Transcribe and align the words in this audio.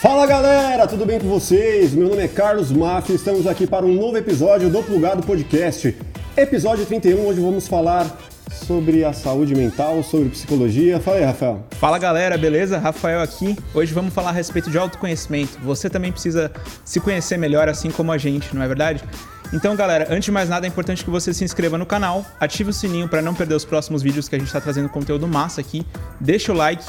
Fala 0.00 0.26
galera, 0.26 0.86
tudo 0.86 1.04
bem 1.04 1.20
com 1.20 1.28
vocês? 1.28 1.92
Meu 1.92 2.08
nome 2.08 2.22
é 2.22 2.26
Carlos 2.26 2.72
Maffi, 2.72 3.12
estamos 3.12 3.46
aqui 3.46 3.66
para 3.66 3.84
um 3.84 3.92
novo 3.92 4.16
episódio 4.16 4.70
do 4.70 4.82
Plugado 4.82 5.22
Podcast. 5.22 5.94
Episódio 6.34 6.86
31, 6.86 7.28
onde 7.28 7.38
vamos 7.38 7.68
falar 7.68 8.10
sobre 8.50 9.04
a 9.04 9.12
saúde 9.12 9.54
mental, 9.54 10.02
sobre 10.02 10.30
psicologia. 10.30 10.98
Fala 10.98 11.18
aí, 11.18 11.24
Rafael. 11.24 11.66
Fala 11.72 11.98
galera, 11.98 12.38
beleza? 12.38 12.78
Rafael 12.78 13.20
aqui. 13.20 13.54
Hoje 13.74 13.92
vamos 13.92 14.14
falar 14.14 14.30
a 14.30 14.32
respeito 14.32 14.70
de 14.70 14.78
autoconhecimento. 14.78 15.58
Você 15.62 15.90
também 15.90 16.10
precisa 16.10 16.50
se 16.82 16.98
conhecer 16.98 17.36
melhor, 17.36 17.68
assim 17.68 17.90
como 17.90 18.10
a 18.10 18.16
gente, 18.16 18.56
não 18.56 18.62
é 18.62 18.68
verdade? 18.68 19.04
Então, 19.52 19.76
galera, 19.76 20.06
antes 20.08 20.24
de 20.24 20.32
mais 20.32 20.48
nada, 20.48 20.66
é 20.66 20.68
importante 20.68 21.04
que 21.04 21.10
você 21.10 21.34
se 21.34 21.44
inscreva 21.44 21.76
no 21.76 21.84
canal, 21.84 22.24
ative 22.40 22.70
o 22.70 22.72
sininho 22.72 23.06
para 23.06 23.20
não 23.20 23.34
perder 23.34 23.54
os 23.54 23.66
próximos 23.66 24.00
vídeos 24.00 24.30
que 24.30 24.34
a 24.34 24.38
gente 24.38 24.48
está 24.48 24.62
trazendo 24.62 24.88
conteúdo 24.88 25.28
massa 25.28 25.60
aqui. 25.60 25.86
Deixa 26.18 26.52
o 26.52 26.54
like 26.54 26.82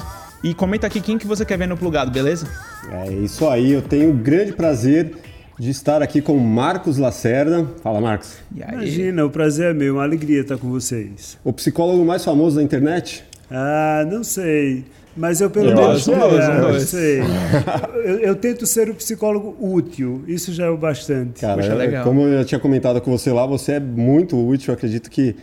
e 0.44 0.54
comenta 0.54 0.88
aqui 0.88 1.00
quem 1.00 1.18
que 1.18 1.28
você 1.28 1.46
quer 1.46 1.58
ver 1.58 1.68
no 1.68 1.78
plugado, 1.78 2.12
beleza? 2.12 2.48
É 2.92 3.12
isso 3.12 3.48
aí, 3.48 3.72
eu 3.72 3.82
tenho 3.82 4.10
o 4.10 4.14
grande 4.14 4.54
prazer 4.54 5.14
de 5.60 5.70
estar 5.70 6.02
aqui 6.02 6.22
com 6.22 6.38
Marcos 6.38 6.98
Lacerda. 6.98 7.68
Fala, 7.84 8.02
Marcos. 8.02 8.38
Imagina, 8.56 9.24
o 9.26 9.30
prazer 9.30 9.72
é 9.72 9.74
meu, 9.74 9.96
uma 9.96 10.04
alegria 10.04 10.42
estar 10.42 10.58
com 10.58 10.70
vocês. 10.70 11.38
O 11.44 11.54
psicólogo 11.54 12.04
mais 12.04 12.26
famoso 12.26 12.56
da 12.56 12.64
internet? 12.64 13.24
Ah, 13.50 14.04
não 14.10 14.24
sei. 14.24 14.86
Mas 15.16 15.42
eu 15.42 15.50
pelo 15.50 15.70
eu 15.70 15.76
menos 15.76 16.08
é, 16.08 16.60
eu 16.62 16.80
sei. 16.80 17.20
Eu, 18.04 18.20
eu, 18.20 18.36
tento 18.36 18.66
ser 18.66 18.90
o 18.90 18.96
psicólogo 18.96 19.56
útil, 19.60 20.24
isso 20.28 20.52
já 20.52 20.66
é 20.66 20.70
o 20.70 20.78
bastante. 20.78 21.42
Cara, 21.42 21.62
Poxa, 21.62 21.76
legal. 21.76 22.04
como 22.04 22.22
eu 22.22 22.44
tinha 22.44 22.60
comentado 22.60 23.00
com 23.00 23.12
você 23.12 23.32
lá, 23.32 23.46
você 23.46 23.74
é 23.74 23.80
muito 23.80 24.36
útil, 24.36 24.72
eu 24.72 24.74
acredito 24.74 25.08
que 25.08 25.36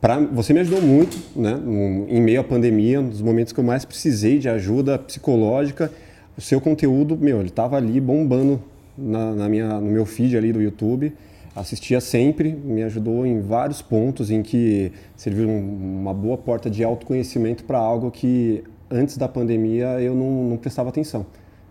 Pra, 0.00 0.18
você 0.18 0.54
me 0.54 0.60
ajudou 0.60 0.80
muito, 0.80 1.18
né? 1.36 1.60
em 2.08 2.22
meio 2.22 2.40
à 2.40 2.44
pandemia, 2.44 3.02
nos 3.02 3.20
momentos 3.20 3.52
que 3.52 3.60
eu 3.60 3.64
mais 3.64 3.84
precisei 3.84 4.38
de 4.38 4.48
ajuda 4.48 4.98
psicológica. 4.98 5.92
O 6.38 6.40
seu 6.40 6.58
conteúdo, 6.58 7.18
meu, 7.18 7.38
ele 7.40 7.50
estava 7.50 7.76
ali 7.76 8.00
bombando 8.00 8.62
na, 8.96 9.32
na, 9.32 9.48
minha, 9.48 9.78
no 9.78 9.90
meu 9.90 10.06
feed 10.06 10.38
ali 10.38 10.52
do 10.52 10.62
YouTube. 10.62 11.12
Assistia 11.54 12.00
sempre, 12.00 12.50
me 12.52 12.82
ajudou 12.82 13.26
em 13.26 13.40
vários 13.40 13.82
pontos 13.82 14.30
em 14.30 14.42
que 14.42 14.90
serviu 15.16 15.48
um, 15.48 16.00
uma 16.00 16.14
boa 16.14 16.38
porta 16.38 16.70
de 16.70 16.82
autoconhecimento 16.82 17.64
para 17.64 17.76
algo 17.76 18.10
que 18.10 18.64
antes 18.90 19.18
da 19.18 19.28
pandemia 19.28 20.00
eu 20.00 20.14
não, 20.14 20.44
não, 20.44 20.56
prestava 20.56 20.88
atenção. 20.88 21.26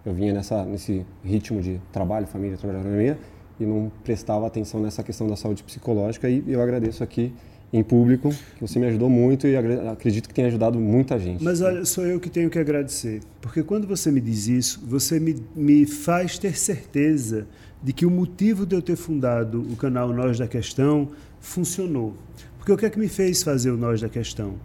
Eu 0.06 0.14
vinha 0.14 0.34
nessa, 0.34 0.64
nesse 0.66 1.04
ritmo 1.24 1.62
de 1.62 1.82
trabalho, 1.92 2.28
família, 2.28 2.58
trabalho, 2.58 3.18
e 3.60 3.66
não 3.66 3.92
prestava 4.04 4.46
atenção 4.46 4.80
nessa 4.80 5.02
questão 5.02 5.28
da 5.28 5.36
saúde 5.36 5.64
psicológica. 5.64 6.30
E 6.30 6.44
eu 6.48 6.62
agradeço 6.62 7.04
aqui 7.04 7.34
em 7.72 7.84
público, 7.84 8.30
que 8.30 8.62
você 8.62 8.80
me 8.80 8.88
ajudou 8.88 9.10
muito 9.10 9.48
e 9.48 9.56
acredito 9.56 10.28
que 10.28 10.34
tenha 10.34 10.48
ajudado 10.48 10.80
muita 10.80 11.20
gente. 11.20 11.44
Mas 11.44 11.62
olha, 11.62 11.86
sou 11.86 12.06
eu 12.06 12.20
que 12.20 12.30
tenho 12.30 12.50
que 12.50 12.58
agradecer, 12.58 13.22
porque 13.42 13.62
quando 13.62 13.88
você 13.88 14.12
me 14.12 14.20
diz 14.20 14.48
isso, 14.48 14.84
você 14.86 15.20
me, 15.20 15.36
me 15.56 15.86
faz 15.86 16.40
ter 16.40 16.58
certeza 16.58 17.48
de 17.82 17.94
que 17.94 18.06
o 18.06 18.12
motivo 18.12 18.66
de 18.66 18.76
eu 18.76 18.82
ter 18.82 18.96
fundado 18.96 19.62
o 19.62 19.76
canal 19.76 20.12
Nós 20.12 20.38
da 20.38 20.48
Questão 20.48 21.10
funcionou. 21.40 22.16
Porque 22.58 22.72
o 22.72 22.78
que 22.78 22.86
é 22.86 22.90
que 22.90 23.00
me 23.00 23.08
fez 23.08 23.42
fazer 23.44 23.72
o 23.72 23.78
Nós 23.78 24.02
da 24.02 24.10
Questão? 24.10 24.56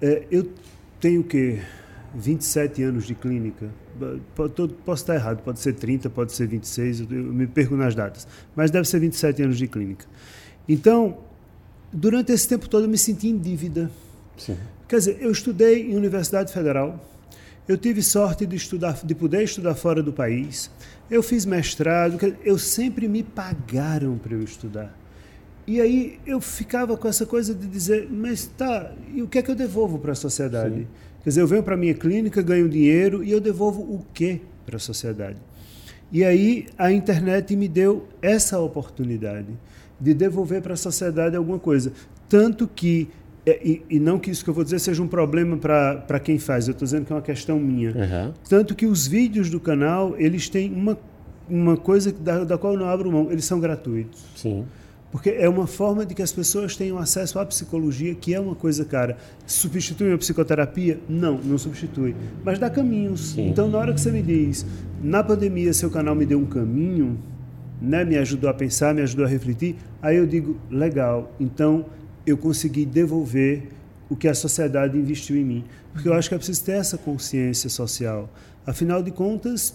É, 0.00 0.24
eu 0.30 0.48
tenho 1.00 1.22
o 1.22 1.24
quê? 1.24 1.58
27 2.14 2.82
anos 2.82 3.06
de 3.06 3.14
clínica. 3.14 3.68
Posso 4.84 5.02
estar 5.02 5.14
errado, 5.14 5.42
pode 5.42 5.58
ser 5.60 5.74
30, 5.74 6.08
pode 6.10 6.32
ser 6.32 6.46
26, 6.46 7.00
eu 7.00 7.06
me 7.08 7.46
perco 7.46 7.74
nas 7.74 7.94
datas. 7.94 8.26
Mas 8.54 8.70
deve 8.70 8.88
ser 8.88 9.00
27 9.00 9.42
anos 9.42 9.58
de 9.58 9.66
clínica. 9.66 10.06
Então, 10.68 11.18
durante 11.92 12.32
esse 12.32 12.46
tempo 12.48 12.68
todo 12.68 12.84
eu 12.84 12.88
me 12.88 12.98
senti 12.98 13.28
em 13.28 13.38
dívida. 13.38 13.90
Sim. 14.36 14.56
Quer 14.88 14.98
dizer, 14.98 15.18
eu 15.20 15.30
estudei 15.30 15.90
em 15.90 15.96
Universidade 15.96 16.52
Federal, 16.52 17.04
eu 17.68 17.76
tive 17.76 18.02
sorte 18.02 18.46
de 18.46 18.56
estudar, 18.56 18.98
de 19.04 19.14
poder 19.14 19.42
estudar 19.42 19.74
fora 19.74 20.02
do 20.02 20.12
país. 20.12 20.70
Eu 21.10 21.22
fiz 21.22 21.44
mestrado, 21.44 22.18
eu 22.42 22.58
sempre 22.58 23.06
me 23.06 23.22
pagaram 23.22 24.16
para 24.16 24.34
eu 24.34 24.42
estudar. 24.42 24.96
E 25.66 25.78
aí 25.82 26.18
eu 26.24 26.40
ficava 26.40 26.96
com 26.96 27.06
essa 27.06 27.26
coisa 27.26 27.54
de 27.54 27.66
dizer, 27.66 28.08
mas 28.10 28.46
tá, 28.46 28.90
e 29.12 29.20
o 29.20 29.28
que 29.28 29.38
é 29.38 29.42
que 29.42 29.50
eu 29.50 29.54
devolvo 29.54 29.98
para 29.98 30.12
a 30.12 30.14
sociedade? 30.14 30.76
Sim. 30.76 30.86
Quer 31.22 31.28
dizer, 31.28 31.40
eu 31.42 31.46
venho 31.46 31.62
para 31.62 31.74
a 31.74 31.76
minha 31.76 31.92
clínica, 31.92 32.40
ganho 32.40 32.66
dinheiro 32.70 33.22
e 33.22 33.30
eu 33.30 33.40
devolvo 33.40 33.82
o 33.82 34.02
quê 34.14 34.40
para 34.64 34.76
a 34.76 34.80
sociedade? 34.80 35.36
E 36.10 36.24
aí 36.24 36.66
a 36.78 36.90
internet 36.90 37.54
me 37.54 37.68
deu 37.68 38.08
essa 38.22 38.58
oportunidade 38.58 39.48
de 40.00 40.14
devolver 40.14 40.62
para 40.62 40.74
a 40.74 40.76
sociedade 40.76 41.36
alguma 41.36 41.58
coisa. 41.58 41.92
Tanto 42.28 42.68
que, 42.68 43.08
é, 43.44 43.60
e, 43.66 43.82
e, 43.90 44.00
não 44.00 44.18
que 44.18 44.30
isso 44.30 44.44
que 44.44 44.50
eu 44.50 44.54
vou 44.54 44.64
dizer 44.64 44.78
seja 44.78 45.02
um 45.02 45.08
problema 45.08 45.56
para 45.56 46.20
quem 46.20 46.38
faz, 46.38 46.68
eu 46.68 46.72
estou 46.72 46.86
dizendo 46.86 47.06
que 47.06 47.12
é 47.12 47.16
uma 47.16 47.22
questão 47.22 47.58
minha. 47.58 47.90
Uhum. 47.90 48.32
Tanto 48.48 48.74
que 48.74 48.86
os 48.86 49.06
vídeos 49.06 49.50
do 49.50 49.58
canal, 49.58 50.14
eles 50.18 50.48
têm 50.48 50.72
uma, 50.72 50.98
uma 51.48 51.76
coisa 51.76 52.12
da, 52.12 52.44
da 52.44 52.58
qual 52.58 52.74
eu 52.74 52.78
não 52.78 52.88
abro 52.88 53.10
mão, 53.10 53.30
eles 53.30 53.44
são 53.44 53.58
gratuitos. 53.58 54.22
Sim. 54.36 54.64
Porque 55.10 55.30
é 55.30 55.48
uma 55.48 55.66
forma 55.66 56.04
de 56.04 56.14
que 56.14 56.20
as 56.20 56.32
pessoas 56.32 56.76
tenham 56.76 56.98
acesso 56.98 57.38
à 57.38 57.46
psicologia, 57.46 58.14
que 58.14 58.34
é 58.34 58.40
uma 58.40 58.54
coisa 58.54 58.84
cara. 58.84 59.16
Substitui 59.46 60.12
a 60.12 60.18
psicoterapia? 60.18 61.00
Não, 61.08 61.38
não 61.42 61.56
substitui. 61.56 62.14
Mas 62.44 62.58
dá 62.58 62.68
caminhos. 62.68 63.30
Sim. 63.30 63.48
Então, 63.48 63.70
na 63.70 63.78
hora 63.78 63.94
que 63.94 64.00
você 64.00 64.12
me 64.12 64.20
diz, 64.20 64.66
na 65.02 65.24
pandemia, 65.24 65.72
seu 65.72 65.90
canal 65.90 66.14
me 66.14 66.26
deu 66.26 66.38
um 66.38 66.44
caminho, 66.44 67.18
né, 67.80 68.04
me 68.04 68.16
ajudou 68.16 68.48
a 68.50 68.54
pensar, 68.54 68.94
me 68.94 69.02
ajudou 69.02 69.24
a 69.24 69.28
refletir, 69.28 69.76
aí 70.02 70.16
eu 70.16 70.26
digo, 70.26 70.58
legal, 70.70 71.32
então 71.38 71.86
eu 72.26 72.36
consegui 72.36 72.84
devolver 72.84 73.68
o 74.10 74.16
que 74.16 74.28
a 74.28 74.34
sociedade 74.34 74.96
investiu 74.96 75.36
em 75.36 75.44
mim. 75.44 75.64
Porque 75.92 76.08
eu 76.08 76.14
acho 76.14 76.28
que 76.28 76.34
é 76.34 76.38
preciso 76.38 76.64
ter 76.64 76.72
essa 76.72 76.96
consciência 76.96 77.68
social. 77.68 78.28
Afinal 78.66 79.02
de 79.02 79.10
contas, 79.10 79.74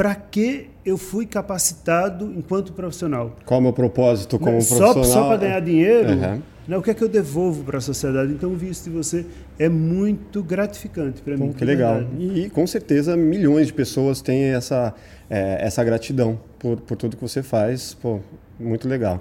para 0.00 0.14
que 0.14 0.70
eu 0.82 0.96
fui 0.96 1.26
capacitado 1.26 2.32
enquanto 2.34 2.72
profissional? 2.72 3.36
Qual 3.44 3.58
é 3.58 3.60
o 3.60 3.62
meu 3.64 3.72
propósito 3.74 4.38
como 4.38 4.52
Não, 4.52 4.58
profissional? 4.58 4.94
Só, 4.94 5.04
só 5.04 5.28
para 5.28 5.36
ganhar 5.36 5.60
dinheiro? 5.60 6.12
Uhum. 6.12 6.42
Né, 6.66 6.78
o 6.78 6.80
que 6.80 6.90
é 6.90 6.94
que 6.94 7.04
eu 7.04 7.08
devolvo 7.08 7.64
para 7.64 7.76
a 7.76 7.80
sociedade? 7.82 8.32
Então, 8.32 8.48
ouvir 8.48 8.70
isso 8.70 8.84
de 8.84 8.96
você 8.96 9.26
é 9.58 9.68
muito 9.68 10.42
gratificante 10.42 11.20
para 11.20 11.36
mim. 11.36 11.52
Que 11.52 11.66
legal. 11.66 12.02
E, 12.18 12.44
e, 12.44 12.48
com 12.48 12.66
certeza 12.66 13.14
milhões 13.14 13.66
de 13.66 13.74
pessoas 13.74 14.22
têm 14.22 14.44
essa, 14.44 14.94
é, 15.28 15.58
essa 15.66 15.84
gratidão 15.84 16.40
por, 16.58 16.80
por 16.80 16.96
tudo 16.96 17.14
que 17.14 17.22
você 17.22 17.42
faz. 17.42 17.92
Pô, 17.92 18.20
muito 18.58 18.88
legal. 18.88 19.20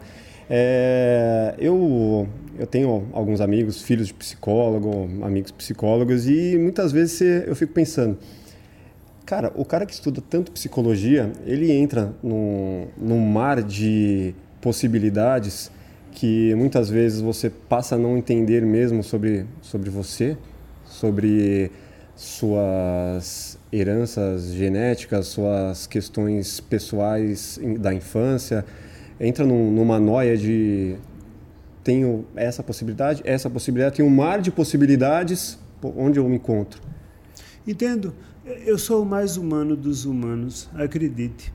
É, 0.49 1.55
eu, 1.59 2.25
eu 2.57 2.65
tenho 2.65 3.05
alguns 3.11 3.41
amigos, 3.41 3.81
filhos 3.81 4.07
de 4.07 4.13
psicólogo, 4.13 5.09
amigos 5.23 5.51
psicólogos, 5.51 6.25
e 6.25 6.57
muitas 6.57 6.93
vezes 6.93 7.19
eu 7.19 7.53
fico 7.53 7.73
pensando, 7.73 8.17
cara, 9.29 9.53
o 9.55 9.63
cara 9.63 9.85
que 9.85 9.93
estuda 9.93 10.23
tanto 10.27 10.51
psicologia, 10.51 11.31
ele 11.45 11.71
entra 11.71 12.15
num, 12.23 12.87
num 12.97 13.19
mar 13.19 13.61
de 13.61 14.33
possibilidades 14.59 15.69
que 16.11 16.55
muitas 16.55 16.89
vezes 16.89 17.21
você 17.21 17.47
passa 17.47 17.93
a 17.93 17.97
não 17.99 18.17
entender 18.17 18.65
mesmo 18.65 19.03
sobre, 19.03 19.45
sobre 19.61 19.91
você, 19.91 20.35
sobre 20.83 21.71
suas 22.15 23.59
heranças 23.71 24.51
genéticas, 24.51 25.27
suas 25.27 25.85
questões 25.85 26.59
pessoais 26.59 27.59
da 27.77 27.93
infância, 27.93 28.65
entra 29.19 29.45
num, 29.45 29.69
numa 29.69 29.99
noia 29.99 30.35
de 30.35 30.95
tenho 31.83 32.25
essa 32.35 32.63
possibilidade, 32.63 33.21
essa 33.23 33.47
possibilidade, 33.47 33.97
tenho 33.97 34.07
um 34.07 34.11
mar 34.11 34.41
de 34.41 34.49
possibilidades, 34.49 35.59
onde 35.83 36.17
eu 36.17 36.27
me 36.27 36.37
encontro? 36.37 36.81
Entendo. 37.67 38.11
Eu 38.65 38.79
sou 38.79 39.03
o 39.03 39.05
mais 39.05 39.37
humano 39.37 39.75
dos 39.75 40.05
humanos, 40.05 40.67
acredite. 40.73 41.53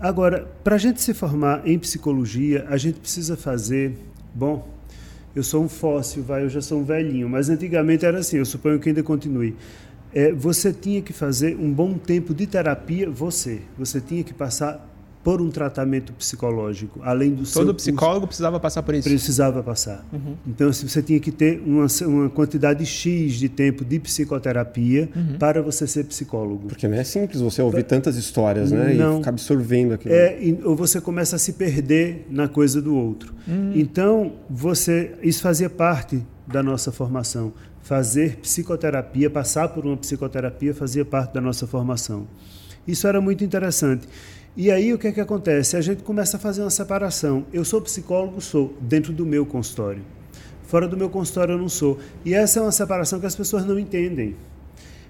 Agora, 0.00 0.50
para 0.64 0.76
a 0.76 0.78
gente 0.78 1.02
se 1.02 1.12
formar 1.12 1.66
em 1.68 1.78
psicologia, 1.78 2.64
a 2.68 2.78
gente 2.78 2.98
precisa 2.98 3.36
fazer. 3.36 3.94
Bom, 4.34 4.66
eu 5.36 5.42
sou 5.42 5.62
um 5.62 5.68
fóssil, 5.68 6.22
vai, 6.22 6.42
eu 6.44 6.48
já 6.48 6.62
sou 6.62 6.80
um 6.80 6.84
velhinho, 6.84 7.28
mas 7.28 7.50
antigamente 7.50 8.06
era 8.06 8.20
assim, 8.20 8.38
eu 8.38 8.46
suponho 8.46 8.80
que 8.80 8.88
ainda 8.88 9.02
continue. 9.02 9.54
É, 10.14 10.32
você 10.32 10.72
tinha 10.72 11.02
que 11.02 11.12
fazer 11.12 11.56
um 11.56 11.70
bom 11.70 11.92
tempo 11.94 12.32
de 12.32 12.46
terapia, 12.46 13.10
você. 13.10 13.60
Você 13.78 14.00
tinha 14.00 14.24
que 14.24 14.32
passar 14.32 14.89
por 15.22 15.40
um 15.40 15.50
tratamento 15.50 16.12
psicológico, 16.14 17.00
além 17.02 17.30
do 17.30 17.44
Todo 17.44 17.66
seu 17.66 17.74
psicólogo 17.74 18.26
precisava 18.26 18.58
passar 18.58 18.82
por 18.82 18.94
isso? 18.94 19.08
Precisava 19.08 19.62
passar. 19.62 20.04
Uhum. 20.10 20.34
Então, 20.46 20.70
assim, 20.70 20.88
você 20.88 21.02
tinha 21.02 21.20
que 21.20 21.30
ter 21.30 21.62
uma, 21.64 21.86
uma 22.06 22.30
quantidade 22.30 22.86
X 22.86 23.34
de 23.34 23.48
tempo 23.48 23.84
de 23.84 23.98
psicoterapia 23.98 25.10
uhum. 25.14 25.36
para 25.38 25.60
você 25.60 25.86
ser 25.86 26.04
psicólogo. 26.04 26.68
Porque 26.68 26.88
não 26.88 26.96
é 26.96 27.04
simples 27.04 27.40
você 27.42 27.60
ouvir 27.60 27.82
tantas 27.82 28.16
histórias, 28.16 28.72
né? 28.72 28.94
Não. 28.94 29.16
E 29.16 29.18
ficar 29.18 29.30
absorvendo 29.30 29.92
aquilo. 29.92 30.14
É, 30.14 30.38
ou 30.64 30.74
você 30.74 31.00
começa 31.00 31.36
a 31.36 31.38
se 31.38 31.52
perder 31.52 32.26
na 32.30 32.48
coisa 32.48 32.80
do 32.80 32.94
outro. 32.96 33.34
Uhum. 33.46 33.72
Então, 33.74 34.32
você, 34.48 35.12
isso 35.22 35.42
fazia 35.42 35.68
parte 35.68 36.24
da 36.46 36.62
nossa 36.62 36.90
formação. 36.90 37.52
Fazer 37.82 38.36
psicoterapia, 38.36 39.28
passar 39.28 39.68
por 39.68 39.84
uma 39.84 39.96
psicoterapia 39.96 40.74
fazia 40.74 41.04
parte 41.04 41.34
da 41.34 41.40
nossa 41.42 41.66
formação. 41.66 42.26
Isso 42.86 43.06
era 43.06 43.20
muito 43.20 43.44
interessante. 43.44 44.08
E 44.56 44.70
aí 44.70 44.92
o 44.92 44.98
que 44.98 45.08
é 45.08 45.12
que 45.12 45.20
acontece? 45.20 45.76
A 45.76 45.80
gente 45.80 46.02
começa 46.02 46.36
a 46.36 46.40
fazer 46.40 46.62
uma 46.62 46.70
separação. 46.70 47.46
Eu 47.52 47.64
sou 47.64 47.80
psicólogo, 47.80 48.40
sou 48.40 48.76
dentro 48.80 49.12
do 49.12 49.24
meu 49.24 49.46
consultório. 49.46 50.02
Fora 50.64 50.88
do 50.88 50.96
meu 50.96 51.08
consultório 51.08 51.54
eu 51.54 51.58
não 51.58 51.68
sou. 51.68 51.98
E 52.24 52.34
essa 52.34 52.58
é 52.58 52.62
uma 52.62 52.72
separação 52.72 53.20
que 53.20 53.26
as 53.26 53.36
pessoas 53.36 53.64
não 53.64 53.78
entendem. 53.78 54.36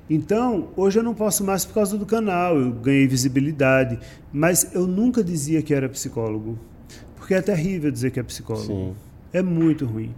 Então, 0.08 0.68
hoje 0.76 0.98
eu 0.98 1.02
não 1.02 1.14
posso 1.14 1.44
mais 1.44 1.64
por 1.64 1.74
causa 1.74 1.96
do 1.96 2.04
canal, 2.04 2.58
eu 2.58 2.72
ganhei 2.72 3.06
visibilidade, 3.06 3.96
mas 4.32 4.74
eu 4.74 4.84
nunca 4.84 5.22
dizia 5.22 5.62
que 5.62 5.72
era 5.72 5.88
psicólogo, 5.88 6.58
porque 7.14 7.32
é 7.32 7.40
terrível 7.40 7.92
dizer 7.92 8.10
que 8.10 8.18
é 8.18 8.22
psicólogo. 8.22 8.66
Sim. 8.66 8.94
É 9.32 9.40
muito 9.40 9.86
ruim. 9.86 10.12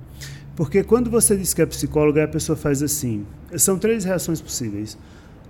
Porque 0.57 0.83
quando 0.83 1.11
você 1.11 1.37
diz 1.37 1.53
que 1.53 1.61
é 1.61 1.67
psicólogo, 1.67 2.19
a 2.21 2.29
pessoa 2.29 2.57
faz 2.57 2.83
assim. 2.83 3.27
São 3.57 3.79
três 3.79 4.05
reações 4.05 4.41
possíveis. 4.41 4.97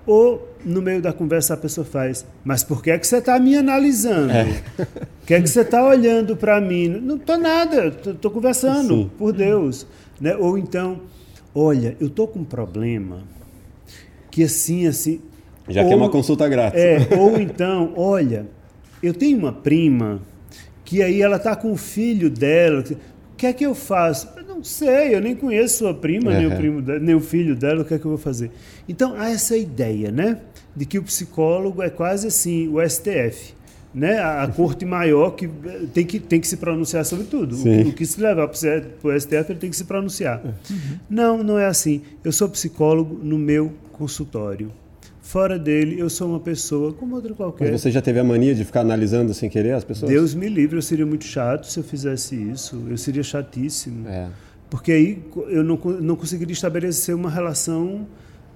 Ou 0.06 0.48
no 0.64 0.82
meio 0.82 1.00
da 1.00 1.12
conversa 1.12 1.54
a 1.54 1.56
pessoa 1.56 1.84
faz, 1.84 2.26
mas 2.44 2.64
por 2.64 2.82
que 2.82 2.90
é 2.90 2.98
que 2.98 3.06
você 3.06 3.18
está 3.18 3.38
me 3.38 3.56
analisando? 3.56 4.32
É. 4.32 4.62
Que 5.24 5.34
é 5.34 5.40
que 5.40 5.48
você 5.48 5.60
está 5.60 5.84
olhando 5.84 6.36
para 6.36 6.60
mim? 6.60 6.88
Não 6.88 7.14
estou 7.14 7.38
nada, 7.38 7.86
estou 7.86 8.30
conversando, 8.30 8.94
Sim. 8.94 9.10
por 9.16 9.32
Deus. 9.32 9.86
Né? 10.20 10.36
Ou 10.36 10.58
então, 10.58 11.02
olha, 11.54 11.96
eu 12.00 12.08
estou 12.08 12.26
com 12.26 12.40
um 12.40 12.44
problema 12.44 13.22
que 14.30 14.42
assim, 14.42 14.86
assim. 14.86 15.20
Já 15.68 15.82
ou, 15.82 15.88
que 15.88 15.92
é 15.94 15.96
uma 15.96 16.08
consulta 16.08 16.48
grátis. 16.48 16.80
É, 16.80 17.08
ou 17.16 17.40
então, 17.40 17.92
olha, 17.96 18.46
eu 19.00 19.14
tenho 19.14 19.38
uma 19.38 19.52
prima 19.52 20.20
que 20.84 21.02
aí 21.02 21.22
ela 21.22 21.36
está 21.36 21.54
com 21.54 21.70
o 21.70 21.76
filho 21.76 22.28
dela. 22.28 22.82
O 23.42 23.44
que 23.44 23.46
é 23.48 23.52
que 23.52 23.66
eu 23.66 23.74
faço? 23.74 24.28
Eu 24.36 24.44
não 24.44 24.62
sei, 24.62 25.16
eu 25.16 25.20
nem 25.20 25.34
conheço 25.34 25.78
sua 25.78 25.92
prima, 25.92 26.30
uhum. 26.30 26.36
nem, 26.36 26.46
o 26.46 26.56
primo 26.56 26.80
nem 27.00 27.14
o 27.16 27.20
filho 27.20 27.56
dela, 27.56 27.82
o 27.82 27.84
que 27.84 27.92
é 27.92 27.98
que 27.98 28.04
eu 28.04 28.10
vou 28.10 28.18
fazer? 28.18 28.52
Então, 28.88 29.16
há 29.16 29.30
essa 29.30 29.56
ideia, 29.56 30.12
né? 30.12 30.38
De 30.76 30.86
que 30.86 30.96
o 30.96 31.02
psicólogo 31.02 31.82
é 31.82 31.90
quase 31.90 32.28
assim, 32.28 32.68
o 32.68 32.78
STF. 32.88 33.52
Né? 33.92 34.16
A, 34.20 34.44
a 34.44 34.48
corte 34.48 34.84
maior 34.84 35.32
que 35.32 35.48
tem, 35.92 36.06
que 36.06 36.20
tem 36.20 36.40
que 36.40 36.46
se 36.46 36.56
pronunciar 36.56 37.04
sobre 37.04 37.24
tudo. 37.24 37.56
O, 37.56 37.88
o, 37.88 37.92
que 37.92 38.06
se 38.06 38.20
levar 38.20 38.46
para 38.46 38.54
o 38.54 39.20
STF, 39.20 39.50
ele 39.50 39.58
tem 39.58 39.70
que 39.70 39.76
se 39.76 39.86
pronunciar. 39.86 40.40
Uhum. 40.44 40.98
Não, 41.10 41.42
não 41.42 41.58
é 41.58 41.66
assim. 41.66 42.00
Eu 42.22 42.30
sou 42.30 42.48
psicólogo 42.48 43.18
no 43.24 43.38
meu 43.38 43.72
consultório. 43.90 44.70
Fora 45.32 45.58
dele, 45.58 45.98
eu 45.98 46.10
sou 46.10 46.28
uma 46.28 46.40
pessoa 46.40 46.92
como 46.92 47.14
outra 47.14 47.32
qualquer. 47.32 47.70
Mas 47.70 47.80
você 47.80 47.90
já 47.90 48.02
teve 48.02 48.20
a 48.20 48.24
mania 48.24 48.54
de 48.54 48.66
ficar 48.66 48.82
analisando 48.82 49.32
sem 49.32 49.48
querer 49.48 49.72
as 49.72 49.82
pessoas? 49.82 50.12
Deus 50.12 50.34
me 50.34 50.46
livre, 50.46 50.76
eu 50.76 50.82
seria 50.82 51.06
muito 51.06 51.24
chato 51.24 51.66
se 51.66 51.80
eu 51.80 51.82
fizesse 51.82 52.34
isso. 52.36 52.86
Eu 52.86 52.98
seria 52.98 53.22
chatíssimo. 53.22 54.06
É. 54.06 54.28
Porque 54.68 54.92
aí 54.92 55.24
eu 55.48 55.64
não, 55.64 55.76
não 56.02 56.16
conseguiria 56.16 56.52
estabelecer 56.52 57.14
uma 57.14 57.30
relação 57.30 58.06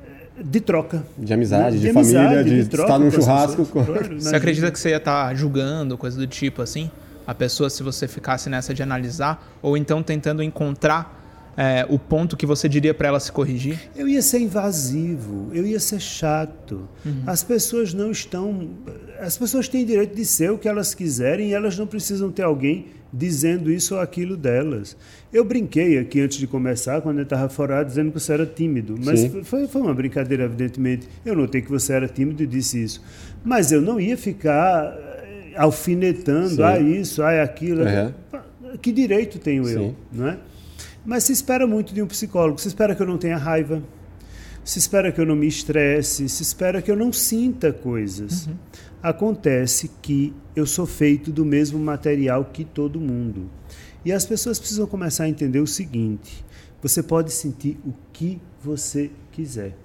eh, 0.05 0.43
de 0.45 0.61
troca. 0.61 1.03
De 1.17 1.33
amizade, 1.33 1.79
de, 1.79 1.87
de 1.87 1.93
família, 1.95 2.21
amizade, 2.21 2.51
de, 2.51 2.69
de 2.69 2.77
estar 2.77 2.99
num 2.99 3.11
churrasco. 3.11 3.65
Com... 3.65 3.83
Você 3.83 4.37
acredita 4.37 4.71
que 4.71 4.79
você 4.79 4.91
ia 4.91 4.99
estar 4.99 5.35
julgando, 5.35 5.97
coisa 5.97 6.19
do 6.19 6.27
tipo 6.27 6.61
assim? 6.61 6.91
A 7.27 7.35
pessoa, 7.35 7.71
se 7.71 7.83
você 7.83 8.07
ficasse 8.07 8.51
nessa 8.51 8.75
de 8.75 8.83
analisar, 8.83 9.43
ou 9.63 9.79
então 9.79 10.03
tentando 10.03 10.43
encontrar 10.43 11.16
é, 11.57 11.87
o 11.89 11.99
ponto 11.99 12.37
que 12.37 12.45
você 12.45 12.69
diria 12.69 12.93
para 12.93 13.09
ela 13.09 13.19
se 13.19 13.33
corrigir? 13.33 13.79
Eu 13.97 14.07
ia 14.07 14.21
ser 14.21 14.41
invasivo, 14.41 15.51
eu 15.55 15.67
ia 15.67 15.81
ser 15.81 16.01
chato. 16.01 16.89
Uhum. 17.05 17.23
As 17.27 17.43
pessoas 17.43 17.95
não 17.95 18.11
estão. 18.11 18.69
As 19.19 19.39
pessoas 19.39 19.67
têm 19.67 19.85
direito 19.85 20.15
de 20.15 20.25
ser 20.25 20.51
o 20.51 20.59
que 20.59 20.69
elas 20.69 20.95
quiserem 20.95 21.49
e 21.49 21.55
elas 21.55 21.79
não 21.79 21.87
precisam 21.87 22.31
ter 22.31 22.43
alguém 22.43 22.87
dizendo 23.13 23.73
isso 23.73 23.95
ou 23.95 24.01
aquilo 24.01 24.37
delas. 24.37 24.97
Eu 25.33 25.45
brinquei 25.45 25.99
aqui 25.99 26.21
antes 26.21 26.37
de 26.37 26.47
começar, 26.47 27.01
quando 27.01 27.19
eu 27.19 27.25
estava 27.25 27.49
fora, 27.49 27.83
dizendo 27.83 28.13
que 28.13 28.21
você 28.21 28.35
era 28.35 28.45
tímido. 28.45 28.95
Mas 29.03 29.25
foi, 29.45 29.67
foi, 29.67 29.81
uma 29.81 29.95
brincadeira, 29.95 30.45
evidentemente. 30.45 31.09
Eu 31.25 31.35
notei 31.35 31.63
que 31.63 31.71
você 31.71 31.95
era 31.95 32.07
tímido 32.07 32.43
e 32.43 32.47
disse 32.47 32.83
isso. 32.83 33.03
Mas 33.43 33.73
eu 33.73 33.81
não 33.81 33.99
ia 33.99 34.17
ficar 34.17 34.95
eh, 34.95 35.53
alfinetando, 35.57 36.57
Sim. 36.57 36.63
ah, 36.63 36.79
isso, 36.79 37.23
ah, 37.23 37.43
aquilo. 37.43 37.83
Uhum. 37.83 38.77
Que 38.83 38.93
direito 38.93 39.39
tenho 39.39 39.65
Sim. 39.65 39.73
eu? 39.73 39.97
Não 40.13 40.29
é? 40.29 40.39
Mas 41.07 41.25
se 41.25 41.33
espera 41.33 41.67
muito 41.67 41.95
de 41.95 42.03
um 42.03 42.07
psicólogo. 42.07 42.61
Se 42.61 42.67
espera 42.67 42.95
que 42.95 43.01
eu 43.01 43.07
não 43.07 43.17
tenha 43.17 43.39
raiva, 43.39 43.81
se 44.65 44.81
espera 44.81 45.13
que 45.13 45.21
eu 45.21 45.25
não 45.25 45.37
me 45.37 45.47
estresse, 45.47 46.29
se 46.29 46.43
espera 46.43 46.83
que 46.83 46.91
eu 46.91 46.97
não 46.97 47.13
sinta 47.13 47.73
coisas. 47.73 48.49
Uhum. 48.49 48.57
Acontece 49.01 49.89
que 50.03 50.35
eu 50.57 50.67
sou 50.67 50.85
feito 50.85 51.31
do 51.31 51.45
mesmo 51.45 51.79
material 51.79 52.47
que 52.47 52.65
todo 52.65 53.01
mundo. 53.01 53.49
E 54.05 54.11
as 54.11 54.27
pessoas 54.27 54.59
precisam 54.59 54.87
começar 54.89 55.25
a 55.25 55.29
entender 55.29 55.61
o 55.61 55.67
seguinte: 55.67 56.45
você 56.83 57.01
pode 57.01 57.33
sentir 57.33 57.79
o 57.87 57.95
que 58.13 58.41
você 58.61 59.09
quiser. 59.31 59.77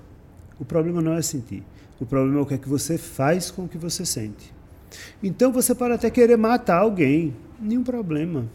O 0.59 0.65
problema 0.65 1.01
não 1.01 1.13
é 1.13 1.21
sentir. 1.21 1.63
O 1.99 2.05
problema 2.05 2.39
é 2.39 2.41
o 2.41 2.45
que 2.47 2.55
é 2.55 2.57
que 2.57 2.67
você 2.67 2.97
faz 2.97 3.51
com 3.51 3.65
o 3.65 3.67
que 3.67 3.77
você 3.77 4.03
sente. 4.03 4.51
Então 5.21 5.51
você 5.51 5.75
pode 5.75 5.93
até 5.93 6.09
querer 6.09 6.37
matar 6.37 6.79
alguém, 6.79 7.35
nenhum 7.59 7.83
problema. 7.83 8.49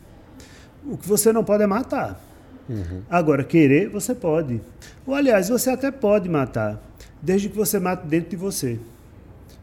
O 0.85 0.97
que 0.97 1.07
você 1.07 1.33
não 1.33 1.45
pode 1.45 1.63
é 1.63 1.67
matar. 1.67 2.26
Uhum. 2.69 3.03
Agora, 3.09 3.45
querer, 3.45 3.89
você 3.89 4.15
pode. 4.15 4.61
Ou, 5.07 5.15
aliás, 5.15 5.49
você 5.49 5.71
até 5.71 5.91
pode 5.91 6.29
matar, 6.29 6.83
desde 7.23 7.49
que 7.49 7.57
você 7.57 7.79
mate 7.79 8.07
dentro 8.07 8.31
de 8.31 8.37
você. 8.37 8.79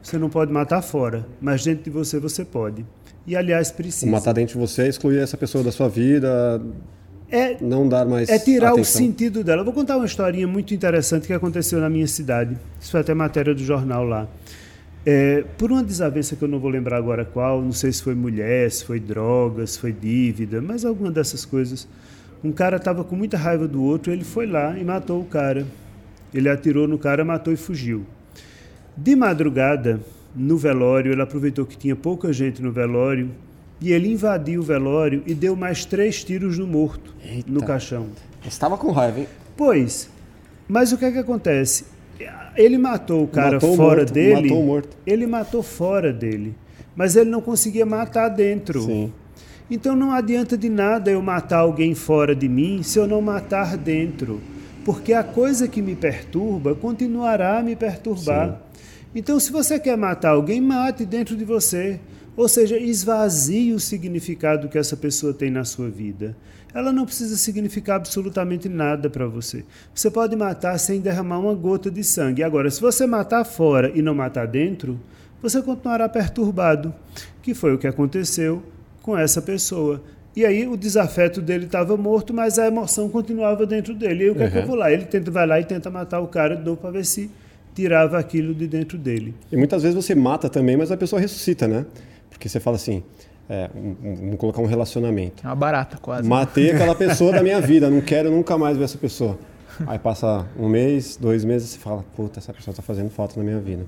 Você 0.02 0.18
não 0.18 0.30
pode 0.30 0.52
matar 0.52 0.82
fora, 0.82 1.26
mas 1.42 1.64
dentro 1.64 1.84
de 1.86 1.90
você 1.90 2.20
você 2.20 2.44
pode. 2.44 2.86
E, 3.26 3.36
aliás, 3.36 3.72
precisa. 3.72 4.12
Matar 4.12 4.34
dentro 4.34 4.54
de 4.54 4.60
você 4.60 4.84
é 4.84 4.88
excluir 4.90 5.20
essa 5.20 5.38
pessoa 5.38 5.64
da 5.64 5.72
sua 5.72 5.88
vida, 5.88 6.62
é, 7.34 7.58
não 7.60 7.90
dar 7.90 8.06
mais 8.06 8.30
É 8.30 8.38
tirar 8.38 8.74
atenção. 8.74 8.82
o 8.82 8.86
sentido 9.06 9.44
dela. 9.44 9.64
vou 9.64 9.74
contar 9.74 9.98
uma 9.98 10.06
historinha 10.06 10.48
muito 10.48 10.72
interessante 10.72 11.26
que 11.26 11.34
aconteceu 11.34 11.80
na 11.80 11.90
minha 11.90 12.06
cidade. 12.06 12.56
Isso 12.80 12.92
foi 12.92 13.00
até 13.00 13.12
matéria 13.16 13.56
do 13.56 13.64
jornal 13.64 14.04
lá. 14.04 14.28
É, 15.04 15.44
por 15.58 15.72
uma 15.72 15.84
desavença 15.84 16.36
que 16.36 16.44
eu 16.44 16.48
não 16.48 16.60
vou 16.60 16.70
lembrar 16.70 16.98
agora 16.98 17.26
qual, 17.26 17.60
não 17.60 17.72
sei 17.72 17.92
se 17.92 18.04
foi 18.04 18.14
mulher, 18.14 18.70
se 18.72 18.86
foi 18.86 19.00
drogas, 19.00 19.72
se 19.72 19.80
foi 19.80 19.92
dívida, 19.92 20.62
mas 20.62 20.86
alguma 20.86 21.10
dessas 21.10 21.44
coisas. 21.44 21.88
Um 22.44 22.52
cara 22.52 22.78
estava 22.78 23.04
com 23.04 23.16
muita 23.16 23.38
raiva 23.38 23.68
do 23.68 23.82
outro, 23.82 24.12
ele 24.12 24.24
foi 24.24 24.46
lá 24.46 24.78
e 24.78 24.84
matou 24.84 25.22
o 25.22 25.26
cara. 25.26 25.66
Ele 26.34 26.50
atirou 26.50 26.88
no 26.88 26.98
cara, 26.98 27.24
matou 27.24 27.54
e 27.54 27.58
fugiu. 27.58 28.06
De 28.98 29.16
madrugada, 29.16 30.00
no 30.36 30.58
velório, 30.58 31.12
ele 31.12 31.22
aproveitou 31.22 31.66
que 31.66 31.78
tinha 31.78 31.96
pouca 31.96 32.34
gente 32.34 32.62
no 32.62 32.72
velório 32.72 33.32
e 33.80 33.92
ele 33.92 34.12
invadiu 34.12 34.62
o 34.62 34.64
velório 34.64 35.24
e 35.26 35.34
deu 35.34 35.56
mais 35.56 35.86
três 35.86 36.24
tiros 36.24 36.58
no 36.58 36.68
morto, 36.68 37.14
Eita. 37.24 37.52
no 37.52 37.64
caixão. 37.64 38.08
Estava 38.46 38.78
com 38.78 38.92
raiva, 38.92 39.20
hein? 39.20 39.28
Pois. 39.56 40.10
Mas 40.68 40.92
o 40.92 40.98
que 40.98 41.06
é 41.06 41.12
que 41.12 41.18
acontece? 41.20 41.86
Ele 42.56 42.78
matou 42.78 43.24
o 43.24 43.28
cara 43.28 43.54
matou 43.54 43.76
fora 43.76 44.02
morto, 44.02 44.14
dele. 44.14 44.42
Matou 44.42 44.62
o 44.62 44.66
morto. 44.66 44.98
Ele 45.06 45.28
matou 45.28 45.64
fora 45.64 46.14
dele. 46.14 46.56
Mas 46.96 47.16
ele 47.16 47.30
não 47.30 47.42
conseguia 47.42 47.86
matar 47.86 48.30
dentro. 48.30 48.82
Sim. 48.82 49.14
Então 49.74 49.96
não 49.96 50.12
adianta 50.12 50.56
de 50.56 50.70
nada 50.70 51.10
eu 51.10 51.20
matar 51.20 51.58
alguém 51.58 51.96
fora 51.96 52.36
de 52.36 52.48
mim 52.48 52.84
se 52.84 53.00
eu 53.00 53.08
não 53.08 53.24
matar 53.24 53.76
dentro, 53.76 54.40
porque 54.86 55.14
a 55.14 55.24
coisa 55.24 55.68
que 55.68 55.82
me 55.82 55.96
perturba 55.96 56.76
continuará 56.76 57.58
a 57.58 57.64
me 57.64 57.76
perturbar. 57.76 58.50
Sim. 58.50 58.56
Então, 59.16 59.40
se 59.40 59.52
você 59.52 59.80
quer 59.80 59.98
matar 59.98 60.30
alguém, 60.30 60.62
mate 60.62 61.06
dentro 61.06 61.36
de 61.36 61.44
você. 61.44 62.00
Ou 62.38 62.48
seja, 62.48 62.78
esvazie 62.78 63.74
o 63.74 63.80
significado 63.80 64.70
que 64.70 64.78
essa 64.78 64.96
pessoa 64.96 65.34
tem 65.34 65.50
na 65.50 65.66
sua 65.66 65.90
vida. 65.90 66.38
Ela 66.72 66.94
não 66.94 67.04
precisa 67.04 67.36
significar 67.36 67.96
absolutamente 67.96 68.70
nada 68.70 69.10
para 69.10 69.26
você. 69.26 69.66
Você 69.92 70.12
pode 70.12 70.36
matar 70.36 70.78
sem 70.78 71.02
derramar 71.02 71.40
uma 71.40 71.56
gota 71.56 71.90
de 71.90 72.04
sangue. 72.04 72.44
Agora, 72.44 72.70
se 72.70 72.80
você 72.80 73.08
matar 73.08 73.44
fora 73.44 73.92
e 73.96 74.04
não 74.04 74.14
matar 74.14 74.48
dentro, 74.48 75.00
você 75.42 75.64
continuará 75.64 76.08
perturbado, 76.08 76.94
que 77.42 77.56
foi 77.56 77.74
o 77.74 77.80
que 77.80 77.88
aconteceu 77.88 78.64
com 79.04 79.16
essa 79.16 79.40
pessoa. 79.42 80.02
E 80.36 80.44
aí 80.44 80.68
o 80.68 80.76
desafeto 80.76 81.40
dele 81.40 81.66
estava 81.66 81.96
morto, 81.96 82.34
mas 82.34 82.58
a 82.58 82.66
emoção 82.66 83.08
continuava 83.08 83.68
dentro 83.68 83.94
dele. 83.94 84.24
E 84.24 84.24
aí 84.24 84.30
o 84.32 84.34
que 84.34 84.42
uhum. 84.42 84.48
é 84.48 84.50
que 84.50 84.58
eu 84.58 84.66
vou 84.66 84.76
lá? 84.76 84.92
Ele 84.92 85.06
tenta, 85.06 85.30
vai 85.30 85.46
lá 85.46 85.60
e 85.60 85.64
tenta 85.64 85.92
matar 85.92 86.20
o 86.22 86.28
cara 86.28 86.56
de 86.56 86.64
novo 86.64 86.78
para 86.78 86.90
ver 86.90 87.06
se 87.06 87.30
tirava 87.76 88.18
aquilo 88.18 88.56
de 88.56 88.68
dentro 88.68 88.98
dele. 88.98 89.36
E 89.52 89.58
muitas 89.58 89.84
vezes 89.84 89.96
você 89.96 90.16
mata 90.16 90.50
também, 90.50 90.76
mas 90.76 90.92
a 90.92 90.98
pessoa 90.98 91.20
ressuscita, 91.20 91.68
né? 91.68 91.86
Porque 92.32 92.50
você 92.50 92.60
fala 92.60 92.78
assim, 92.78 93.04
é, 93.48 93.70
vamos 94.02 94.38
colocar 94.38 94.62
um 94.62 94.66
relacionamento. 94.66 95.46
É 95.46 95.48
uma 95.48 95.56
barata 95.56 95.98
quase. 95.98 96.28
Matei 96.28 96.72
aquela 96.72 96.96
pessoa 96.96 97.32
da 97.32 97.44
minha 97.44 97.62
vida, 97.62 97.90
não 97.90 98.02
quero 98.02 98.32
nunca 98.32 98.58
mais 98.58 98.76
ver 98.76 98.86
essa 98.86 98.98
pessoa. 98.98 99.38
Aí 99.86 100.00
passa 100.00 100.48
um 100.58 100.68
mês, 100.68 101.18
dois 101.18 101.44
meses, 101.44 101.70
você 101.70 101.80
fala, 101.80 102.04
puta, 102.16 102.40
essa 102.40 102.54
pessoa 102.54 102.72
está 102.72 102.82
fazendo 102.82 103.10
falta 103.10 103.38
na 103.38 103.44
minha 103.44 103.60
vida. 103.60 103.86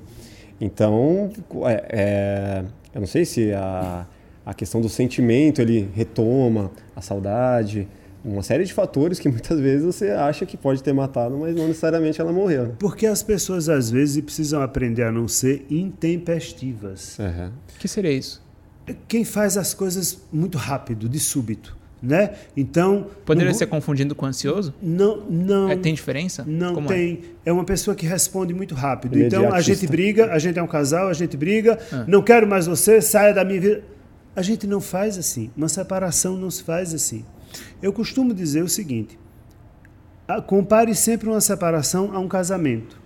Então, 0.60 1.31
é, 1.65 1.86
é, 1.89 2.63
eu 2.93 3.01
não 3.01 3.07
sei 3.07 3.25
se 3.25 3.51
a, 3.53 4.05
a 4.46 4.54
questão 4.54 4.80
do 4.80 4.88
sentimento 4.88 5.62
ele 5.62 5.90
retoma, 5.94 6.72
a 6.96 7.02
saudade, 7.02 7.88
uma 8.24 8.42
série 8.42 8.64
de 8.64 8.74
fatores 8.74 9.20
que 9.20 9.28
muitas 9.30 9.60
vezes 9.60 9.86
você 9.86 10.10
acha 10.10 10.46
que 10.46 10.56
pode 10.58 10.84
ter 10.84 10.94
matado, 10.94 11.38
mas 11.38 11.56
não 11.56 11.68
necessariamente 11.68 12.22
ela 12.22 12.32
morreu. 12.32 12.68
Né? 12.68 12.74
Porque 12.80 13.06
as 13.06 13.24
pessoas 13.24 13.70
às 13.70 13.90
vezes 13.90 14.22
precisam 14.24 14.62
aprender 14.62 15.04
a 15.04 15.12
não 15.12 15.28
ser 15.28 15.66
intempestivas. 15.70 17.18
Uhum. 17.20 17.52
O 17.75 17.80
que 17.80 17.88
seria 17.88 18.12
isso? 18.12 18.44
Quem 19.08 19.25
faz 19.25 19.58
as 19.58 19.74
coisas 19.74 20.22
muito 20.32 20.58
rápido, 20.58 21.10
de 21.10 21.20
súbito. 21.20 21.75
Né? 22.04 22.36
Então 22.56 23.08
poderia 23.25 23.52
ser 23.54 23.66
confundido 23.66 24.14
com 24.14 24.28
ansioso? 24.28 24.75
Não, 24.80 25.22
não. 25.28 25.70
É, 25.70 25.75
tem 25.75 25.92
diferença? 25.92 26.44
Não 26.46 26.75
Como 26.75 26.92
é? 26.92 26.96
tem. 26.96 27.22
É? 27.44 27.50
é? 27.50 27.54
uma 27.54 27.64
pessoa 27.64 27.96
que 27.96 28.06
responde 28.06 28.54
muito 28.54 28.75
rápido. 28.75 29.18
Então 29.18 29.52
a 29.52 29.60
gente 29.60 29.88
briga, 29.88 30.32
a 30.32 30.38
gente 30.38 30.60
é 30.60 30.62
um 30.62 30.68
casal, 30.68 31.08
a 31.08 31.14
gente 31.14 31.36
briga. 31.36 31.80
Ah. 31.92 32.06
Não 32.08 32.22
quero 32.22 32.46
mais 32.46 32.68
você, 32.68 33.02
saia 33.02 33.34
da 33.34 33.44
minha 33.44 33.60
vida. 33.60 33.84
A 34.36 34.42
gente 34.42 34.68
não 34.68 34.82
faz 34.82 35.18
assim. 35.18 35.50
Uma 35.56 35.70
separação 35.70 36.36
não 36.36 36.51
se 36.51 36.63
faz 36.63 36.94
assim. 36.94 37.25
Eu 37.82 37.94
costumo 37.94 38.34
dizer 38.34 38.63
o 38.63 38.70
seguinte: 38.70 39.18
compare 40.46 40.94
sempre 40.94 41.30
uma 41.30 41.42
separação 41.42 42.13
a 42.13 42.20
um 42.20 42.27
casamento. 42.27 43.00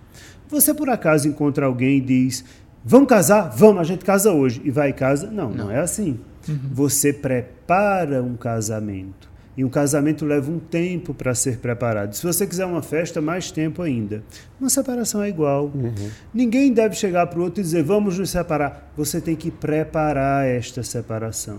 Você 0.48 0.74
por 0.74 0.90
acaso 0.90 1.28
encontra 1.28 1.66
alguém 1.66 1.98
e 1.98 2.00
diz: 2.00 2.44
Vamos 2.84 3.08
casar? 3.08 3.50
Vamos, 3.50 3.80
a 3.80 3.84
gente 3.84 4.04
casa 4.04 4.32
hoje. 4.32 4.60
E 4.64 4.70
vai 4.70 4.90
e 4.90 4.92
casa? 4.92 5.30
Não, 5.30 5.50
não, 5.50 5.66
não 5.66 5.70
é 5.70 5.78
assim. 5.78 6.18
Uhum. 6.48 6.58
Você 6.72 7.12
prepara 7.12 8.22
um 8.22 8.36
casamento. 8.36 9.29
E 9.56 9.64
um 9.64 9.68
casamento 9.68 10.24
leva 10.24 10.50
um 10.50 10.58
tempo 10.58 11.12
para 11.12 11.34
ser 11.34 11.58
preparado. 11.58 12.14
Se 12.14 12.22
você 12.22 12.46
quiser 12.46 12.64
uma 12.66 12.82
festa, 12.82 13.20
mais 13.20 13.50
tempo 13.50 13.82
ainda. 13.82 14.22
Uma 14.60 14.70
separação 14.70 15.22
é 15.22 15.28
igual. 15.28 15.72
Uhum. 15.74 16.10
Ninguém 16.32 16.72
deve 16.72 16.94
chegar 16.94 17.26
para 17.26 17.38
o 17.38 17.42
outro 17.42 17.60
e 17.60 17.64
dizer, 17.64 17.82
vamos 17.82 18.18
nos 18.18 18.30
separar. 18.30 18.92
Você 18.96 19.20
tem 19.20 19.34
que 19.34 19.50
preparar 19.50 20.46
esta 20.46 20.82
separação. 20.82 21.58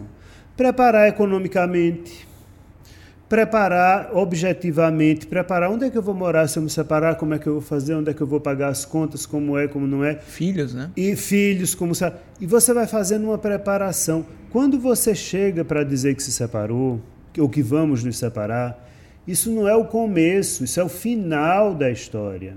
Preparar 0.56 1.10
economicamente, 1.10 2.28
preparar 3.32 4.10
objetivamente, 4.14 5.26
preparar 5.26 5.72
onde 5.72 5.86
é 5.86 5.90
que 5.90 5.98
eu 5.98 6.02
vou 6.02 6.14
morar 6.14 6.48
se 6.48 6.60
eu 6.60 6.64
me 6.64 6.70
separar, 6.70 7.16
como 7.16 7.34
é 7.34 7.40
que 7.40 7.48
eu 7.48 7.54
vou 7.54 7.62
fazer, 7.62 7.96
onde 7.96 8.12
é 8.12 8.14
que 8.14 8.20
eu 8.20 8.28
vou 8.28 8.42
pagar 8.42 8.68
as 8.68 8.84
contas, 8.84 9.26
como 9.26 9.58
é, 9.58 9.70
como 9.70 9.88
não 9.88 10.04
é. 10.04 10.16
Filhos, 10.16 10.74
né? 10.74 10.92
E 10.98 11.16
filhos, 11.16 11.74
como 11.74 11.94
E 12.42 12.46
você 12.46 12.74
vai 12.74 12.88
fazendo 12.88 13.26
uma 13.28 13.38
preparação. 13.38 14.26
Quando 14.50 14.78
você 14.78 15.16
chega 15.16 15.64
para 15.64 15.84
dizer 15.84 16.14
que 16.16 16.22
se 16.22 16.32
separou, 16.32 17.00
ou 17.40 17.50
que 17.50 17.62
vamos 17.62 18.04
nos 18.04 18.18
separar, 18.18 18.90
isso 19.28 19.52
não 19.52 19.68
é 19.68 19.76
o 19.76 19.86
começo, 19.86 20.64
isso 20.64 20.80
é 20.80 20.84
o 20.84 20.90
final 20.90 21.74
da 21.74 21.90
história. 21.90 22.56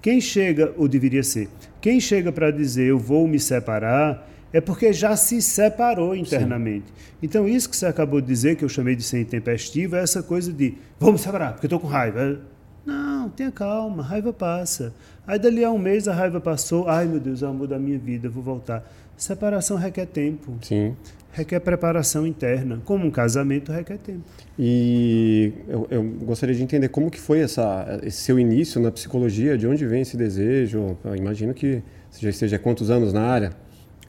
Quem 0.00 0.20
chega, 0.20 0.72
ou 0.76 0.86
deveria 0.86 1.22
ser, 1.22 1.48
quem 1.80 2.00
chega 2.00 2.30
para 2.30 2.50
dizer 2.50 2.86
eu 2.86 2.98
vou 2.98 3.26
me 3.26 3.40
separar, 3.40 4.28
é 4.52 4.60
porque 4.60 4.92
já 4.92 5.16
se 5.16 5.42
separou 5.42 6.14
internamente. 6.14 6.86
Sim. 6.86 7.16
Então, 7.22 7.48
isso 7.48 7.68
que 7.68 7.76
você 7.76 7.86
acabou 7.86 8.20
de 8.20 8.26
dizer, 8.28 8.56
que 8.56 8.64
eu 8.64 8.68
chamei 8.68 8.94
de 8.94 9.02
ser 9.02 9.20
intempestivo, 9.20 9.96
é 9.96 10.02
essa 10.02 10.22
coisa 10.22 10.52
de 10.52 10.74
vamos 10.98 11.20
separar, 11.20 11.52
porque 11.52 11.66
eu 11.66 11.68
estou 11.68 11.80
com 11.80 11.86
raiva. 11.86 12.40
Não, 12.86 13.28
tenha 13.28 13.50
calma, 13.50 14.02
a 14.02 14.06
raiva 14.06 14.32
passa. 14.32 14.94
Aí, 15.26 15.38
dali 15.38 15.62
a 15.64 15.70
um 15.70 15.78
mês, 15.78 16.08
a 16.08 16.14
raiva 16.14 16.40
passou. 16.40 16.88
Ai, 16.88 17.06
meu 17.06 17.20
Deus, 17.20 17.42
é 17.42 17.46
o 17.46 17.50
amor 17.50 17.66
da 17.66 17.78
minha 17.78 17.98
vida, 17.98 18.28
vou 18.30 18.42
voltar. 18.42 18.88
Separação 19.16 19.76
requer 19.76 20.06
tempo. 20.06 20.56
Sim. 20.62 20.96
Requer 21.38 21.60
preparação 21.60 22.26
interna. 22.26 22.82
Como 22.84 23.06
um 23.06 23.12
casamento 23.12 23.70
requer 23.70 23.98
tempo. 23.98 24.22
E 24.58 25.52
eu, 25.68 25.86
eu 25.88 26.02
gostaria 26.02 26.52
de 26.52 26.60
entender 26.60 26.88
como 26.88 27.08
que 27.08 27.20
foi 27.20 27.38
essa, 27.38 28.00
esse 28.02 28.22
seu 28.22 28.40
início 28.40 28.80
na 28.80 28.90
psicologia, 28.90 29.56
de 29.56 29.64
onde 29.64 29.86
vem 29.86 30.02
esse 30.02 30.16
desejo? 30.16 30.96
Eu 31.04 31.14
imagino 31.14 31.54
que 31.54 31.80
você 32.10 32.22
já 32.22 32.30
esteja 32.30 32.56
há 32.56 32.58
quantos 32.58 32.90
anos 32.90 33.12
na 33.12 33.22
área? 33.22 33.52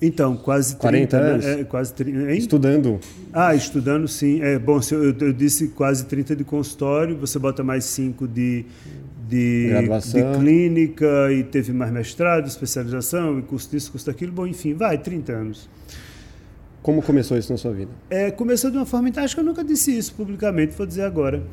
Então, 0.01 0.35
quase 0.35 0.75
30, 0.77 0.79
40 0.79 1.19
né? 1.19 1.29
anos? 1.29 1.45
Né? 1.45 1.61
É, 1.61 1.63
quase 1.65 1.93
30, 1.93 2.31
Estudando? 2.33 2.99
Ah, 3.31 3.53
estudando 3.53 4.07
sim. 4.07 4.41
É, 4.41 4.57
bom, 4.57 4.79
eu, 4.91 5.15
eu, 5.19 5.31
disse 5.31 5.67
quase 5.67 6.05
30 6.05 6.35
de 6.35 6.43
consultório, 6.43 7.15
você 7.15 7.37
bota 7.37 7.63
mais 7.63 7.83
5 7.83 8.27
de, 8.27 8.65
de, 9.27 9.69
de 9.69 10.39
clínica 10.39 11.31
e 11.31 11.43
teve 11.43 11.73
mais 11.73 11.91
mestrado, 11.91 12.47
especialização, 12.47 13.37
e 13.37 13.43
curso 13.43 13.69
disso, 13.69 13.91
curso 13.91 14.07
daquilo. 14.07 14.31
Bom, 14.31 14.47
enfim, 14.47 14.73
vai, 14.73 14.97
30 14.97 15.31
anos. 15.31 15.69
Como 16.89 17.03
começou 17.03 17.37
isso 17.37 17.51
na 17.51 17.57
sua 17.59 17.71
vida? 17.71 17.91
É, 18.09 18.31
começou 18.31 18.71
de 18.71 18.77
uma 18.77 18.85
forma... 18.85 19.11
Acho 19.17 19.35
que 19.35 19.41
eu 19.41 19.45
nunca 19.45 19.63
disse 19.63 19.95
isso 19.95 20.11
publicamente, 20.15 20.75
vou 20.75 20.87
dizer 20.87 21.03
agora. 21.03 21.43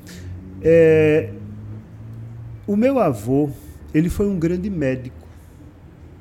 É, 0.62 1.28
o 2.66 2.74
meu 2.74 2.98
avô, 2.98 3.50
ele 3.92 4.08
foi 4.08 4.26
um 4.26 4.38
grande 4.38 4.70
médico 4.70 5.28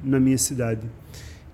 na 0.03 0.19
minha 0.19 0.37
cidade. 0.37 0.81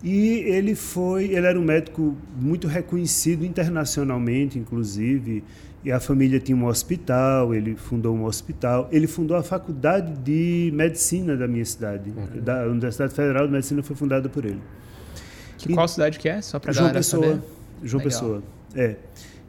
E 0.03 0.39
ele 0.39 0.73
foi, 0.73 1.25
ele 1.25 1.45
era 1.45 1.59
um 1.59 1.63
médico 1.63 2.17
muito 2.35 2.67
reconhecido 2.67 3.45
internacionalmente, 3.45 4.57
inclusive, 4.57 5.43
e 5.83 5.91
a 5.91 5.99
família 5.99 6.39
tinha 6.39 6.57
um 6.57 6.65
hospital, 6.65 7.53
ele 7.53 7.75
fundou 7.75 8.15
um 8.15 8.25
hospital, 8.25 8.89
ele 8.91 9.05
fundou 9.05 9.37
a 9.37 9.43
faculdade 9.43 10.17
de 10.17 10.71
medicina 10.73 11.37
da 11.37 11.47
minha 11.47 11.63
cidade, 11.63 12.09
uhum. 12.09 12.41
da 12.41 12.65
Universidade 12.65 13.13
Federal 13.13 13.45
de 13.45 13.53
Medicina 13.53 13.83
foi 13.83 13.95
fundada 13.95 14.27
por 14.27 14.45
ele. 14.45 14.61
Que, 15.67 15.73
qual 15.73 15.87
cidade 15.87 16.19
que 16.19 16.27
é? 16.27 16.41
Só 16.41 16.59
para 16.59 16.71
João 16.71 16.91
Pessoa. 16.91 17.43
João 17.83 18.03
Legal. 18.03 18.19
Pessoa. 18.19 18.43
É. 18.75 18.95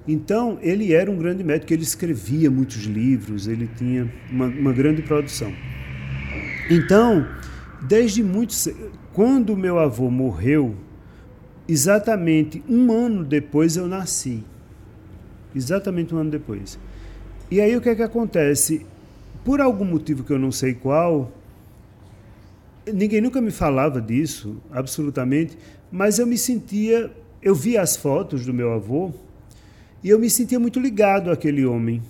Então, 0.07 0.59
ele 0.61 0.93
era 0.93 1.11
um 1.11 1.17
grande 1.17 1.45
médico, 1.45 1.73
ele 1.73 1.83
escrevia 1.83 2.51
muitos 2.51 2.85
livros, 2.85 3.47
ele 3.47 3.71
tinha 3.77 4.13
uma, 4.31 4.47
uma 4.47 4.73
grande 4.73 5.01
produção. 5.03 5.53
Então, 6.69 7.27
desde 7.83 8.23
muito 8.23 8.55
quando 9.13 9.57
meu 9.57 9.79
avô 9.79 10.11
morreu, 10.11 10.75
exatamente 11.69 12.63
um 12.69 12.91
ano 12.91 13.25
depois 13.25 13.77
eu 13.77 13.87
nasci. 13.87 14.43
Exatamente 15.55 16.15
um 16.15 16.19
ano 16.19 16.31
depois. 16.31 16.79
E 17.51 17.61
aí 17.61 17.77
o 17.77 17.81
que 17.81 17.91
é 17.91 17.95
que 17.95 18.03
acontece? 18.03 18.87
Por 19.45 19.61
algum 19.61 19.85
motivo 19.85 20.25
que 20.25 20.33
eu 20.33 20.39
não 20.39 20.51
sei 20.51 20.75
qual, 20.75 21.31
ninguém 22.91 23.21
nunca 23.21 23.41
me 23.41 23.51
falava 23.51 24.01
disso, 24.01 24.57
absolutamente, 24.71 25.59
mas 25.93 26.19
eu 26.19 26.27
me 26.27 26.39
sentia, 26.39 27.11
eu 27.43 27.55
via 27.55 27.83
as 27.83 27.95
fotos 27.95 28.47
do 28.47 28.55
meu 28.55 28.73
avô 28.73 29.13
e 30.03 30.09
eu 30.09 30.19
me 30.19 30.31
sentia 30.31 30.59
muito 30.59 30.81
ligado 30.81 31.31
àquele 31.31 31.67
homem. 31.67 32.03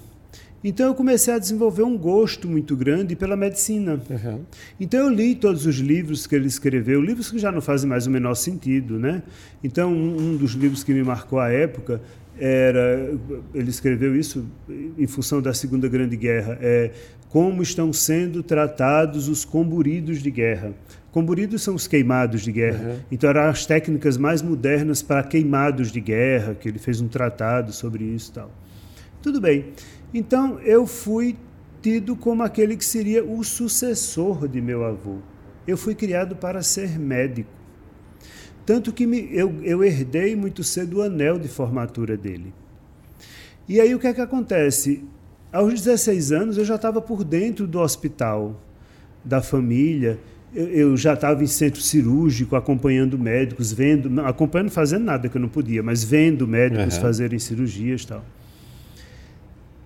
Então 0.65 0.87
eu 0.87 0.95
comecei 0.95 1.35
a 1.35 1.39
desenvolver 1.39 1.83
um 1.83 1.99
gosto 1.99 2.49
muito 2.49 2.77
grande 2.77 3.17
pela 3.17 3.37
medicina. 3.37 4.01
Uhum. 4.09 4.43
Então 4.79 5.01
eu 5.01 5.09
li 5.09 5.35
todos 5.35 5.67
os 5.67 5.77
livros 5.77 6.25
que 6.25 6.37
ele 6.37 6.47
escreveu, 6.47 7.03
livros 7.03 7.31
que 7.31 7.39
já 7.39 7.51
não 7.51 7.61
fazem 7.61 7.91
mais 7.91 8.07
o 8.07 8.11
menor 8.11 8.35
sentido, 8.37 8.99
né? 8.99 9.25
Então 9.65 9.93
um, 9.93 10.17
um 10.17 10.37
dos 10.37 10.53
livros 10.53 10.85
que 10.85 10.95
me 10.95 11.03
marcou 11.03 11.41
a 11.41 11.49
época 11.51 12.01
era 12.39 13.13
ele 13.53 13.71
escreveu 13.71 14.17
isso 14.17 14.47
em 14.97 15.07
função 15.07 15.43
da 15.43 15.53
Segunda 15.53 15.89
Grande 15.89 16.17
Guerra, 16.17 16.57
é 16.61 16.93
como 17.29 17.63
estão 17.63 17.93
sendo 17.93 18.43
tratados 18.43 19.29
os 19.29 19.45
comburidos 19.45 20.23
de 20.23 20.31
guerra. 20.31 20.73
Comburidos 21.13 21.63
são 21.63 21.75
os 21.75 21.87
queimados 21.87 22.41
de 22.41 22.51
guerra. 22.51 22.89
Uhum. 22.89 22.99
Então 23.13 23.29
eram 23.29 23.43
as 23.43 23.67
técnicas 23.67 24.17
mais 24.17 24.41
modernas 24.41 25.03
para 25.03 25.23
queimados 25.23 25.93
de 25.93 26.01
guerra, 26.01 26.55
que 26.55 26.67
ele 26.67 26.79
fez 26.79 27.03
um 27.03 27.07
tratado 27.07 27.71
sobre 27.71 28.03
isso 28.03 28.31
e 28.31 28.35
tal. 28.35 28.51
Tudo 29.21 29.39
bem. 29.39 29.67
Então 30.13 30.59
eu 30.61 30.87
fui 30.87 31.37
tido 31.83 32.17
como 32.17 32.43
aquele 32.43 32.77
que 32.77 32.85
seria 32.85 33.23
o 33.23 33.45
sucessor 33.45 34.49
de 34.49 34.63
meu 34.63 34.85
avô. 34.85 35.19
Eu 35.67 35.77
fui 35.77 35.95
criado 35.95 36.35
para 36.35 36.63
ser 36.63 36.99
médico. 36.99 37.51
Tanto 38.65 38.91
que 38.91 39.07
me, 39.07 39.29
eu, 39.33 39.63
eu 39.63 39.85
herdei 39.85 40.35
muito 40.35 40.65
cedo 40.65 40.99
o 40.99 41.03
anel 41.03 41.39
de 41.39 41.49
formatura 41.49 42.17
dele. 42.17 42.55
E 43.69 43.81
aí 43.81 43.95
o 43.95 43.99
que 43.99 44.07
é 44.07 44.15
que 44.15 44.21
acontece? 44.21 45.05
Aos 45.53 45.75
16 45.75 46.33
anos 46.33 46.57
eu 46.57 46.65
já 46.65 46.77
estava 46.77 47.03
por 47.03 47.23
dentro 47.23 47.67
do 47.67 47.81
hospital, 47.81 48.59
da 49.23 49.43
família. 49.43 50.19
Eu, 50.55 50.97
já 50.99 51.15
estava 51.15 51.43
em 51.43 51.47
centro 51.47 51.81
cirúrgico, 51.81 52.55
acompanhando 52.57 53.19
médicos, 53.19 53.73
vendo, 53.73 54.21
acompanhando, 54.21 54.71
fazendo 54.71 55.05
nada 55.05 55.29
que 55.29 55.37
eu 55.37 55.41
não 55.41 55.49
podia, 55.49 55.83
mas 55.83 56.05
vendo 56.05 56.47
médicos 56.47 56.97
uhum. 56.97 57.01
fazerem 57.01 57.39
cirurgias 57.39 58.03
e 58.03 58.07
tal. 58.09 58.25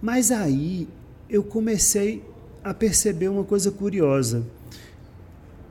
Mas 0.03 0.33
aí 0.33 0.89
eu 1.31 1.43
comecei 1.45 2.23
a 2.65 2.75
perceber 2.75 3.29
uma 3.29 3.45
coisa 3.45 3.71
curiosa. 3.71 4.45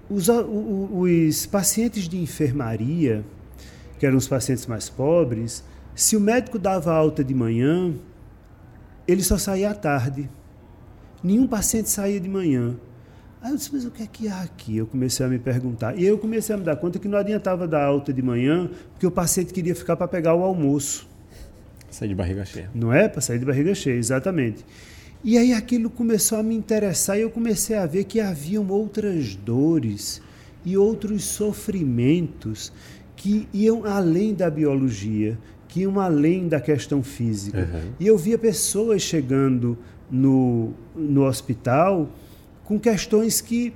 Os, 0.09 0.29
os, 0.29 1.45
pacientes 1.45 2.07
de 2.07 2.17
enfermaria, 2.17 3.23
que 3.99 4.05
eram 4.05 4.17
os 4.17 4.27
pacientes 4.27 4.65
mais 4.65 4.87
pobres, 4.89 5.63
se 5.93 6.15
o 6.15 6.21
médico 6.21 6.57
dava 6.57 6.93
alta 6.93 7.23
de 7.23 7.33
manhã, 7.33 7.93
ele 9.07 9.23
só 9.23 9.37
saía 9.37 9.71
à 9.71 9.73
tarde. 9.73 10.29
Nenhum 11.23 11.47
paciente 11.47 11.89
saía 11.89 12.19
de 12.19 12.29
manhã. 12.29 12.75
Aí 13.45 13.51
eu 13.51 13.57
disse, 13.57 13.69
mas 13.71 13.85
o 13.85 13.91
que 13.91 14.01
é 14.01 14.07
que 14.07 14.27
há 14.27 14.41
aqui? 14.41 14.75
Eu 14.75 14.87
comecei 14.87 15.23
a 15.23 15.29
me 15.29 15.37
perguntar. 15.37 15.93
E 15.95 15.99
aí 15.99 16.05
eu 16.07 16.17
comecei 16.17 16.55
a 16.55 16.57
me 16.57 16.63
dar 16.63 16.75
conta 16.77 16.97
que 16.97 17.07
não 17.07 17.19
adiantava 17.19 17.67
dar 17.67 17.83
alta 17.83 18.11
de 18.11 18.19
manhã, 18.19 18.67
porque 18.91 19.05
o 19.05 19.11
paciente 19.11 19.53
queria 19.53 19.75
ficar 19.75 19.95
para 19.95 20.07
pegar 20.07 20.33
o 20.33 20.41
almoço. 20.41 21.07
Sair 21.91 22.07
de 22.07 22.15
barriga 22.15 22.43
cheia. 22.43 22.71
Não 22.73 22.91
é? 22.91 23.07
Para 23.07 23.21
sair 23.21 23.37
de 23.37 23.45
barriga 23.45 23.75
cheia, 23.75 23.97
exatamente. 23.97 24.65
E 25.23 25.37
aí 25.37 25.53
aquilo 25.53 25.91
começou 25.91 26.39
a 26.39 26.43
me 26.43 26.55
interessar 26.55 27.19
e 27.19 27.21
eu 27.21 27.29
comecei 27.29 27.75
a 27.75 27.85
ver 27.85 28.05
que 28.05 28.19
haviam 28.19 28.67
outras 28.67 29.35
dores 29.35 30.23
e 30.65 30.75
outros 30.75 31.23
sofrimentos 31.25 32.73
que 33.15 33.47
iam 33.53 33.85
além 33.85 34.33
da 34.33 34.49
biologia, 34.49 35.37
que 35.67 35.81
iam 35.81 35.99
além 35.99 36.47
da 36.47 36.59
questão 36.59 37.03
física. 37.03 37.59
Uhum. 37.59 37.91
E 37.99 38.07
eu 38.07 38.17
via 38.17 38.39
pessoas 38.39 39.03
chegando 39.03 39.77
no, 40.09 40.73
no 40.95 41.25
hospital 41.25 42.09
com 42.65 42.79
questões 42.79 43.39
que, 43.39 43.73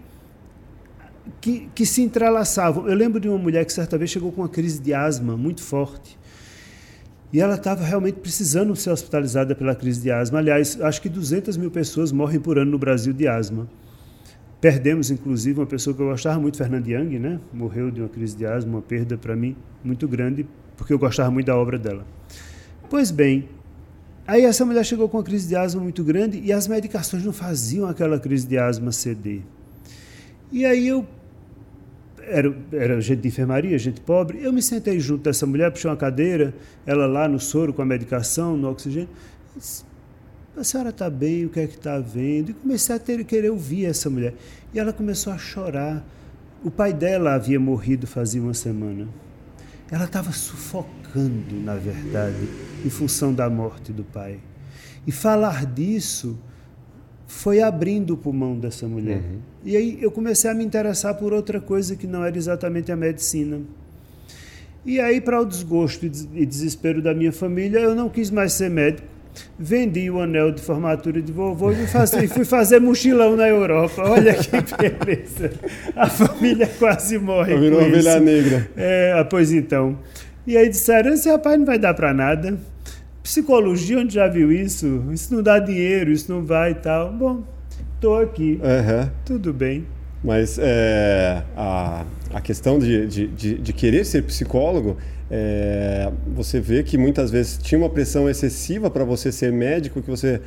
que, 1.40 1.70
que 1.74 1.86
se 1.86 2.02
entrelaçavam. 2.02 2.88
Eu 2.88 2.96
lembro 2.96 3.20
de 3.20 3.30
uma 3.30 3.38
mulher 3.38 3.66
que 3.66 3.72
certa 3.72 3.98
vez 3.98 4.10
chegou 4.10 4.32
com 4.32 4.42
uma 4.42 4.50
crise 4.50 4.82
de 4.82 4.94
asma 4.94 5.38
muito 5.38 5.62
forte. 5.62 6.18
E 7.32 7.40
ela 7.40 7.56
estava 7.56 7.84
realmente 7.84 8.16
precisando 8.16 8.76
ser 8.76 8.90
hospitalizada 8.90 9.54
pela 9.54 9.76
crise 9.76 10.02
de 10.02 10.10
asma. 10.10 10.40
Aliás, 10.40 10.82
acho 10.82 11.00
que 11.00 11.08
200 11.08 11.56
mil 11.58 11.70
pessoas 11.70 12.12
morrem 12.12 12.40
por 12.40 12.58
ano 12.58 12.72
no 12.72 12.80
Brasil 12.80 13.14
de 13.14 13.28
asma. 13.28 13.70
Perdemos, 14.60 15.12
inclusive, 15.12 15.60
uma 15.60 15.68
pessoa 15.68 15.96
que 15.96 16.02
eu 16.02 16.08
gostava 16.08 16.40
muito, 16.40 16.58
Fernand 16.58 16.84
Young, 16.86 17.20
né? 17.20 17.40
morreu 17.54 17.92
de 17.92 18.02
uma 18.02 18.10
crise 18.10 18.36
de 18.36 18.46
asma, 18.46 18.78
uma 18.78 18.82
perda 18.82 19.18
para 19.18 19.36
mim 19.36 19.56
muito 19.84 20.08
grande, 20.08 20.46
porque 20.76 20.92
eu 20.92 21.00
gostava 21.00 21.30
muito 21.30 21.46
da 21.46 21.56
obra 21.56 21.78
dela. 21.78 22.06
Pois 22.90 23.12
bem, 23.12 23.48
aí 24.30 24.46
essa 24.46 24.64
mulher 24.64 24.86
chegou 24.86 25.10
com 25.10 25.18
uma 25.18 25.24
crise 25.24 25.48
de 25.48 25.56
asma 25.56 25.82
muito 25.82 26.04
grande 26.04 26.40
e 26.40 26.54
as 26.54 26.68
medicações 26.68 27.24
não 27.26 27.34
faziam 27.34 27.88
aquela 27.88 28.20
crise 28.20 28.48
de 28.48 28.58
asma 28.58 28.92
ceder. 28.92 29.42
E 30.52 30.66
aí 30.66 30.88
eu 30.88 31.06
era, 32.22 32.56
era 32.72 33.02
gente 33.02 33.22
de 33.22 33.28
enfermaria, 33.28 33.78
gente 33.78 34.00
pobre. 34.02 34.40
Eu 34.42 34.54
me 34.54 34.62
sentei 34.62 35.00
junto 35.00 35.24
dessa 35.24 35.46
mulher, 35.46 35.72
puxei 35.72 35.90
uma 35.90 35.98
cadeira, 35.98 36.54
ela 36.86 37.08
lá 37.08 37.28
no 37.28 37.40
soro 37.40 37.74
com 37.74 37.82
a 37.82 37.86
medicação, 37.86 38.56
no 38.56 38.70
oxigênio. 38.70 39.10
Disse, 39.56 39.84
a 40.56 40.64
senhora 40.64 40.90
está 40.90 41.10
bem, 41.10 41.46
o 41.46 41.50
que 41.50 41.60
é 41.60 41.68
que 41.68 41.76
está 41.76 41.98
vendo? 42.00 42.52
E 42.52 42.54
comecei 42.54 42.96
a 42.96 43.00
ter, 43.00 43.24
querer 43.24 43.50
ouvir 43.50 43.86
essa 43.86 44.10
mulher. 44.10 44.34
E 44.74 44.80
ela 44.80 44.94
começou 44.94 45.34
a 45.34 45.38
chorar. 45.38 46.06
O 46.64 46.70
pai 46.70 46.94
dela 46.94 47.34
havia 47.34 47.60
morrido 47.60 48.06
fazia 48.06 48.42
uma 48.42 48.54
semana. 48.54 49.08
Ela 49.92 50.06
estava 50.06 50.32
sufocando, 50.32 51.56
na 51.64 51.76
verdade, 51.76 52.48
em 52.86 52.90
função 52.90 53.34
da 53.34 53.50
morte 53.50 53.92
do 53.92 54.04
pai. 54.04 54.40
E 55.08 55.12
falar 55.12 55.66
disso 55.66 56.38
foi 57.26 57.62
abrindo 57.62 58.16
o 58.16 58.18
pulmão 58.18 58.60
dessa 58.60 58.88
mulher. 58.88 59.20
Uhum. 59.20 59.40
E 59.64 59.76
aí 59.76 59.98
eu 60.02 60.12
comecei 60.12 60.50
a 60.50 60.54
me 60.54 60.64
interessar 60.64 61.16
por 61.16 61.34
outra 61.34 61.60
coisa 61.60 61.96
que 61.96 62.08
não 62.08 62.24
era 62.24 62.38
exatamente 62.38 62.92
a 62.92 62.96
medicina. 62.96 63.62
E 64.86 65.00
aí, 65.00 65.20
para 65.20 65.42
o 65.42 65.46
desgosto 65.46 66.06
e 66.06 66.46
desespero 66.46 67.02
da 67.02 67.14
minha 67.14 67.32
família, 67.32 67.80
eu 67.80 67.94
não 67.94 68.10
quis 68.10 68.32
mais 68.32 68.54
ser 68.54 68.70
médico. 68.70 69.08
Vendi 69.58 70.10
o 70.10 70.20
anel 70.22 70.52
de 70.52 70.62
formatura 70.62 71.22
de 71.22 71.32
vovô 71.32 71.72
e 71.72 71.76
fui 71.76 71.88
fazer, 71.88 72.28
fui 72.28 72.46
fazer 72.46 72.80
mochilão 72.80 73.36
na 73.36 73.48
Europa. 73.48 74.04
Olha 74.04 74.34
que 74.34 74.50
beleza. 74.78 75.52
A 75.96 76.08
família 76.08 76.68
quase 76.80 77.18
morre. 77.18 77.58
Virou 77.58 77.82
ovelha 77.82 78.20
negra. 78.20 78.70
É, 78.76 79.14
ah, 79.18 79.26
pois 79.26 79.52
então. 79.52 79.98
E 80.48 80.58
aí 80.58 80.70
disseram: 80.70 81.14
esse 81.14 81.30
rapaz 81.30 81.58
não 81.58 81.66
vai 81.66 81.78
dar 81.78 81.94
para 81.94 82.14
nada. 82.14 82.58
Psicologia, 83.22 84.00
onde 84.00 84.14
já 84.14 84.28
viu 84.28 84.52
isso? 84.52 85.04
Isso 85.12 85.34
não 85.36 85.44
dá 85.44 85.60
dinheiro, 85.60 86.12
isso 86.12 86.32
não 86.32 86.44
vai 86.44 86.72
e 86.72 86.76
tal. 86.76 87.12
Bom, 87.12 87.44
estou 87.96 88.20
aqui. 88.20 88.60
Uhum. 88.64 89.10
Tudo 89.26 89.54
bem. 89.54 89.86
Mas 90.24 90.58
é, 90.60 91.44
a, 91.56 92.04
a 92.34 92.42
questão 92.42 92.80
de, 92.80 93.08
de, 93.08 93.28
de, 93.28 93.54
de 93.56 93.74
querer 93.74 94.06
ser 94.06 94.24
psicólogo 94.24 94.98
é, 95.32 96.12
você 96.34 96.60
vê 96.60 96.82
que 96.82 96.98
muitas 96.98 97.30
vezes 97.30 97.58
tinha 97.58 97.78
uma 97.78 97.90
pressão 97.90 98.30
excessiva 98.30 98.90
para 98.90 99.04
você 99.04 99.32
ser 99.32 99.52
médico, 99.52 100.02
que 100.02 100.10
você 100.10 100.42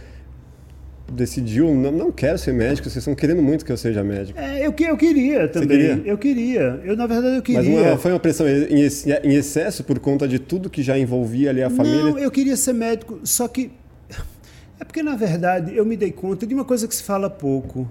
decidiu, 1.12 1.72
não, 1.74 1.92
não 1.92 2.10
quero 2.10 2.38
ser 2.38 2.52
médico, 2.52 2.88
vocês 2.88 2.96
estão 2.96 3.14
querendo 3.14 3.42
muito 3.42 3.64
que 3.64 3.70
eu 3.70 3.76
seja 3.76 4.02
médico. 4.02 4.38
É, 4.38 4.66
eu, 4.66 4.74
eu 4.76 4.96
queria 4.96 5.46
também. 5.46 5.68
Queria? 5.68 6.02
Eu 6.04 6.18
queria. 6.18 6.80
Eu, 6.84 6.96
na 6.96 7.06
verdade, 7.06 7.36
eu 7.36 7.42
queria. 7.42 7.62
Mas 7.62 7.90
uma, 7.90 7.98
foi 7.98 8.12
uma 8.12 8.20
pressão 8.20 8.46
em, 8.48 8.88
em 9.24 9.34
excesso 9.34 9.84
por 9.84 9.98
conta 9.98 10.26
de 10.26 10.38
tudo 10.38 10.70
que 10.70 10.82
já 10.82 10.98
envolvia 10.98 11.50
ali 11.50 11.62
a 11.62 11.70
família? 11.70 12.02
Não, 12.02 12.18
eu 12.18 12.30
queria 12.30 12.56
ser 12.56 12.72
médico, 12.72 13.20
só 13.24 13.46
que... 13.46 13.70
É 14.80 14.84
porque, 14.84 15.02
na 15.02 15.14
verdade, 15.14 15.76
eu 15.76 15.84
me 15.84 15.96
dei 15.96 16.10
conta 16.10 16.44
de 16.44 16.52
uma 16.52 16.64
coisa 16.64 16.88
que 16.88 16.96
se 16.96 17.04
fala 17.04 17.30
pouco. 17.30 17.88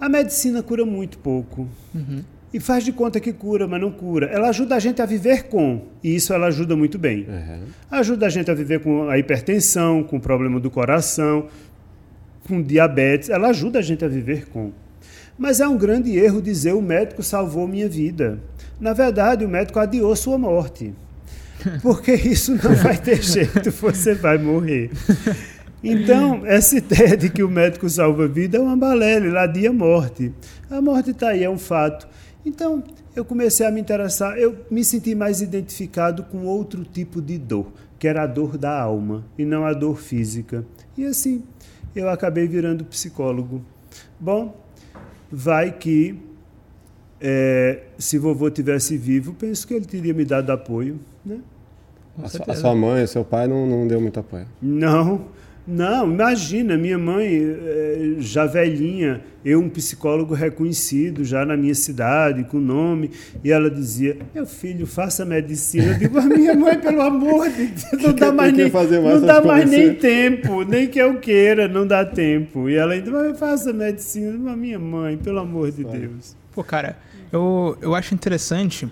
A 0.00 0.08
medicina 0.08 0.62
cura 0.62 0.86
muito 0.86 1.18
pouco. 1.18 1.68
Uhum 1.94 2.22
e 2.52 2.60
faz 2.60 2.84
de 2.84 2.92
conta 2.92 3.18
que 3.18 3.32
cura, 3.32 3.66
mas 3.66 3.80
não 3.80 3.90
cura. 3.90 4.26
Ela 4.26 4.50
ajuda 4.50 4.76
a 4.76 4.78
gente 4.78 5.00
a 5.00 5.06
viver 5.06 5.44
com, 5.44 5.86
e 6.04 6.14
isso 6.14 6.34
ela 6.34 6.46
ajuda 6.48 6.76
muito 6.76 6.98
bem. 6.98 7.26
Uhum. 7.28 7.64
Ajuda 7.90 8.26
a 8.26 8.28
gente 8.28 8.50
a 8.50 8.54
viver 8.54 8.80
com 8.80 9.08
a 9.08 9.18
hipertensão, 9.18 10.02
com 10.02 10.16
o 10.16 10.20
problema 10.20 10.60
do 10.60 10.70
coração, 10.70 11.46
com 12.46 12.62
diabetes. 12.62 13.30
Ela 13.30 13.48
ajuda 13.48 13.78
a 13.78 13.82
gente 13.82 14.04
a 14.04 14.08
viver 14.08 14.48
com. 14.48 14.70
Mas 15.38 15.60
é 15.60 15.66
um 15.66 15.78
grande 15.78 16.16
erro 16.16 16.42
dizer 16.42 16.74
o 16.74 16.82
médico 16.82 17.22
salvou 17.22 17.66
minha 17.66 17.88
vida. 17.88 18.38
Na 18.78 18.92
verdade, 18.92 19.44
o 19.44 19.48
médico 19.48 19.78
adiou 19.78 20.14
sua 20.14 20.36
morte. 20.36 20.92
Porque 21.80 22.12
isso 22.12 22.52
não 22.62 22.74
vai 22.74 22.98
ter 22.98 23.22
jeito, 23.22 23.70
você 23.70 24.14
vai 24.14 24.36
morrer. 24.36 24.90
Então, 25.82 26.42
essa 26.46 26.76
ideia 26.76 27.16
de 27.16 27.28
que 27.28 27.42
o 27.42 27.48
médico 27.48 27.88
salva 27.88 28.24
a 28.24 28.28
vida 28.28 28.56
é 28.56 28.60
uma 28.60 28.76
balela, 28.76 29.26
ele 29.26 29.38
adia 29.38 29.70
a 29.70 29.72
morte. 29.72 30.32
A 30.70 30.80
morte 30.80 31.10
está 31.10 31.30
aí, 31.30 31.42
é 31.42 31.50
um 31.50 31.58
fato. 31.58 32.06
Então, 32.44 32.82
eu 33.14 33.24
comecei 33.24 33.64
a 33.64 33.70
me 33.70 33.80
interessar, 33.80 34.36
eu 34.36 34.64
me 34.70 34.84
senti 34.84 35.14
mais 35.14 35.40
identificado 35.40 36.24
com 36.24 36.44
outro 36.44 36.84
tipo 36.84 37.22
de 37.22 37.38
dor, 37.38 37.72
que 37.98 38.08
era 38.08 38.24
a 38.24 38.26
dor 38.26 38.58
da 38.58 38.80
alma 38.80 39.24
e 39.38 39.44
não 39.44 39.64
a 39.64 39.72
dor 39.72 39.96
física. 39.98 40.64
E 40.96 41.04
assim, 41.04 41.44
eu 41.94 42.08
acabei 42.08 42.48
virando 42.48 42.84
psicólogo. 42.84 43.62
Bom, 44.18 44.56
vai 45.30 45.70
que 45.70 46.18
é, 47.20 47.82
se 47.96 48.18
vovô 48.18 48.50
tivesse 48.50 48.96
vivo, 48.96 49.32
penso 49.34 49.66
que 49.66 49.74
ele 49.74 49.86
teria 49.86 50.12
me 50.12 50.24
dado 50.24 50.50
apoio, 50.50 50.98
né? 51.24 51.38
A, 52.20 52.52
a, 52.52 52.54
sua 52.54 52.74
mãe, 52.74 53.06
seu 53.06 53.24
pai 53.24 53.46
não, 53.46 53.66
não 53.66 53.86
deu 53.86 54.00
muito 54.00 54.18
apoio? 54.20 54.46
Não, 54.60 55.28
não, 55.66 56.10
imagina, 56.10 56.76
minha 56.76 56.98
mãe, 56.98 57.28
eh, 57.34 58.14
já 58.18 58.46
velhinha, 58.46 59.22
eu, 59.44 59.60
um 59.60 59.68
psicólogo 59.68 60.34
reconhecido 60.34 61.24
já 61.24 61.44
na 61.44 61.56
minha 61.56 61.74
cidade, 61.74 62.42
com 62.44 62.58
nome, 62.58 63.10
e 63.44 63.52
ela 63.52 63.70
dizia: 63.70 64.16
Meu 64.34 64.44
filho, 64.44 64.86
faça 64.86 65.24
medicina. 65.24 65.92
Eu 65.92 65.98
digo: 65.98 66.18
A 66.18 66.22
minha 66.22 66.54
mãe, 66.54 66.78
pelo 66.78 67.00
amor 67.02 67.48
de 67.48 67.66
Deus, 67.66 67.92
não 68.02 68.12
dá 68.12 68.32
mais, 68.32 68.52
nem, 68.52 68.70
mais 68.70 68.90
não 68.90 69.20
dá 69.20 69.40
mais 69.40 69.70
nem 69.70 69.94
tempo, 69.94 70.62
nem 70.62 70.88
que 70.88 70.98
eu 70.98 71.20
queira, 71.20 71.68
não 71.68 71.86
dá 71.86 72.04
tempo. 72.04 72.68
E 72.68 72.74
ela 72.74 72.94
ainda, 72.94 73.10
mas 73.10 73.38
faça 73.38 73.72
medicina. 73.72 74.52
A 74.52 74.56
minha 74.56 74.80
mãe, 74.80 75.16
pelo 75.16 75.38
amor 75.38 75.70
de 75.70 75.84
Deus. 75.84 76.36
Pô, 76.52 76.64
cara, 76.64 76.96
eu, 77.32 77.78
eu 77.80 77.94
acho 77.94 78.14
interessante 78.14 78.88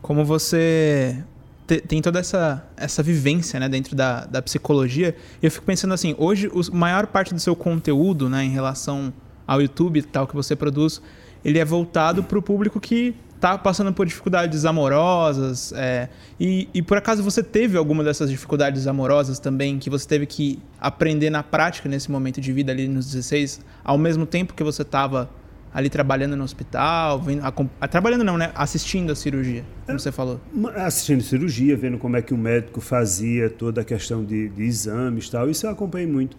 como 0.00 0.24
você 0.24 1.16
tem 1.66 2.02
toda 2.02 2.18
essa, 2.18 2.64
essa 2.76 3.02
vivência 3.02 3.58
né, 3.58 3.68
dentro 3.68 3.94
da, 3.94 4.26
da 4.26 4.42
psicologia. 4.42 5.14
E 5.40 5.46
eu 5.46 5.50
fico 5.50 5.64
pensando 5.64 5.94
assim, 5.94 6.14
hoje 6.18 6.50
a 6.50 6.76
maior 6.76 7.06
parte 7.06 7.32
do 7.32 7.40
seu 7.40 7.54
conteúdo 7.54 8.28
né, 8.28 8.44
em 8.44 8.50
relação 8.50 9.12
ao 9.46 9.60
YouTube 9.60 10.02
tal 10.02 10.26
que 10.26 10.34
você 10.34 10.54
produz, 10.56 11.00
ele 11.44 11.58
é 11.58 11.64
voltado 11.64 12.22
para 12.22 12.38
o 12.38 12.42
público 12.42 12.80
que 12.80 13.14
está 13.34 13.58
passando 13.58 13.92
por 13.92 14.06
dificuldades 14.06 14.64
amorosas. 14.64 15.72
É, 15.72 16.08
e, 16.38 16.68
e 16.72 16.80
por 16.80 16.96
acaso 16.96 17.22
você 17.22 17.42
teve 17.42 17.76
alguma 17.76 18.04
dessas 18.04 18.30
dificuldades 18.30 18.86
amorosas 18.86 19.38
também 19.40 19.78
que 19.78 19.90
você 19.90 20.06
teve 20.06 20.26
que 20.26 20.60
aprender 20.80 21.28
na 21.30 21.42
prática 21.42 21.88
nesse 21.88 22.10
momento 22.10 22.40
de 22.40 22.52
vida 22.52 22.70
ali 22.70 22.86
nos 22.86 23.06
16, 23.06 23.60
ao 23.84 23.98
mesmo 23.98 24.26
tempo 24.26 24.54
que 24.54 24.62
você 24.62 24.82
estava 24.82 25.28
ali 25.72 25.88
trabalhando 25.88 26.36
no 26.36 26.44
hospital, 26.44 27.20
vendo, 27.20 27.42
a, 27.44 27.52
a, 27.80 27.88
trabalhando 27.88 28.22
não, 28.22 28.36
né? 28.36 28.52
Assistindo 28.54 29.12
a 29.12 29.16
cirurgia, 29.16 29.64
como 29.86 29.96
é, 29.96 29.98
você 29.98 30.12
falou. 30.12 30.40
Assistindo 30.76 31.22
cirurgia, 31.22 31.76
vendo 31.76 31.98
como 31.98 32.16
é 32.16 32.22
que 32.22 32.34
o 32.34 32.38
médico 32.38 32.80
fazia 32.80 33.48
toda 33.48 33.80
a 33.80 33.84
questão 33.84 34.24
de, 34.24 34.48
de 34.50 34.62
exames 34.62 35.28
tal, 35.28 35.48
isso 35.48 35.66
eu 35.66 35.70
acompanhei 35.70 36.06
muito. 36.06 36.36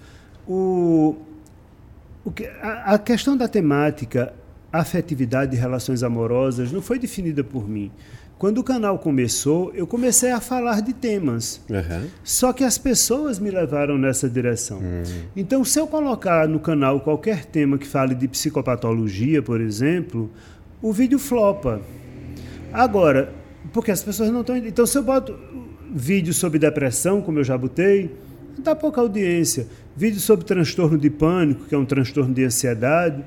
O, 0.48 1.16
o 2.24 2.32
que, 2.32 2.46
a, 2.46 2.94
a 2.94 3.00
questão 3.00 3.36
da 3.36 3.48
temática 3.48 4.34
afetividade 4.72 5.56
e 5.56 5.60
relações 5.60 6.02
amorosas 6.02 6.72
não 6.72 6.82
foi 6.82 6.98
definida 6.98 7.44
por 7.44 7.70
mim. 7.70 7.92
Quando 8.44 8.58
o 8.58 8.64
canal 8.66 9.00
começou, 9.00 9.72
eu 9.74 9.88
comecei 9.88 10.30
a 10.30 10.42
falar 10.42 10.82
de 10.82 10.92
temas. 10.92 11.62
Uhum. 11.70 12.10
Só 12.26 12.52
que 12.52 12.66
as 12.66 12.78
pessoas 12.78 13.40
me 13.40 13.50
levaram 13.50 13.98
nessa 13.98 14.30
direção. 14.30 14.80
Uhum. 14.80 15.04
Então, 15.34 15.64
se 15.64 15.80
eu 15.80 15.88
colocar 15.88 16.46
no 16.46 16.60
canal 16.60 17.00
qualquer 17.00 17.46
tema 17.46 17.78
que 17.78 17.88
fale 17.88 18.14
de 18.14 18.28
psicopatologia, 18.28 19.42
por 19.42 19.62
exemplo, 19.62 20.30
o 20.82 20.92
vídeo 20.92 21.18
flopa. 21.20 21.80
Agora, 22.74 23.32
porque 23.72 23.92
as 23.92 24.04
pessoas 24.04 24.30
não 24.30 24.42
estão. 24.42 24.58
Então, 24.58 24.86
se 24.86 24.98
eu 24.98 25.04
boto 25.04 25.34
vídeo 25.96 26.34
sobre 26.34 26.60
depressão, 26.60 27.22
como 27.22 27.40
eu 27.40 27.46
já 27.46 27.58
botei, 27.58 28.14
dá 28.60 28.76
pouca 28.76 29.00
audiência. 29.00 29.68
Vídeo 29.96 30.20
sobre 30.20 30.44
transtorno 30.44 30.98
de 30.98 31.10
pânico, 31.10 31.64
que 31.64 31.74
é 31.74 31.78
um 31.78 31.86
transtorno 31.86 32.34
de 32.34 32.44
ansiedade 32.44 33.24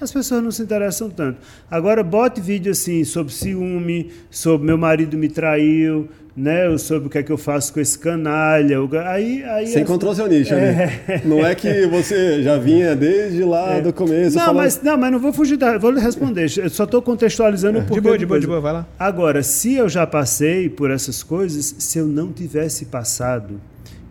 as 0.00 0.12
pessoas 0.12 0.42
não 0.42 0.50
se 0.50 0.62
interessam 0.62 1.10
tanto. 1.10 1.38
Agora, 1.70 2.02
bote 2.02 2.40
vídeo 2.40 2.72
assim 2.72 3.04
sobre 3.04 3.32
ciúme, 3.32 4.10
sobre 4.30 4.66
meu 4.66 4.78
marido 4.78 5.16
me 5.18 5.28
traiu, 5.28 6.08
né? 6.36 6.76
Sobre 6.78 7.08
o 7.08 7.10
que 7.10 7.18
é 7.18 7.22
que 7.22 7.30
eu 7.30 7.36
faço 7.36 7.72
com 7.72 7.80
esse 7.80 7.98
canalha. 7.98 8.78
Aí, 9.06 9.44
aí 9.44 9.66
Você 9.66 9.78
as... 9.78 9.82
encontrou 9.82 10.14
seu 10.14 10.26
nicho 10.26 10.54
é... 10.54 11.02
ali. 11.08 11.28
Não 11.28 11.44
é 11.44 11.54
que 11.54 11.86
você 11.86 12.42
já 12.42 12.56
vinha 12.56 12.96
desde 12.96 13.44
lá 13.44 13.74
é. 13.74 13.80
do 13.80 13.92
começo. 13.92 14.36
Não, 14.36 14.46
falando... 14.46 14.62
mas, 14.62 14.82
não, 14.82 14.96
mas 14.96 15.12
não 15.12 15.18
vou 15.18 15.32
fugir 15.32 15.56
da. 15.56 15.76
Vou 15.78 15.90
lhe 15.90 16.00
responder. 16.00 16.50
Eu 16.56 16.70
só 16.70 16.84
estou 16.84 17.02
contextualizando 17.02 17.78
é. 17.78 17.82
De 17.82 18.00
boa, 18.00 18.18
de 18.18 18.26
boa, 18.26 18.40
de 18.40 18.46
boa, 18.46 18.60
vai 18.60 18.72
lá. 18.72 18.86
Agora, 18.98 19.42
se 19.42 19.74
eu 19.74 19.88
já 19.88 20.06
passei 20.06 20.68
por 20.68 20.90
essas 20.90 21.22
coisas, 21.22 21.74
se 21.78 21.98
eu 21.98 22.06
não 22.06 22.32
tivesse 22.32 22.86
passado, 22.86 23.60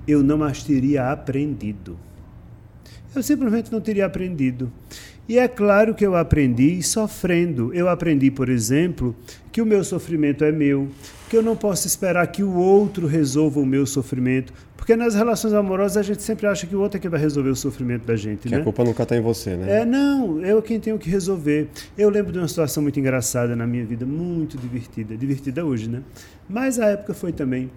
eu 0.08 0.22
não 0.22 0.44
as 0.44 0.64
teria 0.64 1.12
aprendido. 1.12 1.98
Eu 3.16 3.24
simplesmente 3.24 3.72
não 3.72 3.82
teria 3.82 4.06
aprendido. 4.06 4.72
E 5.30 5.38
é 5.38 5.48
claro 5.48 5.94
que 5.94 6.04
eu 6.04 6.16
aprendi 6.16 6.82
sofrendo. 6.82 7.72
Eu 7.72 7.88
aprendi, 7.88 8.32
por 8.32 8.50
exemplo, 8.50 9.16
que 9.52 9.62
o 9.62 9.66
meu 9.66 9.84
sofrimento 9.84 10.44
é 10.44 10.52
meu, 10.52 10.90
que 11.30 11.38
eu 11.38 11.44
não 11.44 11.56
posso 11.56 11.86
esperar 11.86 12.26
que 12.32 12.42
o 12.42 12.56
outro 12.56 13.06
resolva 13.06 13.60
o 13.60 13.66
meu 13.66 13.86
sofrimento, 13.86 14.52
porque 14.76 14.96
nas 14.96 15.14
relações 15.14 15.54
amorosas 15.54 15.98
a 15.98 16.02
gente 16.02 16.24
sempre 16.24 16.48
acha 16.48 16.66
que 16.66 16.76
o 16.76 16.82
outro 16.82 16.98
é 16.98 17.00
que 17.00 17.08
vai 17.08 17.20
resolver 17.20 17.52
o 17.52 17.56
sofrimento 17.56 18.08
da 18.08 18.16
gente, 18.16 18.40
que 18.40 18.50
né? 18.50 18.58
a 18.58 18.64
culpa 18.64 18.84
nunca 18.84 19.04
está 19.04 19.16
em 19.16 19.22
você, 19.22 19.56
né? 19.56 19.82
É, 19.82 19.86
não, 19.86 20.44
eu 20.44 20.64
quem 20.64 20.80
tenho 20.80 20.98
que 20.98 21.08
resolver. 21.08 21.70
Eu 21.96 22.10
lembro 22.10 22.32
de 22.32 22.40
uma 22.40 22.48
situação 22.48 22.82
muito 22.82 23.00
engraçada 23.00 23.56
na 23.56 23.68
minha 23.68 23.86
vida, 23.86 24.08
muito 24.08 24.58
divertida, 24.58 25.16
divertida 25.16 25.64
hoje, 25.64 25.88
né? 25.88 26.02
Mas 26.50 26.80
a 26.80 26.88
época 26.88 27.14
foi 27.14 27.32
também. 27.32 27.70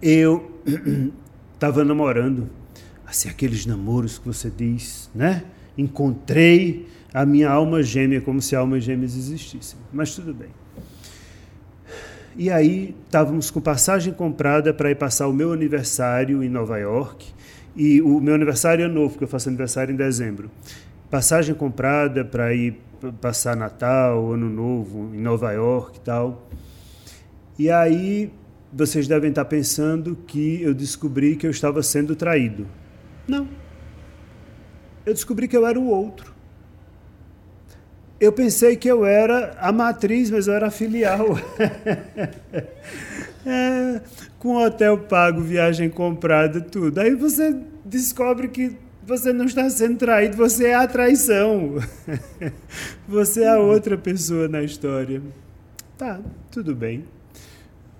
Eu 0.00 0.50
estava 1.52 1.84
namorando, 1.84 2.48
assim, 3.06 3.28
aqueles 3.28 3.66
namoros 3.66 4.16
que 4.16 4.26
você 4.26 4.50
diz, 4.50 5.10
né? 5.14 5.44
Encontrei 5.76 6.86
a 7.12 7.24
minha 7.24 7.50
alma 7.50 7.82
gêmea, 7.82 8.20
como 8.20 8.42
se 8.42 8.56
almas 8.56 8.82
gêmeas 8.82 9.16
existissem. 9.16 9.78
Mas 9.92 10.14
tudo 10.14 10.34
bem. 10.34 10.48
E 12.36 12.50
aí 12.50 12.94
estávamos 13.04 13.50
com 13.50 13.60
passagem 13.60 14.12
comprada 14.12 14.74
para 14.74 14.90
ir 14.90 14.96
passar 14.96 15.28
o 15.28 15.32
meu 15.32 15.52
aniversário 15.52 16.42
em 16.42 16.48
Nova 16.48 16.78
York. 16.78 17.32
E 17.76 18.02
o 18.02 18.20
meu 18.20 18.34
aniversário 18.34 18.84
é 18.84 18.88
novo, 18.88 19.10
porque 19.10 19.24
eu 19.24 19.28
faço 19.28 19.48
aniversário 19.48 19.92
em 19.92 19.96
dezembro. 19.96 20.50
Passagem 21.10 21.54
comprada 21.54 22.24
para 22.24 22.52
ir 22.52 22.80
passar 23.20 23.56
Natal, 23.56 24.32
Ano 24.32 24.48
Novo 24.48 25.14
em 25.14 25.20
Nova 25.20 25.52
York 25.52 25.98
e 25.98 26.00
tal. 26.00 26.48
E 27.56 27.70
aí 27.70 28.32
vocês 28.72 29.06
devem 29.06 29.30
estar 29.30 29.44
pensando 29.44 30.16
que 30.26 30.60
eu 30.60 30.74
descobri 30.74 31.36
que 31.36 31.46
eu 31.46 31.50
estava 31.50 31.82
sendo 31.82 32.16
traído. 32.16 32.66
Não. 33.28 33.46
Eu 35.06 35.12
descobri 35.12 35.46
que 35.46 35.56
eu 35.56 35.66
era 35.66 35.78
o 35.78 35.86
outro. 35.86 36.32
Eu 38.18 38.32
pensei 38.32 38.76
que 38.76 38.88
eu 38.88 39.04
era 39.04 39.56
a 39.60 39.72
matriz, 39.72 40.30
mas 40.30 40.46
eu 40.46 40.54
era 40.54 40.68
a 40.68 40.70
filial. 40.70 41.26
é, 43.44 44.00
com 44.38 44.56
hotel 44.56 44.98
pago, 44.98 45.40
viagem 45.40 45.90
comprada, 45.90 46.60
tudo. 46.60 47.00
Aí 47.00 47.14
você 47.14 47.54
descobre 47.84 48.48
que 48.48 48.76
você 49.06 49.32
não 49.32 49.44
está 49.44 49.68
sendo 49.68 49.98
traído, 49.98 50.36
você 50.36 50.68
é 50.68 50.74
a 50.74 50.86
traição. 50.86 51.76
você 53.06 53.42
é 53.42 53.50
a 53.50 53.58
outra 53.58 53.98
pessoa 53.98 54.48
na 54.48 54.62
história. 54.62 55.20
Tá, 55.98 56.20
tudo 56.50 56.74
bem. 56.74 57.04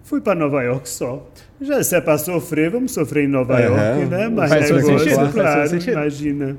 Fui 0.05 0.21
para 0.21 0.39
Nova 0.39 0.63
York 0.63 0.89
só. 0.89 1.27
Já 1.61 1.83
se 1.83 1.97
é 1.97 2.01
para 2.01 2.19
sofrer, 2.19 2.71
vamos 2.71 2.93
sofrer 2.93 3.25
em 3.25 3.29
Nova 3.29 3.59
é, 3.59 3.67
York, 3.67 4.05
né? 4.07 4.29
Mas 4.29 4.51
faz 4.51 4.71
negócio, 4.71 4.99
sentido, 4.99 5.33
claro, 5.33 5.71
faz 5.71 5.87
imagina. 5.87 6.57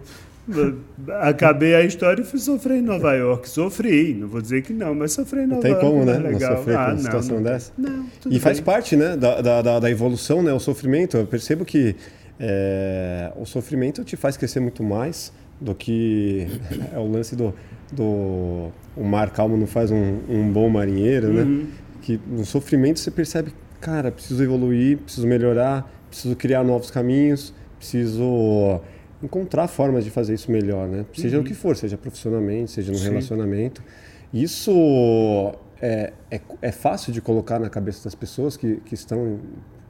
Acabei 1.21 1.73
a 1.75 1.83
história 1.83 2.21
e 2.21 2.25
fui 2.25 2.39
sofrer 2.39 2.77
em 2.77 2.81
Nova 2.81 3.13
York. 3.13 3.49
Sofri, 3.49 4.13
não 4.13 4.27
vou 4.27 4.41
dizer 4.41 4.61
que 4.61 4.73
não, 4.73 4.93
mas 4.93 5.13
sofri 5.13 5.41
em 5.41 5.47
Nova 5.47 5.67
York. 5.67 5.83
Não 5.83 5.91
tem 5.91 5.91
como, 5.91 6.05
né? 6.05 6.31
Não 6.31 6.39
sofrer 6.39 6.77
ah, 6.77 6.85
com 6.85 6.91
uma 6.91 6.99
situação 6.99 7.35
não, 7.37 7.43
dessa? 7.43 7.71
Não, 7.77 8.05
E 8.25 8.29
bem. 8.29 8.39
faz 8.39 8.59
parte, 8.59 8.95
né, 8.95 9.17
da, 9.17 9.41
da, 9.41 9.79
da 9.79 9.91
evolução, 9.91 10.43
né, 10.43 10.53
o 10.53 10.59
sofrimento. 10.59 11.17
Eu 11.17 11.25
percebo 11.25 11.65
que 11.65 11.95
é, 12.39 13.31
o 13.35 13.45
sofrimento 13.45 14.03
te 14.03 14.15
faz 14.15 14.37
crescer 14.37 14.59
muito 14.59 14.83
mais 14.83 15.31
do 15.59 15.73
que 15.73 16.47
é 16.93 16.99
o 16.99 17.09
lance 17.09 17.35
do, 17.35 17.53
do 17.91 18.69
o 18.95 19.03
mar 19.03 19.29
calmo 19.31 19.57
não 19.57 19.67
faz 19.67 19.91
um, 19.91 20.19
um 20.29 20.51
bom 20.51 20.69
marinheiro, 20.69 21.31
né? 21.31 21.43
Uhum. 21.43 21.67
Que 22.01 22.19
no 22.27 22.45
sofrimento 22.45 22.99
você 22.99 23.09
percebe, 23.09 23.51
cara, 23.81 24.11
preciso 24.11 24.43
evoluir, 24.43 24.97
preciso 24.99 25.25
melhorar, 25.25 25.89
preciso 26.09 26.35
criar 26.35 26.63
novos 26.63 26.91
caminhos, 26.91 27.53
preciso 27.77 28.81
encontrar 29.25 29.67
formas 29.67 30.03
de 30.05 30.09
fazer 30.11 30.33
isso 30.33 30.49
melhor, 30.51 30.87
né? 30.87 31.05
Seja 31.13 31.37
Uhum. 31.37 31.43
o 31.43 31.45
que 31.45 31.53
for, 31.53 31.75
seja 31.75 31.97
profissionalmente, 31.97 32.71
seja 32.71 32.91
no 32.91 32.97
Sim. 32.97 33.09
relacionamento. 33.09 33.83
Isso 34.33 35.53
é, 35.81 36.13
é, 36.31 36.41
é 36.61 36.71
fácil 36.71 37.11
de 37.11 37.21
colocar 37.21 37.59
na 37.59 37.69
cabeça 37.69 38.03
das 38.03 38.15
pessoas 38.15 38.55
que, 38.57 38.77
que 38.85 38.93
estão 38.93 39.39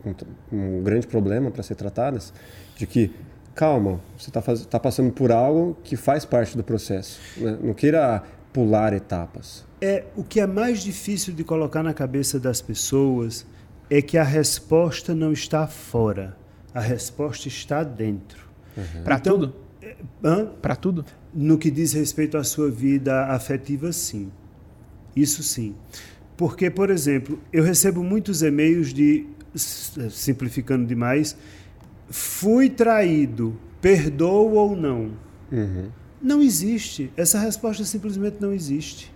com 0.04 0.14
t- 0.14 0.26
um 0.52 0.82
grande 0.84 1.08
problema 1.08 1.50
para 1.52 1.64
ser 1.64 1.76
tratadas, 1.76 2.34
de 2.78 2.86
que 2.88 3.12
calma, 3.54 4.00
você 4.18 4.30
está 4.30 4.42
tá 4.42 4.80
passando 4.80 5.12
por 5.12 5.32
algo 5.32 5.78
que 5.84 5.96
faz 5.96 6.26
parte 6.26 6.56
do 6.58 6.64
processo. 6.64 7.20
né? 7.38 7.58
Não 7.62 7.74
queira 7.74 8.22
pular 8.54 8.94
etapas. 8.94 9.66
É, 9.82 10.06
o 10.16 10.24
que 10.24 10.40
é 10.40 10.48
mais 10.48 10.82
difícil 10.82 11.34
de 11.34 11.44
colocar 11.44 11.84
na 11.84 11.94
cabeça 11.94 12.40
das 12.40 12.62
pessoas 12.62 13.46
é 13.90 14.02
que 14.02 14.18
a 14.18 14.24
resposta 14.24 15.14
não 15.16 15.32
está 15.32 15.68
fora, 15.68 16.36
a 16.74 16.80
resposta 16.80 17.48
está 17.48 17.84
dentro. 17.84 18.45
Pra 19.04 19.16
Então- 19.18 19.40
tudo? 19.40 19.56
Hã? 20.24 20.46
Pra 20.62 20.76
tudo? 20.76 21.06
No 21.34 21.58
que 21.58 21.70
diz 21.70 21.94
respeito 21.94 22.38
à 22.38 22.44
sua 22.44 22.70
vida 22.72 23.28
afetiva, 23.28 23.92
sim. 23.92 24.32
Isso 25.16 25.44
sim. 25.44 25.76
Porque, 26.36 26.70
por 26.70 26.90
exemplo, 26.90 27.40
eu 27.54 27.64
recebo 27.64 28.04
muitos 28.04 28.42
e-mails 28.42 28.94
de, 28.94 29.26
simplificando 30.10 30.86
demais, 30.86 31.38
fui 32.10 32.70
traído, 32.70 33.58
perdoo 33.82 34.54
ou 34.54 34.76
não? 34.76 35.12
Uhum. 35.52 35.90
Não 36.22 36.42
existe. 36.42 37.12
Essa 37.16 37.40
resposta 37.40 37.84
simplesmente 37.86 38.38
não 38.42 38.52
existe. 38.52 39.14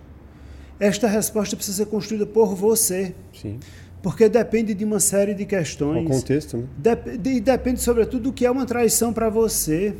Esta 0.78 1.08
resposta 1.08 1.56
precisa 1.56 1.78
ser 1.84 1.86
construída 1.90 2.24
por 2.24 2.54
você, 2.54 3.14
Sim. 3.34 3.58
Porque 4.02 4.28
depende 4.28 4.72
de 4.74 4.84
uma 4.84 5.00
série 5.00 5.34
de 5.34 5.42
O 5.44 5.46
questões. 5.46 6.06
contexto, 6.08 6.56
né? 6.56 6.64
Dep- 6.78 7.18
de- 7.18 7.30
E 7.34 7.40
depende, 7.40 7.80
sobretudo, 7.80 8.22
do 8.24 8.32
que 8.32 8.46
é 8.46 8.50
uma 8.50 8.64
traição 8.66 9.12
para 9.12 9.28
você. 9.28 9.94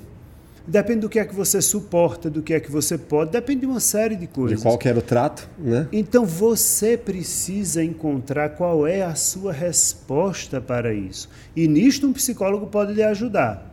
Depende 0.66 1.00
do 1.00 1.08
que 1.08 1.18
é 1.18 1.24
que 1.24 1.34
você 1.34 1.60
suporta, 1.60 2.30
do 2.30 2.42
que 2.42 2.52
é 2.54 2.60
que 2.60 2.70
você 2.70 2.96
pode. 2.96 3.32
Depende 3.32 3.60
de 3.60 3.66
uma 3.66 3.80
série 3.80 4.14
de 4.14 4.22
De 4.22 4.26
coisas. 4.28 4.62
qual 4.62 4.76
que 4.78 4.88
era 4.88 4.98
o 4.98 5.02
trato, 5.02 5.48
né? 5.58 5.88
Então 5.90 6.24
você 6.24 6.96
precisa 6.96 7.82
encontrar 7.82 8.50
qual 8.50 8.86
é 8.86 9.02
a 9.02 9.14
sua 9.14 9.52
resposta 9.52 10.60
para 10.60 10.92
isso. 10.94 11.28
E 11.56 11.66
nisto 11.66 12.06
um 12.06 12.12
psicólogo 12.12 12.66
pode 12.66 12.92
lhe 12.92 13.02
ajudar. 13.02 13.69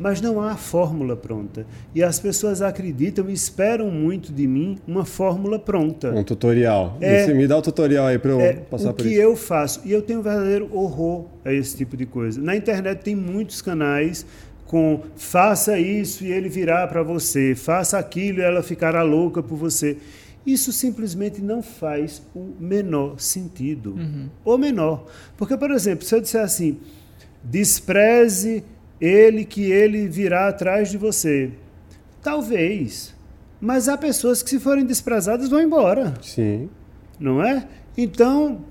Mas 0.00 0.18
não 0.22 0.40
há 0.40 0.56
fórmula 0.56 1.14
pronta. 1.14 1.66
E 1.94 2.02
as 2.02 2.18
pessoas 2.18 2.62
acreditam 2.62 3.28
e 3.28 3.34
esperam 3.34 3.90
muito 3.90 4.32
de 4.32 4.46
mim 4.46 4.78
uma 4.88 5.04
fórmula 5.04 5.58
pronta. 5.58 6.10
Um 6.10 6.24
tutorial. 6.24 6.96
É. 7.02 7.26
Você 7.26 7.34
me 7.34 7.46
dá 7.46 7.58
o 7.58 7.60
tutorial 7.62 8.06
aí 8.06 8.18
para 8.18 8.30
eu 8.30 8.40
É, 8.40 8.54
passar 8.54 8.90
o 8.90 8.94
por 8.94 9.02
que 9.02 9.10
isso. 9.10 9.20
eu 9.20 9.36
faço, 9.36 9.82
e 9.84 9.92
eu 9.92 10.00
tenho 10.00 10.20
um 10.20 10.22
verdadeiro 10.22 10.70
horror 10.74 11.26
a 11.44 11.52
esse 11.52 11.76
tipo 11.76 11.98
de 11.98 12.06
coisa. 12.06 12.40
Na 12.40 12.56
internet 12.56 13.02
tem 13.02 13.14
muitos 13.14 13.60
canais 13.60 14.24
com 14.64 15.00
faça 15.16 15.78
isso 15.78 16.24
e 16.24 16.32
ele 16.32 16.48
virá 16.48 16.86
para 16.86 17.02
você, 17.02 17.54
faça 17.54 17.98
aquilo 17.98 18.38
e 18.38 18.42
ela 18.42 18.62
ficará 18.62 19.02
louca 19.02 19.42
por 19.42 19.56
você. 19.56 19.98
Isso 20.46 20.72
simplesmente 20.72 21.42
não 21.42 21.60
faz 21.62 22.22
o 22.34 22.54
menor 22.58 23.20
sentido. 23.20 23.94
O 24.42 24.56
menor. 24.56 25.04
Porque, 25.36 25.54
por 25.58 25.70
exemplo, 25.70 26.06
se 26.06 26.14
eu 26.14 26.20
disser 26.22 26.42
assim, 26.42 26.78
despreze 27.44 28.64
ele 29.00 29.44
que 29.44 29.70
ele 29.70 30.06
virá 30.08 30.48
atrás 30.48 30.90
de 30.90 30.98
você. 30.98 31.50
Talvez. 32.22 33.14
Mas 33.60 33.88
há 33.88 33.96
pessoas 33.96 34.42
que, 34.42 34.50
se 34.50 34.58
forem 34.58 34.84
desprezadas, 34.84 35.48
vão 35.48 35.60
embora 35.60 36.14
Sim. 36.22 36.68
não 37.18 37.42
é? 37.42 37.66
Então, 37.96 38.64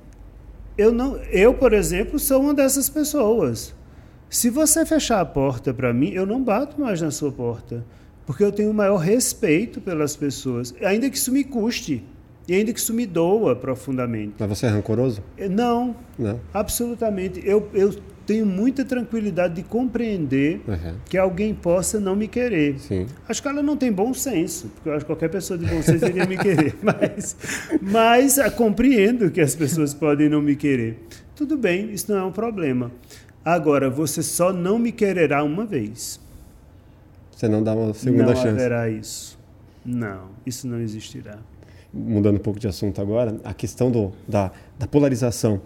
eu 0.77 0.91
não, 0.91 1.15
eu, 1.31 1.53
por 1.53 1.73
exemplo, 1.73 2.17
sou 2.17 2.41
uma 2.41 2.53
dessas 2.53 2.89
pessoas. 2.89 3.75
Se 4.29 4.49
você 4.49 4.85
fechar 4.85 5.19
a 5.21 5.25
porta 5.25 5.73
para 5.73 5.93
mim, 5.93 6.11
eu 6.11 6.25
não 6.25 6.43
bato 6.43 6.79
mais 6.79 7.01
na 7.01 7.11
sua 7.11 7.31
porta, 7.31 7.83
porque 8.25 8.43
eu 8.43 8.51
tenho 8.51 8.71
o 8.71 8.73
maior 8.73 8.97
respeito 8.97 9.81
pelas 9.81 10.15
pessoas, 10.15 10.73
ainda 10.81 11.09
que 11.09 11.17
isso 11.17 11.31
me 11.31 11.43
custe 11.43 12.03
e 12.47 12.53
ainda 12.55 12.71
que 12.73 12.79
isso 12.79 12.93
me 12.93 13.05
doa 13.05 13.55
profundamente. 13.55 14.33
Mas 14.39 14.49
você 14.49 14.65
é 14.65 14.69
rancoroso? 14.69 15.21
Não, 15.51 15.95
Não. 16.17 16.39
absolutamente. 16.53 17.41
Eu, 17.45 17.69
eu 17.73 17.93
tenho 18.29 18.45
muita 18.45 18.85
tranquilidade 18.85 19.55
de 19.55 19.63
compreender 19.63 20.61
Uhum. 20.67 20.95
que 21.09 21.17
alguém 21.17 21.51
possa 21.51 21.99
não 21.99 22.15
me 22.15 22.27
querer. 22.27 22.77
Sim. 22.79 23.07
Acho 23.27 23.41
que 23.41 23.47
ela 23.47 23.63
não 23.63 23.75
tem 23.75 23.91
bom 23.91 24.13
senso, 24.13 24.67
porque 24.67 24.87
eu 24.89 24.93
acho 24.93 24.99
que 25.03 25.07
qualquer 25.07 25.29
pessoa 25.29 25.57
de 25.57 25.65
bom 25.65 25.81
senso 25.81 26.05
iria 26.05 26.27
me 26.27 26.37
querer. 26.37 26.75
Mas, 26.83 27.35
mas 27.81 28.37
compreendo 28.55 29.31
que 29.31 29.41
as 29.41 29.55
pessoas 29.55 29.95
podem 29.95 30.29
não 30.29 30.41
me 30.43 30.55
querer. 30.55 30.99
Tudo 31.35 31.57
bem, 31.57 31.91
isso 31.91 32.11
não 32.11 32.19
é 32.19 32.23
um 32.23 32.31
problema. 32.31 32.91
Agora, 33.43 33.89
você 33.89 34.21
só 34.21 34.53
não 34.53 34.77
me 34.77 34.91
quererá 34.91 35.43
uma 35.43 35.65
vez. 35.65 36.19
Você 37.31 37.47
não 37.47 37.63
dá 37.63 37.73
uma 37.73 37.93
segunda 37.95 38.25
não 38.27 38.35
chance. 38.35 38.47
haverá 38.49 38.89
isso. 38.89 39.39
Não, 39.83 40.29
isso 40.45 40.67
não 40.67 40.79
existirá. 40.79 41.39
Mudando 41.91 42.35
um 42.35 42.39
pouco 42.43 42.59
de 42.59 42.67
assunto 42.67 43.01
agora, 43.01 43.39
a 43.43 43.53
questão 43.55 43.89
do, 43.89 44.11
da, 44.27 44.51
da 44.77 44.85
polarização 44.85 45.59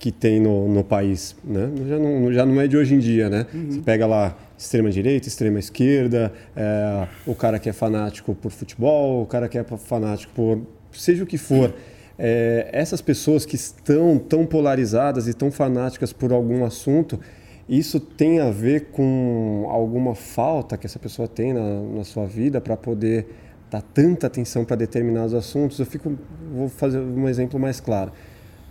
que 0.00 0.10
tem 0.10 0.40
no, 0.40 0.66
no 0.66 0.82
país, 0.82 1.36
né? 1.44 1.70
Já 1.86 1.98
não, 1.98 2.32
já 2.32 2.46
não 2.46 2.58
é 2.58 2.66
de 2.66 2.74
hoje 2.74 2.94
em 2.94 2.98
dia, 2.98 3.28
né? 3.28 3.46
Uhum. 3.52 3.70
Você 3.70 3.80
pega 3.80 4.06
lá 4.06 4.34
extrema 4.56 4.90
direita, 4.90 5.28
extrema 5.28 5.58
esquerda, 5.58 6.32
é, 6.56 7.06
o 7.26 7.34
cara 7.34 7.58
que 7.58 7.68
é 7.68 7.72
fanático 7.72 8.34
por 8.34 8.50
futebol, 8.50 9.22
o 9.22 9.26
cara 9.26 9.46
que 9.46 9.58
é 9.58 9.62
fanático 9.62 10.32
por 10.34 10.62
seja 10.90 11.22
o 11.22 11.26
que 11.26 11.36
for. 11.36 11.74
É, 12.18 12.68
essas 12.72 13.02
pessoas 13.02 13.44
que 13.44 13.56
estão 13.56 14.18
tão 14.18 14.46
polarizadas 14.46 15.28
e 15.28 15.34
tão 15.34 15.50
fanáticas 15.50 16.14
por 16.14 16.32
algum 16.32 16.64
assunto, 16.64 17.20
isso 17.68 18.00
tem 18.00 18.40
a 18.40 18.50
ver 18.50 18.86
com 18.92 19.66
alguma 19.68 20.14
falta 20.14 20.78
que 20.78 20.86
essa 20.86 20.98
pessoa 20.98 21.28
tem 21.28 21.52
na, 21.52 21.82
na 21.82 22.04
sua 22.04 22.26
vida 22.26 22.58
para 22.58 22.76
poder 22.76 23.26
dar 23.70 23.82
tanta 23.82 24.26
atenção 24.26 24.64
para 24.64 24.76
determinados 24.76 25.34
assuntos? 25.34 25.78
Eu 25.78 25.86
fico, 25.86 26.18
vou 26.54 26.70
fazer 26.70 26.98
um 26.98 27.28
exemplo 27.28 27.60
mais 27.60 27.80
claro. 27.80 28.12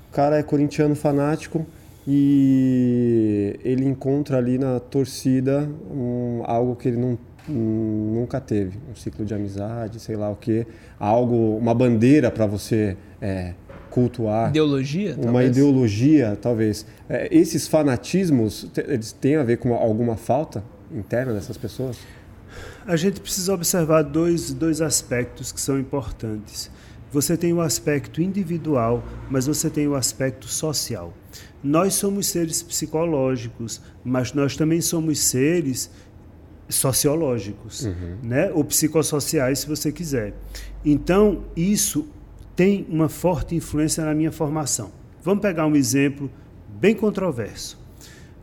O 0.09 0.11
cara 0.11 0.37
é 0.37 0.43
corintiano 0.43 0.95
fanático 0.95 1.65
e 2.07 3.59
ele 3.63 3.85
encontra 3.85 4.37
ali 4.37 4.57
na 4.57 4.79
torcida 4.79 5.69
um, 5.91 6.41
algo 6.45 6.75
que 6.75 6.87
ele 6.87 6.97
não, 6.97 7.17
um, 7.47 8.13
nunca 8.15 8.41
teve, 8.41 8.79
um 8.91 8.95
ciclo 8.95 9.23
de 9.23 9.33
amizade, 9.35 9.99
sei 9.99 10.15
lá 10.15 10.31
o 10.31 10.35
que, 10.35 10.65
algo, 10.99 11.57
uma 11.57 11.75
bandeira 11.75 12.31
para 12.31 12.47
você 12.47 12.97
é, 13.21 13.53
cultuar 13.91 14.49
Ideologia? 14.49 15.13
uma 15.13 15.23
talvez? 15.25 15.49
ideologia, 15.49 16.37
talvez. 16.41 16.85
É, 17.07 17.27
esses 17.31 17.67
fanatismos, 17.67 18.67
eles 18.87 19.11
têm 19.11 19.35
a 19.35 19.43
ver 19.43 19.57
com 19.57 19.75
alguma 19.75 20.15
falta 20.15 20.63
interna 20.91 21.33
dessas 21.33 21.57
pessoas? 21.57 21.97
A 22.87 22.95
gente 22.95 23.19
precisa 23.19 23.53
observar 23.53 24.01
dois, 24.01 24.51
dois 24.51 24.81
aspectos 24.81 25.51
que 25.51 25.61
são 25.61 25.77
importantes. 25.79 26.71
Você 27.11 27.35
tem 27.35 27.53
o 27.53 27.61
aspecto 27.61 28.21
individual, 28.21 29.03
mas 29.29 29.47
você 29.47 29.69
tem 29.69 29.87
o 29.87 29.95
aspecto 29.95 30.47
social. 30.47 31.13
Nós 31.63 31.95
somos 31.95 32.27
seres 32.27 32.61
psicológicos, 32.61 33.81
mas 34.03 34.33
nós 34.33 34.55
também 34.55 34.79
somos 34.79 35.19
seres 35.19 35.89
sociológicos, 36.69 37.85
uhum. 37.85 38.17
né? 38.21 38.51
ou 38.53 38.63
psicossociais, 38.63 39.59
se 39.59 39.67
você 39.67 39.91
quiser. 39.91 40.35
Então, 40.85 41.45
isso 41.55 42.07
tem 42.55 42.85
uma 42.89 43.09
forte 43.09 43.55
influência 43.55 44.05
na 44.05 44.13
minha 44.13 44.31
formação. 44.31 44.91
Vamos 45.23 45.41
pegar 45.41 45.65
um 45.65 45.75
exemplo 45.75 46.29
bem 46.79 46.93
controverso. 46.93 47.79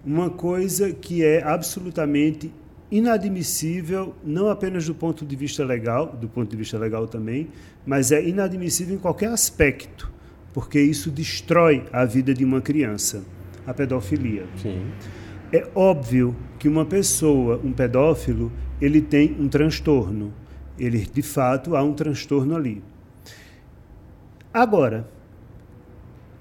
Uma 0.05 0.29
coisa 0.29 0.93
que 0.93 1.25
é 1.25 1.43
absolutamente 1.43 2.53
inadmissível, 2.91 4.15
não 4.25 4.49
apenas 4.49 4.87
do 4.87 4.95
ponto 4.95 5.25
de 5.25 5.37
vista 5.37 5.65
legal, 5.65 6.07
do 6.07 6.29
ponto 6.29 6.51
de 6.51 6.57
vista 6.57 6.79
legal 6.79 7.07
também, 7.07 7.49
mas 7.85 8.13
é 8.13 8.23
inadmissível 8.27 8.95
em 8.95 8.99
qualquer 8.99 9.31
aspecto, 9.31 10.13
porque 10.53 10.81
isso 10.81 11.11
destrói 11.11 11.85
a 11.93 12.05
vida 12.05 12.33
de 12.33 12.45
uma 12.45 12.61
criança, 12.61 13.25
a 13.67 13.75
pedofilia. 13.75 14.47
Sim. 14.63 14.87
É 15.53 15.67
óbvio 15.75 16.35
que 16.59 16.69
uma 16.69 16.85
pessoa, 16.85 17.61
um 17.63 17.73
pedófilo, 17.73 18.53
ele 18.81 19.01
tem 19.01 19.37
um 19.39 19.49
transtorno. 19.49 20.33
Ele, 20.79 21.07
de 21.07 21.23
fato, 21.23 21.75
há 21.77 21.83
um 21.83 21.95
transtorno 21.95 22.55
ali. 22.55 22.83
Agora, 24.53 25.09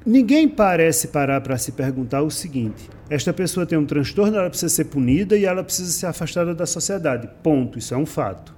ninguém 0.06 0.48
parece 0.48 1.08
parar 1.08 1.42
para 1.42 1.58
se 1.58 1.72
perguntar 1.72 2.22
o 2.22 2.30
seguinte: 2.30 2.90
esta 3.10 3.34
pessoa 3.34 3.66
tem 3.66 3.78
um 3.78 3.86
transtorno, 3.86 4.38
ela 4.38 4.50
precisa 4.50 4.74
ser 4.74 4.86
punida 4.86 5.36
e 5.38 5.46
ela 5.46 5.64
precisa 5.64 5.92
ser 5.92 6.06
afastada 6.06 6.54
da 6.54 6.66
sociedade. 6.66 7.30
Ponto. 7.42 7.80
Isso 7.80 7.94
é 7.94 7.98
um 7.98 8.06
fato. 8.06 8.54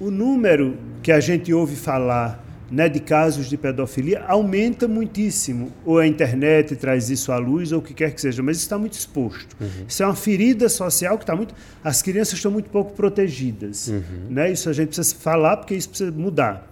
O 0.00 0.10
número 0.10 0.76
que 1.02 1.10
a 1.10 1.20
gente 1.20 1.52
ouve 1.52 1.74
falar 1.74 2.44
né, 2.70 2.88
de 2.88 3.00
casos 3.00 3.48
de 3.48 3.56
pedofilia 3.56 4.24
aumenta 4.26 4.86
muitíssimo. 4.86 5.72
Ou 5.84 5.98
a 5.98 6.06
internet 6.06 6.76
traz 6.76 7.10
isso 7.10 7.32
à 7.32 7.38
luz, 7.38 7.72
ou 7.72 7.80
o 7.80 7.82
que 7.82 7.94
quer 7.94 8.12
que 8.14 8.20
seja, 8.20 8.42
mas 8.42 8.58
isso 8.58 8.66
está 8.66 8.78
muito 8.78 8.92
exposto. 8.92 9.56
Uhum. 9.60 9.84
Isso 9.86 10.02
é 10.02 10.06
uma 10.06 10.14
ferida 10.14 10.68
social 10.68 11.16
que 11.16 11.24
está 11.24 11.34
muito. 11.34 11.54
As 11.82 12.02
crianças 12.02 12.34
estão 12.34 12.50
muito 12.50 12.70
pouco 12.70 12.92
protegidas. 12.92 13.88
Uhum. 13.88 14.02
Né? 14.30 14.52
Isso 14.52 14.68
a 14.68 14.72
gente 14.72 14.88
precisa 14.88 15.16
falar, 15.16 15.56
porque 15.56 15.74
isso 15.74 15.88
precisa 15.88 16.12
mudar. 16.12 16.66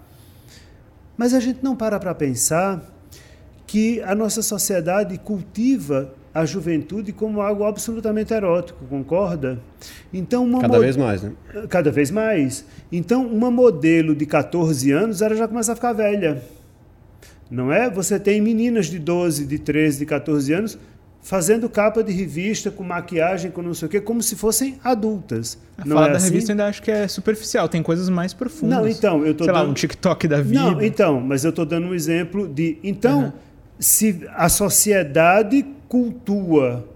Mas 1.17 1.33
a 1.33 1.41
gente 1.41 1.61
não 1.63 1.75
para 1.75 1.99
para 1.99 2.15
pensar 2.15 2.96
que 3.67 4.01
a 4.03 4.15
nossa 4.15 4.43
sociedade 4.43 5.19
cultiva 5.19 6.15
a 6.33 6.45
juventude 6.45 7.13
como 7.13 7.41
algo 7.41 7.65
absolutamente 7.65 8.35
erótico, 8.35 8.85
concorda? 8.91 9.59
Então 10.13 10.45
uma 10.45 10.61
cada 10.61 10.79
vez 10.79 10.95
mais, 10.95 11.23
né? 11.23 11.33
Cada 11.69 11.91
vez 11.91 12.11
mais. 12.11 12.67
Então 12.93 13.27
uma 13.27 13.51
modelo 13.51 14.15
de 14.15 14.27
14 14.27 14.93
anos 14.93 15.23
ela 15.23 15.35
já 15.35 15.49
começa 15.49 15.73
a 15.73 15.75
ficar 15.75 15.95
velha. 15.95 16.43
Não 17.51 17.73
é? 17.73 17.89
Você 17.89 18.21
tem 18.21 18.41
meninas 18.41 18.87
de 18.87 18.99
12, 18.99 19.47
de 19.47 19.59
13, 19.59 20.01
de 20.01 20.07
14 20.07 20.53
anos 20.53 20.79
fazendo 21.27 21.69
capa 21.69 22.05
de 22.05 22.13
revista 22.13 22.71
com 22.71 22.85
maquiagem, 22.85 23.51
com 23.51 23.61
não 23.61 23.75
sei 23.75 23.87
o 23.87 23.89
quê, 23.89 24.01
como 24.01 24.23
se 24.23 24.37
fossem 24.37 24.79
adultas. 24.85 25.59
A 25.77 25.85
não 25.85 25.97
fala 25.97 26.09
é 26.09 26.11
da 26.11 26.17
assim? 26.19 26.29
revista 26.29 26.53
ainda 26.53 26.67
acho 26.67 26.81
que 26.81 26.91
é 26.91 27.09
superficial, 27.09 27.69
tem 27.69 27.83
coisas 27.83 28.09
mais 28.09 28.33
profundas. 28.33 28.79
Não, 28.79 28.87
então, 28.87 29.27
eu 29.27 29.35
tô 29.35 29.43
Sei 29.43 29.53
dando... 29.53 29.65
lá, 29.65 29.69
um 29.69 29.75
TikTok 29.75 30.29
da 30.29 30.41
vida. 30.41 30.61
Não, 30.61 30.81
então, 30.81 31.21
mas 31.21 31.43
eu 31.43 31.51
estou 31.51 31.67
dando 31.67 31.89
um 31.89 31.95
exemplo 31.95 32.47
de 32.47 32.79
então 32.81 33.25
uhum. 33.25 33.33
Se 33.79 34.27
a 34.35 34.49
sociedade 34.49 35.65
cultua 35.89 36.89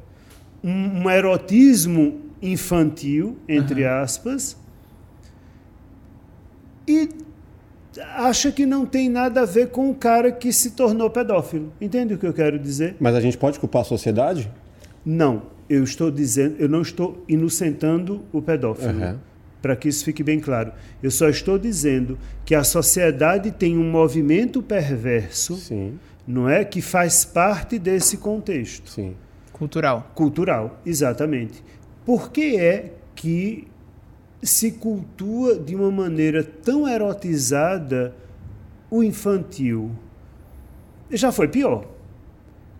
um, 0.62 1.02
um 1.02 1.10
erotismo 1.10 2.20
infantil, 2.42 3.36
entre 3.48 3.84
uhum. 3.84 4.02
aspas, 4.02 4.56
e 6.88 7.08
acha 8.14 8.50
que 8.50 8.64
não 8.64 8.86
tem 8.86 9.08
nada 9.08 9.42
a 9.42 9.44
ver 9.44 9.68
com 9.68 9.90
o 9.90 9.94
cara 9.94 10.32
que 10.32 10.52
se 10.52 10.72
tornou 10.72 11.10
pedófilo. 11.10 11.72
Entende 11.80 12.14
o 12.14 12.18
que 12.18 12.26
eu 12.26 12.32
quero 12.32 12.58
dizer? 12.58 12.96
Mas 12.98 13.14
a 13.14 13.20
gente 13.20 13.36
pode 13.36 13.58
culpar 13.58 13.82
a 13.82 13.84
sociedade? 13.84 14.50
Não, 15.04 15.42
eu 15.68 15.84
estou 15.84 16.10
dizendo, 16.10 16.56
eu 16.58 16.68
não 16.68 16.82
estou 16.82 17.22
inocentando 17.28 18.22
o 18.32 18.40
pedófilo. 18.40 18.98
Uhum. 18.98 19.18
Para 19.60 19.76
que 19.76 19.88
isso 19.88 20.04
fique 20.04 20.22
bem 20.22 20.40
claro. 20.40 20.72
Eu 21.02 21.10
só 21.10 21.28
estou 21.28 21.58
dizendo 21.58 22.18
que 22.46 22.54
a 22.54 22.64
sociedade 22.64 23.50
tem 23.50 23.76
um 23.76 23.90
movimento 23.90 24.62
perverso 24.62 25.56
Sim 25.56 25.98
não 26.30 26.48
é? 26.48 26.64
Que 26.64 26.80
faz 26.80 27.24
parte 27.24 27.78
desse 27.78 28.16
contexto. 28.16 28.88
Sim. 28.90 29.16
Cultural. 29.52 30.10
Cultural, 30.14 30.80
exatamente. 30.86 31.62
Por 32.04 32.30
que 32.30 32.56
é 32.56 32.94
que 33.14 33.68
se 34.42 34.72
cultua 34.72 35.58
de 35.58 35.74
uma 35.74 35.90
maneira 35.90 36.42
tão 36.42 36.88
erotizada 36.88 38.14
o 38.90 39.02
infantil? 39.02 39.90
Já 41.10 41.30
foi 41.30 41.48
pior 41.48 41.89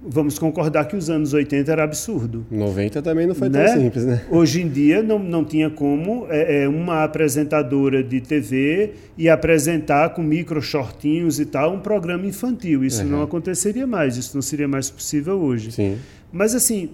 vamos 0.02 0.38
concordar 0.38 0.86
que 0.86 0.96
os 0.96 1.10
anos 1.10 1.32
80 1.32 1.70
era 1.70 1.84
absurdo. 1.84 2.46
90 2.50 3.02
também 3.02 3.26
não 3.26 3.34
foi 3.34 3.48
né? 3.48 3.64
tão 3.64 3.80
simples, 3.80 4.04
né? 4.04 4.22
Hoje 4.30 4.62
em 4.62 4.68
dia 4.68 5.02
não, 5.02 5.18
não 5.18 5.44
tinha 5.44 5.68
como 5.68 6.26
é, 6.30 6.62
é, 6.62 6.68
uma 6.68 7.04
apresentadora 7.04 8.02
de 8.02 8.20
TV 8.20 8.94
e 9.16 9.28
apresentar 9.28 10.10
com 10.10 10.22
micro 10.22 10.60
shortinhos 10.62 11.38
e 11.38 11.44
tal 11.44 11.74
um 11.74 11.80
programa 11.80 12.26
infantil. 12.26 12.84
Isso 12.84 13.02
uhum. 13.02 13.10
não 13.10 13.22
aconteceria 13.22 13.86
mais, 13.86 14.16
isso 14.16 14.34
não 14.34 14.42
seria 14.42 14.68
mais 14.68 14.88
possível 14.88 15.38
hoje. 15.38 15.72
Sim. 15.72 15.98
Mas 16.32 16.54
assim, 16.54 16.90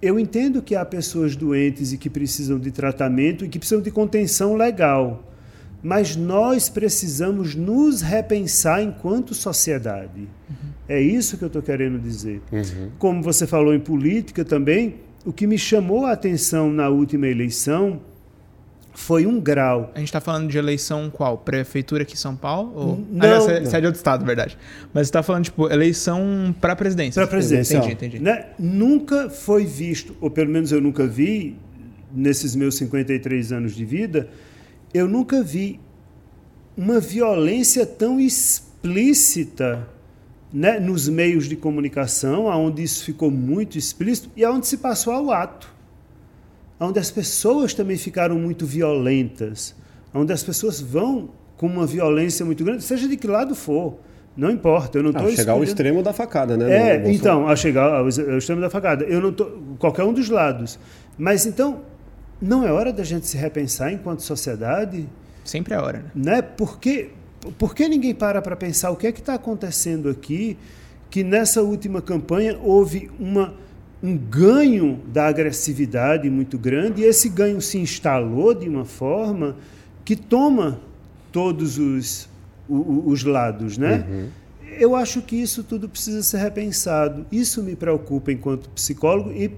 eu 0.00 0.18
entendo 0.18 0.62
que 0.62 0.74
há 0.74 0.84
pessoas 0.84 1.36
doentes 1.36 1.92
e 1.92 1.98
que 1.98 2.08
precisam 2.08 2.58
de 2.58 2.70
tratamento 2.70 3.44
e 3.44 3.48
que 3.48 3.58
precisam 3.58 3.82
de 3.82 3.90
contenção 3.90 4.56
legal. 4.56 5.27
Mas 5.82 6.16
nós 6.16 6.68
precisamos 6.68 7.54
nos 7.54 8.02
repensar 8.02 8.82
enquanto 8.82 9.34
sociedade. 9.34 10.28
Uhum. 10.50 10.56
É 10.88 11.00
isso 11.00 11.36
que 11.36 11.44
eu 11.44 11.48
estou 11.48 11.62
querendo 11.62 11.98
dizer. 11.98 12.42
Uhum. 12.50 12.90
Como 12.98 13.22
você 13.22 13.46
falou 13.46 13.74
em 13.74 13.80
política 13.80 14.44
também, 14.44 14.96
o 15.24 15.32
que 15.32 15.46
me 15.46 15.58
chamou 15.58 16.06
a 16.06 16.12
atenção 16.12 16.70
na 16.70 16.88
última 16.88 17.28
eleição 17.28 18.00
foi 18.98 19.26
um 19.26 19.40
grau. 19.40 19.92
A 19.94 20.00
gente 20.00 20.08
está 20.08 20.20
falando 20.20 20.48
de 20.48 20.58
eleição 20.58 21.08
qual? 21.08 21.38
Prefeitura 21.38 22.02
aqui 22.02 22.14
em 22.14 22.16
São 22.16 22.34
Paulo? 22.34 22.72
Ou... 22.74 23.06
Não. 23.12 23.36
Ah, 23.36 23.40
você 23.40 23.76
é 23.76 23.80
de 23.80 23.86
outro 23.86 23.98
estado, 23.98 24.24
verdade. 24.24 24.58
Mas 24.92 25.06
você 25.06 25.10
está 25.10 25.22
falando, 25.22 25.44
tipo, 25.44 25.70
eleição 25.70 26.52
para 26.60 26.74
presidência. 26.74 27.22
Para 27.22 27.30
presidência. 27.30 27.76
Entendi, 27.76 27.92
entendi. 27.92 28.18
Né? 28.18 28.46
Nunca 28.58 29.30
foi 29.30 29.64
visto, 29.64 30.16
ou 30.20 30.28
pelo 30.28 30.50
menos 30.50 30.72
eu 30.72 30.80
nunca 30.80 31.06
vi, 31.06 31.56
nesses 32.12 32.56
meus 32.56 32.76
53 32.76 33.52
anos 33.52 33.74
de 33.74 33.84
vida, 33.84 34.28
eu 34.92 35.06
nunca 35.06 35.42
vi 35.42 35.80
uma 36.76 37.00
violência 37.00 37.84
tão 37.84 38.20
explícita 38.20 39.88
né, 40.52 40.78
nos 40.78 41.08
meios 41.08 41.48
de 41.48 41.56
comunicação, 41.56 42.46
onde 42.46 42.82
isso 42.82 43.04
ficou 43.04 43.30
muito 43.30 43.76
explícito 43.76 44.30
e 44.36 44.44
aonde 44.44 44.66
se 44.66 44.78
passou 44.78 45.12
ao 45.12 45.30
ato, 45.30 45.72
onde 46.80 46.98
as 46.98 47.10
pessoas 47.10 47.74
também 47.74 47.96
ficaram 47.96 48.38
muito 48.38 48.64
violentas, 48.64 49.74
onde 50.14 50.32
as 50.32 50.42
pessoas 50.42 50.80
vão 50.80 51.30
com 51.56 51.66
uma 51.66 51.86
violência 51.86 52.46
muito 52.46 52.64
grande, 52.64 52.84
seja 52.84 53.08
de 53.08 53.16
que 53.16 53.26
lado 53.26 53.54
for. 53.54 53.98
Não 54.36 54.50
importa, 54.52 54.96
eu 54.96 55.02
não 55.02 55.10
estou 55.10 55.26
ah, 55.26 55.32
chegar 55.32 55.52
ao 55.54 55.64
extremo 55.64 56.00
da 56.00 56.12
facada, 56.12 56.56
né? 56.56 56.94
É, 56.94 57.10
então, 57.10 57.48
a 57.48 57.56
chegar 57.56 57.92
ao, 57.92 58.02
ao 58.04 58.08
extremo 58.08 58.60
da 58.60 58.70
facada. 58.70 59.04
Eu 59.04 59.20
não 59.20 59.32
tô 59.32 59.46
qualquer 59.80 60.04
um 60.04 60.12
dos 60.12 60.28
lados. 60.28 60.78
Mas 61.18 61.44
então, 61.44 61.80
não 62.40 62.66
é 62.66 62.72
hora 62.72 62.92
da 62.92 63.04
gente 63.04 63.26
se 63.26 63.36
repensar 63.36 63.92
enquanto 63.92 64.20
sociedade? 64.20 65.08
Sempre 65.44 65.74
é 65.74 65.78
hora, 65.78 65.98
né? 66.14 66.36
né? 66.36 66.42
Porque 66.42 67.10
por 67.58 67.74
que 67.74 67.88
ninguém 67.88 68.14
para 68.14 68.42
para 68.42 68.56
pensar 68.56 68.90
o 68.90 68.96
que 68.96 69.06
é 69.06 69.12
que 69.12 69.20
está 69.20 69.34
acontecendo 69.34 70.08
aqui? 70.08 70.56
Que 71.10 71.24
nessa 71.24 71.62
última 71.62 72.02
campanha 72.02 72.58
houve 72.62 73.10
uma, 73.18 73.54
um 74.02 74.16
ganho 74.16 75.00
da 75.12 75.26
agressividade 75.26 76.28
muito 76.28 76.58
grande 76.58 77.02
e 77.02 77.04
esse 77.04 77.28
ganho 77.28 77.60
se 77.60 77.78
instalou 77.78 78.54
de 78.54 78.68
uma 78.68 78.84
forma 78.84 79.56
que 80.04 80.14
toma 80.16 80.80
todos 81.32 81.78
os, 81.78 82.28
os, 82.68 83.06
os 83.06 83.24
lados, 83.24 83.78
né? 83.78 84.04
Uhum. 84.08 84.28
Eu 84.78 84.94
acho 84.94 85.22
que 85.22 85.34
isso 85.34 85.64
tudo 85.64 85.88
precisa 85.88 86.22
ser 86.22 86.38
repensado. 86.38 87.26
Isso 87.32 87.62
me 87.62 87.74
preocupa 87.74 88.30
enquanto 88.30 88.68
psicólogo 88.70 89.32
e 89.32 89.50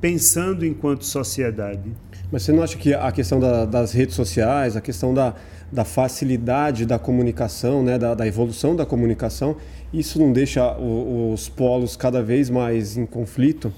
pensando 0.00 0.66
enquanto 0.66 1.04
sociedade. 1.04 1.90
Mas 2.30 2.42
você 2.42 2.52
não 2.52 2.62
acha 2.62 2.76
que 2.76 2.92
a 2.92 3.10
questão 3.12 3.38
da, 3.38 3.64
das 3.64 3.92
redes 3.92 4.14
sociais, 4.14 4.76
a 4.76 4.80
questão 4.80 5.14
da, 5.14 5.34
da 5.70 5.84
facilidade 5.84 6.84
da 6.84 6.98
comunicação, 6.98 7.82
né, 7.82 7.98
da, 7.98 8.14
da, 8.14 8.26
evolução 8.26 8.74
da 8.74 8.84
comunicação, 8.84 9.56
isso 9.92 10.18
não 10.18 10.32
deixa 10.32 10.76
o, 10.76 11.32
os 11.32 11.48
polos 11.48 11.96
cada 11.96 12.22
vez 12.22 12.50
mais 12.50 12.96
em 12.96 13.06
conflito? 13.06 13.72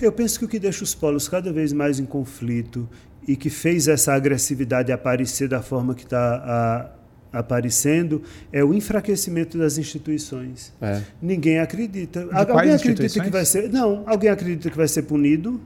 Eu 0.00 0.10
penso 0.10 0.38
que 0.38 0.44
o 0.44 0.48
que 0.48 0.58
deixa 0.58 0.82
os 0.82 0.94
polos 0.94 1.28
cada 1.28 1.52
vez 1.52 1.72
mais 1.72 2.00
em 2.00 2.04
conflito 2.04 2.88
e 3.26 3.36
que 3.36 3.50
fez 3.50 3.88
essa 3.88 4.14
agressividade 4.14 4.90
aparecer 4.90 5.48
da 5.48 5.62
forma 5.62 5.94
que 5.94 6.04
está 6.04 6.94
aparecendo 7.30 8.22
é 8.50 8.64
o 8.64 8.72
enfraquecimento 8.72 9.58
das 9.58 9.76
instituições. 9.76 10.72
É. 10.80 11.02
Ninguém 11.20 11.58
acredita. 11.58 12.24
De 12.24 12.50
alguém 12.50 12.72
acredita 12.72 13.20
que 13.20 13.30
vai 13.30 13.44
ser? 13.44 13.70
Não. 13.70 14.02
Alguém 14.06 14.30
acredita 14.30 14.70
que 14.70 14.76
vai 14.76 14.88
ser 14.88 15.02
punido? 15.02 15.60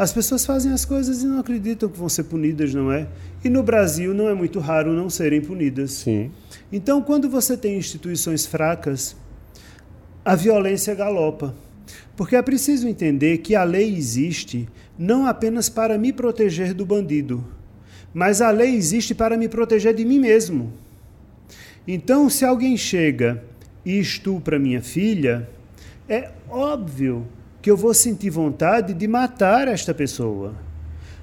As 0.00 0.14
pessoas 0.14 0.46
fazem 0.46 0.72
as 0.72 0.86
coisas 0.86 1.22
e 1.22 1.26
não 1.26 1.38
acreditam 1.38 1.86
que 1.86 1.98
vão 1.98 2.08
ser 2.08 2.24
punidas, 2.24 2.72
não 2.72 2.90
é? 2.90 3.06
E 3.44 3.50
no 3.50 3.62
Brasil 3.62 4.14
não 4.14 4.30
é 4.30 4.34
muito 4.34 4.58
raro 4.58 4.94
não 4.94 5.10
serem 5.10 5.42
punidas. 5.42 5.90
Sim. 5.90 6.30
Então, 6.72 7.02
quando 7.02 7.28
você 7.28 7.54
tem 7.54 7.76
instituições 7.76 8.46
fracas, 8.46 9.14
a 10.24 10.34
violência 10.34 10.94
galopa. 10.94 11.54
Porque 12.16 12.34
é 12.34 12.40
preciso 12.40 12.88
entender 12.88 13.38
que 13.42 13.54
a 13.54 13.62
lei 13.62 13.94
existe 13.94 14.66
não 14.98 15.26
apenas 15.26 15.68
para 15.68 15.98
me 15.98 16.14
proteger 16.14 16.72
do 16.72 16.86
bandido, 16.86 17.46
mas 18.14 18.40
a 18.40 18.50
lei 18.50 18.74
existe 18.74 19.14
para 19.14 19.36
me 19.36 19.50
proteger 19.50 19.92
de 19.92 20.06
mim 20.06 20.18
mesmo. 20.18 20.72
Então, 21.86 22.30
se 22.30 22.42
alguém 22.42 22.74
chega 22.74 23.44
e 23.84 24.00
estupra 24.00 24.58
minha 24.58 24.80
filha, 24.80 25.46
é 26.08 26.30
óbvio 26.48 27.26
que 27.62 27.70
eu 27.70 27.76
vou 27.76 27.92
sentir 27.94 28.30
vontade 28.30 28.94
de 28.94 29.06
matar 29.06 29.68
esta 29.68 29.92
pessoa. 29.92 30.54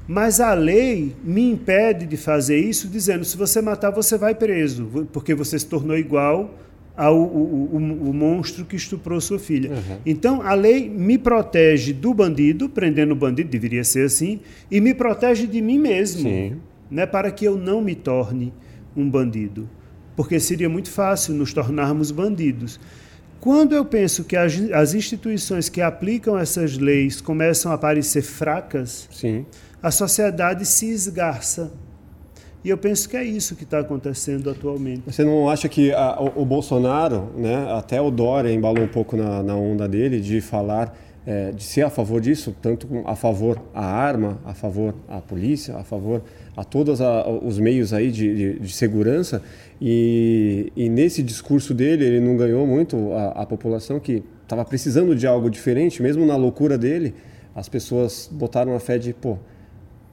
Mas 0.08 0.39
a 0.39 0.54
lei 0.54 1.15
me 1.23 1.50
impede 1.52 2.06
de 2.06 2.15
fazer 2.15 2.58
isso, 2.58 2.88
dizendo: 2.88 3.26
se 3.26 3.36
você 3.36 3.62
matar, 3.62 3.91
você 3.91 4.17
vai 4.17 4.34
preso, 4.34 5.08
porque 5.12 5.36
você 5.36 5.60
se 5.60 5.65
tornou 5.65 5.97
igual 5.97 6.56
ao 6.95 7.15
o, 7.15 7.69
o, 7.73 8.10
o 8.10 8.13
monstro 8.13 8.65
que 8.65 8.76
estuprou 8.76 9.21
sua 9.21 9.38
filha. 9.38 9.69
Uhum. 9.69 9.97
Então, 10.06 10.41
a 10.41 10.56
lei 10.56 10.89
me 10.89 11.17
protege 11.17 11.93
do 11.93 12.13
bandido, 12.13 12.67
prendendo 12.67 13.12
o 13.12 13.15
bandido, 13.15 13.50
deveria 13.50 13.84
ser 13.84 14.06
assim, 14.06 14.39
e 14.71 14.82
me 14.82 14.95
protege 14.95 15.45
de 15.45 15.62
mim 15.62 15.78
mesmo, 15.78 16.28
né, 16.89 17.06
para 17.06 17.30
que 17.30 17.45
eu 17.45 17.56
não 17.56 17.82
me 17.82 17.93
torne 17.93 18.52
um 18.95 19.08
bandido. 19.08 19.69
Porque 20.15 20.39
seria 20.39 20.67
muito 20.67 20.89
fácil 20.89 21.36
nos 21.36 21.54
tornarmos 21.54 22.10
bandidos. 22.10 22.80
Quando 23.39 23.73
eu 23.73 23.86
penso 23.86 24.23
que 24.23 24.36
as, 24.36 24.60
as 24.71 24.93
instituições 24.93 25.69
que 25.69 25.82
aplicam 25.82 26.38
essas 26.38 26.78
leis 26.78 27.21
começam 27.21 27.71
a 27.71 27.78
parecer 27.78 28.21
fracas, 28.21 29.08
Sim. 29.12 29.45
a 29.82 29.91
sociedade 29.91 30.65
se 30.65 30.89
esgarça. 30.89 31.71
E 32.63 32.69
eu 32.69 32.78
penso 32.78 33.08
que 33.08 33.15
é 33.15 33.23
isso 33.23 33.56
que 33.56 33.63
está 33.63 33.80
acontecendo 33.80 34.50
atualmente. 34.50 35.04
Você 35.06 35.23
não 35.23 35.50
acha 35.50 35.69
que 35.69 35.93
a, 35.93 36.19
o, 36.19 36.41
o, 36.41 36.45
Bolsonaro, 36.45 37.32
né, 37.38 37.71
até 37.71 38.02
o 38.02 38.12
Dória 38.12 38.52
embalou 38.52 38.84
um 38.84 38.89
pouco 38.89 39.15
na, 39.15 39.41
na 39.41 39.56
onda 39.56 39.88
dele 39.88 40.19
de 40.19 40.41
falar, 40.41 40.93
é, 41.28 41.52
de 41.52 41.62
ser 41.62 41.82
a 41.82 41.90
favor 41.90 42.22
disso, 42.22 42.56
tanto 42.62 42.88
a 43.06 43.13
favor 43.13 43.62
a 43.74 43.86
arma, 43.86 44.40
a 44.46 44.54
favor 44.54 44.96
a 45.10 45.20
polícia, 45.20 45.76
a 45.76 45.84
favor 45.84 46.24
a 46.56 46.63
todos 46.63 47.02
a, 47.02 47.28
os 47.28 47.60
meios 47.60 47.92
aí 47.92 48.10
de, 48.10 48.34
de, 48.34 48.60
de 48.60 48.74
segurança, 48.74 49.44
e, 49.80 50.72
e, 50.74 50.88
nesse 50.88 51.22
discurso 51.22 51.74
dele, 51.74 52.06
ele 52.06 52.22
não 52.22 52.38
ganhou 52.38 52.66
muito 52.66 53.12
a, 53.12 53.42
a 53.42 53.46
população 53.46 54.00
que 54.00 54.24
estava 54.42 54.63
precisando 54.63 55.13
de 55.13 55.28
algo 55.28 55.50
diferente, 55.50 56.02
mesmo 56.02 56.26
na 56.26 56.38
loucura 56.38 56.78
dele. 56.78 57.13
As 57.54 57.68
pessoas 57.68 58.30
botaram 58.32 58.74
a 58.74 58.80
fé 58.80 58.98
de, 58.98 59.13
pô, 59.13 59.38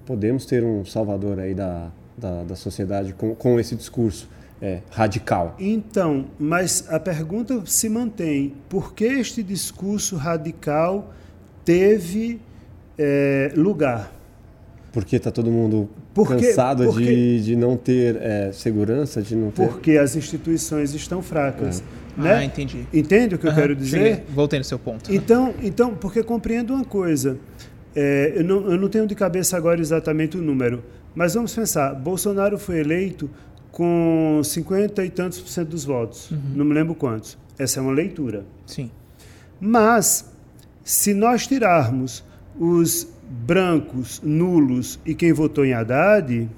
podemos 0.05 0.45
ter 0.45 0.65
um 0.65 0.85
salvador 0.85 1.39
aí 1.39 1.55
da, 1.55 1.93
da, 2.19 2.43
da 2.43 2.57
sociedade 2.57 3.13
com, 3.13 3.37
com 3.37 3.61
esse 3.61 3.77
discurso 3.77 4.29
é, 4.65 4.81
radical. 4.91 5.55
Então, 5.59 6.25
mas 6.39 6.87
a 6.89 6.99
pergunta 6.99 7.63
se 7.67 7.87
mantém: 7.91 8.55
por 8.67 8.95
que 8.95 9.05
este 9.05 9.43
discurso 9.43 10.17
radical 10.17 11.13
teve 11.63 12.41
é, 12.97 13.53
lugar? 13.55 14.11
Porque 14.91 15.17
está 15.17 15.31
todo 15.31 15.51
mundo 15.51 15.91
porque, 16.15 16.47
cansado 16.47 16.85
porque, 16.85 17.05
de, 17.05 17.45
de 17.45 17.57
não 17.57 17.77
ter 17.77 18.17
é, 18.17 18.53
segurança, 18.53 19.21
de 19.21 19.35
não 19.35 19.51
ter... 19.51 19.67
Porque 19.67 19.99
as 19.99 20.15
instituições 20.15 20.95
estão 20.95 21.21
fracas. 21.21 21.83
É. 22.17 22.23
Né? 22.23 22.33
Ah, 22.33 22.45
entendi. 22.45 22.87
Entende 22.93 23.35
o 23.35 23.39
que 23.39 23.45
uhum, 23.45 23.53
eu 23.53 23.57
quero 23.57 23.77
dizer? 23.77 23.99
Cheguei. 23.99 24.23
Voltei 24.33 24.61
no 24.61 24.65
seu 24.65 24.79
ponto. 24.79 25.13
Então, 25.13 25.53
então 25.63 25.95
porque 25.95 26.23
compreendo 26.23 26.73
uma 26.73 26.85
coisa. 26.85 27.37
É, 27.95 28.35
eu, 28.37 28.45
não, 28.45 28.71
eu 28.71 28.79
não 28.79 28.89
tenho 28.89 29.07
de 29.07 29.17
cabeça 29.17 29.57
agora 29.57 29.81
exatamente 29.81 30.39
o 30.39 30.43
número, 30.43 30.85
mas 31.15 31.35
vamos 31.35 31.53
pensar. 31.55 31.93
Bolsonaro 31.95 32.57
foi 32.57 32.79
eleito 32.79 33.29
com 33.75 34.41
50 34.45 35.05
e 35.05 35.11
tantos 35.11 35.41
por 35.41 35.49
cento 35.49 35.71
dos 35.71 35.85
votos. 35.85 36.31
Uhum. 36.31 36.41
Não 36.55 36.65
me 36.65 36.73
lembro 36.73 36.95
quantos. 36.95 37.37
Essa 37.59 37.81
é 37.81 37.83
uma 37.83 37.91
leitura. 37.91 38.47
Sim. 38.65 38.89
Mas, 39.61 40.33
se 40.85 41.13
nós 41.13 41.49
tirarmos 41.49 42.25
os 42.57 43.09
brancos, 43.29 44.21
nulos 44.23 45.01
e 45.05 45.13
quem 45.13 45.33
votou 45.33 45.65
em 45.65 45.75
Haddad, 45.75 46.49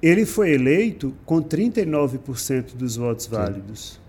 ele 0.00 0.24
foi 0.24 0.52
eleito 0.52 1.12
com 1.26 1.42
39% 1.42 2.76
dos 2.76 2.94
votos 2.94 3.26
válidos. 3.26 4.00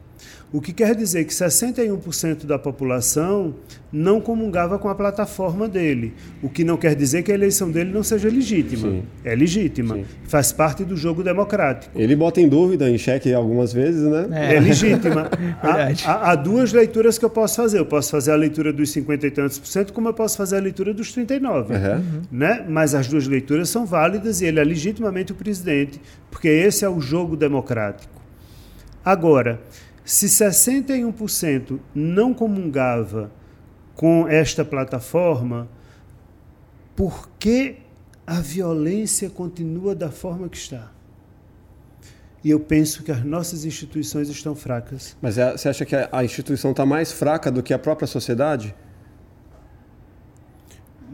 O 0.54 0.62
que 0.62 0.72
quer 0.72 0.94
dizer 0.94 1.26
que 1.26 1.34
61% 1.34 2.46
da 2.46 2.60
população 2.60 3.56
não 3.92 4.22
comungava 4.22 4.78
com 4.78 4.88
a 4.88 4.94
plataforma 4.94 5.68
dele. 5.68 6.14
O 6.44 6.50
que 6.50 6.64
não 6.64 6.78
quer 6.78 6.96
dizer 6.96 7.24
que 7.24 7.32
a 7.32 7.36
eleição 7.36 7.72
dele 7.72 7.92
não 7.92 8.04
seja 8.04 8.30
legítima. 8.30 8.88
Sim. 8.88 9.04
É 9.26 9.34
legítima. 9.34 9.96
Sim. 9.96 10.06
Faz 10.26 10.52
parte 10.52 10.86
do 10.86 10.96
jogo 10.96 11.24
democrático. 11.24 12.00
Ele 12.00 12.16
bota 12.16 12.40
em 12.40 12.48
dúvida, 12.48 12.88
em 12.88 13.00
xeque 13.00 13.34
algumas 13.34 13.74
vezes, 13.74 14.04
né? 14.04 14.28
É, 14.32 14.56
é 14.58 14.60
legítima. 14.60 15.28
há, 15.60 16.12
há, 16.12 16.32
há, 16.32 16.36
duas 16.36 16.72
leituras 16.72 17.18
que 17.18 17.26
eu 17.26 17.32
posso 17.32 17.56
fazer. 17.56 17.80
Eu 17.80 17.88
posso 17.88 18.12
fazer 18.12 18.32
a 18.32 18.36
leitura 18.36 18.72
dos 18.72 18.92
50 18.92 19.26
e 19.26 19.32
tantos 19.32 19.58
por 19.58 19.68
cento, 19.68 19.92
como 19.92 20.10
eu 20.10 20.14
posso 20.14 20.38
fazer 20.38 20.58
a 20.58 20.62
leitura 20.62 20.94
dos 20.94 21.12
39. 21.12 21.74
Uhum. 21.74 22.04
Né? 22.32 22.64
Mas 22.70 22.94
as 22.94 23.08
duas 23.08 23.26
leituras 23.26 23.70
são 23.70 23.88
válidas 23.88 24.40
e 24.40 24.46
ele 24.46 24.60
é 24.60 24.64
legitimamente 24.64 25.32
o 25.32 25.36
presidente, 25.36 26.00
porque 26.30 26.48
esse 26.48 26.86
é 26.86 26.90
o 26.90 27.02
jogo 27.02 27.36
democrático. 27.36 28.22
Agora, 29.04 29.60
se 30.04 30.28
61% 30.28 31.80
não 31.94 32.34
comungava 32.34 33.32
com 33.96 34.28
esta 34.28 34.66
plataforma, 34.66 35.70
por 36.96 37.30
que 37.40 37.78
a 38.26 38.40
violência 38.40 39.30
continua 39.30 39.96
da 39.96 40.10
forma 40.10 40.50
que 40.50 40.58
está? 40.58 40.92
E 42.44 42.50
eu 42.50 42.60
penso 42.60 43.04
que 43.04 43.12
as 43.12 43.24
nossas 43.24 43.64
instituições 43.64 44.28
estão 44.28 44.54
fracas. 44.54 45.16
Mas 45.22 45.38
é, 45.38 45.52
você 45.52 45.70
acha 45.70 45.86
que 45.86 45.96
a 45.96 46.24
instituição 46.24 46.72
está 46.72 46.86
mais 46.86 47.12
fraca 47.12 47.50
do 47.50 47.64
que 47.64 47.74
a 47.74 47.80
própria 47.80 48.06
sociedade? 48.06 48.76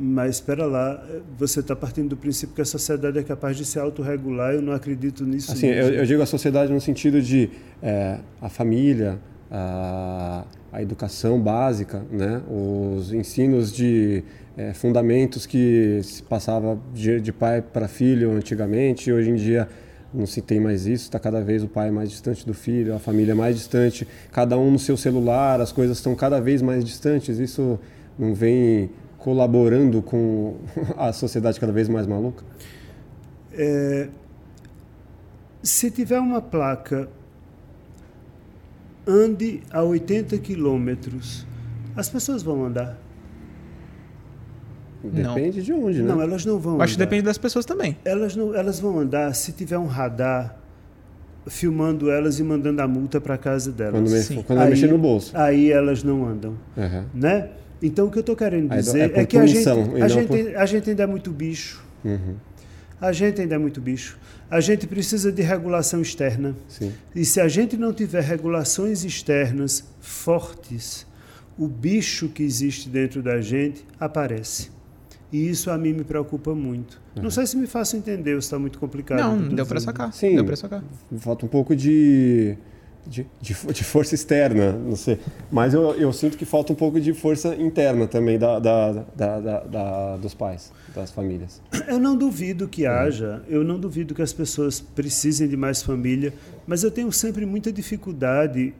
Mas 0.01 0.35
espera 0.35 0.65
lá, 0.65 1.05
você 1.37 1.59
está 1.59 1.75
partindo 1.75 2.09
do 2.09 2.17
princípio 2.17 2.55
que 2.55 2.61
a 2.61 2.65
sociedade 2.65 3.19
é 3.19 3.23
capaz 3.23 3.57
de 3.57 3.65
se 3.65 3.77
autorregular, 3.77 4.53
eu 4.53 4.61
não 4.61 4.71
acredito 4.71 5.25
nisso. 5.25 5.51
Assim, 5.51 5.67
eu, 5.67 5.89
eu, 5.89 6.05
digo 6.05 6.21
a 6.21 6.25
sociedade 6.25 6.71
no 6.71 6.79
sentido 6.79 7.21
de 7.21 7.49
é, 7.83 8.17
a 8.41 8.47
família, 8.47 9.19
a, 9.51 10.45
a, 10.71 10.81
educação 10.81 11.37
básica, 11.37 12.01
né? 12.09 12.41
os 12.49 13.11
ensinos 13.11 13.73
de 13.73 14.23
é, 14.55 14.73
fundamentos 14.73 15.45
que 15.45 15.99
se 16.01 16.23
passava 16.23 16.79
de, 16.93 17.19
de 17.19 17.33
pai 17.33 17.61
para 17.61 17.89
filho 17.89 18.31
antigamente, 18.31 19.11
hoje 19.11 19.31
em 19.31 19.35
dia 19.35 19.67
não 20.13 20.25
se 20.25 20.41
tem 20.41 20.61
mais 20.61 20.87
isso, 20.87 21.03
está 21.03 21.19
cada 21.19 21.41
vez 21.41 21.61
o 21.61 21.67
pai 21.67 21.91
mais 21.91 22.09
distante 22.09 22.45
do 22.45 22.53
filho, 22.53 22.95
a 22.95 22.99
família 22.99 23.35
mais 23.35 23.57
distante, 23.57 24.07
cada 24.31 24.57
um 24.57 24.71
no 24.71 24.79
seu 24.79 24.95
celular, 24.95 25.59
as 25.59 25.73
coisas 25.73 25.97
estão 25.97 26.15
cada 26.15 26.39
vez 26.39 26.61
mais 26.61 26.85
distantes, 26.85 27.37
isso 27.37 27.77
não 28.17 28.33
vem 28.33 28.89
colaborando 29.19 30.01
com 30.01 30.55
a 30.97 31.13
sociedade 31.13 31.59
cada 31.59 31.71
vez 31.71 31.87
mais 31.87 32.07
maluca? 32.07 32.43
É, 33.53 34.09
se 35.61 35.91
tiver 35.91 36.19
uma 36.19 36.41
placa 36.41 37.09
ande 39.05 39.61
a 39.71 39.83
80 39.83 40.37
quilômetros, 40.37 41.45
as 41.95 42.09
pessoas 42.09 42.43
vão 42.43 42.65
andar. 42.65 42.97
Depende 45.03 45.57
não. 45.57 45.63
de 45.63 45.73
onde, 45.73 46.01
né? 46.01 46.07
Não, 46.09 46.21
elas 46.21 46.45
não 46.45 46.59
vão. 46.59 46.81
Acho 46.81 46.93
que 46.93 46.99
depende 46.99 47.23
das 47.23 47.37
pessoas 47.37 47.65
também. 47.65 47.97
Elas 48.03 48.35
não, 48.35 48.53
elas 48.53 48.79
vão 48.79 48.99
andar 48.99 49.33
se 49.33 49.53
tiver 49.53 49.77
um 49.77 49.85
radar 49.85 50.57
filmando 51.47 52.11
elas 52.11 52.39
e 52.39 52.43
mandando 52.43 52.81
a 52.81 52.87
multa 52.87 53.19
para 53.19 53.37
casa 53.37 53.71
delas. 53.71 53.93
Quando, 53.93 54.09
me, 54.37 54.43
quando 54.43 54.59
aí, 54.59 54.69
mexer 54.69 54.87
no 54.87 54.97
bolso. 54.97 55.35
Aí 55.35 55.71
elas 55.71 56.03
não 56.03 56.27
andam, 56.27 56.57
uhum. 56.75 57.05
né? 57.13 57.49
Então, 57.81 58.07
o 58.07 58.11
que 58.11 58.17
eu 58.17 58.21
estou 58.21 58.35
querendo 58.35 58.69
dizer 58.69 59.11
é, 59.11 59.21
é 59.21 59.25
que 59.25 59.37
a 59.37 59.45
gente, 59.45 59.67
a, 59.67 60.07
gente, 60.07 60.27
por... 60.27 60.57
a 60.57 60.65
gente 60.65 60.89
ainda 60.89 61.03
é 61.03 61.07
muito 61.07 61.31
bicho. 61.31 61.83
Uhum. 62.03 62.35
A 62.99 63.11
gente 63.13 63.39
ainda 63.39 63.55
é 63.55 63.57
muito 63.57 63.79
bicho. 63.79 64.19
A 64.51 64.59
gente 64.59 64.85
precisa 64.85 65.31
de 65.31 65.41
regulação 65.41 66.01
externa. 66.01 66.55
Sim. 66.67 66.91
E 67.15 67.23
se 67.23 67.39
a 67.39 67.47
gente 67.47 67.77
não 67.77 67.93
tiver 67.93 68.21
regulações 68.21 69.05
externas 69.05 69.85
fortes, 70.01 71.07
o 71.57 71.67
bicho 71.67 72.27
que 72.27 72.43
existe 72.43 72.89
dentro 72.89 73.23
da 73.23 73.39
gente 73.39 73.85
aparece. 73.99 74.69
E 75.31 75.49
isso 75.49 75.69
a 75.69 75.77
mim 75.77 75.93
me 75.93 76.03
preocupa 76.03 76.53
muito. 76.53 76.99
Uhum. 77.15 77.23
Não 77.23 77.29
sei 77.29 77.45
se 77.45 77.55
me 77.55 77.67
faço 77.67 77.95
entender, 77.95 78.33
ou 78.33 78.41
se 78.41 78.47
está 78.47 78.59
muito 78.59 78.79
complicado. 78.79 79.19
Não, 79.19 79.55
deu 79.55 79.65
para 79.65 79.79
sacar. 79.79 80.11
Sim, 80.11 80.35
deu 80.35 80.43
para 80.43 80.55
sacar. 80.55 80.83
Falta 81.17 81.45
um 81.45 81.49
pouco 81.49 81.75
de 81.75 82.57
de, 83.05 83.25
de, 83.41 83.53
de, 83.53 83.83
força 83.83 84.13
externa, 84.13 84.71
não 84.71 84.95
sei. 84.95 85.19
Mas 85.51 85.73
eu, 85.73 85.91
eu, 85.95 86.13
sinto 86.13 86.37
que 86.37 86.45
falta 86.45 86.73
um 86.73 86.75
pouco 86.75 86.99
de 86.99 87.13
força 87.13 87.55
interna 87.55 88.07
também 88.07 88.37
da, 88.37 88.59
da, 88.59 88.91
da, 89.15 89.39
da 89.61 90.17
dos 90.17 90.33
pais, 90.33 90.71
das 90.93 91.11
famílias. 91.11 91.61
Eu 91.87 91.99
não 91.99 92.15
duvido 92.15 92.67
que 92.67 92.85
haja, 92.85 93.41
eu 93.47 93.63
não 93.63 93.79
duvido 93.79 94.13
que 94.13 94.21
as 94.21 94.33
pessoas 94.33 94.79
precisem 94.79 95.47
de 95.47 95.57
mais 95.57 95.81
família, 95.81 96.33
mas 96.67 96.83
eu 96.83 96.91
tenho 96.91 97.11
sempre 97.11 97.45
muita 97.45 97.71
dificuldade 97.71 98.73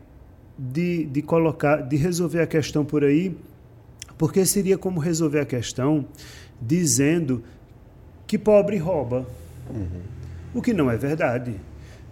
de, 0.57 1.05
de 1.05 1.21
colocar, 1.21 1.77
de 1.77 1.95
resolver 1.95 2.41
a 2.41 2.47
questão 2.47 2.85
por 2.85 3.03
aí, 3.03 3.35
porque 4.17 4.45
seria 4.45 4.77
como 4.77 4.99
resolver 4.99 5.39
a 5.39 5.45
questão 5.45 6.05
dizendo 6.61 7.43
que 8.27 8.37
pobre 8.37 8.77
rouba. 8.77 9.25
Uhum. 9.73 10.01
O 10.53 10.61
que 10.61 10.73
não 10.73 10.91
é 10.91 10.97
verdade. 10.97 11.55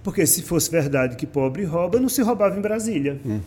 Porque 0.07 0.25
se 0.25 0.41
fosse 0.41 0.71
verdade 0.71 1.17
que 1.17 1.27
pobre 1.27 1.65
rouba, 1.65 1.99
não 1.99 2.07
se 2.07 2.21
roubava 2.21 2.57
em 2.57 2.61
Brasília. 2.61 3.19
Uhum. 3.25 3.41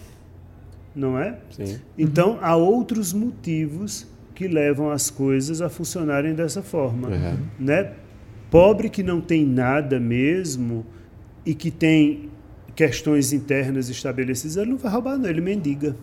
Não 0.94 1.18
é? 1.18 1.38
Sim. 1.52 1.80
Então, 1.96 2.38
há 2.42 2.54
outros 2.54 3.14
motivos 3.14 4.06
que 4.34 4.46
levam 4.46 4.90
as 4.90 5.08
coisas 5.08 5.62
a 5.62 5.70
funcionarem 5.70 6.34
dessa 6.34 6.62
forma. 6.62 7.08
Uhum. 7.08 7.38
Né? 7.58 7.94
Pobre 8.50 8.90
que 8.90 9.02
não 9.02 9.22
tem 9.22 9.46
nada 9.46 9.98
mesmo 9.98 10.84
e 11.46 11.54
que 11.54 11.70
tem 11.70 12.28
questões 12.76 13.32
internas 13.32 13.88
estabelecidas, 13.88 14.58
ele 14.58 14.72
não 14.72 14.76
vai 14.76 14.92
roubar, 14.92 15.16
não. 15.16 15.30
Ele 15.30 15.40
mendiga. 15.40 15.96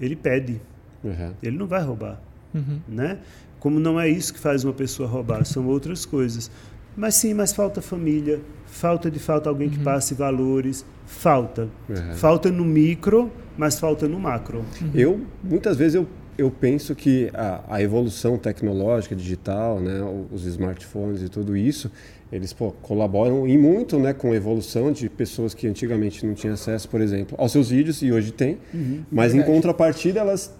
Ele 0.00 0.16
pede. 0.16 0.62
Uhum. 1.04 1.34
Ele 1.42 1.58
não 1.58 1.66
vai 1.66 1.82
roubar. 1.82 2.22
Uhum. 2.54 2.80
Né? 2.88 3.18
Como 3.60 3.78
não 3.78 4.00
é 4.00 4.08
isso 4.08 4.32
que 4.32 4.40
faz 4.40 4.64
uma 4.64 4.72
pessoa 4.72 5.06
roubar, 5.06 5.44
são 5.44 5.66
outras 5.66 6.06
coisas. 6.06 6.50
Mas 6.96 7.16
sim, 7.16 7.34
mas 7.34 7.52
falta 7.52 7.82
família, 7.82 8.40
falta 8.66 9.10
de 9.10 9.18
falta 9.18 9.48
alguém 9.48 9.68
que 9.68 9.78
uhum. 9.78 9.84
passe 9.84 10.14
valores, 10.14 10.84
falta. 11.06 11.68
Uhum. 11.88 12.14
Falta 12.14 12.50
no 12.50 12.64
micro, 12.64 13.30
mas 13.56 13.78
falta 13.78 14.08
no 14.08 14.18
macro. 14.18 14.64
Uhum. 14.80 14.90
Eu, 14.94 15.20
muitas 15.42 15.76
vezes, 15.76 15.94
eu, 15.94 16.06
eu 16.36 16.50
penso 16.50 16.94
que 16.94 17.30
a, 17.34 17.60
a 17.68 17.82
evolução 17.82 18.38
tecnológica, 18.38 19.14
digital, 19.14 19.80
né, 19.80 20.00
os 20.32 20.44
smartphones 20.44 21.22
e 21.22 21.28
tudo 21.28 21.56
isso, 21.56 21.90
eles 22.32 22.52
pô, 22.52 22.72
colaboram 22.82 23.46
e 23.46 23.56
muito 23.56 23.98
né, 23.98 24.12
com 24.12 24.32
a 24.32 24.34
evolução 24.34 24.90
de 24.90 25.08
pessoas 25.08 25.54
que 25.54 25.68
antigamente 25.68 26.26
não 26.26 26.34
tinham 26.34 26.54
acesso, 26.54 26.88
por 26.88 27.00
exemplo, 27.00 27.36
aos 27.38 27.52
seus 27.52 27.70
vídeos 27.70 28.02
e 28.02 28.10
hoje 28.10 28.32
tem, 28.32 28.58
uhum, 28.72 29.04
mas 29.10 29.32
verdade. 29.32 29.50
em 29.50 29.54
contrapartida 29.54 30.20
elas 30.20 30.52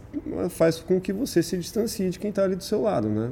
faz 0.51 0.79
com 0.79 1.01
que 1.01 1.13
você 1.13 1.43
se 1.43 1.57
distancie 1.59 2.11
de 2.11 2.19
quem 2.19 2.31
está 2.31 2.45
ali 2.45 2.55
do 2.55 2.63
seu 2.63 2.83
lado, 2.83 3.09
né? 3.09 3.31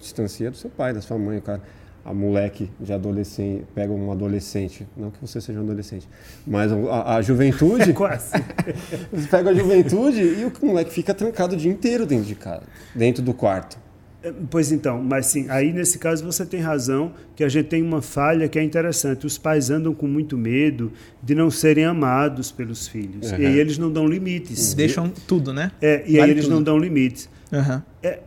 Distancia 0.00 0.50
do 0.50 0.56
seu 0.56 0.70
pai, 0.70 0.94
da 0.94 1.02
sua 1.02 1.18
mãe, 1.18 1.38
cara. 1.40 1.60
A 2.04 2.12
moleque 2.12 2.68
de 2.80 2.92
adolescente 2.92 3.64
pega 3.74 3.92
um 3.92 4.10
adolescente, 4.10 4.86
não 4.96 5.10
que 5.10 5.18
você 5.20 5.40
seja 5.40 5.60
um 5.60 5.62
adolescente, 5.62 6.08
mas 6.44 6.72
a, 6.72 7.16
a 7.16 7.22
juventude. 7.22 7.92
Quase. 7.94 8.32
você 9.12 9.28
pega 9.28 9.50
a 9.50 9.54
juventude 9.54 10.20
e 10.20 10.44
o 10.44 10.66
moleque 10.66 10.92
fica 10.92 11.14
trancado 11.14 11.54
o 11.54 11.56
dia 11.56 11.70
inteiro 11.70 12.04
dentro 12.04 12.26
de 12.26 12.34
casa, 12.34 12.64
dentro 12.94 13.22
do 13.22 13.32
quarto. 13.32 13.78
É, 14.22 14.32
pois 14.50 14.70
então, 14.70 15.02
mas 15.02 15.26
sim, 15.26 15.46
aí 15.48 15.72
nesse 15.72 15.98
caso 15.98 16.24
você 16.24 16.46
tem 16.46 16.60
razão 16.60 17.12
que 17.34 17.42
a 17.42 17.48
gente 17.48 17.66
tem 17.66 17.82
uma 17.82 18.00
falha 18.00 18.48
que 18.48 18.58
é 18.58 18.62
interessante. 18.62 19.26
Os 19.26 19.36
pais 19.36 19.68
andam 19.68 19.92
com 19.92 20.06
muito 20.06 20.38
medo 20.38 20.92
de 21.22 21.34
não 21.34 21.50
serem 21.50 21.84
amados 21.84 22.52
pelos 22.52 22.86
filhos. 22.86 23.32
Uhum. 23.32 23.38
E 23.38 23.46
aí 23.46 23.58
eles 23.58 23.78
não 23.78 23.90
dão 23.90 24.06
limites. 24.06 24.74
Deixam 24.74 25.08
tudo, 25.26 25.52
né? 25.52 25.72
É, 25.80 26.04
e 26.06 26.12
vale 26.12 26.22
aí 26.22 26.30
eles 26.30 26.44
tudo. 26.44 26.54
não 26.54 26.62
dão 26.62 26.78
limites. 26.78 27.28
Uhum. 27.50 27.82
É, 28.02 28.20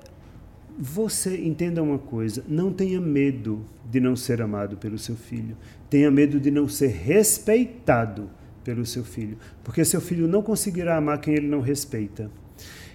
você 0.78 1.38
entenda 1.38 1.82
uma 1.82 1.98
coisa: 1.98 2.44
não 2.48 2.72
tenha 2.72 3.00
medo 3.00 3.66
de 3.90 4.00
não 4.00 4.16
ser 4.16 4.42
amado 4.42 4.78
pelo 4.78 4.98
seu 4.98 5.16
filho. 5.16 5.56
Tenha 5.90 6.12
medo 6.12 6.40
de 6.40 6.52
não 6.52 6.68
ser 6.68 6.88
respeitado 6.88 8.30
pelo 8.64 8.86
seu 8.86 9.04
filho. 9.04 9.38
Porque 9.64 9.86
seu 9.86 10.02
filho 10.02 10.28
não 10.28 10.42
conseguirá 10.42 10.98
amar 10.98 11.20
quem 11.20 11.36
ele 11.36 11.48
não 11.48 11.62
respeita. 11.62 12.30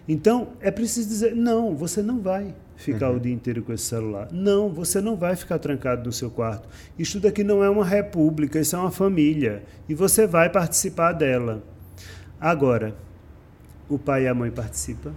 Então, 0.08 0.48
é 0.60 0.70
preciso 0.70 1.08
dizer: 1.08 1.34
não, 1.34 1.74
você 1.74 2.02
não 2.02 2.20
vai 2.20 2.54
ficar 2.76 3.10
uhum. 3.10 3.16
o 3.16 3.20
dia 3.20 3.32
inteiro 3.32 3.62
com 3.62 3.72
esse 3.72 3.84
celular. 3.84 4.28
Não, 4.32 4.68
você 4.68 5.00
não 5.00 5.16
vai 5.16 5.36
ficar 5.36 5.58
trancado 5.58 6.04
no 6.04 6.12
seu 6.12 6.30
quarto. 6.30 6.68
Isto 6.98 7.20
daqui 7.20 7.44
não 7.44 7.62
é 7.62 7.70
uma 7.70 7.84
república, 7.84 8.58
isso 8.58 8.74
é 8.74 8.78
uma 8.78 8.90
família. 8.90 9.62
E 9.88 9.94
você 9.94 10.26
vai 10.26 10.50
participar 10.50 11.12
dela. 11.12 11.62
Agora, 12.40 12.96
o 13.88 13.98
pai 13.98 14.24
e 14.24 14.28
a 14.28 14.34
mãe 14.34 14.50
participam? 14.50 15.12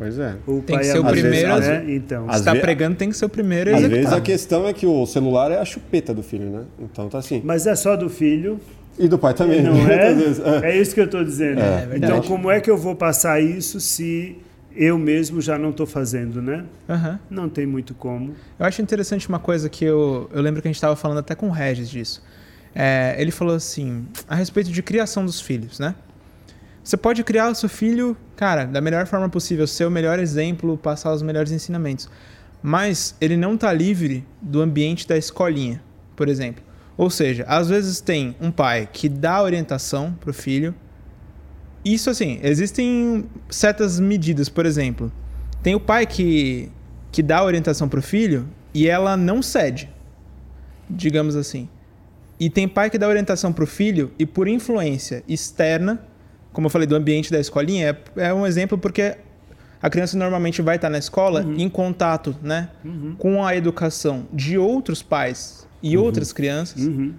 Pois 0.00 0.18
é. 0.18 0.34
O 0.46 0.62
tem 0.62 0.78
que 0.78 0.84
ser 0.84 0.98
o 0.98 1.04
primeiro. 1.04 1.54
Vezes, 1.56 1.68
né? 1.68 1.84
Então, 1.88 2.26
se 2.32 2.38
está 2.38 2.54
pregando, 2.54 2.96
tem 2.96 3.10
que 3.10 3.16
ser 3.18 3.26
o 3.26 3.28
primeiro. 3.28 3.76
Às 3.76 3.82
vezes 3.82 4.10
a 4.10 4.18
questão 4.18 4.66
é 4.66 4.72
que 4.72 4.86
o 4.86 5.04
celular 5.04 5.52
é 5.52 5.58
a 5.58 5.64
chupeta 5.66 6.14
do 6.14 6.22
filho, 6.22 6.48
né? 6.48 6.62
Então 6.80 7.06
tá 7.10 7.18
assim. 7.18 7.42
Mas 7.44 7.66
é 7.66 7.76
só 7.76 7.96
do 7.96 8.08
filho. 8.08 8.58
E 8.98 9.06
do 9.06 9.18
pai 9.18 9.34
também. 9.34 9.62
Não 9.62 9.76
é? 9.86 10.14
é? 10.64 10.70
é 10.70 10.80
isso 10.80 10.94
que 10.94 11.00
eu 11.02 11.04
estou 11.04 11.22
dizendo. 11.22 11.60
É, 11.60 11.86
é 11.92 11.96
então, 11.98 12.22
como 12.22 12.50
é 12.50 12.60
que 12.60 12.70
eu 12.70 12.78
vou 12.78 12.96
passar 12.96 13.42
isso 13.42 13.78
se 13.78 14.38
eu 14.74 14.96
mesmo 14.96 15.38
já 15.38 15.58
não 15.58 15.68
estou 15.68 15.84
fazendo, 15.84 16.40
né? 16.40 16.64
Uhum. 16.88 17.18
Não 17.28 17.48
tem 17.50 17.66
muito 17.66 17.92
como. 17.92 18.32
Eu 18.58 18.64
acho 18.64 18.80
interessante 18.80 19.28
uma 19.28 19.38
coisa 19.38 19.68
que 19.68 19.84
eu, 19.84 20.30
eu 20.32 20.40
lembro 20.40 20.62
que 20.62 20.68
a 20.68 20.70
gente 20.70 20.76
estava 20.76 20.96
falando 20.96 21.18
até 21.18 21.34
com 21.34 21.48
o 21.48 21.52
Regis 21.52 21.90
disso. 21.90 22.22
É, 22.74 23.16
ele 23.18 23.30
falou 23.30 23.54
assim, 23.54 24.06
a 24.26 24.34
respeito 24.34 24.72
de 24.72 24.82
criação 24.82 25.26
dos 25.26 25.42
filhos, 25.42 25.78
né? 25.78 25.94
Você 26.82 26.96
pode 26.96 27.22
criar 27.22 27.50
o 27.50 27.54
seu 27.54 27.68
filho, 27.68 28.16
cara, 28.36 28.64
da 28.64 28.80
melhor 28.80 29.06
forma 29.06 29.28
possível, 29.28 29.66
ser 29.66 29.84
o 29.84 29.90
melhor 29.90 30.18
exemplo, 30.18 30.76
passar 30.78 31.12
os 31.12 31.22
melhores 31.22 31.52
ensinamentos. 31.52 32.08
Mas 32.62 33.14
ele 33.20 33.36
não 33.36 33.54
está 33.54 33.72
livre 33.72 34.26
do 34.40 34.60
ambiente 34.60 35.06
da 35.06 35.16
escolinha, 35.16 35.82
por 36.16 36.28
exemplo. 36.28 36.62
Ou 36.96 37.10
seja, 37.10 37.44
às 37.46 37.68
vezes 37.68 38.00
tem 38.00 38.36
um 38.40 38.50
pai 38.50 38.88
que 38.90 39.08
dá 39.08 39.42
orientação 39.42 40.12
para 40.20 40.30
o 40.30 40.34
filho, 40.34 40.74
isso 41.84 42.10
assim, 42.10 42.38
existem 42.42 43.24
certas 43.48 43.98
medidas, 43.98 44.48
por 44.48 44.66
exemplo. 44.66 45.10
Tem 45.62 45.74
o 45.74 45.80
pai 45.80 46.06
que, 46.06 46.70
que 47.10 47.22
dá 47.22 47.42
orientação 47.42 47.88
para 47.88 48.00
o 48.00 48.02
filho 48.02 48.46
e 48.74 48.86
ela 48.86 49.16
não 49.16 49.42
cede, 49.42 49.88
digamos 50.88 51.36
assim. 51.36 51.68
E 52.38 52.48
tem 52.50 52.68
pai 52.68 52.90
que 52.90 52.98
dá 52.98 53.08
orientação 53.08 53.52
para 53.52 53.64
o 53.64 53.66
filho 53.66 54.12
e 54.18 54.26
por 54.26 54.48
influência 54.48 55.22
externa, 55.28 56.02
como 56.52 56.66
eu 56.66 56.70
falei 56.70 56.86
do 56.86 56.96
ambiente 56.96 57.30
da 57.30 57.38
escolinha, 57.38 57.98
é, 58.16 58.28
é 58.28 58.34
um 58.34 58.46
exemplo 58.46 58.76
porque 58.76 59.16
a 59.82 59.88
criança 59.88 60.16
normalmente 60.16 60.60
vai 60.60 60.76
estar 60.76 60.90
na 60.90 60.98
escola 60.98 61.42
uhum. 61.42 61.54
em 61.56 61.68
contato 61.68 62.36
né, 62.42 62.68
uhum. 62.84 63.14
com 63.18 63.44
a 63.44 63.56
educação 63.56 64.26
de 64.32 64.58
outros 64.58 65.02
pais 65.02 65.66
e 65.82 65.96
uhum. 65.96 66.04
outras 66.04 66.32
crianças 66.32 66.84
uhum. 66.84 67.14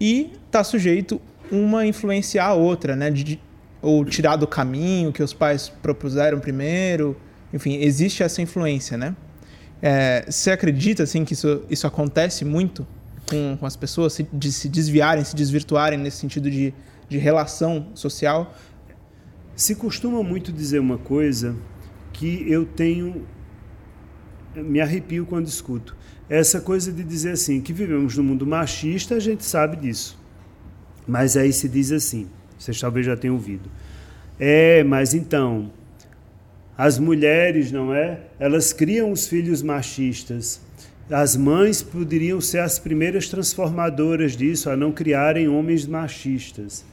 e 0.00 0.32
está 0.46 0.64
sujeito 0.64 1.20
uma 1.50 1.84
influenciar 1.84 2.46
a 2.46 2.54
outra, 2.54 2.96
né, 2.96 3.10
de, 3.10 3.38
ou 3.82 4.04
tirar 4.04 4.36
do 4.36 4.46
caminho 4.46 5.12
que 5.12 5.22
os 5.22 5.34
pais 5.34 5.68
propuseram 5.68 6.40
primeiro. 6.40 7.14
Enfim, 7.52 7.76
existe 7.82 8.22
essa 8.22 8.40
influência, 8.40 8.96
né? 8.96 9.14
É, 9.82 10.24
você 10.26 10.50
acredita 10.52 11.02
assim 11.02 11.24
que 11.24 11.34
isso, 11.34 11.62
isso 11.68 11.86
acontece 11.86 12.44
muito 12.44 12.86
com, 13.28 13.56
com 13.58 13.66
as 13.66 13.76
pessoas 13.76 14.14
se, 14.14 14.26
de 14.32 14.50
se 14.50 14.68
desviarem, 14.68 15.24
se 15.24 15.34
desvirtuarem 15.36 15.98
nesse 15.98 16.18
sentido 16.18 16.50
de, 16.50 16.72
de 17.12 17.18
relação 17.18 17.88
social? 17.94 18.54
Se 19.54 19.74
costuma 19.76 20.22
muito 20.22 20.52
dizer 20.52 20.80
uma 20.80 20.98
coisa 20.98 21.54
que 22.12 22.50
eu 22.50 22.64
tenho 22.64 23.26
me 24.54 24.80
arrepio 24.80 25.24
quando 25.24 25.46
escuto. 25.46 25.96
Essa 26.28 26.60
coisa 26.60 26.92
de 26.92 27.02
dizer 27.02 27.32
assim, 27.32 27.60
que 27.60 27.72
vivemos 27.72 28.16
num 28.16 28.24
mundo 28.24 28.46
machista, 28.46 29.14
a 29.14 29.20
gente 29.20 29.44
sabe 29.44 29.76
disso. 29.76 30.18
Mas 31.06 31.36
aí 31.36 31.52
se 31.52 31.68
diz 31.68 31.92
assim: 31.92 32.28
vocês 32.58 32.80
talvez 32.80 33.06
já 33.06 33.16
tenham 33.16 33.34
ouvido. 33.34 33.70
É, 34.38 34.82
mas 34.84 35.14
então, 35.14 35.70
as 36.76 36.98
mulheres, 36.98 37.70
não 37.70 37.94
é? 37.94 38.20
Elas 38.38 38.72
criam 38.72 39.12
os 39.12 39.26
filhos 39.26 39.62
machistas. 39.62 40.60
As 41.10 41.36
mães 41.36 41.82
poderiam 41.82 42.40
ser 42.40 42.60
as 42.60 42.78
primeiras 42.78 43.28
transformadoras 43.28 44.36
disso, 44.36 44.70
a 44.70 44.76
não 44.76 44.92
criarem 44.92 45.48
homens 45.48 45.86
machistas. 45.86 46.84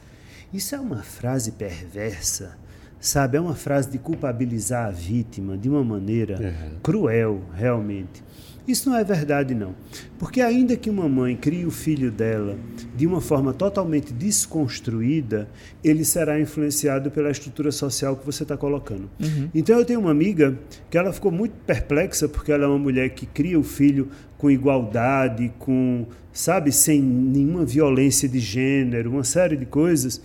Isso 0.52 0.74
é 0.74 0.80
uma 0.80 1.02
frase 1.02 1.52
perversa, 1.52 2.58
sabe? 2.98 3.36
É 3.36 3.40
uma 3.40 3.54
frase 3.54 3.90
de 3.90 3.98
culpabilizar 3.98 4.88
a 4.88 4.90
vítima 4.90 5.56
de 5.56 5.68
uma 5.68 5.84
maneira 5.84 6.38
uhum. 6.40 6.78
cruel, 6.82 7.40
realmente. 7.54 8.22
Isso 8.66 8.88
não 8.90 8.96
é 8.96 9.02
verdade, 9.02 9.54
não. 9.54 9.74
Porque, 10.18 10.40
ainda 10.40 10.76
que 10.76 10.90
uma 10.90 11.08
mãe 11.08 11.36
crie 11.36 11.64
o 11.64 11.70
filho 11.70 12.10
dela 12.10 12.56
de 12.94 13.06
uma 13.06 13.20
forma 13.20 13.52
totalmente 13.52 14.12
desconstruída, 14.12 15.48
ele 15.82 16.04
será 16.04 16.38
influenciado 16.38 17.10
pela 17.10 17.30
estrutura 17.30 17.72
social 17.72 18.16
que 18.16 18.26
você 18.26 18.42
está 18.42 18.56
colocando. 18.56 19.10
Uhum. 19.20 19.48
Então, 19.54 19.78
eu 19.78 19.84
tenho 19.84 20.00
uma 20.00 20.10
amiga 20.10 20.58
que 20.90 20.98
ela 20.98 21.12
ficou 21.12 21.32
muito 21.32 21.52
perplexa, 21.66 22.28
porque 22.28 22.52
ela 22.52 22.64
é 22.64 22.66
uma 22.68 22.78
mulher 22.78 23.10
que 23.10 23.26
cria 23.26 23.58
o 23.58 23.64
filho 23.64 24.08
com 24.36 24.50
igualdade, 24.50 25.52
com, 25.58 26.06
sabe, 26.32 26.70
sem 26.70 27.00
nenhuma 27.00 27.64
violência 27.64 28.28
de 28.28 28.38
gênero, 28.38 29.10
uma 29.10 29.24
série 29.24 29.56
de 29.56 29.66
coisas. 29.66 30.20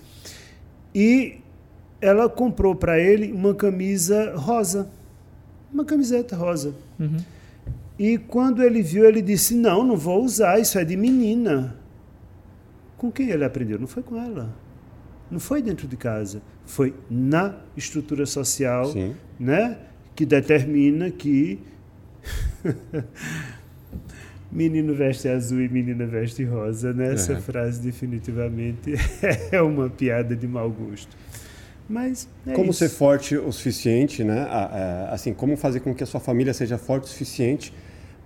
E 0.95 1.41
ela 1.99 2.29
comprou 2.29 2.73
para 2.73 2.97
ele 2.97 3.33
uma 3.33 3.53
camisa 3.53 4.33
rosa. 4.37 4.89
Uma 5.73 5.83
camiseta 5.83 6.37
rosa. 6.37 6.73
Uhum. 6.97 7.17
E 7.99 8.17
quando 8.17 8.63
ele 8.63 8.81
viu, 8.81 9.05
ele 9.05 9.21
disse: 9.21 9.53
Não, 9.55 9.83
não 9.83 9.97
vou 9.97 10.23
usar, 10.23 10.57
isso 10.57 10.79
é 10.79 10.85
de 10.85 10.95
menina. 10.95 11.75
Com 12.97 13.11
quem 13.11 13.29
ele 13.29 13.43
aprendeu? 13.43 13.77
Não 13.77 13.87
foi 13.87 14.01
com 14.01 14.15
ela. 14.15 14.49
Não 15.29 15.39
foi 15.39 15.61
dentro 15.61 15.85
de 15.85 15.97
casa. 15.97 16.41
Foi 16.65 16.93
na 17.09 17.55
estrutura 17.75 18.25
social 18.25 18.85
Sim. 18.85 19.15
né, 19.37 19.77
que 20.15 20.25
determina 20.25 21.11
que 21.11 21.59
menino 24.51 24.93
veste 24.93 25.27
azul 25.27 25.61
e 25.61 25.69
menina 25.69 26.05
veste 26.05 26.43
rosa. 26.43 26.93
Né? 26.93 27.13
Essa 27.13 27.33
uhum. 27.33 27.41
frase 27.41 27.81
definitivamente 27.81 28.93
é 29.51 29.61
uma 29.61 29.89
piada 29.89 30.35
de 30.35 30.47
mau 30.47 30.69
gosto. 30.69 31.15
Mas 31.87 32.27
é 32.47 32.53
como 32.53 32.71
isso. 32.71 32.79
ser 32.79 32.89
forte 32.89 33.37
o 33.37 33.51
suficiente, 33.51 34.23
né? 34.23 34.47
Assim, 35.11 35.33
como 35.33 35.55
fazer 35.55 35.81
com 35.81 35.93
que 35.93 36.03
a 36.03 36.07
sua 36.07 36.19
família 36.19 36.53
seja 36.53 36.77
forte 36.77 37.03
o 37.03 37.07
suficiente 37.07 37.71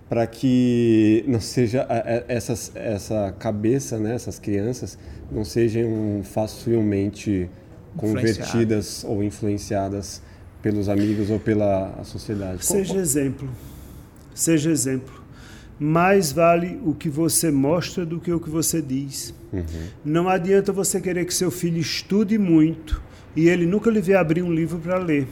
para 0.08 0.26
que 0.26 1.24
não 1.28 1.40
seja 1.40 1.86
essas, 2.26 2.72
essa 2.74 3.34
cabeça, 3.38 3.98
né? 3.98 4.14
Essas 4.14 4.38
crianças 4.38 4.98
não 5.30 5.44
sejam 5.44 6.22
facilmente 6.24 7.50
convertidas 7.96 9.04
ou 9.04 9.22
influenciadas 9.22 10.22
pelos 10.62 10.88
amigos 10.88 11.30
ou 11.30 11.38
pela 11.38 12.02
sociedade. 12.04 12.64
Seja 12.64 12.96
exemplo. 12.96 13.48
Seja 14.34 14.70
exemplo. 14.70 15.19
Mais 15.80 16.30
vale 16.30 16.78
o 16.84 16.94
que 16.94 17.08
você 17.08 17.50
mostra 17.50 18.04
do 18.04 18.20
que 18.20 18.30
o 18.30 18.38
que 18.38 18.50
você 18.50 18.82
diz. 18.82 19.34
Uhum. 19.50 19.64
Não 20.04 20.28
adianta 20.28 20.72
você 20.72 21.00
querer 21.00 21.24
que 21.24 21.32
seu 21.32 21.50
filho 21.50 21.78
estude 21.78 22.36
muito 22.38 23.02
e 23.34 23.48
ele 23.48 23.64
nunca 23.64 23.90
lhe 23.90 24.00
vê 24.00 24.14
abrir 24.14 24.42
um 24.42 24.52
livro 24.52 24.78
para 24.78 24.98
ler. 24.98 25.26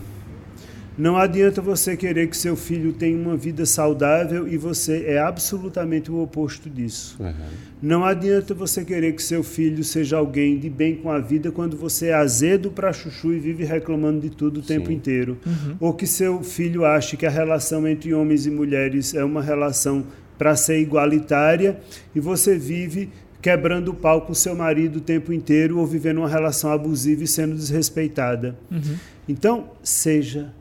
Não 0.98 1.16
adianta 1.16 1.62
você 1.62 1.96
querer 1.96 2.26
que 2.26 2.36
seu 2.36 2.56
filho 2.56 2.92
tenha 2.92 3.16
uma 3.16 3.36
vida 3.36 3.64
saudável 3.64 4.48
e 4.48 4.56
você 4.56 5.04
é 5.06 5.20
absolutamente 5.20 6.10
o 6.10 6.20
oposto 6.20 6.68
disso. 6.68 7.16
Uhum. 7.20 7.32
Não 7.80 8.04
adianta 8.04 8.52
você 8.52 8.84
querer 8.84 9.12
que 9.12 9.22
seu 9.22 9.44
filho 9.44 9.84
seja 9.84 10.16
alguém 10.16 10.58
de 10.58 10.68
bem 10.68 10.96
com 10.96 11.08
a 11.08 11.20
vida 11.20 11.52
quando 11.52 11.76
você 11.76 12.08
é 12.08 12.14
azedo 12.14 12.72
para 12.72 12.92
chuchu 12.92 13.32
e 13.32 13.38
vive 13.38 13.62
reclamando 13.62 14.20
de 14.22 14.30
tudo 14.30 14.58
o 14.58 14.62
Sim. 14.62 14.78
tempo 14.78 14.90
inteiro. 14.90 15.38
Uhum. 15.46 15.76
Ou 15.78 15.94
que 15.94 16.04
seu 16.04 16.42
filho 16.42 16.84
ache 16.84 17.16
que 17.16 17.26
a 17.26 17.30
relação 17.30 17.86
entre 17.86 18.12
homens 18.12 18.44
e 18.44 18.50
mulheres 18.50 19.14
é 19.14 19.22
uma 19.22 19.40
relação 19.40 20.04
para 20.38 20.54
ser 20.56 20.80
igualitária 20.80 21.80
e 22.14 22.20
você 22.20 22.56
vive 22.56 23.10
quebrando 23.42 23.90
o 23.90 23.94
pau 23.94 24.22
com 24.22 24.34
seu 24.34 24.54
marido 24.54 24.96
o 24.96 25.00
tempo 25.00 25.32
inteiro 25.32 25.78
ou 25.78 25.86
vivendo 25.86 26.18
uma 26.18 26.28
relação 26.28 26.72
abusiva 26.72 27.24
e 27.24 27.26
sendo 27.26 27.54
desrespeitada. 27.54 28.56
Uhum. 28.70 28.96
Então, 29.28 29.70
seja 29.82 30.52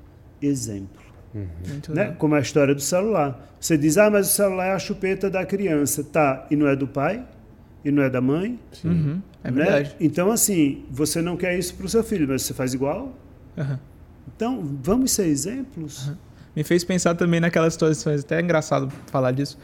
exemplo. 0.41 1.05
Uhum. 1.33 1.93
Né? 1.93 2.15
Como 2.17 2.35
a 2.35 2.39
história 2.39 2.73
do 2.73 2.81
celular. 2.81 3.55
Você 3.59 3.77
diz, 3.77 3.97
ah, 3.97 4.09
mas 4.09 4.29
o 4.29 4.33
celular 4.33 4.67
é 4.67 4.71
a 4.71 4.79
chupeta 4.79 5.29
da 5.29 5.45
criança. 5.45 6.03
Tá, 6.03 6.45
e 6.49 6.55
não 6.55 6.67
é 6.67 6.75
do 6.75 6.87
pai? 6.87 7.25
E 7.83 7.91
não 7.91 8.03
é 8.03 8.09
da 8.09 8.21
mãe? 8.21 8.59
Uhum. 8.83 9.21
É 9.43 9.51
né? 9.51 9.63
verdade. 9.63 9.95
Então, 9.99 10.31
assim, 10.31 10.85
você 10.89 11.21
não 11.21 11.37
quer 11.37 11.57
isso 11.57 11.73
para 11.75 11.85
o 11.85 11.89
seu 11.89 12.03
filho, 12.03 12.27
mas 12.27 12.43
você 12.43 12.53
faz 12.53 12.73
igual? 12.73 13.15
Uhum. 13.57 13.77
Então, 14.35 14.77
vamos 14.83 15.11
ser 15.11 15.27
exemplos. 15.27 16.11
Me 16.57 16.63
fez 16.63 16.83
pensar 16.83 17.13
também 17.13 17.39
naquelas 17.39 17.73
situações, 17.73 18.21
até 18.21 18.39
é 18.39 18.41
engraçado 18.41 18.91
falar 19.11 19.31
disso. 19.31 19.59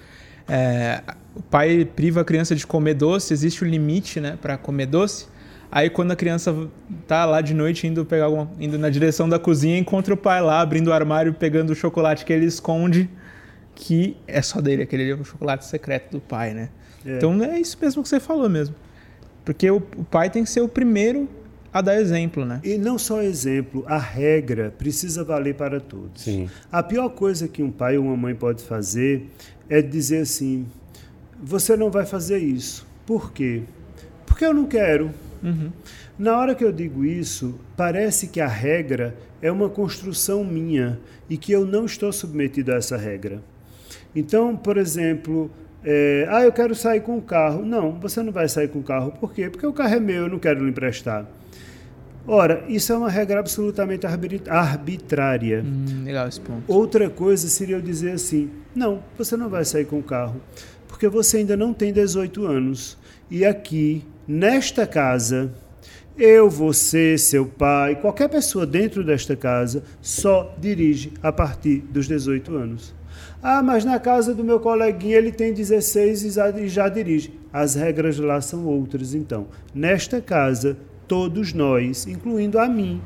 É, 0.47 1.01
o 1.35 1.41
pai 1.41 1.85
priva 1.85 2.21
a 2.21 2.23
criança 2.23 2.55
de 2.55 2.67
comer 2.67 2.93
doce, 2.93 3.33
existe 3.33 3.63
o 3.63 3.67
um 3.67 3.69
limite 3.71 4.19
né, 4.19 4.37
para 4.39 4.59
comer 4.59 4.85
doce. 4.85 5.25
Aí 5.71 5.89
quando 5.89 6.11
a 6.11 6.15
criança 6.15 6.55
tá 7.07 7.25
lá 7.25 7.41
de 7.41 7.55
noite 7.55 7.87
indo 7.87 8.05
pegar 8.05 8.25
alguma, 8.25 8.47
indo 8.59 8.77
na 8.77 8.91
direção 8.91 9.27
da 9.27 9.39
cozinha, 9.39 9.75
encontra 9.75 10.13
o 10.13 10.17
pai 10.17 10.39
lá 10.39 10.61
abrindo 10.61 10.89
o 10.89 10.93
armário, 10.93 11.33
pegando 11.33 11.71
o 11.71 11.75
chocolate 11.75 12.23
que 12.25 12.31
ele 12.31 12.45
esconde, 12.45 13.09
que 13.73 14.15
é 14.27 14.43
só 14.43 14.61
dele, 14.61 14.83
aquele 14.83 15.09
é 15.09 15.15
o 15.15 15.25
chocolate 15.25 15.65
secreto 15.65 16.11
do 16.11 16.21
pai, 16.21 16.53
né? 16.53 16.69
É. 17.03 17.17
Então 17.17 17.43
é 17.43 17.59
isso 17.59 17.75
mesmo 17.81 18.03
que 18.03 18.09
você 18.09 18.19
falou 18.19 18.47
mesmo. 18.47 18.75
Porque 19.43 19.67
o, 19.71 19.77
o 19.77 20.03
pai 20.03 20.29
tem 20.29 20.43
que 20.43 20.49
ser 20.51 20.61
o 20.61 20.67
primeiro 20.67 21.27
a 21.73 21.81
dar 21.81 21.99
exemplo, 21.99 22.45
né? 22.45 22.61
E 22.63 22.77
não 22.77 22.99
só 22.99 23.21
exemplo, 23.23 23.83
a 23.87 23.97
regra 23.97 24.71
precisa 24.77 25.23
valer 25.23 25.55
para 25.55 25.79
todos. 25.79 26.21
Sim. 26.21 26.47
A 26.71 26.83
pior 26.83 27.09
coisa 27.09 27.47
que 27.47 27.63
um 27.63 27.71
pai 27.71 27.97
ou 27.97 28.05
uma 28.05 28.15
mãe 28.15 28.35
pode 28.35 28.61
fazer 28.63 29.27
é 29.67 29.81
dizer 29.81 30.19
assim: 30.19 30.67
você 31.41 31.75
não 31.75 31.89
vai 31.89 32.05
fazer 32.05 32.37
isso. 32.37 32.85
Por 33.07 33.33
quê? 33.33 33.63
Porque 34.25 34.45
eu 34.45 34.53
não 34.53 34.65
quero. 34.65 35.11
Uhum. 35.41 35.71
Na 36.17 36.37
hora 36.37 36.53
que 36.53 36.63
eu 36.63 36.71
digo 36.71 37.03
isso, 37.03 37.59
parece 37.75 38.27
que 38.27 38.39
a 38.39 38.47
regra 38.47 39.17
é 39.41 39.51
uma 39.51 39.67
construção 39.67 40.43
minha 40.43 40.99
e 41.27 41.37
que 41.37 41.51
eu 41.51 41.65
não 41.65 41.85
estou 41.85 42.13
submetido 42.13 42.71
a 42.71 42.75
essa 42.75 42.95
regra. 42.95 43.41
Então, 44.15 44.55
por 44.55 44.77
exemplo, 44.77 45.49
é, 45.83 46.27
ah, 46.29 46.43
eu 46.43 46.51
quero 46.51 46.75
sair 46.75 47.01
com 47.01 47.17
o 47.17 47.21
carro. 47.21 47.65
Não, 47.65 47.93
você 47.99 48.21
não 48.21 48.31
vai 48.31 48.47
sair 48.47 48.67
com 48.67 48.79
o 48.79 48.83
carro. 48.83 49.11
Por 49.19 49.33
quê? 49.33 49.49
Porque 49.49 49.65
o 49.65 49.73
carro 49.73 49.95
é 49.95 49.99
meu, 49.99 50.23
eu 50.23 50.29
não 50.29 50.39
quero 50.39 50.63
lhe 50.63 50.69
emprestar. 50.69 51.27
Ora, 52.25 52.63
isso 52.69 52.93
é 52.93 52.97
uma 52.97 53.09
regra 53.09 53.39
absolutamente 53.39 54.05
arbitrária. 54.05 55.63
Hum, 55.63 56.03
legal 56.05 56.27
esse 56.27 56.39
ponto. 56.39 56.63
Outra 56.67 57.09
coisa 57.09 57.47
seria 57.47 57.75
eu 57.75 57.81
dizer 57.81 58.11
assim: 58.11 58.49
não, 58.73 59.03
você 59.17 59.35
não 59.35 59.49
vai 59.49 59.65
sair 59.65 59.85
com 59.85 59.99
o 59.99 60.03
carro, 60.03 60.41
porque 60.87 61.09
você 61.09 61.37
ainda 61.37 61.57
não 61.57 61.73
tem 61.73 61.91
18 61.91 62.45
anos. 62.45 62.97
E 63.29 63.43
aqui 63.43 64.05
nesta 64.27 64.87
casa, 64.87 65.51
eu, 66.17 66.49
você, 66.49 67.17
seu 67.17 67.45
pai, 67.45 67.95
qualquer 67.95 68.29
pessoa 68.29 68.65
dentro 68.65 69.03
desta 69.03 69.35
casa 69.35 69.83
só 70.01 70.55
dirige 70.59 71.11
a 71.21 71.31
partir 71.31 71.79
dos 71.79 72.07
18 72.07 72.55
anos. 72.55 72.93
Ah, 73.41 73.61
mas 73.61 73.83
na 73.83 73.99
casa 73.99 74.33
do 74.33 74.43
meu 74.43 74.59
coleguinha 74.59 75.17
ele 75.17 75.31
tem 75.31 75.53
16 75.53 76.23
e 76.23 76.67
já 76.69 76.87
dirige. 76.87 77.33
As 77.51 77.75
regras 77.75 78.17
lá 78.17 78.39
são 78.39 78.65
outras, 78.65 79.13
então. 79.13 79.47
Nesta 79.75 80.21
casa, 80.21 80.77
todos 81.07 81.53
nós, 81.53 82.07
incluindo 82.07 82.59
a 82.59 82.67
mim, 82.67 83.01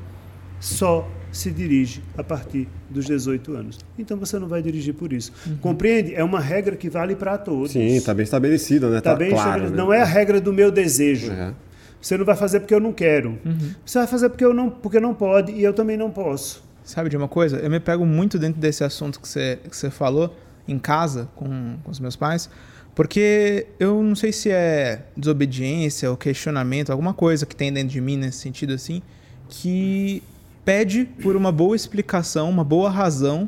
só 0.60 1.08
se 1.32 1.52
dirige 1.52 2.02
a 2.18 2.24
partir 2.24 2.68
dos 2.90 3.06
18 3.06 3.54
anos. 3.54 3.80
Então 3.98 4.18
você 4.18 4.40
não 4.40 4.48
vai 4.48 4.62
dirigir 4.62 4.94
por 4.94 5.14
isso. 5.14 5.32
Uhum. 5.46 5.58
Compreende? 5.58 6.16
É 6.16 6.24
uma 6.24 6.40
regra 6.40 6.76
que 6.76 6.90
vale 6.90 7.16
para 7.16 7.38
todos. 7.38 7.72
Sim, 7.72 7.96
está 7.96 8.14
bem 8.14 8.24
estabelecido, 8.24 8.90
né? 8.90 9.00
Está 9.00 9.12
tá 9.12 9.18
bem 9.18 9.30
claro, 9.30 9.48
estabelecido. 9.50 9.78
Né? 9.78 9.84
Não 9.84 9.94
é 9.94 10.02
a 10.02 10.06
regra 10.06 10.42
do 10.42 10.54
meu 10.54 10.72
desejo. 10.72 11.32
Uhum. 11.32 11.54
Você 12.02 12.18
não 12.18 12.26
vai 12.26 12.36
fazer 12.36 12.60
porque 12.60 12.74
eu 12.74 12.80
não 12.80 12.94
quero. 12.94 13.38
Uhum. 13.46 13.72
Você 13.86 14.00
vai 14.00 14.08
fazer 14.08 14.30
porque 14.30 14.46
eu 14.46 14.54
não, 14.54 14.70
porque 14.70 15.00
não 15.00 15.14
pode 15.14 15.52
e 15.52 15.64
eu 15.64 15.74
também 15.74 15.98
não 15.98 16.10
posso. 16.10 16.64
Sabe 16.84 17.10
de 17.10 17.18
uma 17.18 17.28
coisa? 17.28 17.58
Eu 17.58 17.70
me 17.70 17.80
pego 17.80 18.06
muito 18.06 18.40
dentro 18.40 18.62
desse 18.62 18.84
assunto 18.84 19.20
que 19.20 19.28
você, 19.28 19.60
que 19.70 19.76
você 19.76 19.90
falou 19.90 20.36
em 20.68 20.80
casa 20.80 21.28
com, 21.36 21.78
com 21.84 21.92
os 21.92 22.00
meus 22.00 22.16
pais, 22.16 22.50
porque 22.98 23.68
eu 23.80 24.02
não 24.02 24.16
sei 24.16 24.32
se 24.32 24.50
é 24.50 25.04
desobediência 25.16 26.10
ou 26.10 26.18
questionamento, 26.18 26.90
alguma 26.90 27.14
coisa 27.14 27.46
que 27.46 27.56
tem 27.56 27.72
dentro 27.72 27.90
de 27.90 28.02
mim 28.02 28.18
nesse 28.18 28.40
sentido 28.40 28.74
assim, 28.74 29.04
que 29.48 30.24
pede 30.66 31.06
por 31.22 31.36
uma 31.36 31.52
boa 31.52 31.76
explicação, 31.76 32.50
uma 32.50 32.64
boa 32.64 32.90
razão 32.90 33.48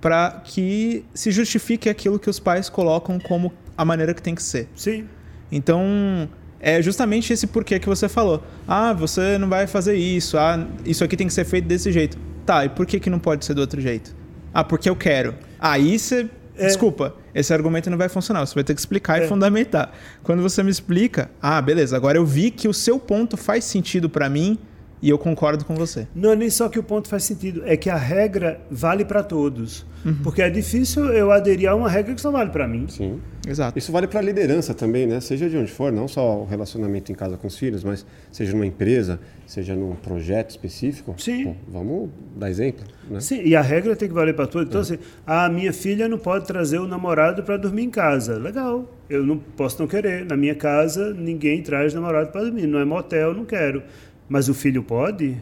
para 0.00 0.42
que 0.44 1.04
se 1.14 1.30
justifique 1.30 1.88
aquilo 1.88 2.18
que 2.18 2.28
os 2.28 2.40
pais 2.40 2.68
colocam 2.68 3.20
como 3.20 3.52
a 3.78 3.84
maneira 3.84 4.12
que 4.12 4.20
tem 4.20 4.34
que 4.34 4.42
ser. 4.42 4.68
Sim. 4.74 5.06
Então, 5.52 6.28
é 6.58 6.82
justamente 6.82 7.32
esse 7.32 7.46
porquê 7.46 7.78
que 7.78 7.86
você 7.86 8.08
falou. 8.08 8.42
Ah, 8.66 8.92
você 8.92 9.38
não 9.38 9.48
vai 9.48 9.68
fazer 9.68 9.94
isso. 9.94 10.36
Ah, 10.36 10.66
isso 10.84 11.04
aqui 11.04 11.16
tem 11.16 11.28
que 11.28 11.32
ser 11.32 11.44
feito 11.44 11.68
desse 11.68 11.92
jeito. 11.92 12.18
Tá, 12.44 12.64
e 12.64 12.68
por 12.68 12.84
que, 12.84 12.98
que 12.98 13.08
não 13.08 13.20
pode 13.20 13.44
ser 13.44 13.54
do 13.54 13.60
outro 13.60 13.80
jeito? 13.80 14.16
Ah, 14.52 14.64
porque 14.64 14.90
eu 14.90 14.96
quero. 14.96 15.36
Aí 15.60 15.96
você. 15.96 16.28
É... 16.60 16.66
Desculpa, 16.66 17.14
esse 17.34 17.52
argumento 17.52 17.88
não 17.88 17.98
vai 17.98 18.08
funcionar. 18.08 18.46
Você 18.46 18.54
vai 18.54 18.64
ter 18.64 18.74
que 18.74 18.80
explicar 18.80 19.20
é. 19.20 19.24
e 19.24 19.28
fundamentar. 19.28 19.92
Quando 20.22 20.42
você 20.42 20.62
me 20.62 20.70
explica, 20.70 21.30
ah, 21.40 21.60
beleza, 21.60 21.96
agora 21.96 22.18
eu 22.18 22.24
vi 22.24 22.50
que 22.50 22.68
o 22.68 22.74
seu 22.74 22.98
ponto 22.98 23.36
faz 23.36 23.64
sentido 23.64 24.08
para 24.10 24.28
mim 24.28 24.58
e 25.02 25.08
eu 25.08 25.18
concordo 25.18 25.64
com 25.64 25.74
você. 25.74 26.06
Não 26.14 26.32
é 26.32 26.36
nem 26.36 26.50
só 26.50 26.68
que 26.68 26.78
o 26.78 26.82
ponto 26.82 27.08
faz 27.08 27.24
sentido, 27.24 27.62
é 27.64 27.76
que 27.76 27.88
a 27.88 27.96
regra 27.96 28.60
vale 28.70 29.04
para 29.04 29.22
todos. 29.22 29.86
Uhum. 30.04 30.14
Porque 30.22 30.40
é 30.42 30.48
difícil 30.48 31.06
eu 31.06 31.30
aderir 31.30 31.68
a 31.68 31.74
uma 31.74 31.88
regra 31.88 32.14
que 32.14 32.20
só 32.20 32.30
vale 32.30 32.50
para 32.50 32.66
mim. 32.66 32.86
Sim. 32.88 33.20
Exato. 33.46 33.78
Isso 33.78 33.90
vale 33.92 34.06
para 34.06 34.20
a 34.20 34.22
liderança 34.22 34.74
também, 34.74 35.06
né? 35.06 35.20
Seja 35.20 35.48
de 35.48 35.56
onde 35.56 35.70
for, 35.70 35.92
não 35.92 36.06
só 36.08 36.40
o 36.40 36.44
relacionamento 36.44 37.10
em 37.10 37.14
casa 37.14 37.36
com 37.36 37.46
os 37.46 37.56
filhos, 37.56 37.82
mas 37.84 38.04
seja 38.30 38.52
numa 38.52 38.66
empresa, 38.66 39.18
seja 39.46 39.74
num 39.74 39.94
projeto 39.94 40.50
específico. 40.50 41.14
Sim. 41.18 41.44
Pô, 41.44 41.54
vamos 41.68 42.10
dar 42.36 42.50
exemplo. 42.50 42.84
Né? 43.08 43.20
Sim, 43.20 43.42
e 43.44 43.54
a 43.56 43.62
regra 43.62 43.96
tem 43.96 44.08
que 44.08 44.14
valer 44.14 44.34
para 44.34 44.46
todos. 44.46 44.68
Então, 44.68 44.80
é. 44.80 44.82
assim, 44.82 44.98
a 45.26 45.48
minha 45.48 45.72
filha 45.72 46.08
não 46.08 46.18
pode 46.18 46.46
trazer 46.46 46.78
o 46.78 46.86
namorado 46.86 47.42
para 47.42 47.56
dormir 47.56 47.84
em 47.84 47.90
casa. 47.90 48.38
Legal. 48.38 48.88
Eu 49.08 49.24
não 49.26 49.38
posso 49.38 49.80
não 49.80 49.88
querer. 49.88 50.24
Na 50.24 50.36
minha 50.36 50.54
casa, 50.54 51.12
ninguém 51.12 51.62
traz 51.62 51.94
namorado 51.94 52.30
para 52.30 52.42
dormir. 52.42 52.66
Não 52.66 52.78
é 52.78 52.84
motel, 52.84 53.34
não 53.34 53.44
quero. 53.44 53.82
Mas 54.28 54.48
o 54.48 54.54
filho 54.54 54.82
pode? 54.82 55.36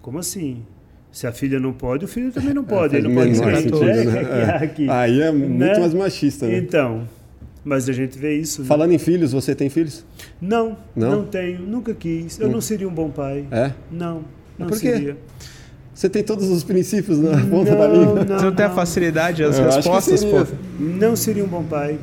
Como 0.00 0.18
assim? 0.18 0.64
Se 1.16 1.26
a 1.26 1.32
filha 1.32 1.58
não 1.58 1.72
pode, 1.72 2.04
o 2.04 2.08
filho 2.08 2.30
também 2.30 2.52
não 2.52 2.60
é, 2.60 2.66
pode. 2.66 2.94
É, 2.94 2.98
Ele 2.98 3.08
não 3.08 3.14
pode 3.14 3.34
ser 3.34 3.56
sentido, 3.56 4.10
né? 4.10 4.70
é. 4.86 4.90
Aí 4.90 5.22
é 5.22 5.32
muito 5.32 5.50
né? 5.56 5.78
mais 5.78 5.94
machista, 5.94 6.46
né? 6.46 6.58
Então, 6.58 7.08
mas 7.64 7.88
a 7.88 7.92
gente 7.94 8.18
vê 8.18 8.36
isso. 8.36 8.60
Né? 8.60 8.68
Falando 8.68 8.92
em 8.92 8.98
filhos, 8.98 9.32
você 9.32 9.54
tem 9.54 9.70
filhos? 9.70 10.04
Não, 10.38 10.76
não, 10.94 11.10
não 11.12 11.24
tenho, 11.24 11.60
nunca 11.60 11.94
quis. 11.94 12.38
Eu 12.38 12.48
não, 12.48 12.56
não 12.56 12.60
seria 12.60 12.86
um 12.86 12.92
bom 12.92 13.08
pai. 13.08 13.46
É? 13.50 13.72
Não, 13.90 14.26
não 14.58 14.66
Por 14.66 14.78
quê? 14.78 14.92
seria. 14.92 15.16
Você 15.94 16.10
tem 16.10 16.22
todos 16.22 16.50
os 16.50 16.62
princípios 16.62 17.18
na 17.18 17.30
ponta 17.48 17.70
não, 17.70 17.78
da 17.78 17.88
língua. 17.88 18.22
Não, 18.22 18.38
você 18.38 18.44
não, 18.44 18.54
tem 18.54 18.66
a 18.66 18.70
facilidade, 18.70 19.42
as 19.42 19.58
Eu 19.58 19.64
respostas, 19.64 20.22
pô. 20.22 20.46
Não 20.78 21.16
seria 21.16 21.42
um 21.42 21.48
bom 21.48 21.64
pai. 21.64 21.98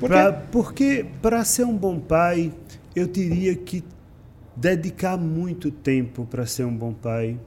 Por 0.00 0.08
pra, 0.08 0.32
porque 0.32 1.06
para 1.22 1.44
ser 1.44 1.64
um 1.64 1.76
bom 1.76 2.00
pai, 2.00 2.52
eu 2.96 3.06
teria 3.06 3.54
que 3.54 3.84
dedicar 4.56 5.16
muito 5.16 5.70
tempo 5.70 6.26
para 6.28 6.44
ser 6.46 6.64
um 6.64 6.76
bom 6.76 6.92
pai. 6.92 7.38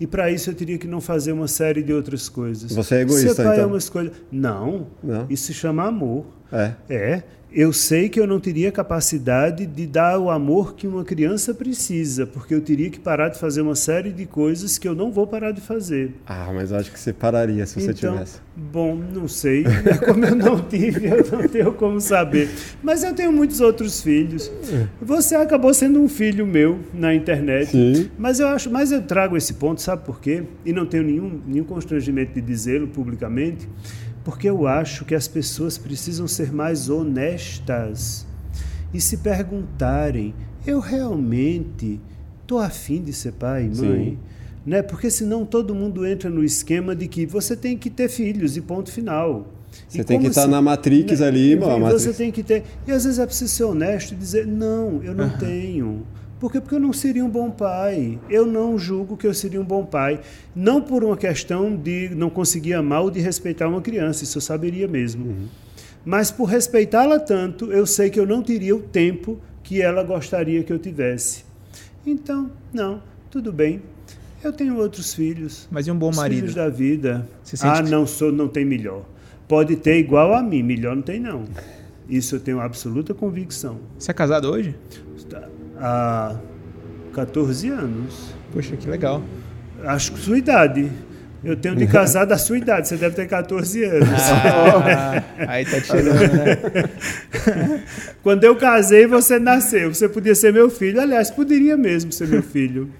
E 0.00 0.06
para 0.06 0.30
isso 0.30 0.50
eu 0.50 0.54
teria 0.54 0.78
que 0.78 0.86
não 0.86 1.00
fazer 1.00 1.32
uma 1.32 1.48
série 1.48 1.82
de 1.82 1.92
outras 1.92 2.28
coisas. 2.28 2.72
Você 2.74 2.96
é 2.96 3.00
egoísta, 3.02 3.34
Ser 3.34 3.42
pai 3.44 3.54
então? 3.54 3.64
é 3.64 3.66
uma 3.66 3.78
escolha. 3.78 4.12
Não, 4.30 4.86
não. 5.02 5.26
Isso 5.28 5.46
se 5.46 5.54
chama 5.54 5.84
amor. 5.84 6.26
É. 6.52 6.72
É. 6.88 7.22
eu 7.56 7.72
sei 7.72 8.10
que 8.10 8.20
eu 8.20 8.26
não 8.26 8.38
teria 8.38 8.70
capacidade 8.70 9.64
de 9.64 9.86
dar 9.86 10.18
o 10.18 10.28
amor 10.28 10.74
que 10.74 10.86
uma 10.86 11.02
criança 11.02 11.54
precisa, 11.54 12.26
porque 12.26 12.54
eu 12.54 12.60
teria 12.60 12.90
que 12.90 13.00
parar 13.00 13.30
de 13.30 13.38
fazer 13.38 13.62
uma 13.62 13.74
série 13.74 14.12
de 14.12 14.26
coisas 14.26 14.76
que 14.76 14.86
eu 14.86 14.94
não 14.94 15.10
vou 15.10 15.26
parar 15.26 15.52
de 15.52 15.62
fazer. 15.62 16.12
Ah, 16.26 16.50
mas 16.54 16.70
eu 16.70 16.76
acho 16.76 16.92
que 16.92 17.00
você 17.00 17.14
pararia 17.14 17.64
se 17.64 17.80
você 17.80 17.92
então, 17.92 18.12
tivesse. 18.12 18.40
Bom, 18.54 18.94
não 18.94 19.26
sei. 19.26 19.64
Como 20.04 20.22
eu 20.26 20.34
não 20.34 20.60
tive, 20.60 21.06
eu 21.06 21.26
não 21.32 21.48
tenho 21.48 21.72
como 21.72 21.98
saber. 21.98 22.50
Mas 22.82 23.02
eu 23.02 23.14
tenho 23.14 23.32
muitos 23.32 23.62
outros 23.62 24.02
filhos. 24.02 24.52
Você 25.00 25.34
acabou 25.34 25.72
sendo 25.72 25.98
um 25.98 26.10
filho 26.10 26.46
meu 26.46 26.80
na 26.92 27.14
internet. 27.14 27.70
Sim. 27.70 28.10
Mas 28.18 28.38
eu 28.38 28.48
acho, 28.48 28.70
mas 28.70 28.92
eu 28.92 29.00
trago 29.00 29.34
esse 29.34 29.54
ponto, 29.54 29.80
sabe 29.80 30.04
por 30.04 30.20
quê? 30.20 30.42
E 30.62 30.74
não 30.74 30.84
tenho 30.84 31.04
nenhum, 31.04 31.40
nenhum 31.46 31.64
constrangimento 31.64 32.34
de 32.34 32.42
dizê-lo 32.42 32.86
publicamente 32.88 33.66
porque 34.26 34.50
eu 34.50 34.66
acho 34.66 35.04
que 35.04 35.14
as 35.14 35.28
pessoas 35.28 35.78
precisam 35.78 36.26
ser 36.26 36.52
mais 36.52 36.88
honestas 36.88 38.26
e 38.92 39.00
se 39.00 39.18
perguntarem: 39.18 40.34
eu 40.66 40.80
realmente 40.80 42.00
estou 42.42 42.58
afim 42.58 43.00
de 43.00 43.12
ser 43.12 43.34
pai 43.34 43.70
e 43.72 43.76
mãe? 43.76 44.04
Sim. 44.04 44.18
Né? 44.66 44.82
Porque 44.82 45.12
senão 45.12 45.46
todo 45.46 45.72
mundo 45.76 46.04
entra 46.04 46.28
no 46.28 46.42
esquema 46.42 46.92
de 46.92 47.06
que 47.06 47.24
você 47.24 47.54
tem 47.54 47.78
que 47.78 47.88
ter 47.88 48.08
filhos 48.08 48.56
e 48.56 48.60
ponto 48.60 48.90
final. 48.90 49.46
Você 49.88 50.00
e 50.00 50.04
tem 50.04 50.18
que 50.18 50.26
estar 50.26 50.42
se, 50.42 50.48
na 50.48 50.60
Matrix 50.60 51.20
né? 51.20 51.26
ali, 51.28 51.54
mano. 51.54 51.88
Você 51.88 52.12
tem 52.12 52.32
que 52.32 52.42
ter. 52.42 52.64
E 52.84 52.90
às 52.90 53.04
vezes 53.04 53.20
é 53.20 53.26
preciso 53.26 53.54
ser 53.54 53.62
honesto 53.62 54.10
e 54.10 54.16
dizer: 54.16 54.44
não, 54.44 55.04
eu 55.04 55.14
não 55.14 55.26
uhum. 55.26 55.38
tenho. 55.38 56.02
Por 56.38 56.52
quê? 56.52 56.60
Porque 56.60 56.74
eu 56.74 56.80
não 56.80 56.92
seria 56.92 57.24
um 57.24 57.30
bom 57.30 57.50
pai. 57.50 58.18
Eu 58.28 58.44
não 58.44 58.78
julgo 58.78 59.16
que 59.16 59.26
eu 59.26 59.32
seria 59.32 59.60
um 59.60 59.64
bom 59.64 59.84
pai. 59.84 60.20
Não 60.54 60.82
por 60.82 61.02
uma 61.02 61.16
questão 61.16 61.74
de 61.74 62.10
não 62.14 62.28
conseguir 62.28 62.74
amar 62.74 63.02
ou 63.02 63.10
de 63.10 63.20
respeitar 63.20 63.68
uma 63.68 63.80
criança, 63.80 64.24
isso 64.24 64.36
eu 64.36 64.42
saberia 64.42 64.86
mesmo. 64.86 65.26
Uhum. 65.26 65.46
Mas 66.04 66.30
por 66.30 66.44
respeitá-la 66.44 67.18
tanto, 67.18 67.72
eu 67.72 67.86
sei 67.86 68.10
que 68.10 68.20
eu 68.20 68.26
não 68.26 68.42
teria 68.42 68.76
o 68.76 68.80
tempo 68.80 69.40
que 69.62 69.82
ela 69.82 70.04
gostaria 70.04 70.62
que 70.62 70.72
eu 70.72 70.78
tivesse. 70.78 71.44
Então, 72.06 72.50
não, 72.72 73.02
tudo 73.30 73.52
bem. 73.52 73.82
Eu 74.44 74.52
tenho 74.52 74.76
outros 74.76 75.12
filhos. 75.14 75.66
Mas 75.70 75.88
e 75.88 75.90
um 75.90 75.98
bom 75.98 76.14
marido? 76.14 76.38
Filhos 76.38 76.54
da 76.54 76.68
vida. 76.68 77.26
ah, 77.62 77.82
que... 77.82 77.90
não 77.90 78.06
sou, 78.06 78.30
não 78.30 78.46
tem 78.46 78.64
melhor. 78.64 79.04
Pode 79.48 79.74
ter 79.76 79.98
igual 79.98 80.34
a 80.34 80.42
mim, 80.42 80.62
melhor 80.62 80.94
não 80.94 81.02
tem 81.02 81.18
não. 81.18 81.44
Isso 82.08 82.36
eu 82.36 82.40
tenho 82.40 82.60
absoluta 82.60 83.12
convicção. 83.12 83.80
Você 83.98 84.10
é 84.12 84.14
casado 84.14 84.48
hoje? 84.48 84.76
Há 85.78 86.36
14 87.14 87.68
anos. 87.70 88.34
Poxa, 88.52 88.76
que 88.76 88.88
legal. 88.88 89.22
Acho 89.84 90.12
que 90.12 90.20
sua 90.20 90.38
idade. 90.38 90.90
Eu 91.44 91.56
tenho 91.56 91.76
de 91.76 91.86
casar 91.86 92.24
da 92.24 92.36
sua 92.36 92.58
idade, 92.58 92.88
você 92.88 92.96
deve 92.96 93.14
ter 93.14 93.28
14 93.28 93.84
anos. 93.84 94.08
Ah, 94.08 95.22
aí 95.46 95.64
tá 95.64 95.80
tirando, 95.80 96.32
né? 96.32 96.56
Quando 98.22 98.42
eu 98.42 98.56
casei, 98.56 99.06
você 99.06 99.38
nasceu. 99.38 99.94
Você 99.94 100.08
podia 100.08 100.34
ser 100.34 100.52
meu 100.52 100.68
filho. 100.68 101.00
Aliás, 101.00 101.30
poderia 101.30 101.76
mesmo 101.76 102.10
ser 102.10 102.26
meu 102.26 102.42
filho. 102.42 102.90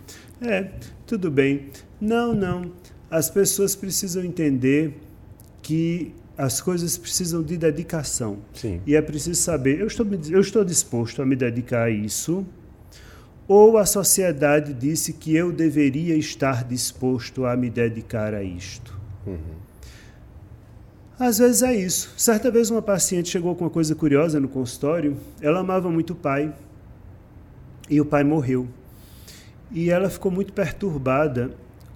É, 0.40 0.66
tudo 1.06 1.28
bem. 1.30 1.70
Não, 2.00 2.34
não. 2.34 2.70
As 3.10 3.28
pessoas 3.28 3.74
precisam 3.74 4.22
entender 4.22 4.96
que 5.60 6.14
as 6.38 6.60
coisas 6.60 6.96
precisam 6.96 7.42
de 7.42 7.56
dedicação. 7.56 8.38
Sim. 8.52 8.80
E 8.86 8.94
é 8.94 9.02
preciso 9.02 9.40
saber, 9.40 9.80
eu 9.80 9.86
estou, 9.86 10.06
eu 10.30 10.40
estou 10.40 10.64
disposto 10.64 11.22
a 11.22 11.26
me 11.26 11.34
dedicar 11.34 11.84
a 11.84 11.90
isso, 11.90 12.46
ou 13.48 13.78
a 13.78 13.86
sociedade 13.86 14.74
disse 14.74 15.12
que 15.12 15.34
eu 15.34 15.52
deveria 15.52 16.16
estar 16.16 16.64
disposto 16.64 17.44
a 17.44 17.56
me 17.56 17.70
dedicar 17.70 18.34
a 18.34 18.42
isto? 18.42 18.98
Uhum. 19.26 19.56
Às 21.18 21.38
vezes 21.38 21.62
é 21.62 21.74
isso. 21.74 22.12
Certa 22.16 22.50
vez 22.50 22.70
uma 22.70 22.82
paciente 22.82 23.30
chegou 23.30 23.54
com 23.54 23.64
uma 23.64 23.70
coisa 23.70 23.94
curiosa 23.94 24.38
no 24.38 24.48
consultório. 24.48 25.16
Ela 25.40 25.60
amava 25.60 25.90
muito 25.90 26.12
o 26.12 26.16
pai 26.16 26.52
e 27.88 28.00
o 28.00 28.04
pai 28.04 28.22
morreu. 28.22 28.68
E 29.70 29.90
ela 29.90 30.10
ficou 30.10 30.30
muito 30.30 30.52
perturbada 30.52 31.52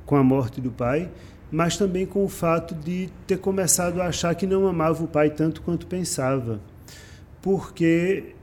com 0.07 0.16
a 0.16 0.24
morte 0.24 0.61
do 0.61 0.70
pai, 0.70 1.11
mas 1.51 1.76
também 1.76 2.07
com 2.07 2.24
o 2.24 2.28
fato 2.28 2.74
de 2.74 3.11
ter 3.26 3.38
começado 3.38 4.01
a 4.01 4.07
achar 4.07 4.34
que 4.34 4.46
não 4.46 4.66
amava 4.66 5.05
o 5.05 5.09
pai 5.09 5.30
tanto 5.30 5.62
quanto 5.62 5.86
pensava. 5.86 6.61
Porque 7.42 8.34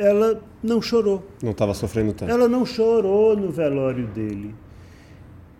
ela 0.00 0.42
não 0.62 0.80
chorou. 0.80 1.22
Não 1.42 1.50
estava 1.50 1.74
sofrendo 1.74 2.14
tanto. 2.14 2.30
Ela 2.32 2.48
não 2.48 2.64
chorou 2.64 3.36
no 3.36 3.50
velório 3.50 4.06
dele. 4.06 4.54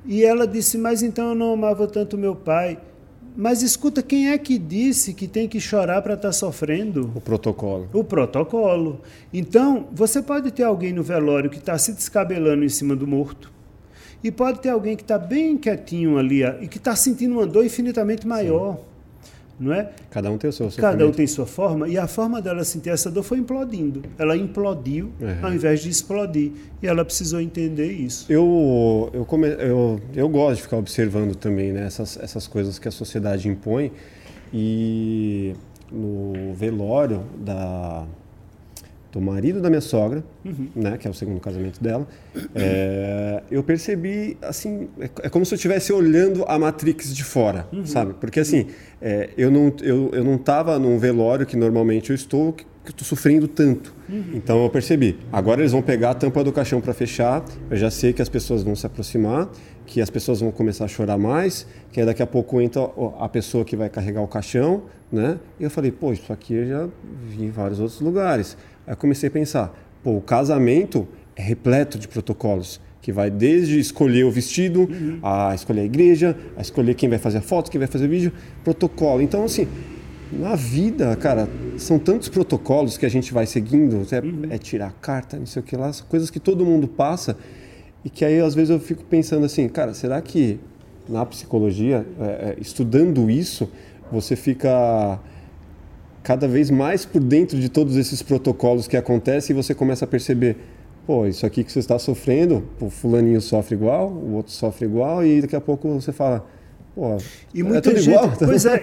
E 0.06 0.24
ela 0.24 0.46
disse: 0.46 0.78
Mas 0.78 1.02
então 1.02 1.28
eu 1.28 1.34
não 1.34 1.52
amava 1.52 1.86
tanto 1.86 2.16
meu 2.16 2.34
pai. 2.34 2.78
Mas 3.36 3.62
escuta, 3.62 4.02
quem 4.02 4.30
é 4.30 4.38
que 4.38 4.58
disse 4.58 5.14
que 5.14 5.28
tem 5.28 5.46
que 5.46 5.60
chorar 5.60 6.02
para 6.02 6.14
estar 6.14 6.28
tá 6.28 6.32
sofrendo? 6.32 7.12
O 7.14 7.20
protocolo. 7.20 7.88
O 7.92 8.02
protocolo. 8.02 9.00
Então, 9.32 9.86
você 9.92 10.20
pode 10.20 10.50
ter 10.50 10.64
alguém 10.64 10.92
no 10.92 11.02
velório 11.02 11.48
que 11.48 11.58
está 11.58 11.78
se 11.78 11.92
descabelando 11.92 12.64
em 12.64 12.68
cima 12.68 12.96
do 12.96 13.06
morto. 13.06 13.52
E 14.22 14.32
pode 14.32 14.60
ter 14.60 14.70
alguém 14.70 14.96
que 14.96 15.02
está 15.02 15.16
bem 15.16 15.56
quietinho 15.56 16.18
ali 16.18 16.42
e 16.60 16.66
que 16.66 16.78
está 16.78 16.96
sentindo 16.96 17.34
uma 17.34 17.46
dor 17.46 17.64
infinitamente 17.64 18.26
maior. 18.26 18.76
Sim 18.76 18.89
não 19.60 19.72
é? 19.72 19.90
Cada 20.10 20.30
um 20.30 20.38
tem 20.38 20.48
o 20.48 20.52
seu 20.52 20.70
sofrimento. 20.70 20.92
Cada 20.92 21.06
um 21.06 21.12
tem 21.12 21.26
sua 21.26 21.46
forma 21.46 21.86
e 21.86 21.98
a 21.98 22.06
forma 22.06 22.40
dela 22.40 22.64
sentir 22.64 22.88
essa 22.88 23.10
dor 23.10 23.22
foi 23.22 23.38
implodindo. 23.38 24.02
Ela 24.18 24.36
implodiu 24.36 25.12
uhum. 25.20 25.46
ao 25.46 25.52
invés 25.52 25.80
de 25.80 25.90
explodir 25.90 26.52
e 26.82 26.86
ela 26.86 27.04
precisou 27.04 27.40
entender 27.40 27.92
isso. 27.92 28.24
Eu 28.32 29.10
eu, 29.12 29.24
come, 29.24 29.48
eu, 29.48 30.00
eu 30.14 30.28
gosto 30.28 30.56
de 30.56 30.62
ficar 30.62 30.78
observando 30.78 31.34
também 31.34 31.72
né, 31.72 31.86
essas, 31.86 32.16
essas 32.16 32.46
coisas 32.46 32.78
que 32.78 32.88
a 32.88 32.90
sociedade 32.90 33.48
impõe 33.48 33.92
e 34.52 35.54
no 35.92 36.54
velório 36.54 37.22
da 37.36 38.06
do 39.12 39.20
marido 39.20 39.60
da 39.60 39.68
minha 39.68 39.80
sogra, 39.80 40.22
uhum. 40.44 40.68
né, 40.74 40.96
que 40.96 41.06
é 41.06 41.10
o 41.10 41.14
segundo 41.14 41.40
casamento 41.40 41.82
dela, 41.82 42.06
é, 42.54 43.42
eu 43.50 43.62
percebi, 43.62 44.36
assim, 44.40 44.88
é, 45.00 45.10
é, 45.22 45.28
como 45.28 45.44
se 45.44 45.52
eu 45.52 45.56
estivesse 45.56 45.92
olhando 45.92 46.44
a 46.46 46.58
Matrix 46.58 47.14
de 47.14 47.24
fora, 47.24 47.66
uhum. 47.72 47.84
sabe? 47.84 48.14
Porque, 48.14 48.38
assim, 48.38 48.66
é, 49.02 49.30
eu 49.36 49.50
não 49.50 49.72
eu, 49.82 50.10
eu 50.12 50.24
não 50.24 50.36
estava 50.36 50.78
num 50.78 50.98
velório 50.98 51.44
que 51.44 51.56
normalmente 51.56 52.10
eu 52.10 52.14
estou, 52.14 52.52
que 52.52 52.64
eu 52.84 52.90
estou 52.90 53.04
sofrendo 53.04 53.48
tanto. 53.48 53.92
Uhum. 54.08 54.32
Então, 54.34 54.62
eu 54.62 54.70
percebi. 54.70 55.18
Agora 55.32 55.60
eles 55.60 55.72
vão 55.72 55.82
pegar 55.82 56.10
a 56.10 56.14
tampa 56.14 56.44
do 56.44 56.52
caixão 56.52 56.80
para 56.80 56.94
fechar, 56.94 57.44
eu 57.68 57.76
já 57.76 57.90
sei 57.90 58.12
que 58.12 58.22
as 58.22 58.28
pessoas 58.28 58.62
vão 58.62 58.76
se 58.76 58.86
aproximar, 58.86 59.50
que 59.86 60.00
as 60.00 60.08
pessoas 60.08 60.40
vão 60.40 60.52
começar 60.52 60.84
a 60.84 60.88
chorar 60.88 61.18
mais, 61.18 61.66
que 61.90 62.04
daqui 62.04 62.22
a 62.22 62.26
pouco 62.26 62.60
entra 62.60 62.88
a 63.18 63.28
pessoa 63.28 63.64
que 63.64 63.74
vai 63.74 63.88
carregar 63.88 64.22
o 64.22 64.28
caixão, 64.28 64.84
né? 65.10 65.40
E 65.58 65.64
eu 65.64 65.70
falei, 65.70 65.90
pô, 65.90 66.12
isso 66.12 66.32
aqui 66.32 66.54
eu 66.54 66.66
já 66.66 66.88
vi 67.26 67.44
em 67.44 67.50
vários 67.50 67.80
outros 67.80 68.00
lugares. 68.00 68.56
Aí 68.90 68.96
comecei 68.96 69.28
a 69.28 69.30
pensar, 69.30 69.72
pô, 70.02 70.16
o 70.16 70.20
casamento 70.20 71.06
é 71.36 71.42
repleto 71.42 71.96
de 71.96 72.08
protocolos, 72.08 72.80
que 73.00 73.12
vai 73.12 73.30
desde 73.30 73.78
escolher 73.78 74.24
o 74.24 74.32
vestido, 74.32 74.80
uhum. 74.80 75.20
a 75.22 75.54
escolher 75.54 75.82
a 75.82 75.84
igreja, 75.84 76.36
a 76.56 76.60
escolher 76.60 76.94
quem 76.94 77.08
vai 77.08 77.18
fazer 77.18 77.38
a 77.38 77.40
foto, 77.40 77.70
quem 77.70 77.78
vai 77.78 77.86
fazer 77.86 78.06
o 78.06 78.08
vídeo, 78.08 78.32
protocolo. 78.64 79.22
Então, 79.22 79.44
assim, 79.44 79.68
na 80.32 80.56
vida, 80.56 81.14
cara, 81.14 81.48
são 81.78 82.00
tantos 82.00 82.28
protocolos 82.28 82.98
que 82.98 83.06
a 83.06 83.08
gente 83.08 83.32
vai 83.32 83.46
seguindo, 83.46 84.04
é, 84.10 84.18
uhum. 84.18 84.42
é 84.50 84.58
tirar 84.58 84.88
a 84.88 84.92
carta, 84.92 85.38
não 85.38 85.46
sei 85.46 85.62
o 85.62 85.64
que 85.64 85.76
lá, 85.76 85.92
coisas 86.08 86.28
que 86.28 86.40
todo 86.40 86.66
mundo 86.66 86.88
passa 86.88 87.36
e 88.04 88.10
que 88.10 88.24
aí 88.24 88.40
às 88.40 88.56
vezes 88.56 88.70
eu 88.70 88.80
fico 88.80 89.04
pensando 89.04 89.46
assim, 89.46 89.68
cara, 89.68 89.94
será 89.94 90.20
que 90.20 90.58
na 91.08 91.24
psicologia, 91.24 92.04
é, 92.18 92.24
é 92.24 92.56
estudando 92.60 93.30
isso, 93.30 93.70
você 94.10 94.34
fica 94.34 95.20
cada 96.30 96.46
vez 96.46 96.70
mais 96.70 97.04
por 97.04 97.20
dentro 97.20 97.58
de 97.58 97.68
todos 97.68 97.96
esses 97.96 98.22
protocolos 98.22 98.86
que 98.86 98.96
acontecem 98.96 99.52
e 99.52 99.60
você 99.60 99.74
começa 99.74 100.04
a 100.04 100.08
perceber, 100.08 100.58
pô, 101.04 101.26
isso 101.26 101.44
aqui 101.44 101.64
que 101.64 101.72
você 101.72 101.80
está 101.80 101.98
sofrendo, 101.98 102.62
o 102.78 102.88
fulaninho 102.88 103.40
sofre 103.40 103.74
igual, 103.74 104.08
o 104.08 104.34
outro 104.34 104.52
sofre 104.52 104.86
igual 104.86 105.26
e 105.26 105.40
daqui 105.40 105.56
a 105.56 105.60
pouco 105.60 105.92
você 105.92 106.12
fala, 106.12 106.46
pô, 106.94 107.16
e 107.52 107.62
é 107.62 107.64
muita 107.64 107.78
é 107.78 107.80
tudo 107.80 108.00
gente, 108.00 108.14
igual. 108.14 108.32
Pois 108.38 108.64
é, 108.64 108.80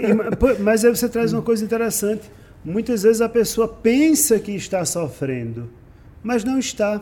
mas 0.60 0.84
aí 0.84 0.93
você 0.93 1.08
traz 1.08 1.32
uma 1.32 1.41
coisa 1.41 1.64
interessante. 1.64 2.24
Muitas 2.66 3.04
vezes 3.04 3.22
a 3.22 3.30
pessoa 3.30 3.66
pensa 3.66 4.38
que 4.39 4.52
está 4.52 4.84
sofrendo, 4.84 5.70
mas 6.22 6.43
não 6.43 6.60
está. 6.60 7.02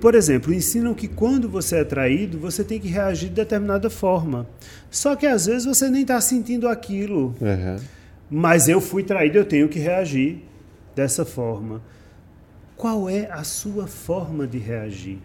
Por 0.00 0.14
exemplo, 0.14 0.54
ensinam 0.54 0.94
que 0.94 1.08
quando 1.08 1.48
você 1.48 1.78
é 1.78 1.84
traído, 1.84 2.38
você 2.38 2.62
tem 2.62 2.78
que 2.78 2.86
reagir 2.86 3.28
de 3.28 3.34
determinada 3.34 3.90
forma. 3.90 4.46
Só 4.88 5.16
que 5.16 5.26
às 5.26 5.46
vezes 5.46 5.64
você 5.64 5.90
nem 5.90 6.02
está 6.02 6.20
sentindo 6.20 6.68
aquilo. 6.68 7.34
Uhum 7.40 7.99
mas 8.30 8.68
eu 8.68 8.80
fui 8.80 9.02
traído, 9.02 9.38
eu 9.38 9.44
tenho 9.44 9.68
que 9.68 9.78
reagir 9.78 10.44
dessa 10.94 11.24
forma. 11.24 11.82
Qual 12.76 13.10
é 13.10 13.28
a 13.30 13.42
sua 13.42 13.86
forma 13.86 14.46
de 14.46 14.58
reagir? 14.58 15.18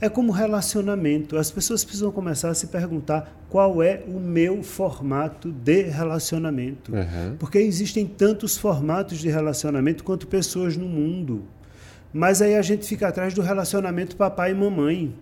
É 0.00 0.08
como 0.08 0.32
relacionamento. 0.32 1.36
As 1.36 1.50
pessoas 1.50 1.84
precisam 1.84 2.10
começar 2.10 2.50
a 2.50 2.54
se 2.54 2.66
perguntar 2.66 3.44
qual 3.48 3.82
é 3.82 4.02
o 4.06 4.18
meu 4.20 4.62
formato 4.62 5.50
de 5.50 5.82
relacionamento. 5.82 6.92
Uhum. 6.92 7.36
Porque 7.38 7.58
existem 7.58 8.06
tantos 8.06 8.56
formatos 8.56 9.18
de 9.18 9.28
relacionamento 9.28 10.04
quanto 10.04 10.26
pessoas 10.26 10.76
no 10.76 10.86
mundo. 10.86 11.44
Mas 12.12 12.40
aí 12.40 12.54
a 12.54 12.62
gente 12.62 12.86
fica 12.86 13.08
atrás 13.08 13.34
do 13.34 13.42
relacionamento 13.42 14.16
papai 14.16 14.52
e 14.52 14.54
mamãe. 14.54 15.14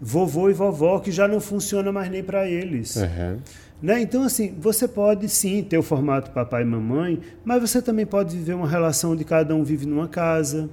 vovô 0.00 0.48
e 0.48 0.52
vovó 0.52 0.98
que 0.98 1.12
já 1.12 1.28
não 1.28 1.40
funciona 1.40 1.92
mais 1.92 2.10
nem 2.10 2.22
para 2.22 2.48
eles. 2.48 2.96
Uhum. 2.96 3.38
Né? 3.82 4.02
Então, 4.02 4.22
assim, 4.22 4.54
você 4.60 4.86
pode 4.86 5.28
sim 5.28 5.62
ter 5.62 5.78
o 5.78 5.82
formato 5.82 6.30
papai 6.32 6.62
e 6.62 6.66
mamãe, 6.66 7.20
mas 7.42 7.62
você 7.62 7.80
também 7.80 8.04
pode 8.04 8.36
viver 8.36 8.54
uma 8.54 8.68
relação 8.68 9.12
onde 9.12 9.24
cada 9.24 9.54
um 9.54 9.64
vive 9.64 9.86
numa 9.86 10.06
casa, 10.06 10.68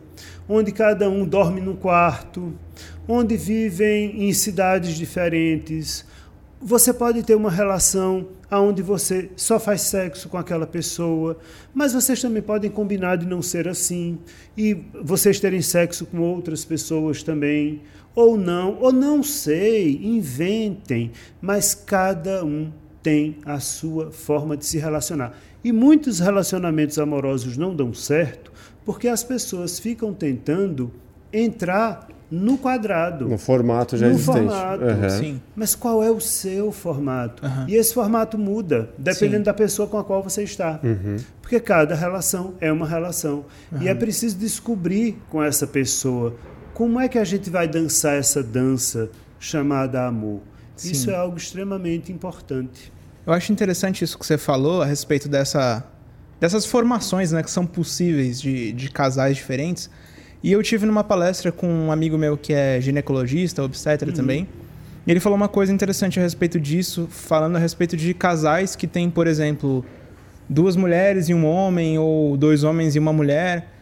onde 0.48 0.74
cada 0.74 1.10
um 1.10 1.26
dorme 1.26 1.62
num 1.62 1.76
quarto, 1.76 2.54
onde 3.08 3.38
vivem 3.38 4.28
em 4.28 4.34
cidades 4.34 4.96
diferentes. 4.96 6.06
Você 6.60 6.92
pode 6.92 7.24
ter 7.24 7.36
uma 7.36 7.52
relação 7.52 8.28
onde 8.52 8.82
você 8.82 9.30
só 9.38 9.58
faz 9.60 9.82
sexo 9.82 10.28
com 10.28 10.38
aquela 10.38 10.68
pessoa, 10.68 11.38
mas 11.74 11.94
vocês 11.94 12.22
também 12.22 12.42
podem 12.42 12.70
combinar 12.70 13.16
de 13.18 13.26
não 13.26 13.42
ser 13.42 13.70
assim 13.70 14.18
e 14.58 14.74
vocês 15.02 15.40
terem 15.40 15.62
sexo 15.62 16.06
com 16.06 16.20
outras 16.20 16.66
pessoas 16.66 17.24
também, 17.24 17.84
ou 18.16 18.36
não, 18.36 18.80
ou 18.82 18.92
não 18.92 19.22
sei, 19.22 20.00
inventem, 20.04 21.12
mas 21.40 21.76
cada 21.76 22.44
um 22.44 22.72
tem 23.08 23.38
a 23.46 23.58
sua 23.62 24.12
forma 24.12 24.58
de 24.58 24.66
se 24.66 24.78
relacionar. 24.78 25.32
E 25.64 25.72
muitos 25.72 26.20
relacionamentos 26.20 27.00
amorosos 27.00 27.56
não 27.56 27.74
dão 27.74 27.94
certo 27.94 28.52
porque 28.84 29.08
as 29.08 29.24
pessoas 29.24 29.80
ficam 29.80 30.14
tentando 30.14 30.92
entrar 31.32 32.10
no 32.30 32.58
quadrado. 32.58 33.30
No 33.30 33.38
formato 33.38 33.96
já 33.96 34.08
no 34.08 34.12
existente. 34.12 34.40
Formato. 34.40 34.84
Uhum. 34.84 35.10
Sim. 35.10 35.42
Mas 35.56 35.74
qual 35.74 36.04
é 36.04 36.12
o 36.12 36.20
seu 36.20 36.70
formato? 36.70 37.46
Uhum. 37.46 37.70
E 37.70 37.76
esse 37.76 37.94
formato 37.94 38.38
muda, 38.38 38.90
dependendo 38.98 39.38
Sim. 39.38 39.44
da 39.44 39.54
pessoa 39.54 39.88
com 39.88 39.98
a 39.98 40.04
qual 40.04 40.22
você 40.22 40.44
está. 40.44 40.78
Uhum. 40.84 41.16
Porque 41.42 41.62
cada 41.62 41.96
relação 41.96 42.56
é 42.60 42.70
uma 42.70 42.86
relação. 42.86 43.46
E 43.80 43.88
é 43.88 43.96
preciso 43.96 44.38
descobrir 44.38 45.18
com 45.30 45.42
essa 45.42 45.66
pessoa 45.66 46.36
como 46.74 47.00
é 47.00 47.08
que 47.08 47.18
a 47.18 47.24
gente 47.24 47.50
vai 47.50 47.70
dançar 47.70 48.18
essa 48.18 48.44
dança 48.44 49.10
chamada 49.40 50.06
amor. 50.06 50.42
Sim. 50.76 50.92
Isso 50.92 51.10
é 51.10 51.16
algo 51.16 51.38
extremamente 51.38 52.12
importante. 52.12 52.97
Eu 53.28 53.34
acho 53.34 53.52
interessante 53.52 54.06
isso 54.06 54.18
que 54.18 54.26
você 54.26 54.38
falou 54.38 54.82
a 54.82 54.86
respeito 54.86 55.28
dessa, 55.28 55.84
dessas 56.40 56.66
formações 56.66 57.34
né, 57.34 57.44
que 57.44 57.52
são 57.52 57.66
possíveis 57.66 58.40
de, 58.40 58.72
de 58.72 58.90
casais 58.90 59.36
diferentes. 59.36 59.90
E 60.42 60.54
eu 60.54 60.64
tive 60.64 60.86
numa 60.86 61.04
palestra 61.04 61.52
com 61.52 61.68
um 61.68 61.92
amigo 61.92 62.18
meu 62.18 62.38
que 62.38 62.54
é 62.54 62.80
ginecologista, 62.80 63.62
obstetra 63.62 64.14
também. 64.14 64.48
E 65.06 65.12
ele 65.12 65.20
falou 65.20 65.36
uma 65.36 65.50
coisa 65.50 65.74
interessante 65.74 66.18
a 66.18 66.24
respeito 66.24 66.58
disso, 66.58 67.06
falando 67.10 67.58
a 67.58 67.60
respeito 67.60 67.98
de 67.98 68.14
casais 68.14 68.78
que 68.78 68.88
têm, 68.88 69.10
por 69.10 69.28
exemplo, 69.28 69.84
duas 70.48 70.78
mulheres 70.78 71.28
e 71.28 71.34
um 71.34 71.46
homem, 71.46 72.00
ou 72.00 72.38
dois 72.38 72.64
homens 72.64 72.96
e 72.96 73.00
uma 73.00 73.12
mulher, 73.12 73.74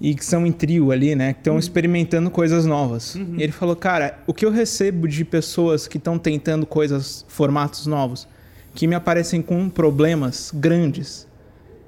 e 0.00 0.14
que 0.14 0.24
são 0.24 0.46
em 0.46 0.52
trio 0.52 0.92
ali, 0.92 1.16
né? 1.16 1.32
Que 1.32 1.40
estão 1.40 1.58
experimentando 1.58 2.30
coisas 2.30 2.66
novas. 2.66 3.16
E 3.16 3.42
ele 3.42 3.52
falou, 3.52 3.74
cara, 3.74 4.20
o 4.28 4.32
que 4.32 4.46
eu 4.46 4.50
recebo 4.52 5.08
de 5.08 5.24
pessoas 5.24 5.88
que 5.88 5.98
estão 5.98 6.20
tentando 6.20 6.64
coisas, 6.66 7.24
formatos 7.26 7.84
novos, 7.86 8.28
que 8.74 8.86
me 8.86 8.94
aparecem 8.94 9.42
com 9.42 9.68
problemas 9.68 10.50
grandes 10.54 11.26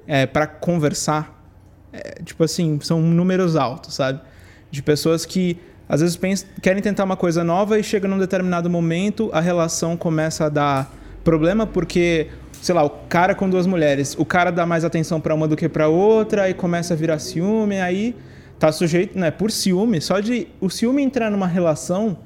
é, 0.07 0.25
para 0.25 0.45
conversar, 0.45 1.43
é, 1.91 2.21
tipo 2.23 2.43
assim, 2.43 2.79
são 2.81 3.01
números 3.01 3.55
altos, 3.55 3.95
sabe? 3.95 4.19
De 4.69 4.81
pessoas 4.81 5.25
que 5.25 5.57
às 5.87 6.01
vezes 6.01 6.15
pensam, 6.15 6.47
querem 6.61 6.81
tentar 6.81 7.03
uma 7.03 7.15
coisa 7.15 7.43
nova 7.43 7.79
e 7.79 7.83
chega 7.83 8.07
num 8.07 8.17
determinado 8.17 8.69
momento 8.69 9.29
a 9.31 9.39
relação 9.39 9.95
começa 9.95 10.45
a 10.45 10.49
dar 10.49 10.91
problema 11.23 11.65
porque, 11.65 12.27
sei 12.61 12.73
lá, 12.73 12.83
o 12.83 12.89
cara 12.89 13.35
com 13.35 13.49
duas 13.49 13.67
mulheres, 13.67 14.15
o 14.17 14.25
cara 14.25 14.51
dá 14.51 14.65
mais 14.65 14.83
atenção 14.83 15.21
para 15.21 15.33
uma 15.33 15.47
do 15.47 15.55
que 15.55 15.69
para 15.69 15.87
outra, 15.87 16.43
aí 16.43 16.53
começa 16.53 16.93
a 16.93 16.97
virar 16.97 17.19
ciúme, 17.19 17.79
aí 17.79 18.15
tá 18.59 18.71
sujeito, 18.71 19.17
né, 19.17 19.31
por 19.31 19.51
ciúme, 19.51 19.99
só 20.01 20.19
de 20.19 20.47
o 20.61 20.69
ciúme 20.69 21.03
entrar 21.03 21.29
numa 21.29 21.47
relação, 21.47 22.17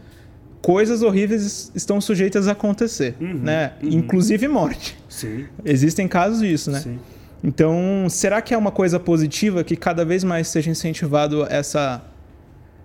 coisas 0.62 1.02
horríveis 1.02 1.72
estão 1.74 2.00
sujeitas 2.02 2.48
a 2.48 2.52
acontecer, 2.52 3.16
né? 3.20 3.74
Inclusive 3.82 4.48
morte. 4.48 4.98
Sim. 5.08 5.46
Existem 5.64 6.08
casos 6.08 6.40
disso, 6.40 6.70
né? 6.72 6.80
Sim. 6.82 7.00
Então, 7.44 8.08
será 8.10 8.42
que 8.42 8.54
é 8.54 8.58
uma 8.58 8.72
coisa 8.72 9.00
positiva 9.00 9.64
que 9.64 9.76
cada 9.78 10.04
vez 10.04 10.24
mais 10.24 10.50
seja 10.50 10.70
incentivado 10.70 11.46
essa, 11.50 12.02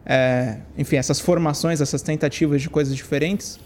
é, 0.06 0.58
enfim, 0.78 0.96
essas 0.96 1.18
formações, 1.18 1.80
essas 1.80 2.02
tentativas 2.02 2.62
de 2.62 2.70
coisas 2.70 2.94
diferentes? 2.94 3.58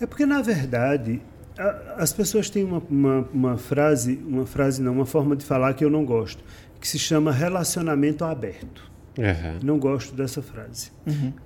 É 0.00 0.06
porque, 0.06 0.24
na 0.24 0.40
verdade, 0.40 1.20
a- 1.58 1.96
as 1.98 2.10
pessoas 2.12 2.48
têm 2.48 2.64
uma, 2.64 2.82
uma, 2.88 3.28
uma 3.34 3.58
frase, 3.58 4.18
uma 4.26 4.46
frase 4.46 4.80
não, 4.80 4.92
uma 4.94 5.04
forma 5.06 5.36
de 5.36 5.44
falar 5.44 5.74
que 5.74 5.84
eu 5.84 5.90
não 5.90 6.04
gosto, 6.06 6.42
que 6.80 6.88
se 6.88 6.98
chama 6.98 7.30
relacionamento 7.30 8.24
aberto. 8.24 8.90
Uhum. 9.18 9.58
Não 9.62 9.78
gosto 9.78 10.14
dessa 10.14 10.40
frase. 10.42 10.90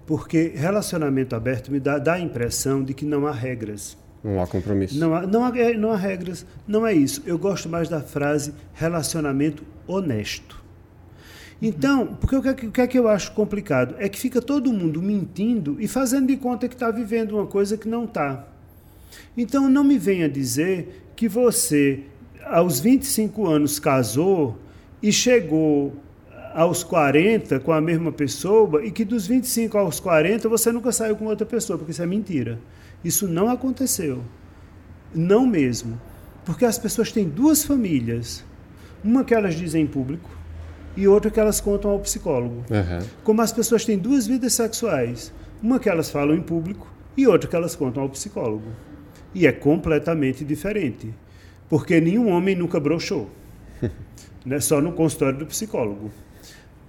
Porque 0.06 0.52
relacionamento 0.54 1.34
aberto 1.34 1.70
me 1.72 1.80
dá, 1.80 1.98
dá 1.98 2.14
a 2.14 2.20
impressão 2.20 2.82
de 2.82 2.94
que 2.94 3.04
não 3.04 3.26
há 3.26 3.32
regras. 3.32 3.96
Não 4.22 4.40
há 4.42 4.46
compromisso. 4.46 4.98
Não 4.98 5.14
há, 5.14 5.26
não, 5.26 5.44
há, 5.44 5.56
é, 5.58 5.74
não 5.76 5.90
há 5.90 5.96
regras. 5.96 6.46
Não 6.66 6.86
é 6.86 6.92
isso. 6.94 7.22
Eu 7.26 7.38
gosto 7.38 7.68
mais 7.68 7.88
da 7.88 8.00
frase 8.00 8.52
relacionamento 8.74 9.64
honesto. 9.86 10.64
Então, 11.60 12.06
porque 12.20 12.36
o 12.36 12.42
que, 12.42 12.48
é 12.48 12.54
que- 12.54 12.66
o 12.66 12.70
que 12.72 12.80
é 12.82 12.86
que 12.86 12.98
eu 12.98 13.08
acho 13.08 13.32
complicado? 13.32 13.94
É 13.98 14.08
que 14.08 14.18
fica 14.18 14.42
todo 14.42 14.72
mundo 14.72 15.00
mentindo 15.00 15.76
e 15.80 15.88
fazendo 15.88 16.26
de 16.26 16.36
conta 16.36 16.68
que 16.68 16.74
está 16.74 16.90
vivendo 16.90 17.32
uma 17.32 17.46
coisa 17.46 17.76
que 17.78 17.88
não 17.88 18.04
está. 18.04 18.46
Então, 19.36 19.68
não 19.68 19.82
me 19.82 19.98
venha 19.98 20.28
dizer 20.28 21.10
que 21.16 21.28
você, 21.28 22.02
aos 22.44 22.78
25 22.78 23.46
anos, 23.46 23.78
casou 23.78 24.58
e 25.02 25.10
chegou 25.10 25.94
aos 26.56 26.82
40 26.82 27.60
com 27.60 27.70
a 27.70 27.82
mesma 27.82 28.10
pessoa 28.10 28.82
e 28.82 28.90
que 28.90 29.04
dos 29.04 29.26
25 29.26 29.76
aos 29.76 30.00
40 30.00 30.48
você 30.48 30.72
nunca 30.72 30.90
saiu 30.90 31.14
com 31.14 31.26
outra 31.26 31.44
pessoa, 31.44 31.78
porque 31.78 31.92
isso 31.92 32.02
é 32.02 32.06
mentira. 32.06 32.58
Isso 33.04 33.28
não 33.28 33.50
aconteceu. 33.50 34.22
Não 35.14 35.46
mesmo. 35.46 36.00
Porque 36.46 36.64
as 36.64 36.78
pessoas 36.78 37.12
têm 37.12 37.28
duas 37.28 37.62
famílias. 37.62 38.42
Uma 39.04 39.22
que 39.22 39.34
elas 39.34 39.54
dizem 39.54 39.82
em 39.82 39.86
público 39.86 40.30
e 40.96 41.06
outra 41.06 41.30
que 41.30 41.38
elas 41.38 41.60
contam 41.60 41.90
ao 41.90 42.00
psicólogo. 42.00 42.64
Uhum. 42.70 43.06
Como 43.22 43.42
as 43.42 43.52
pessoas 43.52 43.84
têm 43.84 43.98
duas 43.98 44.26
vidas 44.26 44.54
sexuais. 44.54 45.30
Uma 45.62 45.78
que 45.78 45.90
elas 45.90 46.10
falam 46.10 46.34
em 46.34 46.40
público 46.40 46.90
e 47.18 47.26
outra 47.26 47.50
que 47.50 47.54
elas 47.54 47.76
contam 47.76 48.02
ao 48.02 48.08
psicólogo. 48.08 48.70
E 49.34 49.46
é 49.46 49.52
completamente 49.52 50.42
diferente. 50.42 51.12
Porque 51.68 52.00
nenhum 52.00 52.30
homem 52.30 52.56
nunca 52.56 52.80
broxou. 52.80 53.30
né? 54.46 54.58
Só 54.58 54.80
no 54.80 54.92
consultório 54.92 55.38
do 55.38 55.44
psicólogo. 55.44 56.10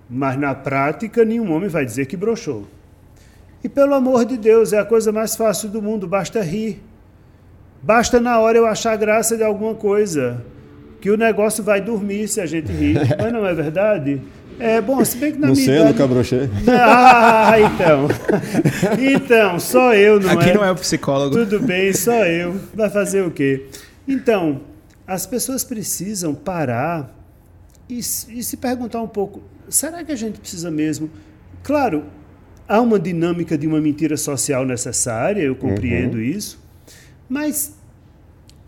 Mas 0.10 0.38
na 0.40 0.56
prática, 0.56 1.26
nenhum 1.26 1.52
homem 1.52 1.70
vai 1.70 1.86
dizer 1.86 2.06
que 2.06 2.16
broxou. 2.16 2.66
E 3.64 3.68
pelo 3.68 3.94
amor 3.94 4.24
de 4.26 4.38
Deus, 4.38 4.72
é 4.72 4.80
a 4.80 4.86
coisa 4.86 5.12
mais 5.12 5.36
fácil 5.36 5.70
do 5.70 5.82
mundo, 5.82 6.08
basta 6.08 6.42
rir. 6.42 6.82
Basta 7.82 8.20
na 8.20 8.40
hora 8.40 8.58
eu 8.58 8.66
achar 8.66 8.96
graça 8.98 9.36
de 9.36 9.44
alguma 9.44 9.76
coisa. 9.76 10.44
Que 11.02 11.12
o 11.12 11.18
negócio 11.18 11.64
vai 11.64 11.82
dormir 11.82 12.28
se 12.28 12.40
a 12.42 12.46
gente 12.46 12.72
rir. 12.72 12.96
Mas 13.20 13.34
não 13.34 13.46
é 13.46 13.54
verdade? 13.54 14.22
É 14.60 14.82
bom, 14.82 15.04
se 15.06 15.18
bem 15.18 15.34
que 15.34 15.38
na 15.38 15.48
Não 15.48 15.54
minha 15.54 15.66
sei, 15.66 15.76
idade... 15.76 15.92
nunca 15.92 16.08
brochei. 16.08 16.50
Ah, 16.68 17.54
então. 17.60 18.08
Então, 19.00 19.60
só 19.60 19.94
eu, 19.94 20.20
não 20.20 20.32
Aqui 20.32 20.50
é? 20.50 20.54
não 20.54 20.64
é 20.64 20.72
o 20.72 20.76
psicólogo. 20.76 21.36
Tudo 21.36 21.60
bem, 21.60 21.94
só 21.94 22.26
eu. 22.26 22.56
Vai 22.74 22.90
fazer 22.90 23.22
o 23.22 23.30
quê? 23.30 23.68
Então, 24.08 24.62
as 25.06 25.26
pessoas 25.28 25.64
precisam 25.64 26.34
parar 26.34 27.17
e, 27.90 28.00
e 28.00 28.02
se 28.02 28.58
perguntar 28.58 29.02
um 29.02 29.08
pouco: 29.08 29.42
será 29.70 30.04
que 30.04 30.12
a 30.12 30.16
gente 30.16 30.40
precisa 30.40 30.70
mesmo? 30.70 31.10
Claro, 31.64 32.06
há 32.68 32.82
uma 32.82 33.00
dinâmica 33.00 33.58
de 33.58 33.68
uma 33.68 33.80
mentira 33.80 34.18
social 34.18 34.66
necessária, 34.66 35.42
eu 35.42 35.56
compreendo 35.56 36.22
isso, 36.22 36.60
mas 37.30 37.76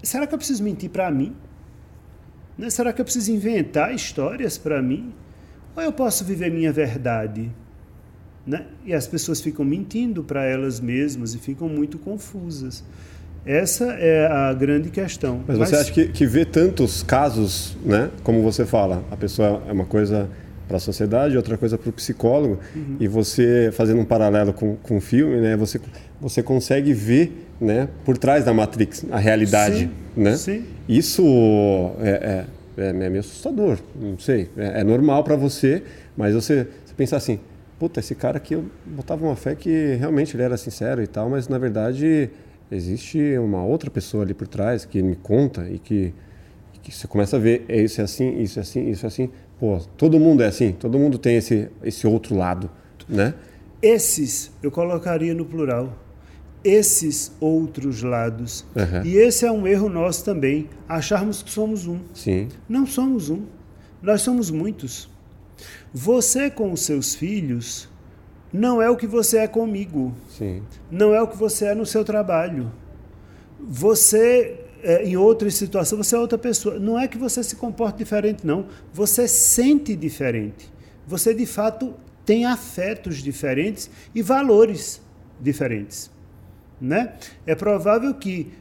será 0.01 0.25
que 0.25 0.33
eu 0.33 0.37
preciso 0.37 0.63
mentir 0.63 0.89
para 0.89 1.09
mim? 1.11 1.35
Né? 2.57 2.69
Será 2.69 2.91
que 2.91 2.99
eu 2.99 3.05
preciso 3.05 3.31
inventar 3.31 3.93
histórias 3.93 4.57
para 4.57 4.81
mim? 4.81 5.13
Ou 5.75 5.83
eu 5.83 5.93
posso 5.93 6.25
viver 6.25 6.51
minha 6.51 6.71
verdade? 6.71 7.51
Né? 8.45 8.67
E 8.85 8.93
as 8.93 9.07
pessoas 9.07 9.39
ficam 9.39 9.63
mentindo 9.63 10.23
para 10.23 10.43
elas 10.43 10.79
mesmas 10.79 11.33
e 11.33 11.39
ficam 11.39 11.69
muito 11.69 11.97
confusas. 11.97 12.83
Essa 13.49 13.85
é 13.93 14.27
a 14.27 14.53
grande 14.53 14.91
questão. 14.91 15.41
Mas 15.47 15.57
você 15.57 15.75
acha 15.75 15.91
que, 15.91 16.07
que 16.09 16.23
ver 16.27 16.45
tantos 16.45 17.01
casos, 17.01 17.75
né? 17.83 18.11
Como 18.23 18.43
você 18.43 18.63
fala, 18.63 19.03
a 19.09 19.17
pessoa 19.17 19.63
é 19.67 19.71
uma 19.71 19.85
coisa 19.85 20.29
para 20.67 20.77
a 20.77 20.79
sociedade, 20.79 21.35
outra 21.35 21.57
coisa 21.57 21.75
para 21.75 21.89
o 21.89 21.91
psicólogo, 21.91 22.59
Uhum. 22.75 22.97
e 22.99 23.07
você 23.07 23.71
fazendo 23.73 23.99
um 24.01 24.05
paralelo 24.05 24.53
com, 24.53 24.75
com 24.75 24.97
o 24.97 25.01
filme, 25.01 25.37
né? 25.37 25.57
Você, 25.57 25.81
você 26.21 26.43
consegue 26.43 26.93
ver, 26.93 27.47
né? 27.59 27.87
Por 28.05 28.19
trás 28.19 28.45
da 28.45 28.53
Matrix 28.53 29.03
a 29.09 29.17
realidade, 29.17 29.79
Sim, 29.79 29.91
né? 30.15 30.35
sim. 30.37 30.63
Isso 30.87 31.23
é, 32.01 32.45
é, 32.77 32.89
é 32.89 32.93
meio 32.93 33.19
assustador, 33.19 33.79
não 33.99 34.19
sei. 34.19 34.47
É, 34.55 34.81
é 34.81 34.83
normal 34.83 35.23
para 35.23 35.35
você, 35.35 35.81
mas 36.15 36.35
você, 36.35 36.67
você 36.85 36.93
pensa 36.95 37.17
assim, 37.17 37.39
puta, 37.79 37.99
esse 37.99 38.13
cara 38.13 38.37
aqui 38.37 38.53
eu 38.53 38.65
botava 38.85 39.25
uma 39.25 39.35
fé 39.35 39.55
que 39.55 39.95
realmente 39.99 40.35
ele 40.35 40.43
era 40.43 40.55
sincero 40.55 41.01
e 41.01 41.07
tal, 41.07 41.31
mas 41.31 41.47
na 41.47 41.57
verdade 41.57 42.29
existe 42.71 43.37
uma 43.37 43.63
outra 43.63 43.89
pessoa 43.89 44.23
ali 44.23 44.33
por 44.33 44.47
trás 44.47 44.85
que 44.85 45.01
me 45.01 45.15
conta 45.15 45.69
e 45.69 45.79
que, 45.79 46.13
que 46.81 46.91
você 46.91 47.07
começa 47.07 47.37
a 47.37 47.39
ver, 47.39 47.65
é 47.67 47.81
isso 47.81 48.01
é 48.01 48.03
assim, 48.03 48.39
isso 48.39 48.59
é 48.59 48.61
assim, 48.61 48.89
isso 48.89 49.05
é 49.05 49.07
assim. 49.07 49.29
Pô, 49.59 49.77
todo 49.97 50.19
mundo 50.19 50.43
é 50.43 50.47
assim, 50.47 50.71
todo 50.71 50.97
mundo 50.97 51.17
tem 51.17 51.35
esse, 51.35 51.69
esse 51.83 52.07
outro 52.07 52.35
lado, 52.35 52.69
né? 53.07 53.33
Esses 53.81 54.51
eu 54.61 54.71
colocaria 54.71 55.33
no 55.33 55.45
plural. 55.45 55.97
esses 56.63 57.31
outros 57.39 58.03
lados. 58.03 58.65
Uhum. 58.75 59.05
E 59.05 59.15
esse 59.17 59.45
é 59.45 59.51
um 59.51 59.65
erro 59.65 59.89
nosso 59.89 60.25
também, 60.25 60.69
acharmos 60.87 61.41
que 61.41 61.49
somos 61.49 61.87
um. 61.87 61.99
Sim. 62.13 62.49
Não 62.67 62.85
somos 62.85 63.29
um. 63.29 63.43
Nós 64.01 64.21
somos 64.21 64.51
muitos. 64.51 65.09
Você 65.93 66.49
com 66.49 66.71
os 66.71 66.81
seus 66.81 67.15
filhos 67.15 67.89
não 68.51 68.81
é 68.81 68.89
o 68.89 68.95
que 68.95 69.07
você 69.07 69.37
é 69.37 69.47
comigo. 69.47 70.13
Sim. 70.29 70.63
Não 70.89 71.13
é 71.13 71.21
o 71.21 71.27
que 71.27 71.37
você 71.37 71.65
é 71.65 71.75
no 71.75 71.85
seu 71.85 72.03
trabalho. 72.03 72.71
Você, 73.59 74.59
é, 74.81 75.03
em 75.03 75.15
outras 75.15 75.53
situações, 75.55 76.07
você 76.07 76.15
é 76.15 76.19
outra 76.19 76.37
pessoa. 76.37 76.79
Não 76.79 76.99
é 76.99 77.07
que 77.07 77.17
você 77.17 77.43
se 77.43 77.55
comporte 77.55 77.97
diferente, 77.97 78.45
não. 78.45 78.65
Você 78.93 79.27
sente 79.27 79.95
diferente. 79.95 80.71
Você, 81.07 81.33
de 81.33 81.45
fato, 81.45 81.93
tem 82.25 82.45
afetos 82.45 83.17
diferentes 83.17 83.89
e 84.13 84.21
valores 84.21 85.01
diferentes. 85.39 86.09
Né? 86.81 87.13
É 87.45 87.55
provável 87.55 88.13
que, 88.13 88.51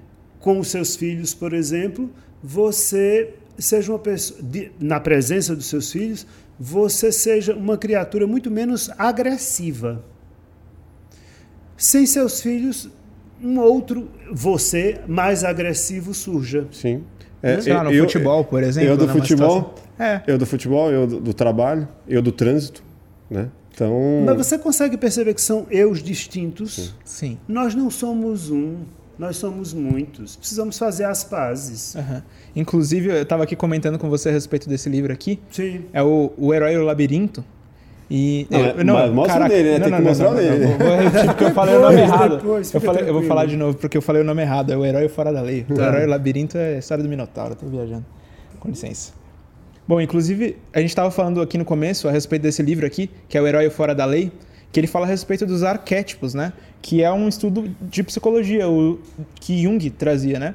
com 0.40 0.58
os 0.58 0.68
seus 0.68 0.96
filhos, 0.96 1.32
por 1.32 1.52
exemplo, 1.52 2.10
você 2.42 3.34
seja 3.58 3.92
uma 3.92 3.98
pessoa, 3.98 4.40
de, 4.42 4.70
na 4.78 5.00
presença 5.00 5.54
dos 5.54 5.66
seus 5.66 5.90
filhos, 5.90 6.26
você 6.58 7.12
seja 7.12 7.54
uma 7.54 7.76
criatura 7.78 8.26
muito 8.26 8.50
menos 8.50 8.90
agressiva. 8.98 10.04
Sem 11.76 12.06
seus 12.06 12.40
filhos, 12.40 12.90
um 13.42 13.58
outro 13.60 14.08
você 14.32 15.00
mais 15.06 15.44
agressivo 15.44 16.12
surja. 16.12 16.66
Sim. 16.72 17.04
É, 17.40 17.56
no 17.84 17.92
eu, 17.92 18.04
futebol, 18.04 18.44
por 18.44 18.62
exemplo. 18.62 18.90
Eu 18.90 18.96
do 18.96 19.08
futebol, 19.08 19.74
é. 19.98 20.20
eu 20.26 20.36
do 20.36 20.44
futebol, 20.44 20.90
eu 20.90 21.06
do, 21.06 21.20
do, 21.20 21.32
trabalho, 21.32 21.86
eu 22.08 22.20
do 22.20 22.32
trânsito, 22.32 22.82
né? 23.30 23.48
Então... 23.72 24.24
Mas 24.26 24.36
você 24.36 24.58
consegue 24.58 24.96
perceber 24.96 25.34
que 25.34 25.40
são 25.40 25.64
eus 25.70 26.02
distintos? 26.02 26.74
Sim. 26.74 26.92
Sim. 27.04 27.38
Nós 27.46 27.76
não 27.76 27.90
somos 27.90 28.50
um. 28.50 28.78
Nós 29.18 29.36
somos 29.36 29.74
muitos. 29.74 30.36
Precisamos 30.36 30.78
fazer 30.78 31.04
as 31.04 31.24
pazes. 31.24 31.94
Uhum. 31.96 32.22
Inclusive, 32.54 33.08
eu 33.10 33.22
estava 33.22 33.42
aqui 33.42 33.56
comentando 33.56 33.98
com 33.98 34.08
você 34.08 34.28
a 34.28 34.32
respeito 34.32 34.68
desse 34.68 34.88
livro 34.88 35.12
aqui. 35.12 35.40
Sim. 35.50 35.86
É 35.92 36.02
o, 36.02 36.32
o 36.36 36.54
Herói 36.54 36.74
e 36.74 36.78
o 36.78 36.84
Labirinto. 36.84 37.44
E, 38.10 38.46
não, 38.48 38.60
eu, 38.60 38.84
não, 38.84 38.94
mas 38.94 39.12
mostra 39.12 39.34
caraca, 39.34 39.54
dele, 39.54 39.70
né? 39.70 39.78
Não, 39.78 39.82
Tem 39.82 39.90
não, 39.90 39.98
que 39.98 40.02
não, 40.04 40.10
mostrar 40.10 40.30
não, 40.30 40.36
dele. 40.36 40.66
Não, 40.66 40.78
vou 40.78 40.96
repetir 40.96 41.26
porque 41.26 41.44
eu 41.44 41.50
falei 41.50 41.76
o 41.76 41.80
nome 41.82 42.00
errado. 42.00 42.36
Depois, 42.36 42.74
eu, 42.74 42.80
falei, 42.80 43.08
eu 43.08 43.12
vou 43.12 43.22
falar 43.24 43.46
de 43.46 43.56
novo 43.56 43.76
porque 43.76 43.98
eu 43.98 44.02
falei 44.02 44.22
o 44.22 44.24
nome 44.24 44.40
errado. 44.40 44.72
É 44.72 44.76
o 44.76 44.84
Herói 44.84 45.08
Fora 45.08 45.32
da 45.32 45.42
Lei. 45.42 45.66
O 45.68 45.74
Tá. 45.74 45.88
Herói 45.88 46.02
e 46.02 46.06
o 46.06 46.08
Labirinto 46.08 46.56
é 46.56 46.76
a 46.76 46.78
história 46.78 47.02
do 47.04 47.10
Minotauro. 47.10 47.54
Tô 47.54 47.66
viajando. 47.66 48.06
Com 48.60 48.68
licença. 48.68 49.12
Bom, 49.86 50.00
inclusive, 50.00 50.56
a 50.72 50.80
gente 50.80 50.90
estava 50.90 51.10
falando 51.10 51.40
aqui 51.42 51.58
no 51.58 51.64
começo 51.64 52.08
a 52.08 52.10
respeito 52.10 52.42
desse 52.42 52.62
livro 52.62 52.86
aqui, 52.86 53.10
que 53.28 53.36
é 53.36 53.42
o 53.42 53.46
Herói 53.46 53.68
Fora 53.68 53.94
da 53.94 54.04
Lei, 54.04 54.30
que 54.72 54.78
ele 54.78 54.86
fala 54.86 55.06
a 55.06 55.08
respeito 55.08 55.46
dos 55.46 55.62
arquétipos, 55.62 56.34
né? 56.34 56.52
Que 56.82 57.02
é 57.02 57.10
um 57.12 57.28
estudo 57.28 57.74
de 57.80 58.02
psicologia, 58.02 58.68
o 58.68 58.98
que 59.40 59.62
Jung 59.62 59.90
trazia, 59.90 60.38
né? 60.38 60.54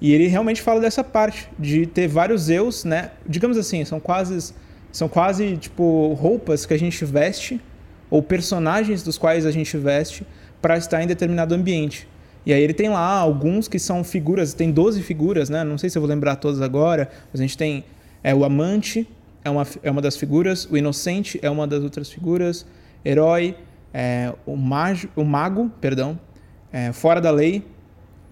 E 0.00 0.12
ele 0.12 0.26
realmente 0.26 0.60
fala 0.60 0.80
dessa 0.80 1.02
parte 1.02 1.48
de 1.58 1.86
ter 1.86 2.08
vários 2.08 2.50
eus, 2.50 2.84
né? 2.84 3.10
Digamos 3.26 3.56
assim, 3.56 3.84
são 3.84 4.00
quase 4.00 4.54
são 4.92 5.08
quase 5.08 5.56
tipo 5.56 6.12
roupas 6.12 6.64
que 6.64 6.72
a 6.72 6.78
gente 6.78 7.04
veste 7.04 7.60
ou 8.08 8.22
personagens 8.22 9.02
dos 9.02 9.18
quais 9.18 9.44
a 9.44 9.50
gente 9.50 9.76
veste 9.76 10.24
para 10.62 10.76
estar 10.76 11.02
em 11.02 11.06
determinado 11.06 11.54
ambiente. 11.54 12.06
E 12.46 12.52
aí 12.52 12.62
ele 12.62 12.74
tem 12.74 12.88
lá 12.88 13.18
alguns 13.18 13.66
que 13.66 13.78
são 13.78 14.04
figuras, 14.04 14.52
tem 14.54 14.70
12 14.70 15.02
figuras, 15.02 15.48
né? 15.48 15.64
Não 15.64 15.78
sei 15.78 15.90
se 15.90 15.96
eu 15.96 16.02
vou 16.02 16.08
lembrar 16.08 16.36
todas 16.36 16.60
agora, 16.60 17.10
mas 17.32 17.40
a 17.40 17.42
gente 17.42 17.56
tem 17.56 17.84
é, 18.22 18.34
o 18.34 18.44
amante, 18.44 19.08
é 19.44 19.50
uma, 19.50 19.66
é 19.82 19.90
uma 19.90 20.02
das 20.02 20.16
figuras, 20.16 20.68
o 20.70 20.76
inocente 20.76 21.38
é 21.42 21.50
uma 21.50 21.66
das 21.66 21.82
outras 21.82 22.10
figuras, 22.10 22.66
herói, 23.04 23.56
é, 23.92 24.32
o, 24.44 24.56
mago, 24.56 25.08
o 25.14 25.24
mago, 25.24 25.70
perdão, 25.80 26.18
é, 26.72 26.92
fora 26.92 27.20
da 27.20 27.30
lei 27.30 27.64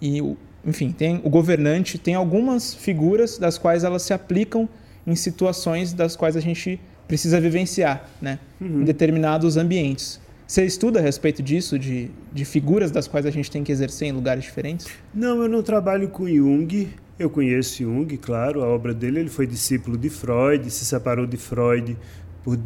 e, 0.01 0.20
o, 0.20 0.37
enfim, 0.64 0.91
tem 0.91 1.20
o 1.23 1.31
governante, 1.31 1.99
tem 1.99 2.14
algumas 2.14 2.75
figuras 2.75 3.39
das 3.39 3.59
quais 3.59 3.85
elas 3.85 4.03
se 4.03 4.12
aplicam 4.12 4.68
em 5.07 5.14
situações 5.14 5.93
das 5.93 6.16
quais 6.16 6.37
a 6.37 6.41
gente 6.41 6.81
precisa 7.07 7.41
vivenciar, 7.41 8.09
né? 8.20 8.39
Uhum. 8.61 8.81
Em 8.81 8.85
determinados 8.85 9.57
ambientes. 9.57 10.20
Você 10.47 10.64
estuda 10.64 10.99
a 10.99 11.03
respeito 11.03 11.43
disso, 11.43 11.79
de, 11.79 12.11
de 12.33 12.45
figuras 12.45 12.91
das 12.91 13.09
quais 13.09 13.25
a 13.25 13.31
gente 13.31 13.51
tem 13.51 13.64
que 13.64 13.73
exercer 13.73 14.09
em 14.09 14.12
lugares 14.12 14.45
diferentes? 14.45 14.87
Não, 15.14 15.43
eu 15.43 15.49
não 15.49 15.62
trabalho 15.62 16.09
com 16.09 16.29
Jung. 16.29 16.89
Eu 17.18 17.31
conheço 17.31 17.83
Jung, 17.83 18.16
claro, 18.18 18.62
a 18.62 18.66
obra 18.66 18.93
dele. 18.93 19.20
Ele 19.20 19.31
foi 19.31 19.47
discípulo 19.47 19.97
de 19.97 20.11
Freud, 20.11 20.70
se 20.70 20.85
separou 20.85 21.27
de 21.27 21.37
Freud 21.37 21.97
por, 22.45 22.59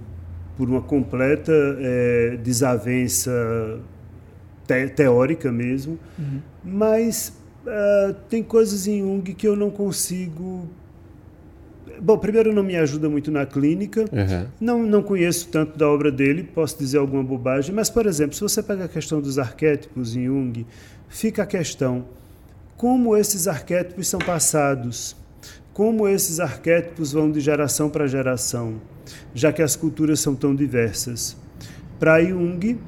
por 0.57 0.69
uma 0.69 0.81
completa 0.81 1.53
é, 1.53 2.39
desavença 2.43 3.81
te, 4.67 4.89
teórica 4.89 5.53
mesmo. 5.53 5.99
Uhum. 6.19 6.41
Mas 6.65 7.33
uh, 7.65 8.15
tem 8.29 8.43
coisas 8.43 8.87
em 8.87 9.01
Jung 9.01 9.23
que 9.35 9.47
eu 9.47 9.57
não 9.57 9.71
consigo. 9.71 10.69
Bom, 12.01 12.19
primeiro 12.19 12.53
não 12.53 12.63
me 12.63 12.77
ajuda 12.77 13.09
muito 13.09 13.31
na 13.31 13.47
clínica. 13.47 14.03
Uhum. 14.13 14.47
Não, 14.61 14.83
não 14.83 15.03
conheço 15.03 15.49
tanto 15.49 15.79
da 15.79 15.89
obra 15.89 16.11
dele, 16.11 16.43
posso 16.43 16.79
dizer 16.79 16.99
alguma 16.99 17.23
bobagem, 17.23 17.75
mas, 17.75 17.89
por 17.89 18.05
exemplo, 18.05 18.35
se 18.35 18.41
você 18.41 18.63
pega 18.63 18.85
a 18.85 18.89
questão 18.89 19.21
dos 19.21 19.39
arquétipos 19.39 20.15
em 20.15 20.27
Jung, 20.27 20.67
fica 21.09 21.43
a 21.43 21.47
questão 21.47 22.05
como 22.77 23.17
esses 23.17 23.49
arquétipos 23.49 24.07
são 24.09 24.21
passados, 24.21 25.17
como 25.73 26.07
esses 26.07 26.41
arquétipos 26.41 27.13
vão 27.13 27.31
de 27.31 27.41
geração 27.41 27.89
para 27.89 28.07
geração, 28.07 28.75
já 29.35 29.53
que 29.53 29.63
as 29.63 29.77
culturas 29.77 30.21
são 30.21 30.35
tão 30.35 30.55
diversas. 30.55 31.37
Para 31.99 32.23
Jung, 32.23 32.79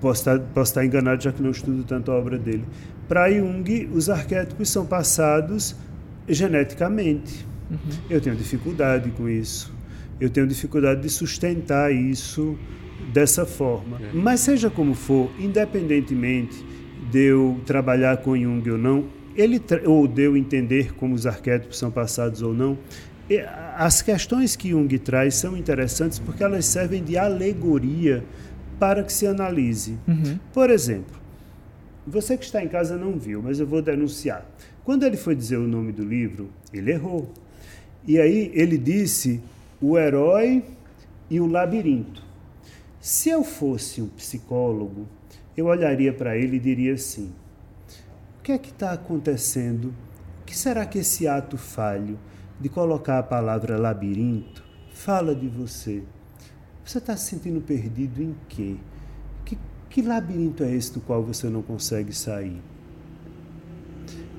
posso 0.00 0.20
estar, 0.20 0.38
posso 0.38 0.70
estar 0.70 0.84
enganado 0.84 1.22
já 1.22 1.32
que 1.32 1.42
não 1.42 1.50
estudo 1.50 1.84
tanto 1.84 2.10
a 2.10 2.14
obra 2.14 2.38
dele, 2.38 2.64
para 3.08 3.30
Jung, 3.30 3.88
os 3.92 4.10
arquétipos 4.10 4.68
são 4.68 4.84
passados 4.84 5.76
geneticamente. 6.28 7.46
Uhum. 7.70 7.78
Eu 8.10 8.20
tenho 8.20 8.34
dificuldade 8.34 9.10
com 9.10 9.28
isso. 9.28 9.72
Eu 10.20 10.30
tenho 10.30 10.46
dificuldade 10.46 11.02
de 11.02 11.10
sustentar 11.10 11.92
isso 11.92 12.58
dessa 13.12 13.44
forma. 13.46 14.00
É. 14.00 14.10
Mas 14.12 14.40
seja 14.40 14.70
como 14.70 14.94
for, 14.94 15.30
independentemente 15.38 16.64
de 17.10 17.26
eu 17.26 17.60
trabalhar 17.64 18.16
com 18.18 18.36
Jung 18.36 18.68
ou 18.70 18.78
não, 18.78 19.06
ele 19.36 19.60
ou 19.84 20.08
de 20.08 20.22
eu 20.22 20.36
entender 20.36 20.94
como 20.94 21.14
os 21.14 21.26
arquétipos 21.26 21.78
são 21.78 21.90
passados 21.90 22.42
ou 22.42 22.54
não, 22.54 22.78
as 23.76 24.02
questões 24.02 24.54
que 24.54 24.70
Jung 24.70 24.98
traz 24.98 25.34
são 25.34 25.56
interessantes 25.56 26.18
porque 26.18 26.44
elas 26.44 26.64
servem 26.66 27.02
de 27.02 27.18
alegoria 27.18 28.24
para 28.78 29.02
que 29.02 29.12
se 29.12 29.26
analise. 29.26 29.98
Uhum. 30.06 30.38
Por 30.52 30.70
exemplo, 30.70 31.16
você 32.06 32.36
que 32.36 32.44
está 32.44 32.62
em 32.62 32.68
casa 32.68 32.96
não 32.96 33.18
viu, 33.18 33.42
mas 33.42 33.58
eu 33.58 33.66
vou 33.66 33.82
denunciar. 33.82 34.46
Quando 34.84 35.04
ele 35.04 35.16
foi 35.16 35.34
dizer 35.34 35.56
o 35.56 35.66
nome 35.66 35.90
do 35.90 36.04
livro, 36.04 36.48
ele 36.72 36.92
errou. 36.92 37.32
E 38.06 38.20
aí 38.20 38.52
ele 38.54 38.78
disse 38.78 39.40
o 39.80 39.98
herói 39.98 40.62
e 41.28 41.40
o 41.40 41.46
labirinto. 41.46 42.22
Se 43.00 43.28
eu 43.28 43.42
fosse 43.42 44.00
um 44.00 44.08
psicólogo, 44.08 45.08
eu 45.56 45.66
olharia 45.66 46.12
para 46.12 46.36
ele 46.36 46.56
e 46.56 46.60
diria 46.60 46.94
assim: 46.94 47.32
o 48.38 48.42
que 48.44 48.52
é 48.52 48.58
que 48.58 48.70
está 48.70 48.92
acontecendo? 48.92 49.92
O 50.42 50.44
que 50.46 50.56
será 50.56 50.86
que 50.86 50.98
esse 50.98 51.26
ato 51.26 51.58
falho 51.58 52.16
de 52.60 52.68
colocar 52.68 53.18
a 53.18 53.22
palavra 53.22 53.76
labirinto 53.78 54.64
fala 54.90 55.34
de 55.34 55.46
você? 55.48 56.02
Você 56.84 56.98
está 56.98 57.16
se 57.16 57.30
sentindo 57.30 57.60
perdido 57.60 58.22
em 58.22 58.34
quê? 58.48 58.76
Que, 59.44 59.58
que 59.90 60.02
labirinto 60.02 60.62
é 60.62 60.72
esse 60.74 60.92
do 60.94 61.00
qual 61.00 61.22
você 61.22 61.48
não 61.48 61.62
consegue 61.62 62.12
sair? 62.14 62.60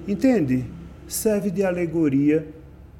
Entende? 0.07 0.65
Serve 1.07 1.51
de 1.51 1.63
alegoria 1.63 2.47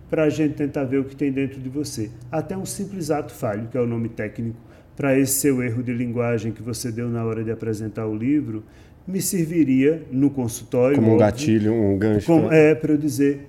para 0.09 0.23
a 0.23 0.29
gente 0.29 0.55
tentar 0.55 0.83
ver 0.83 0.99
o 0.99 1.03
que 1.05 1.15
tem 1.15 1.31
dentro 1.31 1.59
de 1.59 1.69
você. 1.69 2.09
Até 2.31 2.57
um 2.57 2.65
simples 2.65 3.11
ato 3.11 3.33
falho, 3.33 3.67
que 3.69 3.77
é 3.77 3.81
o 3.81 3.87
nome 3.87 4.09
técnico, 4.09 4.57
para 4.95 5.17
esse 5.17 5.33
seu 5.39 5.61
erro 5.61 5.83
de 5.83 5.93
linguagem 5.93 6.51
que 6.51 6.61
você 6.61 6.91
deu 6.91 7.09
na 7.09 7.23
hora 7.23 7.43
de 7.43 7.51
apresentar 7.51 8.07
o 8.07 8.15
livro, 8.15 8.63
me 9.07 9.21
serviria 9.21 10.03
no 10.11 10.29
consultório. 10.29 10.95
Como 10.95 11.07
um 11.07 11.13
óbvio, 11.13 11.25
gatilho, 11.27 11.73
um 11.73 11.97
gancho. 11.97 12.25
com- 12.25 12.47
né? 12.49 12.71
é, 12.71 12.75
para 12.75 12.93
eu 12.93 12.97
dizer: 12.97 13.47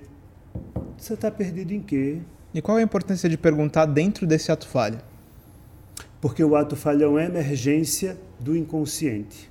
você 0.97 1.13
está 1.13 1.31
perdido 1.31 1.73
em 1.73 1.81
quê? 1.81 2.19
E 2.53 2.61
qual 2.61 2.77
é 2.77 2.81
a 2.81 2.83
importância 2.83 3.29
de 3.29 3.37
perguntar 3.37 3.85
dentro 3.85 4.25
desse 4.25 4.51
ato 4.51 4.67
falho? 4.67 4.99
Porque 6.19 6.43
o 6.43 6.55
ato 6.55 6.75
falho 6.75 7.03
é 7.03 7.07
uma 7.07 7.23
emergência 7.23 8.17
do 8.39 8.55
inconsciente. 8.55 9.49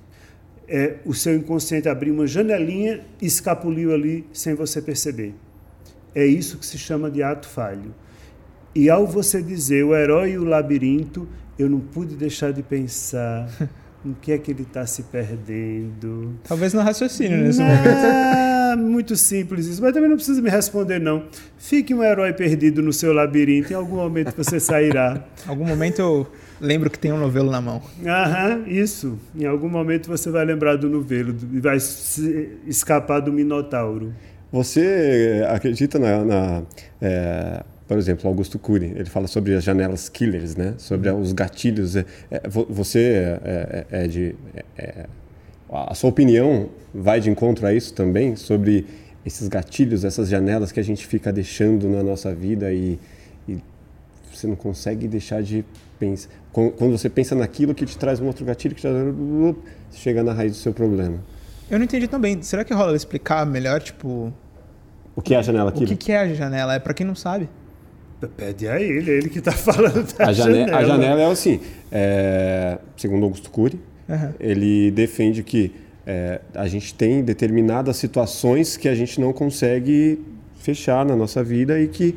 É 0.67 0.97
o 1.03 1.13
seu 1.13 1.35
inconsciente 1.35 1.89
abriu 1.89 2.13
uma 2.13 2.27
janelinha 2.27 3.03
e 3.19 3.25
escapuliu 3.25 3.93
ali 3.93 4.27
sem 4.31 4.53
você 4.53 4.81
perceber. 4.81 5.33
É 6.13 6.25
isso 6.25 6.57
que 6.57 6.65
se 6.65 6.77
chama 6.77 7.09
de 7.09 7.23
ato 7.23 7.47
falho. 7.47 7.95
E 8.75 8.89
ao 8.89 9.07
você 9.07 9.41
dizer 9.41 9.83
o 9.83 9.95
herói 9.95 10.31
e 10.31 10.37
o 10.37 10.43
labirinto, 10.43 11.27
eu 11.57 11.67
não 11.69 11.79
pude 11.79 12.15
deixar 12.15 12.53
de 12.53 12.61
pensar 12.61 13.49
em 14.05 14.13
que 14.13 14.31
é 14.31 14.37
que 14.37 14.51
ele 14.51 14.63
está 14.63 14.85
se 14.85 15.03
perdendo. 15.03 16.35
Talvez 16.47 16.73
no 16.73 16.81
raciocínio 16.81 17.37
nesse 17.37 17.61
momento. 17.61 17.87
Ah, 18.71 18.75
muito 18.77 19.15
simples 19.15 19.65
isso, 19.65 19.81
mas 19.81 19.93
também 19.93 20.09
não 20.09 20.15
precisa 20.15 20.41
me 20.41 20.49
responder, 20.49 20.99
não. 20.99 21.23
Fique 21.57 21.93
um 21.93 22.03
herói 22.03 22.33
perdido 22.33 22.81
no 22.81 22.93
seu 22.93 23.11
labirinto, 23.11 23.73
em 23.73 23.75
algum 23.75 23.95
momento 23.95 24.33
você 24.35 24.59
sairá. 24.59 25.23
Em 25.45 25.49
algum 25.49 25.65
momento 25.65 25.99
eu 25.99 26.27
lembro 26.61 26.89
que 26.89 26.99
tem 26.99 27.11
um 27.11 27.17
novelo 27.17 27.49
na 27.49 27.59
mão. 27.59 27.81
Aham, 28.05 28.63
isso. 28.67 29.17
Em 29.35 29.45
algum 29.45 29.69
momento 29.69 30.07
você 30.07 30.29
vai 30.29 30.45
lembrar 30.45 30.75
do 30.75 30.89
novelo 30.89 31.35
e 31.51 31.59
vai 31.59 31.77
escapar 32.67 33.19
do 33.19 33.33
Minotauro. 33.33 34.13
Você 34.51 35.43
acredita 35.47 35.99
na. 35.99 36.25
na 36.25 36.63
é, 37.01 37.63
por 37.89 37.97
exemplo, 37.97 38.29
Augusto 38.29 38.59
Cury, 38.59 38.93
ele 38.95 39.09
fala 39.09 39.25
sobre 39.25 39.55
as 39.55 39.63
janelas 39.63 40.07
killers, 40.07 40.55
né? 40.55 40.75
sobre 40.77 41.09
os 41.09 41.33
gatilhos. 41.33 41.95
É, 41.95 42.05
é, 42.29 42.41
você 42.47 42.99
é, 43.43 43.85
é, 43.89 44.03
é 44.03 44.07
de. 44.07 44.35
a 45.67 45.95
sua 45.95 46.11
opinião 46.11 46.69
vai 46.93 47.19
de 47.19 47.31
encontro 47.31 47.65
a 47.65 47.73
isso 47.73 47.91
também? 47.95 48.35
Sobre 48.35 48.85
esses 49.25 49.47
gatilhos, 49.47 50.05
essas 50.05 50.29
janelas 50.29 50.71
que 50.71 50.79
a 50.79 50.83
gente 50.83 51.07
fica 51.07 51.33
deixando 51.33 51.89
na 51.89 52.03
nossa 52.03 52.31
vida 52.31 52.71
e, 52.71 52.99
e 53.47 53.57
você 54.31 54.45
não 54.45 54.55
consegue 54.55 55.07
deixar 55.07 55.41
de 55.41 55.65
pensar. 55.97 56.29
Quando 56.51 56.91
você 56.91 57.09
pensa 57.09 57.33
naquilo 57.33 57.73
que 57.73 57.87
te 57.87 57.97
traz 57.97 58.19
um 58.19 58.27
outro 58.27 58.45
gatilho, 58.45 58.75
que 58.75 58.83
te 58.83 59.99
chega 59.99 60.21
na 60.21 60.31
raiz 60.31 60.51
do 60.51 60.57
seu 60.59 60.73
problema. 60.73 61.17
Eu 61.71 61.79
não 61.79 61.85
entendi 61.85 62.07
também. 62.07 62.39
Será 62.43 62.63
que 62.63 62.71
rola 62.71 62.95
explicar 62.95 63.47
melhor, 63.47 63.81
tipo. 63.81 64.31
O 65.15 65.23
que 65.23 65.33
é 65.33 65.37
a 65.37 65.41
janela 65.41 65.71
aqui? 65.71 65.85
O 65.85 65.87
que, 65.87 65.95
que 65.95 66.11
é 66.11 66.19
a 66.19 66.33
janela? 66.35 66.75
É 66.75 66.79
para 66.79 66.93
quem 66.93 67.03
não 67.03 67.15
sabe. 67.15 67.49
Pede 68.35 68.67
a 68.67 68.81
ele, 68.81 69.11
é 69.11 69.13
ele 69.15 69.29
que 69.29 69.39
está 69.39 69.51
falando 69.51 70.05
da 70.17 70.27
a 70.27 70.33
janela. 70.33 70.59
janela. 70.59 70.77
A 70.77 70.83
janela 70.83 71.21
é 71.21 71.31
assim, 71.31 71.59
é, 71.91 72.77
segundo 72.97 73.23
Augusto 73.23 73.49
Cury, 73.49 73.79
uhum. 74.07 74.33
ele 74.39 74.91
defende 74.91 75.41
que 75.43 75.71
é, 76.05 76.41
a 76.53 76.67
gente 76.67 76.93
tem 76.93 77.23
determinadas 77.23 77.97
situações 77.97 78.75
que 78.75 78.89
a 78.89 78.95
gente 78.95 79.21
não 79.21 79.31
consegue 79.31 80.19
fechar 80.59 81.05
na 81.05 81.15
nossa 81.15 81.43
vida 81.43 81.79
e 81.79 81.87
que 81.87 82.15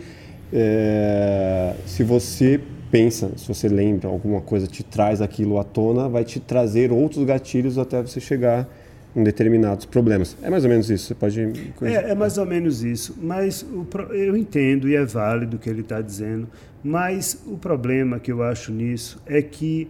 é, 0.52 1.74
se 1.86 2.02
você 2.02 2.60
pensa, 2.90 3.30
se 3.36 3.48
você 3.48 3.68
lembra 3.68 4.08
alguma 4.08 4.40
coisa, 4.40 4.66
te 4.66 4.82
traz 4.82 5.22
aquilo 5.22 5.58
à 5.58 5.64
tona, 5.64 6.08
vai 6.08 6.24
te 6.24 6.38
trazer 6.40 6.92
outros 6.92 7.24
gatilhos 7.24 7.78
até 7.78 8.02
você 8.02 8.20
chegar 8.20 8.68
em 9.14 9.22
determinados 9.22 9.84
problemas. 9.84 10.36
É 10.42 10.48
mais 10.48 10.64
ou 10.64 10.70
menos 10.70 10.90
isso, 10.90 11.06
você 11.06 11.14
pode... 11.14 11.40
É, 11.82 12.10
é 12.10 12.14
mais 12.14 12.38
ou 12.38 12.46
menos 12.46 12.82
isso, 12.82 13.16
mas 13.20 13.62
o, 13.62 13.86
eu 14.12 14.36
entendo 14.36 14.88
e 14.88 14.96
é 14.96 15.04
válido 15.04 15.56
o 15.56 15.58
que 15.58 15.68
ele 15.68 15.82
está 15.82 16.00
dizendo, 16.00 16.48
mas 16.82 17.40
o 17.46 17.56
problema 17.56 18.18
que 18.18 18.32
eu 18.32 18.42
acho 18.42 18.72
nisso 18.72 19.20
é 19.26 19.42
que 19.42 19.88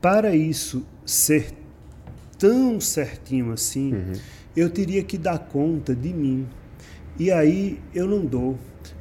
para 0.00 0.34
isso 0.34 0.86
ser 1.04 1.52
tão 2.38 2.80
certinho 2.80 3.52
assim, 3.52 3.92
uhum. 3.92 4.12
eu 4.56 4.70
teria 4.70 5.02
que 5.02 5.18
dar 5.18 5.38
conta 5.38 5.94
de 5.94 6.12
mim. 6.12 6.46
E 7.18 7.30
aí 7.30 7.78
eu 7.94 8.06
não 8.06 8.24
dou, 8.24 8.56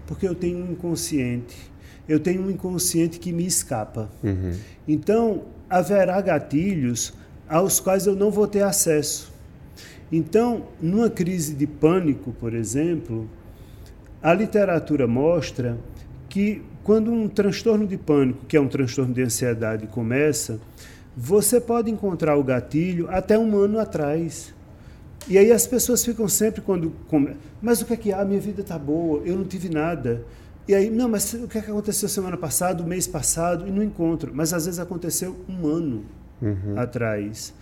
porque 0.05 0.27
eu 0.27 0.35
tenho 0.35 0.57
um 0.57 0.71
inconsciente. 0.73 1.55
Eu 2.07 2.19
tenho 2.19 2.41
um 2.41 2.49
inconsciente 2.49 3.19
que 3.19 3.31
me 3.31 3.45
escapa. 3.45 4.09
Uhum. 4.23 4.51
Então, 4.87 5.43
haverá 5.69 6.19
gatilhos 6.19 7.13
aos 7.49 7.79
quais 7.79 8.05
eu 8.05 8.15
não 8.15 8.29
vou 8.29 8.47
ter 8.47 8.61
acesso. 8.61 9.33
Então, 10.11 10.67
numa 10.81 11.09
crise 11.09 11.53
de 11.53 11.65
pânico, 11.65 12.31
por 12.39 12.53
exemplo, 12.53 13.27
a 14.21 14.33
literatura 14.33 15.07
mostra 15.07 15.77
que 16.27 16.61
quando 16.83 17.11
um 17.11 17.27
transtorno 17.27 17.85
de 17.85 17.97
pânico, 17.97 18.45
que 18.45 18.55
é 18.55 18.61
um 18.61 18.67
transtorno 18.67 19.13
de 19.13 19.21
ansiedade, 19.21 19.87
começa, 19.87 20.59
você 21.15 21.59
pode 21.59 21.91
encontrar 21.91 22.35
o 22.35 22.43
gatilho 22.43 23.07
até 23.09 23.37
um 23.37 23.57
ano 23.57 23.79
atrás. 23.79 24.53
E 25.27 25.37
aí 25.37 25.51
as 25.51 25.67
pessoas 25.67 26.03
ficam 26.03 26.27
sempre 26.27 26.61
quando. 26.61 26.93
Mas 27.61 27.81
o 27.81 27.85
que 27.85 27.93
é 27.93 27.97
que 27.97 28.13
há? 28.13 28.23
Minha 28.23 28.39
vida 28.39 28.61
está 28.61 28.79
boa, 28.79 29.21
eu 29.25 29.35
não 29.35 29.43
tive 29.43 29.69
nada. 29.69 30.25
E 30.67 30.73
aí, 30.73 30.89
não, 30.89 31.09
mas 31.09 31.33
o 31.33 31.47
que 31.47 31.57
é 31.57 31.61
que 31.61 31.69
aconteceu 31.69 32.07
semana 32.07 32.37
passada, 32.37 32.83
mês 32.83 33.07
passado, 33.07 33.67
e 33.67 33.71
não 33.71 33.83
encontro. 33.83 34.31
Mas 34.33 34.53
às 34.53 34.65
vezes 34.65 34.79
aconteceu 34.79 35.35
um 35.47 35.67
ano 35.67 36.03
uhum. 36.41 36.73
atrás. 36.77 37.53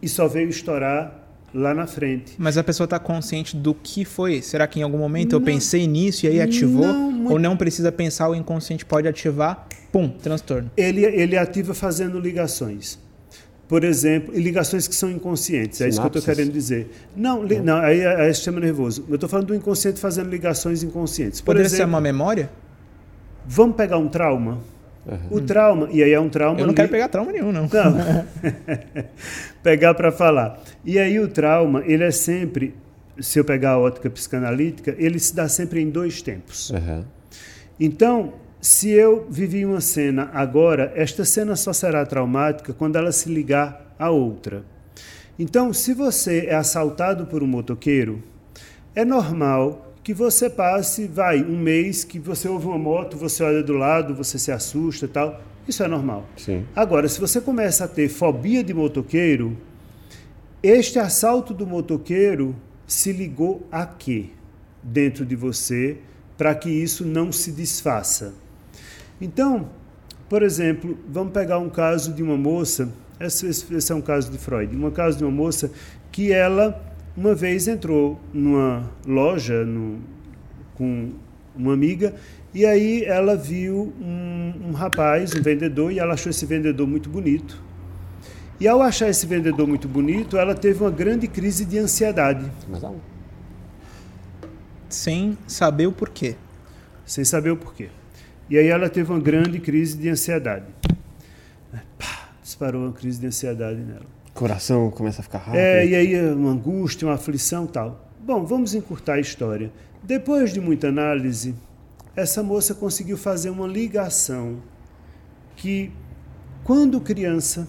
E 0.00 0.08
só 0.08 0.28
veio 0.28 0.48
estourar 0.48 1.28
lá 1.52 1.74
na 1.74 1.86
frente. 1.86 2.34
Mas 2.38 2.56
a 2.56 2.64
pessoa 2.64 2.84
está 2.84 2.98
consciente 2.98 3.56
do 3.56 3.74
que 3.74 4.04
foi? 4.04 4.42
Será 4.42 4.66
que 4.66 4.80
em 4.80 4.82
algum 4.82 4.98
momento 4.98 5.32
não, 5.32 5.38
eu 5.38 5.44
pensei 5.44 5.86
nisso 5.86 6.26
e 6.26 6.28
aí 6.28 6.40
ativou? 6.40 6.86
Não, 6.86 7.10
muito... 7.10 7.32
Ou 7.32 7.38
não 7.38 7.56
precisa 7.56 7.90
pensar, 7.90 8.28
o 8.28 8.34
inconsciente 8.34 8.84
pode 8.84 9.08
ativar, 9.08 9.66
pum, 9.90 10.08
transtorno? 10.08 10.70
Ele, 10.76 11.04
ele 11.04 11.36
ativa 11.36 11.74
fazendo 11.74 12.18
ligações. 12.18 12.98
Por 13.66 13.84
exemplo, 13.84 14.34
e 14.34 14.40
ligações 14.40 14.88
que 14.88 14.94
são 14.94 15.10
inconscientes, 15.10 15.82
é 15.82 15.88
isso 15.88 16.00
que 16.00 16.06
eu 16.06 16.08
estou 16.08 16.22
querendo 16.22 16.50
dizer. 16.50 16.90
Não, 17.14 17.44
li, 17.44 17.60
não 17.60 17.76
aí 17.76 18.00
é, 18.00 18.28
é 18.28 18.32
sistema 18.32 18.58
nervoso. 18.58 19.04
Eu 19.06 19.16
estou 19.16 19.28
falando 19.28 19.48
do 19.48 19.54
inconsciente 19.54 20.00
fazendo 20.00 20.30
ligações 20.30 20.82
inconscientes. 20.82 21.42
Por 21.42 21.48
Poderia 21.48 21.66
exemplo, 21.66 21.84
ser 21.84 21.88
uma 21.88 22.00
memória? 22.00 22.50
Vamos 23.46 23.76
pegar 23.76 23.98
um 23.98 24.08
trauma? 24.08 24.58
Uhum. 25.08 25.38
O 25.38 25.40
trauma, 25.40 25.88
e 25.90 26.02
aí 26.02 26.12
é 26.12 26.20
um 26.20 26.28
trauma. 26.28 26.60
Eu 26.60 26.66
não 26.66 26.74
quero 26.74 26.90
pegar 26.90 27.08
trauma 27.08 27.32
nenhum, 27.32 27.50
não. 27.50 27.62
Não. 27.62 28.26
pegar 29.64 29.94
para 29.94 30.12
falar. 30.12 30.60
E 30.84 30.98
aí 30.98 31.18
o 31.18 31.28
trauma, 31.28 31.82
ele 31.86 32.04
é 32.04 32.10
sempre, 32.10 32.74
se 33.18 33.38
eu 33.38 33.44
pegar 33.44 33.72
a 33.72 33.78
ótica 33.78 34.10
psicanalítica, 34.10 34.94
ele 34.98 35.18
se 35.18 35.34
dá 35.34 35.48
sempre 35.48 35.80
em 35.80 35.88
dois 35.88 36.20
tempos. 36.20 36.70
Uhum. 36.70 37.04
Então, 37.80 38.34
se 38.60 38.90
eu 38.90 39.26
vivi 39.30 39.64
uma 39.64 39.80
cena 39.80 40.30
agora, 40.34 40.92
esta 40.94 41.24
cena 41.24 41.56
só 41.56 41.72
será 41.72 42.04
traumática 42.04 42.74
quando 42.74 42.96
ela 42.96 43.10
se 43.10 43.32
ligar 43.32 43.94
a 43.98 44.10
outra. 44.10 44.62
Então, 45.38 45.72
se 45.72 45.94
você 45.94 46.46
é 46.48 46.54
assaltado 46.54 47.26
por 47.26 47.42
um 47.42 47.46
motoqueiro, 47.46 48.22
é 48.94 49.04
normal 49.04 49.87
que 50.08 50.14
você 50.14 50.48
passe, 50.48 51.06
vai, 51.06 51.44
um 51.44 51.58
mês 51.58 52.02
que 52.02 52.18
você 52.18 52.48
ouve 52.48 52.64
uma 52.64 52.78
moto, 52.78 53.14
você 53.18 53.42
olha 53.42 53.62
do 53.62 53.74
lado, 53.74 54.14
você 54.14 54.38
se 54.38 54.50
assusta 54.50 55.04
e 55.04 55.08
tal. 55.08 55.38
Isso 55.68 55.82
é 55.82 55.86
normal. 55.86 56.26
Sim. 56.34 56.64
Agora, 56.74 57.06
se 57.10 57.20
você 57.20 57.42
começa 57.42 57.84
a 57.84 57.88
ter 57.88 58.08
fobia 58.08 58.64
de 58.64 58.72
motoqueiro, 58.72 59.54
este 60.62 60.98
assalto 60.98 61.52
do 61.52 61.66
motoqueiro 61.66 62.56
se 62.86 63.12
ligou 63.12 63.66
a 63.70 63.84
quê 63.84 64.30
dentro 64.82 65.26
de 65.26 65.36
você 65.36 65.98
para 66.38 66.54
que 66.54 66.70
isso 66.70 67.04
não 67.04 67.30
se 67.30 67.52
desfaça? 67.52 68.32
Então, 69.20 69.68
por 70.26 70.42
exemplo, 70.42 70.98
vamos 71.06 71.34
pegar 71.34 71.58
um 71.58 71.68
caso 71.68 72.14
de 72.14 72.22
uma 72.22 72.38
moça, 72.38 72.90
esse, 73.20 73.46
esse 73.46 73.92
é 73.92 73.94
um 73.94 74.00
caso 74.00 74.32
de 74.32 74.38
Freud, 74.38 74.74
um 74.74 74.90
caso 74.90 75.18
de 75.18 75.24
uma 75.24 75.30
moça 75.30 75.70
que 76.10 76.32
ela 76.32 76.87
uma 77.18 77.34
vez 77.34 77.66
entrou 77.66 78.20
numa 78.32 78.88
loja 79.04 79.64
no, 79.64 79.98
com 80.76 81.10
uma 81.52 81.72
amiga 81.74 82.14
e 82.54 82.64
aí 82.64 83.02
ela 83.04 83.34
viu 83.36 83.92
um, 84.00 84.68
um, 84.68 84.72
rapaz, 84.72 85.34
um 85.34 85.42
vendedor, 85.42 85.90
e 85.90 85.98
ela 85.98 86.14
achou 86.14 86.30
esse 86.30 86.46
vendedor 86.46 86.86
muito 86.86 87.10
bonito. 87.10 87.60
E 88.60 88.68
ao 88.68 88.80
achar 88.80 89.08
esse 89.08 89.26
vendedor 89.26 89.66
muito 89.66 89.88
bonito, 89.88 90.36
ela 90.36 90.54
teve 90.54 90.80
uma 90.80 90.90
grande 90.92 91.26
crise 91.26 91.64
de 91.64 91.78
ansiedade. 91.78 92.48
Mas 92.68 92.82
não. 92.82 93.00
Sem 94.88 95.36
saber 95.46 95.88
o 95.88 95.92
porquê. 95.92 96.36
Sem 97.04 97.24
saber 97.24 97.50
o 97.50 97.56
porquê. 97.56 97.88
E 98.48 98.56
aí 98.56 98.68
ela 98.68 98.88
teve 98.88 99.10
uma 99.10 99.20
grande 99.20 99.58
crise 99.58 99.98
de 99.98 100.08
ansiedade. 100.08 100.66
Pá, 101.98 102.28
disparou 102.42 102.84
uma 102.84 102.92
crise 102.92 103.20
de 103.20 103.26
ansiedade 103.26 103.80
nela 103.80 104.17
coração 104.38 104.88
começa 104.90 105.20
a 105.20 105.24
ficar 105.24 105.38
rápido. 105.38 105.56
É, 105.56 105.84
e 105.84 105.94
aí 105.96 106.32
uma 106.32 106.50
angústia, 106.50 107.06
uma 107.08 107.14
aflição 107.14 107.66
tal. 107.66 108.08
Bom, 108.20 108.44
vamos 108.44 108.72
encurtar 108.72 109.14
a 109.14 109.20
história. 109.20 109.72
Depois 110.02 110.52
de 110.52 110.60
muita 110.60 110.88
análise, 110.88 111.56
essa 112.14 112.40
moça 112.42 112.72
conseguiu 112.72 113.16
fazer 113.16 113.50
uma 113.50 113.66
ligação 113.66 114.58
que, 115.56 115.90
quando 116.62 117.00
criança, 117.00 117.66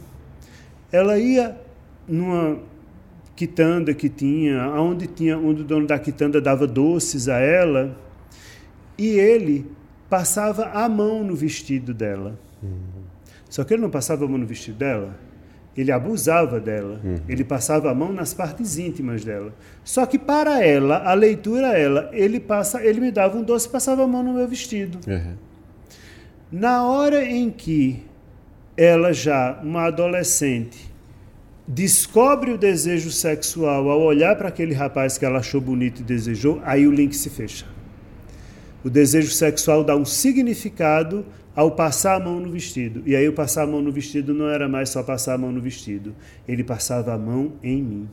ela 0.91 1.17
ia 1.17 1.59
numa 2.07 2.59
quitanda 3.35 3.93
que 3.93 4.07
tinha, 4.07 4.69
onde 4.73 5.07
tinha, 5.07 5.39
onde 5.39 5.61
o 5.61 5.65
dono 5.65 5.87
da 5.87 5.97
quitanda 5.97 6.39
dava 6.39 6.67
doces 6.67 7.27
a 7.27 7.39
ela, 7.39 7.97
e 8.97 9.07
ele 9.07 9.65
passava 10.07 10.65
a 10.65 10.87
mão 10.87 11.23
no 11.23 11.35
vestido 11.35 11.93
dela. 11.93 12.39
Uhum. 12.61 13.03
Só 13.49 13.63
que 13.63 13.73
ele 13.73 13.81
não 13.81 13.89
passava 13.89 14.25
a 14.25 14.27
mão 14.27 14.37
no 14.37 14.45
vestido 14.45 14.77
dela, 14.77 15.17
ele 15.75 15.91
abusava 15.91 16.59
dela, 16.59 16.99
uhum. 17.03 17.19
ele 17.27 17.43
passava 17.43 17.89
a 17.89 17.95
mão 17.95 18.11
nas 18.11 18.33
partes 18.33 18.77
íntimas 18.77 19.23
dela. 19.23 19.53
Só 19.83 20.05
que 20.05 20.17
para 20.17 20.63
ela, 20.63 21.03
a 21.09 21.13
leitura 21.13 21.77
ela, 21.77 22.09
ele 22.11 22.39
passa, 22.39 22.83
ele 22.83 22.99
me 22.99 23.11
dava 23.11 23.37
um 23.37 23.43
doce 23.43 23.67
e 23.67 23.71
passava 23.71 24.03
a 24.03 24.07
mão 24.07 24.23
no 24.23 24.33
meu 24.33 24.47
vestido. 24.47 24.99
Uhum. 25.07 25.33
Na 26.51 26.83
hora 26.83 27.23
em 27.23 27.49
que 27.49 28.03
ela 28.75 29.13
já, 29.13 29.59
uma 29.63 29.83
adolescente, 29.87 30.89
descobre 31.67 32.51
o 32.51 32.57
desejo 32.57 33.11
sexual 33.11 33.89
ao 33.89 34.01
olhar 34.01 34.35
para 34.35 34.47
aquele 34.47 34.73
rapaz 34.73 35.17
que 35.17 35.25
ela 35.25 35.39
achou 35.39 35.61
bonito 35.61 36.01
e 36.01 36.03
desejou, 36.03 36.59
aí 36.63 36.87
o 36.87 36.91
link 36.91 37.15
se 37.15 37.29
fecha. 37.29 37.65
O 38.83 38.89
desejo 38.89 39.31
sexual 39.31 39.83
dá 39.83 39.95
um 39.95 40.05
significado 40.05 41.25
ao 41.59 41.71
passar 41.71 42.15
a 42.15 42.19
mão 42.21 42.39
no 42.39 42.49
vestido. 42.49 43.03
E 43.05 43.13
aí 43.13 43.27
o 43.27 43.33
passar 43.33 43.63
a 43.63 43.67
mão 43.67 43.81
no 43.81 43.91
vestido 43.91 44.33
não 44.33 44.47
era 44.47 44.69
mais 44.69 44.87
só 44.87 45.03
passar 45.03 45.33
a 45.33 45.37
mão 45.37 45.51
no 45.51 45.59
vestido, 45.59 46.15
ele 46.47 46.63
passava 46.63 47.13
a 47.13 47.17
mão 47.17 47.51
em 47.61 47.83
mim. 47.83 48.09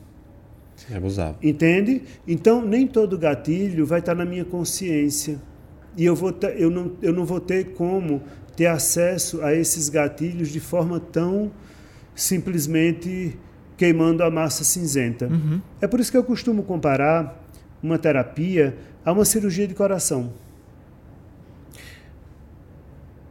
É 0.91 0.97
abusável. 0.97 1.37
Entende? 1.41 2.03
Então, 2.27 2.61
nem 2.61 2.89
todo 2.89 3.17
gatilho 3.17 3.87
vai 3.87 4.01
estar 4.01 4.17
na 4.17 4.25
minha 4.25 4.45
consciência. 4.45 5.41
E 5.97 6.05
eu, 6.05 6.17
vou 6.17 6.33
ter, 6.33 6.61
eu, 6.61 6.69
não, 6.69 6.91
eu 7.01 7.13
não 7.13 7.25
vou 7.25 7.39
ter 7.39 7.67
como 7.75 8.21
ter 8.57 8.67
acesso 8.67 9.41
a 9.41 9.55
esses 9.55 9.89
gatilhos 9.89 10.49
de 10.49 10.59
forma 10.59 10.99
tão 10.99 11.53
simplesmente 12.17 13.39
queimando 13.77 14.25
a 14.25 14.31
massa 14.31 14.65
cinzenta. 14.65 15.29
Uhum. 15.29 15.61
É 15.81 15.87
por 15.87 16.01
isso 16.01 16.11
que 16.11 16.17
eu 16.17 16.25
costumo 16.25 16.65
comparar 16.65 17.41
uma 17.81 17.97
terapia 17.97 18.77
a 19.05 19.13
uma 19.13 19.25
cirurgia 19.25 19.69
de 19.69 19.75
coração. 19.75 20.33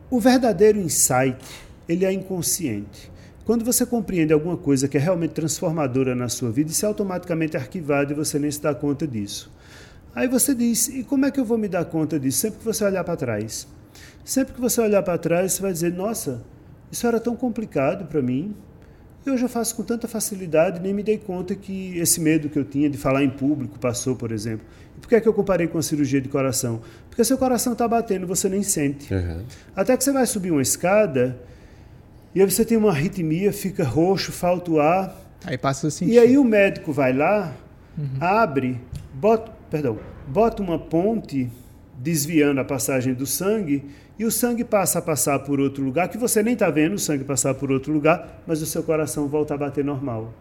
O 0.08 0.20
verdadeiro 0.20 0.80
insight, 0.80 1.44
ele 1.90 2.06
é 2.06 2.12
inconsciente. 2.12 3.12
Quando 3.44 3.66
você 3.66 3.86
compreende 3.86 4.34
alguma 4.34 4.56
coisa 4.56 4.88
que 4.88 4.98
é 4.98 5.00
realmente 5.00 5.32
transformadora 5.32 6.14
na 6.14 6.30
sua 6.30 6.52
vida, 6.52 6.70
isso 6.70 6.86
é 6.86 6.88
automaticamente 6.88 7.58
arquivado 7.58 8.14
e 8.14 8.16
você 8.16 8.38
nem 8.38 8.52
se 8.52 8.62
dá 8.62 8.74
conta 8.76 9.08
disso. 9.08 9.52
Aí 10.14 10.28
você 10.28 10.54
diz: 10.54 10.88
e 10.90 11.04
como 11.04 11.26
é 11.26 11.32
que 11.32 11.40
eu 11.40 11.46
vou 11.46 11.58
me 11.58 11.68
dar 11.68 11.86
conta 11.86 12.20
disso? 12.20 12.38
Sempre 12.38 12.60
que 12.60 12.66
você 12.66 12.86
olhar 12.86 13.04
para 13.04 13.16
trás. 13.16 13.68
Sempre 14.24 14.54
que 14.54 14.62
você 14.62 14.80
olhar 14.80 15.02
para 15.02 15.18
trás, 15.18 15.54
você 15.54 15.62
vai 15.64 15.74
dizer: 15.74 15.92
nossa, 15.92 16.44
isso 16.92 17.08
era 17.08 17.20
tão 17.20 17.36
complicado 17.36 18.06
para 18.06 18.22
mim. 18.22 18.56
E 19.26 19.32
hoje 19.32 19.44
eu 19.44 19.50
faço 19.50 19.76
com 19.76 19.82
tanta 19.82 20.08
facilidade, 20.08 20.80
nem 20.80 20.94
me 20.94 21.02
dei 21.02 21.18
conta 21.18 21.56
que 21.56 21.98
esse 21.98 22.22
medo 22.22 22.48
que 22.48 22.60
eu 22.60 22.64
tinha 22.64 22.88
de 22.88 22.98
falar 22.98 23.24
em 23.24 23.30
público 23.30 23.80
passou, 23.80 24.16
por 24.16 24.32
exemplo. 24.32 24.66
Por 25.02 25.10
que, 25.10 25.16
é 25.16 25.22
que 25.22 25.28
eu 25.28 25.34
comparei 25.34 25.68
com 25.68 25.78
a 25.78 25.82
cirurgia 25.84 26.20
de 26.20 26.30
coração? 26.30 26.82
Porque 27.10 27.24
seu 27.24 27.38
coração 27.38 27.74
está 27.74 27.88
batendo, 27.88 28.26
você 28.26 28.50
nem 28.50 28.64
sente. 28.64 29.14
Uhum. 29.14 29.44
Até 29.76 29.96
que 29.96 30.04
você 30.04 30.12
vai 30.12 30.26
subir 30.26 30.52
uma 30.52 30.62
escada 30.62 31.40
e 32.34 32.42
aí 32.42 32.52
você 32.52 32.66
tem 32.66 32.78
uma 32.78 32.90
arritmia, 32.90 33.54
fica 33.54 33.84
roxo, 33.84 34.32
falta 34.32 34.72
o 34.72 34.80
ar. 34.80 35.16
Aí 35.46 35.58
passa 35.58 35.88
a 35.88 35.92
sentir. 35.92 36.14
E 36.14 36.20
aí 36.20 36.38
o 36.38 36.44
médico 36.44 36.92
vai 36.92 37.14
lá, 37.14 37.56
abre, 38.20 38.82
bota, 39.14 39.52
perdão, 39.70 39.98
bota 40.28 40.62
uma 40.62 40.78
ponte 40.78 41.50
desviando 41.98 42.60
a 42.60 42.66
passagem 42.66 43.14
do 43.14 43.26
sangue 43.26 43.86
e 44.20 44.26
o 44.26 44.32
sangue 44.32 44.64
passa 44.64 45.00
a 45.00 45.02
passar 45.02 45.40
por 45.40 45.60
outro 45.60 45.84
lugar 45.84 46.10
que 46.10 46.18
você 46.18 46.44
nem 46.44 46.54
está 46.54 46.70
vendo 46.70 46.96
o 46.96 47.00
sangue 47.00 47.24
passar 47.24 47.54
por 47.54 47.72
outro 47.72 47.94
lugar, 47.94 48.44
mas 48.46 48.62
o 48.62 48.66
seu 48.66 48.84
coração 48.84 49.28
volta 49.28 49.54
a 49.54 49.58
bater 49.58 49.84
normal. 49.84 50.34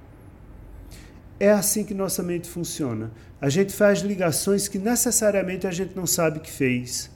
É 1.39 1.51
assim 1.51 1.85
que 1.85 1.95
nossa 1.95 2.23
mente 2.23 2.49
funciona. 2.49 3.11
A 3.41 3.49
gente 3.49 3.73
faz 3.73 4.01
ligações 4.01 4.69
que 4.69 4.79
necessariamente 4.79 5.67
a 5.67 5.71
gente 5.71 5.95
não 5.95 6.07
sabe 6.07 6.41
que 6.41 6.51
fez, 6.51 7.11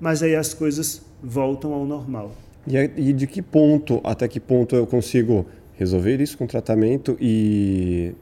mas 0.00 0.22
aí 0.22 0.34
as 0.34 0.52
coisas 0.54 1.02
voltam 1.22 1.72
ao 1.72 1.84
normal. 1.84 2.32
E, 2.66 3.12
de 3.12 3.26
que 3.26 3.40
ponto, 3.40 4.00
até 4.04 4.26
que 4.26 4.40
ponto 4.40 4.74
eu 4.74 4.86
consigo 4.86 5.46
resolver 5.76 6.20
isso 6.20 6.36
com 6.36 6.46
tratamento 6.46 7.16
e, 7.20 8.12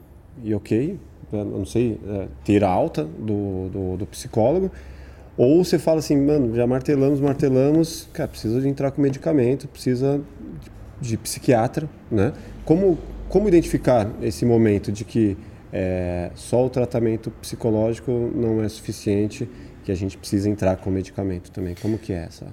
e 0.43 0.53
ok, 0.53 0.97
não 1.31 1.65
sei, 1.65 1.99
é, 2.07 2.27
ter 2.45 2.63
alta 2.63 3.03
do, 3.03 3.69
do, 3.69 3.97
do 3.97 4.05
psicólogo? 4.05 4.71
Ou 5.35 5.63
você 5.63 5.77
fala 5.77 5.99
assim, 5.99 6.17
mano, 6.17 6.55
já 6.55 6.65
martelamos, 6.65 7.19
martelamos, 7.19 8.09
cara, 8.13 8.27
precisa 8.27 8.59
de 8.59 8.67
entrar 8.67 8.91
com 8.91 9.01
medicamento, 9.01 9.67
precisa 9.67 10.19
de, 11.01 11.09
de 11.09 11.17
psiquiatra, 11.17 11.87
né? 12.09 12.33
Como, 12.65 12.97
como 13.29 13.47
identificar 13.47 14.09
esse 14.21 14.45
momento 14.45 14.91
de 14.91 15.03
que 15.03 15.37
é, 15.71 16.31
só 16.35 16.65
o 16.65 16.69
tratamento 16.69 17.29
psicológico 17.41 18.11
não 18.33 18.63
é 18.63 18.69
suficiente, 18.69 19.49
que 19.83 19.91
a 19.91 19.95
gente 19.95 20.17
precisa 20.17 20.49
entrar 20.49 20.77
com 20.77 20.89
medicamento 20.89 21.51
também? 21.51 21.75
Como 21.81 21.97
que 21.97 22.13
é 22.13 22.25
essa? 22.25 22.47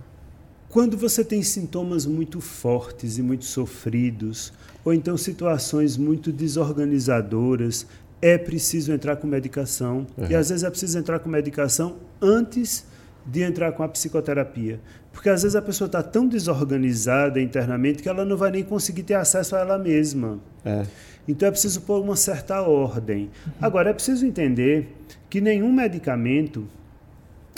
Quando 0.69 0.97
você 0.97 1.25
tem 1.25 1.43
sintomas 1.43 2.05
muito 2.05 2.41
fortes 2.41 3.17
e 3.19 3.23
muito 3.23 3.45
sofridos, 3.45 4.53
ou 4.85 4.93
então 4.93 5.17
situações 5.17 5.97
muito 5.97 6.33
desorganizadoras, 6.33 7.87
é 8.21 8.37
preciso 8.37 8.93
entrar 8.93 9.17
com 9.17 9.27
medicação. 9.27 10.07
E 10.31 10.35
às 10.35 10.49
vezes 10.49 10.65
é 10.65 10.71
preciso 10.71 10.99
entrar 10.99 11.21
com 11.21 11.29
medicação 11.29 11.97
antes 12.21 12.85
de 13.27 13.43
entrar 13.43 13.73
com 13.73 13.83
a 13.83 13.89
psicoterapia. 13.89 14.81
Porque 15.15 15.29
às 15.31 15.43
vezes 15.43 15.55
a 15.55 15.63
pessoa 15.63 15.87
está 15.87 16.03
tão 16.03 16.27
desorganizada 16.27 17.41
internamente 17.41 18.03
que 18.03 18.09
ela 18.09 18.25
não 18.25 18.37
vai 18.37 18.51
nem 18.51 18.65
conseguir 18.65 19.05
ter 19.05 19.15
acesso 19.15 19.55
a 19.55 19.61
ela 19.61 19.79
mesma. 19.79 20.41
É. 20.65 20.83
Então 21.27 21.49
é 21.49 21.51
preciso 21.53 21.81
pôr 21.83 22.03
uma 22.03 22.17
certa 22.17 22.61
ordem. 22.61 23.31
Agora, 23.63 23.91
é 23.91 23.93
preciso 23.93 24.27
entender 24.27 24.93
que 25.31 25.41
nenhum 25.41 25.73
medicamento, 25.73 26.67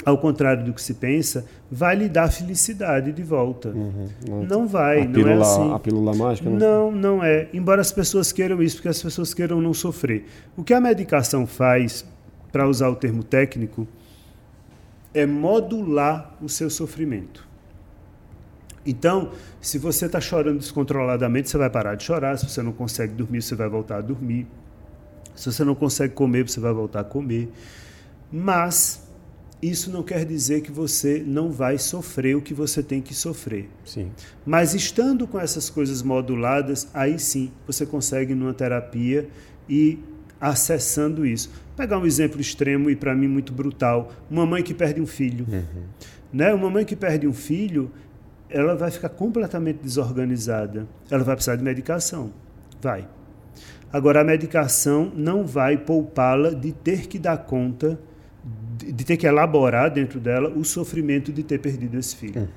ao 0.05 0.17
contrário 0.19 0.63
do 0.63 0.71
que 0.71 0.81
se 0.81 0.93
pensa, 0.93 1.45
vai 1.69 1.95
lhe 1.95 2.07
dar 2.07 2.31
felicidade 2.31 3.11
de 3.11 3.23
volta. 3.23 3.73
Não, 4.25 4.43
Não 4.43 4.67
vai, 4.67 5.01
a 5.01 5.05
não 5.05 5.11
pílula, 5.11 5.31
é 5.31 5.41
assim. 5.41 5.73
A 5.73 5.79
pílula 5.79 6.15
mágica? 6.15 6.49
Não, 6.49 6.91
não 6.91 7.23
é. 7.23 7.49
Embora 7.51 7.81
as 7.81 7.91
pessoas 7.91 8.31
queiram 8.31 8.61
isso, 8.61 8.77
porque 8.77 8.87
as 8.87 9.01
pessoas 9.01 9.33
queiram 9.33 9.59
não 9.59 9.73
sofrer. 9.73 10.25
O 10.55 10.63
que 10.63 10.75
a 10.75 10.79
medicação 10.79 11.45
faz, 11.47 12.05
para 12.51 12.69
usar 12.69 12.87
o 12.87 12.95
termo 12.95 13.23
técnico, 13.23 13.87
é 15.11 15.25
modular 15.25 16.37
o 16.39 16.47
seu 16.47 16.69
sofrimento. 16.69 17.46
Então, 18.87 19.31
se 19.59 19.77
você 19.77 20.05
está 20.05 20.21
chorando 20.21 20.59
descontroladamente, 20.59 21.49
você 21.49 21.57
vai 21.57 21.69
parar 21.69 21.95
de 21.95 22.03
chorar. 22.03 22.37
Se 22.37 22.49
você 22.49 22.63
não 22.63 22.71
consegue 22.71 23.13
dormir, 23.13 23.41
você 23.41 23.53
vai 23.53 23.67
voltar 23.67 23.97
a 23.97 24.01
dormir. 24.01 24.47
Se 25.35 25.51
você 25.51 25.63
não 25.63 25.75
consegue 25.75 26.13
comer, 26.13 26.49
você 26.49 26.59
vai 26.59 26.73
voltar 26.73 27.01
a 27.01 27.03
comer. 27.03 27.51
Mas 28.31 29.05
isso 29.61 29.91
não 29.91 30.03
quer 30.03 30.23
dizer 30.23 30.61
que 30.61 30.71
você 30.71 31.23
não 31.25 31.51
vai 31.51 31.77
sofrer 31.77 32.35
o 32.35 32.41
que 32.41 32.53
você 32.53 32.81
tem 32.81 33.01
que 33.01 33.13
sofrer. 33.13 33.69
Sim. 33.83 34.11
Mas 34.45 34.73
estando 34.73 35.27
com 35.27 35.39
essas 35.39 35.69
coisas 35.69 36.01
moduladas, 36.01 36.87
aí 36.93 37.19
sim 37.19 37.51
você 37.65 37.85
consegue 37.85 38.33
numa 38.33 38.53
terapia 38.53 39.27
e 39.67 39.99
acessando 40.39 41.25
isso. 41.25 41.49
Pegar 41.75 41.97
um 41.99 42.05
exemplo 42.05 42.39
extremo 42.39 42.89
e 42.89 42.95
para 42.95 43.15
mim 43.15 43.27
muito 43.27 43.51
brutal, 43.51 44.11
uma 44.29 44.45
mãe 44.45 44.63
que 44.63 44.73
perde 44.73 45.01
um 45.01 45.07
filho, 45.07 45.45
né? 46.31 46.53
Uma 46.53 46.69
mãe 46.69 46.85
que 46.85 46.95
perde 46.95 47.27
um 47.27 47.33
filho, 47.33 47.91
ela 48.49 48.75
vai 48.75 48.91
ficar 48.91 49.09
completamente 49.09 49.79
desorganizada. 49.81 50.87
Ela 51.09 51.23
vai 51.23 51.35
precisar 51.35 51.55
de 51.55 51.63
medicação, 51.63 52.31
vai. 52.81 53.07
Agora 53.91 54.21
a 54.21 54.23
medicação 54.23 55.11
não 55.15 55.45
vai 55.45 55.77
poupá-la 55.77 56.51
de 56.51 56.71
ter 56.71 57.07
que 57.07 57.17
dar 57.17 57.37
conta 57.37 57.99
de 58.77 58.93
de 58.93 59.03
ter 59.03 59.17
que 59.17 59.25
elaborar 59.27 59.91
dentro 59.91 60.19
dela 60.19 60.49
o 60.49 60.63
sofrimento 60.63 61.33
de 61.33 61.43
ter 61.43 61.57
perdido 61.59 61.97
esse 61.97 62.15
filho. 62.15 62.47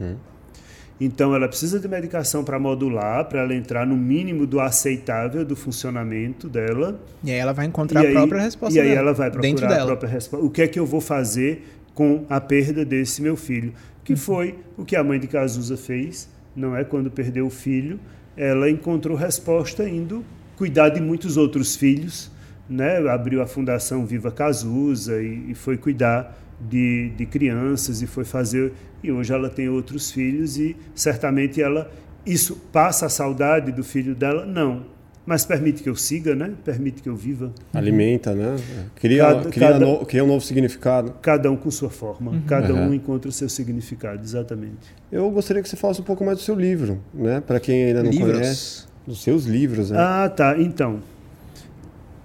Então, 1.01 1.35
ela 1.35 1.49
precisa 1.49 1.81
de 1.81 1.89
medicação 1.89 2.45
para 2.45 2.59
modular, 2.59 3.25
para 3.25 3.41
ela 3.41 3.55
entrar 3.55 3.87
no 3.87 3.97
mínimo 3.97 4.47
do 4.47 4.61
aceitável 4.61 5.45
do 5.47 5.57
funcionamento 5.57 6.47
dela. 6.47 7.01
E 7.25 7.31
aí 7.31 7.39
ela 7.39 7.55
vai 7.55 7.65
encontrar 7.65 8.03
e 8.03 8.07
a 8.07 8.09
aí, 8.11 8.15
própria 8.15 8.43
resposta 8.43 8.79
E 8.79 8.83
aí 8.83 8.89
dela, 8.91 9.01
ela 9.01 9.13
vai 9.15 9.31
dentro 9.31 9.41
procurar 9.41 9.69
a 9.69 9.75
dela. 9.77 9.87
própria 9.87 10.09
resposta. 10.11 10.45
O 10.45 10.51
que 10.51 10.61
é 10.61 10.69
que 10.69 10.79
eu 10.79 10.85
vou 10.85 11.01
fazer 11.01 11.67
com 11.95 12.27
a 12.29 12.39
perda 12.39 12.85
desse 12.85 13.23
meu 13.23 13.35
filho? 13.35 13.73
Que 14.05 14.17
foi 14.17 14.59
o 14.77 14.85
que 14.85 14.97
a 14.97 15.05
mãe 15.05 15.21
de 15.21 15.27
Cazuza 15.27 15.77
fez, 15.77 16.29
não 16.55 16.77
é? 16.77 16.85
Quando 16.85 17.11
perdeu 17.11 17.47
o 17.47 17.51
filho, 17.51 18.01
ela 18.37 18.71
encontrou 18.71 19.17
resposta 19.17 19.89
indo 19.89 20.25
cuidar 20.57 20.91
de 20.91 21.01
muitos 21.01 21.37
outros 21.37 21.77
filhos, 21.77 22.31
né? 22.69 22.99
Abriu 23.09 23.43
a 23.43 23.47
Fundação 23.47 24.05
Viva 24.05 24.31
Cazuza 24.31 25.23
e, 25.23 25.51
e 25.51 25.55
foi 25.55 25.77
cuidar 25.77 26.39
de, 26.61 27.11
de 27.17 27.27
crianças 27.27 28.03
e 28.03 28.07
foi 28.07 28.25
fazer. 28.25 28.73
E 29.03 29.11
hoje 29.11 29.33
ela 29.33 29.49
tem 29.49 29.69
outros 29.69 30.11
filhos 30.11 30.59
e 30.59 30.77
certamente 30.95 31.63
ela. 31.63 31.91
Isso 32.27 32.57
passa 32.71 33.07
a 33.07 33.09
saudade 33.09 33.73
do 33.73 33.83
filho 33.83 34.15
dela? 34.15 34.45
Não. 34.45 34.85
Mas 35.31 35.45
permite 35.45 35.81
que 35.81 35.89
eu 35.89 35.95
siga, 35.95 36.35
né? 36.35 36.51
Permite 36.65 37.01
que 37.01 37.09
eu 37.09 37.15
viva. 37.15 37.53
Alimenta, 37.73 38.35
né? 38.35 38.57
Cria, 38.97 39.23
Cada- 39.23 39.49
cria, 39.51 39.69
cada- 39.69 39.87
no- 39.87 40.05
cria 40.05 40.25
um 40.25 40.27
novo 40.27 40.45
significado. 40.45 41.15
Cada 41.23 41.49
um 41.53 41.57
com 41.57 41.71
sua 41.71 41.89
forma, 41.89 42.43
cada 42.49 42.75
Uhum. 42.75 42.89
um 42.89 42.95
encontra 42.95 43.29
o 43.29 43.33
seu 43.33 43.49
significado, 43.49 44.21
exatamente. 44.25 44.93
Eu 45.13 45.31
gostaria 45.31 45.63
que 45.63 45.69
você 45.69 45.77
falasse 45.77 46.01
um 46.01 46.05
pouco 46.05 46.25
mais 46.25 46.37
do 46.39 46.43
seu 46.43 46.57
livro, 46.57 47.01
né? 47.15 47.41
Para 47.41 47.61
quem 47.61 47.85
ainda 47.85 48.03
não 48.03 48.11
Livros. 48.11 48.33
conhece. 48.33 48.85
Dos 49.07 49.23
seus 49.23 49.45
livros, 49.45 49.93
né? 49.93 49.99
Ah, 50.01 50.29
tá. 50.29 50.57
Então, 50.61 50.99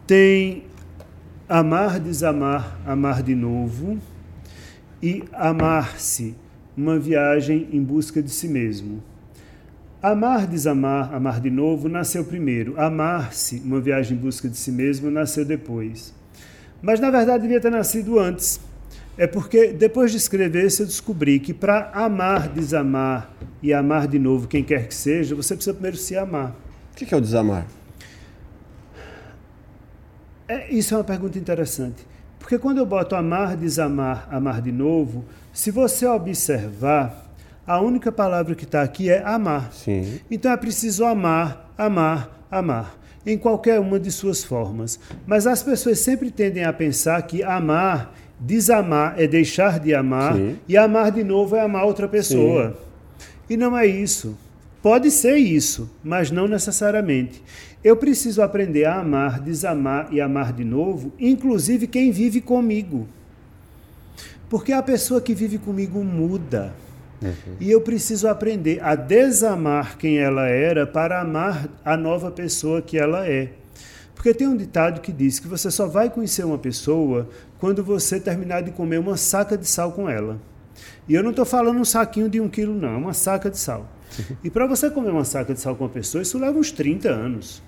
tem 0.08 0.64
Amar, 1.48 2.00
Desamar, 2.00 2.80
Amar 2.88 3.22
de 3.22 3.36
Novo 3.36 4.00
e 5.00 5.24
Amar-se, 5.32 6.36
uma 6.76 6.98
viagem 6.98 7.68
em 7.72 7.84
busca 7.84 8.20
de 8.20 8.32
si 8.32 8.48
mesmo. 8.48 9.04
Amar, 10.06 10.46
Desamar, 10.46 11.12
Amar 11.16 11.42
de 11.42 11.50
Novo 11.50 11.90
nasceu 11.90 12.24
primeiro. 12.24 12.80
Amar-se, 12.80 13.60
uma 13.66 13.82
viagem 13.82 14.16
em 14.16 14.22
busca 14.22 14.48
de 14.48 14.56
si 14.56 14.72
mesmo, 14.72 15.10
nasceu 15.10 15.44
depois. 15.44 16.14
Mas, 16.80 17.00
na 17.00 17.10
verdade, 17.10 17.42
devia 17.42 17.60
ter 17.60 17.72
nascido 17.72 18.20
antes. 18.20 18.60
É 19.18 19.26
porque, 19.26 19.74
depois 19.74 20.12
de 20.12 20.18
escrever 20.18 20.64
isso, 20.64 20.84
eu 20.84 20.86
descobri 20.86 21.40
que 21.40 21.56
para 21.56 21.90
amar, 21.90 22.48
desamar 22.50 23.36
e 23.64 23.74
amar 23.74 24.08
de 24.08 24.20
novo 24.20 24.48
quem 24.48 24.64
quer 24.64 24.88
que 24.88 24.94
seja, 24.94 25.34
você 25.34 25.56
precisa 25.56 25.74
primeiro 25.74 25.98
se 25.98 26.16
amar. 26.16 26.56
O 26.92 26.96
que 26.96 27.12
é 27.12 27.18
o 27.18 27.22
desamar? 27.22 27.66
É, 30.48 30.72
isso 30.72 30.94
é 30.94 30.98
uma 30.98 31.04
pergunta 31.04 31.40
interessante. 31.40 32.06
Porque 32.38 32.60
quando 32.60 32.78
eu 32.78 32.86
boto 32.86 33.16
amar, 33.16 33.58
desamar, 33.58 34.28
amar 34.30 34.62
de 34.62 34.72
novo, 34.72 35.26
se 35.52 35.72
você 35.72 36.06
observar, 36.06 37.25
a 37.66 37.80
única 37.82 38.12
palavra 38.12 38.56
que 38.56 38.64
está 38.64 38.82
aqui 38.82 39.10
é 39.10 39.24
amar. 39.24 39.72
Sim. 39.74 40.20
Então 40.30 40.52
é 40.52 40.58
preciso 40.58 41.06
amar, 41.06 41.72
amar, 41.78 42.46
amar. 42.50 42.98
em 43.26 43.38
qualquer 43.38 43.80
uma 43.80 44.00
de 44.00 44.12
suas 44.12 44.44
formas. 44.44 45.00
Mas 45.26 45.48
as 45.48 45.64
pessoas 45.64 46.00
sempre 46.00 46.30
tendem 46.30 46.64
a 46.64 46.72
pensar 46.72 47.22
que 47.24 47.42
amar, 47.42 48.16
desamar 48.40 49.16
é 49.18 49.26
deixar 49.26 49.80
de 49.80 49.96
amar 49.96 50.36
Sim. 50.36 50.58
e 50.68 50.78
amar 50.78 51.12
de 51.12 51.24
novo 51.24 51.56
é 51.56 51.62
amar 51.62 51.86
outra 51.86 52.08
pessoa. 52.08 52.78
E 53.50 53.58
não 53.58 53.78
é 53.78 53.86
isso. 53.86 54.38
Pode 54.82 55.10
ser 55.10 55.38
isso, 55.38 55.90
mas 56.04 56.30
não 56.30 56.48
necessariamente. 56.48 57.42
Eu 57.84 57.98
preciso 57.98 58.42
aprender 58.44 58.86
a 58.86 59.00
amar, 59.00 59.40
desamar 59.40 60.10
e 60.12 60.22
amar 60.22 60.54
de 60.54 60.64
novo, 60.64 61.12
inclusive 61.20 61.88
quem 61.88 62.12
vive 62.12 62.42
comigo. 62.42 63.08
Porque 64.48 64.72
a 64.72 64.84
pessoa 64.84 65.20
que 65.20 65.34
vive 65.34 65.58
comigo 65.58 66.04
muda. 66.04 66.74
E 67.60 67.72
eu 67.72 67.82
preciso 67.82 68.28
aprender 68.28 68.82
a 68.84 68.96
desamar 68.96 69.98
quem 69.98 70.18
ela 70.18 70.48
era 70.48 70.86
para 70.86 71.22
amar 71.22 71.68
a 71.84 71.96
nova 71.96 72.32
pessoa 72.32 72.82
que 72.82 72.98
ela 72.98 73.28
é. 73.28 73.52
Porque 74.14 74.34
tem 74.34 74.48
um 74.48 74.58
ditado 74.58 75.02
que 75.02 75.12
diz 75.12 75.40
que 75.40 75.48
você 75.48 75.70
só 75.70 75.88
vai 75.88 76.10
conhecer 76.10 76.44
uma 76.46 76.58
pessoa 76.58 77.30
quando 77.60 77.84
você 77.84 78.20
terminar 78.20 78.62
de 78.62 78.72
comer 78.72 79.00
uma 79.00 79.18
saca 79.18 79.58
de 79.58 79.68
sal 79.68 79.92
com 79.92 80.10
ela. 80.10 80.40
E 81.08 81.14
eu 81.14 81.22
não 81.22 81.30
estou 81.30 81.46
falando 81.46 81.80
um 81.80 81.86
saquinho 81.86 82.30
de 82.30 82.42
um 82.42 82.50
quilo, 82.50 82.74
não, 82.74 82.90
é 82.90 82.98
uma 82.98 83.14
saca 83.14 83.50
de 83.50 83.58
sal. 83.58 83.88
E 84.44 84.50
para 84.50 84.66
você 84.66 84.90
comer 84.90 85.12
uma 85.12 85.26
saca 85.26 85.54
de 85.54 85.60
sal 85.60 85.76
com 85.76 85.84
uma 85.84 85.90
pessoa, 85.90 86.22
isso 86.22 86.38
leva 86.38 86.58
uns 86.58 86.72
30 86.72 87.10
anos. 87.10 87.62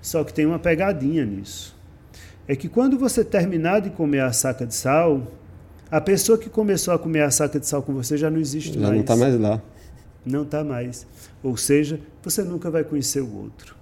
Só 0.00 0.22
que 0.24 0.32
tem 0.32 0.46
uma 0.46 0.58
pegadinha 0.58 1.24
nisso. 1.24 1.76
É 2.46 2.56
que 2.56 2.68
quando 2.68 2.98
você 2.98 3.24
terminar 3.24 3.80
de 3.80 3.90
comer 3.90 4.20
a 4.20 4.32
saca 4.32 4.66
de 4.66 4.74
sal, 4.74 5.26
a 5.90 6.00
pessoa 6.00 6.36
que 6.38 6.48
começou 6.48 6.92
a 6.94 6.98
comer 6.98 7.22
a 7.22 7.30
saca 7.30 7.58
de 7.58 7.66
sal 7.66 7.82
com 7.82 7.94
você 7.94 8.16
já 8.16 8.30
não 8.30 8.38
existe 8.38 8.74
Já 8.74 8.80
mais. 8.80 8.92
não 8.94 9.00
está 9.00 9.16
mais 9.16 9.40
lá. 9.40 9.62
Não 10.24 10.42
está 10.42 10.64
mais. 10.64 11.06
Ou 11.42 11.56
seja, 11.56 12.00
você 12.22 12.42
nunca 12.42 12.70
vai 12.70 12.84
conhecer 12.84 13.20
o 13.20 13.36
outro. 13.36 13.74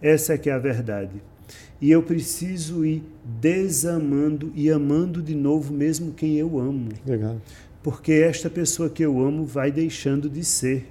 Essa 0.00 0.34
é 0.34 0.38
que 0.38 0.48
é 0.48 0.52
a 0.52 0.58
verdade. 0.58 1.22
E 1.80 1.90
eu 1.90 2.02
preciso 2.02 2.84
ir 2.84 3.02
desamando 3.24 4.52
e 4.54 4.70
amando 4.70 5.22
de 5.22 5.34
novo 5.34 5.72
mesmo 5.72 6.12
quem 6.12 6.36
eu 6.36 6.58
amo. 6.58 6.90
Legal. 7.06 7.36
Porque 7.82 8.12
esta 8.12 8.48
pessoa 8.50 8.88
que 8.88 9.02
eu 9.02 9.18
amo 9.20 9.44
vai 9.44 9.70
deixando 9.70 10.28
de 10.28 10.44
ser. 10.44 10.86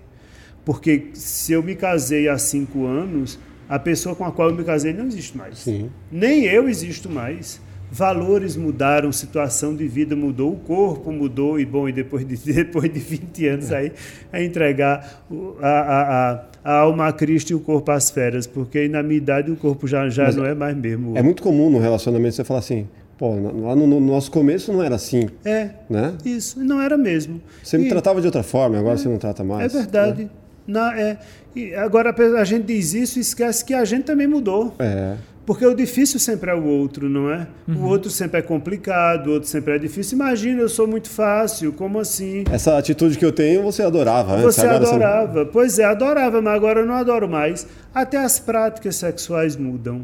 Porque 0.65 1.09
se 1.13 1.53
eu 1.53 1.63
me 1.63 1.75
casei 1.75 2.27
há 2.27 2.37
cinco 2.37 2.85
anos, 2.85 3.39
a 3.67 3.77
pessoa 3.79 4.15
com 4.15 4.25
a 4.25 4.31
qual 4.31 4.49
eu 4.49 4.55
me 4.55 4.63
casei 4.63 4.93
não 4.93 5.05
existe 5.05 5.37
mais. 5.37 5.59
Sim. 5.59 5.89
Nem 6.11 6.43
eu 6.45 6.67
existo 6.67 7.09
mais. 7.09 7.61
Valores 7.91 8.55
mudaram, 8.55 9.11
situação 9.11 9.75
de 9.75 9.87
vida 9.87 10.15
mudou, 10.15 10.53
o 10.53 10.57
corpo 10.57 11.11
mudou, 11.11 11.59
e 11.59 11.65
bom, 11.65 11.89
e 11.89 11.91
depois 11.91 12.25
de, 12.27 12.35
depois 12.53 12.91
de 12.91 12.99
20 12.99 13.47
anos 13.47 13.71
aí, 13.71 13.91
é 14.31 14.43
entregar 14.43 15.23
a, 15.61 15.67
a, 15.67 16.31
a, 16.31 16.41
a 16.63 16.73
alma 16.81 17.07
a 17.07 17.13
Cristo 17.13 17.49
e 17.51 17.55
o 17.55 17.59
corpo 17.59 17.91
às 17.91 18.11
feras, 18.11 18.45
porque 18.45 18.87
na 18.87 19.01
minha 19.01 19.17
idade 19.17 19.49
o 19.51 19.55
corpo 19.55 19.87
já, 19.87 20.07
já 20.09 20.25
Mas 20.25 20.35
não 20.35 20.45
é 20.45 20.53
mais 20.53 20.75
mesmo. 20.77 21.17
É 21.17 21.23
muito 21.23 21.41
comum 21.41 21.69
no 21.69 21.79
relacionamento 21.79 22.35
você 22.35 22.43
falar 22.43 22.59
assim, 22.59 22.87
pô, 23.17 23.31
lá 23.35 23.75
no, 23.75 23.87
no 23.87 23.99
nosso 23.99 24.29
começo 24.31 24.71
não 24.71 24.83
era 24.83 24.95
assim, 24.95 25.27
É, 25.43 25.71
né? 25.89 26.13
isso, 26.23 26.63
não 26.63 26.79
era 26.79 26.95
mesmo. 26.97 27.41
Você 27.63 27.77
me 27.77 27.85
E- 27.85 27.89
tratava 27.89 28.21
de 28.21 28.27
outra 28.27 28.43
forma, 28.43 28.77
agora 28.77 28.97
você 28.97 29.09
não 29.09 29.17
trata 29.17 29.43
mais. 29.43 29.73
É 29.73 29.77
verdade. 29.79 30.29
Na, 30.67 30.95
é, 30.95 31.17
e 31.55 31.73
agora 31.73 32.13
a 32.39 32.43
gente 32.43 32.65
diz 32.65 32.93
isso 32.93 33.17
e 33.17 33.21
esquece 33.21 33.65
que 33.65 33.73
a 33.73 33.83
gente 33.83 34.03
também 34.03 34.27
mudou. 34.27 34.75
É. 34.77 35.15
Porque 35.49 35.65
o 35.65 35.73
difícil 35.73 36.19
sempre 36.19 36.51
é 36.51 36.53
o 36.53 36.63
outro, 36.63 37.09
não 37.09 37.27
é? 37.27 37.47
O 37.67 37.85
outro 37.85 38.11
sempre 38.11 38.37
é 38.37 38.41
complicado, 38.43 39.25
o 39.25 39.31
outro 39.31 39.49
sempre 39.49 39.73
é 39.73 39.79
difícil. 39.79 40.15
Imagina, 40.15 40.61
eu 40.61 40.69
sou 40.69 40.85
muito 40.85 41.09
fácil, 41.09 41.73
como 41.73 41.97
assim? 41.97 42.43
Essa 42.51 42.77
atitude 42.77 43.17
que 43.17 43.25
eu 43.25 43.31
tenho, 43.31 43.63
você 43.63 43.81
adorava 43.81 44.33
antes. 44.33 44.53
Você 44.53 44.67
agora 44.67 44.87
adorava. 44.87 45.45
Pois 45.47 45.79
é, 45.79 45.85
adorava, 45.85 46.39
mas 46.39 46.53
agora 46.53 46.81
eu 46.81 46.85
não 46.85 46.93
adoro 46.93 47.27
mais. 47.27 47.65
Até 47.91 48.17
as 48.17 48.39
práticas 48.39 48.97
sexuais 48.97 49.55
mudam. 49.55 50.03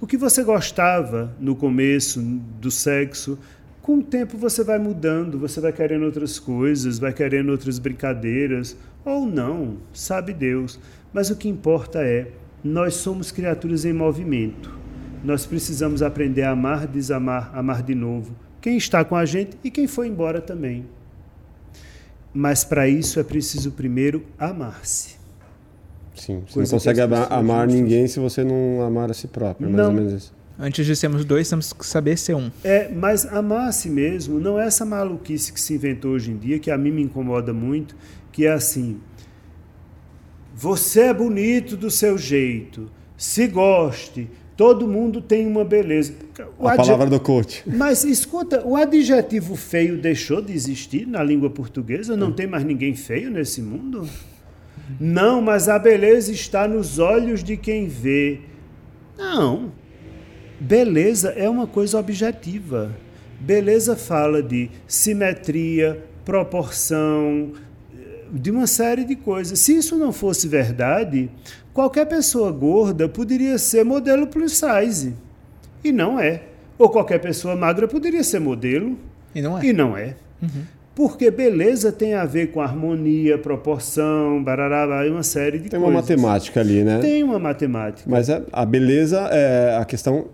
O 0.00 0.06
que 0.06 0.16
você 0.16 0.44
gostava 0.44 1.34
no 1.40 1.56
começo 1.56 2.20
do 2.20 2.70
sexo, 2.70 3.40
com 3.82 3.98
o 3.98 4.02
tempo 4.04 4.38
você 4.38 4.62
vai 4.62 4.78
mudando, 4.78 5.36
você 5.36 5.60
vai 5.60 5.72
querendo 5.72 6.04
outras 6.04 6.38
coisas, 6.38 6.96
vai 6.96 7.12
querendo 7.12 7.50
outras 7.50 7.80
brincadeiras, 7.80 8.76
ou 9.04 9.26
não, 9.26 9.78
sabe 9.92 10.32
Deus. 10.32 10.78
Mas 11.12 11.28
o 11.28 11.34
que 11.34 11.48
importa 11.48 12.04
é, 12.04 12.28
nós 12.62 12.94
somos 12.94 13.30
criaturas 13.32 13.84
em 13.84 13.92
movimento. 13.92 14.78
Nós 15.24 15.44
precisamos 15.46 16.02
aprender 16.02 16.42
a 16.42 16.50
amar, 16.50 16.86
desamar, 16.86 17.50
amar 17.54 17.82
de 17.82 17.94
novo. 17.94 18.34
Quem 18.60 18.76
está 18.76 19.04
com 19.04 19.16
a 19.16 19.24
gente 19.24 19.56
e 19.62 19.70
quem 19.70 19.86
foi 19.86 20.08
embora 20.08 20.40
também. 20.40 20.86
Mas 22.32 22.64
para 22.64 22.88
isso 22.88 23.18
é 23.18 23.24
preciso 23.24 23.72
primeiro 23.72 24.24
amar-se. 24.38 25.16
Sim, 26.14 26.42
você 26.46 26.54
Coisa 26.54 26.72
não 26.72 26.78
consegue 26.78 27.00
amar, 27.00 27.32
amar 27.32 27.66
ninguém 27.66 28.06
se 28.06 28.20
você 28.20 28.44
não 28.44 28.82
amar 28.82 29.10
a 29.10 29.14
si 29.14 29.26
próprio. 29.26 29.66
É 29.66 29.70
mais 29.70 29.82
Não. 29.82 29.90
ou 29.90 29.92
menos 29.96 30.12
isso. 30.12 30.40
Antes 30.58 30.84
de 30.84 30.94
sermos 30.94 31.24
dois, 31.24 31.48
temos 31.48 31.72
que 31.72 31.86
saber 31.86 32.18
ser 32.18 32.34
um. 32.34 32.50
É, 32.62 32.90
mas 32.90 33.24
amar 33.24 33.68
a 33.68 33.72
si 33.72 33.88
mesmo 33.88 34.38
não 34.38 34.60
é 34.60 34.66
essa 34.66 34.84
maluquice 34.84 35.50
que 35.54 35.60
se 35.60 35.72
inventou 35.74 36.10
hoje 36.12 36.30
em 36.30 36.36
dia, 36.36 36.58
que 36.58 36.70
a 36.70 36.76
mim 36.76 36.90
me 36.90 37.00
incomoda 37.02 37.54
muito, 37.54 37.96
que 38.30 38.44
é 38.44 38.52
assim: 38.52 39.00
você 40.60 41.04
é 41.04 41.14
bonito 41.14 41.74
do 41.74 41.90
seu 41.90 42.18
jeito, 42.18 42.90
se 43.16 43.46
goste, 43.46 44.28
todo 44.58 44.86
mundo 44.86 45.22
tem 45.22 45.46
uma 45.46 45.64
beleza. 45.64 46.12
O 46.58 46.68
A 46.68 46.76
palavra 46.76 47.06
do 47.06 47.18
coach. 47.18 47.62
Mas 47.66 48.04
escuta, 48.04 48.62
o 48.66 48.76
adjetivo 48.76 49.56
feio 49.56 49.96
deixou 49.96 50.42
de 50.42 50.52
existir 50.52 51.06
na 51.06 51.22
língua 51.22 51.48
portuguesa? 51.48 52.14
Não 52.14 52.30
tem 52.30 52.46
mais 52.46 52.62
ninguém 52.62 52.94
feio 52.94 53.30
nesse 53.30 53.62
mundo? 53.62 54.06
Não, 55.00 55.40
mas 55.40 55.66
a 55.66 55.78
beleza 55.78 56.30
está 56.30 56.68
nos 56.68 56.98
olhos 56.98 57.42
de 57.42 57.56
quem 57.56 57.88
vê. 57.88 58.40
Não. 59.16 59.72
Beleza 60.60 61.30
é 61.30 61.48
uma 61.48 61.66
coisa 61.66 61.98
objetiva. 61.98 62.94
Beleza 63.40 63.96
fala 63.96 64.42
de 64.42 64.70
simetria, 64.86 66.04
proporção, 66.22 67.52
de 68.32 68.50
uma 68.50 68.66
série 68.66 69.04
de 69.04 69.16
coisas. 69.16 69.58
Se 69.58 69.76
isso 69.76 69.96
não 69.96 70.12
fosse 70.12 70.46
verdade, 70.48 71.30
qualquer 71.72 72.06
pessoa 72.06 72.50
gorda 72.52 73.08
poderia 73.08 73.58
ser 73.58 73.84
modelo 73.84 74.26
plus 74.26 74.58
size. 74.60 75.14
E 75.82 75.92
não 75.92 76.18
é. 76.18 76.42
Ou 76.78 76.88
qualquer 76.88 77.18
pessoa 77.20 77.54
magra 77.56 77.86
poderia 77.88 78.22
ser 78.24 78.40
modelo. 78.40 78.96
E 79.34 79.40
não 79.42 79.58
é. 79.58 79.64
E 79.66 79.72
não 79.72 79.96
é. 79.96 80.14
Porque 80.94 81.30
beleza 81.30 81.90
tem 81.92 82.14
a 82.14 82.24
ver 82.24 82.50
com 82.50 82.60
harmonia, 82.60 83.38
proporção, 83.38 84.42
barará, 84.42 85.06
e 85.06 85.10
uma 85.10 85.22
série 85.22 85.58
de 85.58 85.68
Tem 85.70 85.78
uma 85.78 85.86
coisas. 85.92 86.02
matemática 86.10 86.60
ali, 86.60 86.82
né? 86.84 86.98
Tem 87.00 87.22
uma 87.22 87.38
matemática. 87.38 88.08
Mas 88.10 88.28
a, 88.28 88.42
a 88.52 88.66
beleza 88.66 89.18
é 89.30 89.76
a 89.80 89.84
questão 89.84 90.26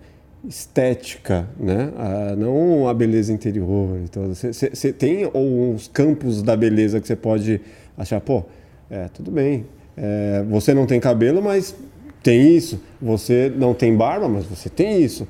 estética, 0.49 1.47
né? 1.59 1.91
Ah, 1.99 2.35
não 2.37 2.89
a 2.89 2.95
beleza 2.95 3.33
interior 3.33 3.99
e 4.05 4.09
tudo. 4.09 4.35
Você- 4.35 4.53
Você 4.53 4.71
você 4.73 4.93
tem 4.93 5.27
uns 5.35 5.89
campos 5.89 6.43
da 6.43 6.57
beleza 6.57 7.01
que 7.01 7.07
você 7.07 7.17
pode 7.17 7.61
achar, 7.97 8.21
pô, 8.21 8.45
é, 8.91 9.09
tudo 9.09 9.31
bem. 9.31 9.67
É, 9.97 10.45
você 10.49 10.75
não 10.75 10.87
tem 10.87 11.01
cabelo, 11.01 11.43
mas 11.43 11.75
tem 12.23 12.57
isso. 12.57 12.81
Você 13.01 13.53
não 13.57 13.73
tem 13.73 13.97
barba, 13.97 14.29
mas 14.29 14.45
você 14.45 14.69
tem 14.69 15.03
isso. 15.03 15.27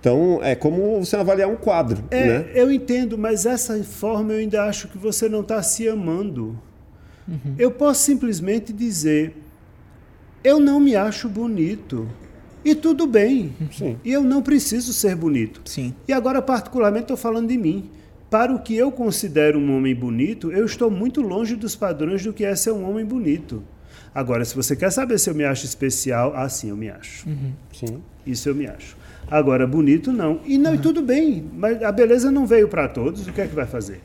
Então, 0.00 0.40
é 0.42 0.54
como 0.54 0.98
você 1.04 1.16
avaliar 1.16 1.48
um 1.48 1.56
quadro, 1.56 2.02
É, 2.10 2.26
né? 2.26 2.50
eu 2.54 2.72
entendo, 2.72 3.16
mas 3.16 3.46
essa 3.46 3.80
forma 3.84 4.32
eu 4.32 4.38
ainda 4.40 4.64
acho 4.64 4.88
que 4.88 4.98
você 4.98 5.28
não 5.28 5.40
está 5.42 5.62
se 5.62 5.88
amando. 5.88 6.58
Eu 7.56 7.70
posso 7.70 8.02
simplesmente 8.02 8.72
dizer: 8.72 9.36
eu 10.42 10.58
não 10.58 10.80
me 10.80 10.96
acho 10.96 11.28
bonito. 11.28 12.08
E 12.64 12.74
tudo 12.74 13.06
bem. 13.06 13.52
Sim. 13.72 13.96
E 14.04 14.12
eu 14.12 14.22
não 14.22 14.42
preciso 14.42 14.92
ser 14.92 15.14
bonito. 15.14 15.62
Sim. 15.64 15.94
E 16.08 16.12
agora, 16.12 16.42
particularmente, 16.42 17.04
estou 17.04 17.16
falando 17.16 17.48
de 17.48 17.56
mim. 17.56 17.88
Para 18.30 18.54
o 18.54 18.60
que 18.60 18.76
eu 18.76 18.92
considero 18.92 19.58
um 19.58 19.76
homem 19.76 19.92
bonito, 19.92 20.52
eu 20.52 20.64
estou 20.64 20.88
muito 20.88 21.20
longe 21.20 21.56
dos 21.56 21.74
padrões 21.74 22.22
do 22.22 22.32
que 22.32 22.44
é 22.44 22.54
ser 22.54 22.70
um 22.70 22.88
homem 22.88 23.04
bonito. 23.04 23.64
Agora, 24.14 24.44
se 24.44 24.54
você 24.54 24.76
quer 24.76 24.90
saber 24.90 25.18
se 25.18 25.28
eu 25.28 25.34
me 25.34 25.44
acho 25.44 25.64
especial, 25.64 26.32
ah, 26.36 26.48
sim, 26.48 26.70
eu 26.70 26.76
me 26.76 26.88
acho. 26.88 27.26
Sim. 27.72 28.00
Isso 28.24 28.48
eu 28.48 28.54
me 28.54 28.68
acho. 28.68 28.96
Agora, 29.28 29.66
bonito 29.66 30.12
não. 30.12 30.40
E 30.44 30.56
não, 30.56 30.74
e 30.74 30.78
tudo 30.78 31.02
bem, 31.02 31.44
mas 31.52 31.82
a 31.82 31.90
beleza 31.90 32.30
não 32.30 32.46
veio 32.46 32.68
para 32.68 32.88
todos, 32.88 33.26
o 33.26 33.32
que 33.32 33.40
é 33.40 33.48
que 33.48 33.54
vai 33.54 33.66
fazer? 33.66 34.00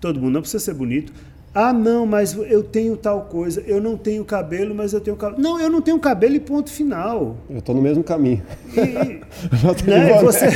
Todo 0.00 0.20
mundo 0.20 0.34
não 0.34 0.40
precisa 0.40 0.64
ser 0.64 0.74
bonito. 0.74 1.12
Ah, 1.60 1.72
não, 1.72 2.06
mas 2.06 2.34
eu 2.36 2.62
tenho 2.62 2.96
tal 2.96 3.22
coisa, 3.22 3.60
eu 3.66 3.80
não 3.80 3.96
tenho 3.96 4.24
cabelo, 4.24 4.74
mas 4.76 4.92
eu 4.92 5.00
tenho 5.00 5.16
cabelo. 5.16 5.42
Não, 5.42 5.60
eu 5.60 5.68
não 5.68 5.80
tenho 5.82 5.98
cabelo 5.98 6.36
e 6.36 6.40
ponto 6.40 6.70
final. 6.70 7.36
Eu 7.50 7.58
estou 7.58 7.74
no 7.74 7.82
mesmo 7.82 8.04
caminho. 8.04 8.40
E, 8.76 8.78
e- 8.80 9.20
né, 9.90 10.20
você, 10.22 10.46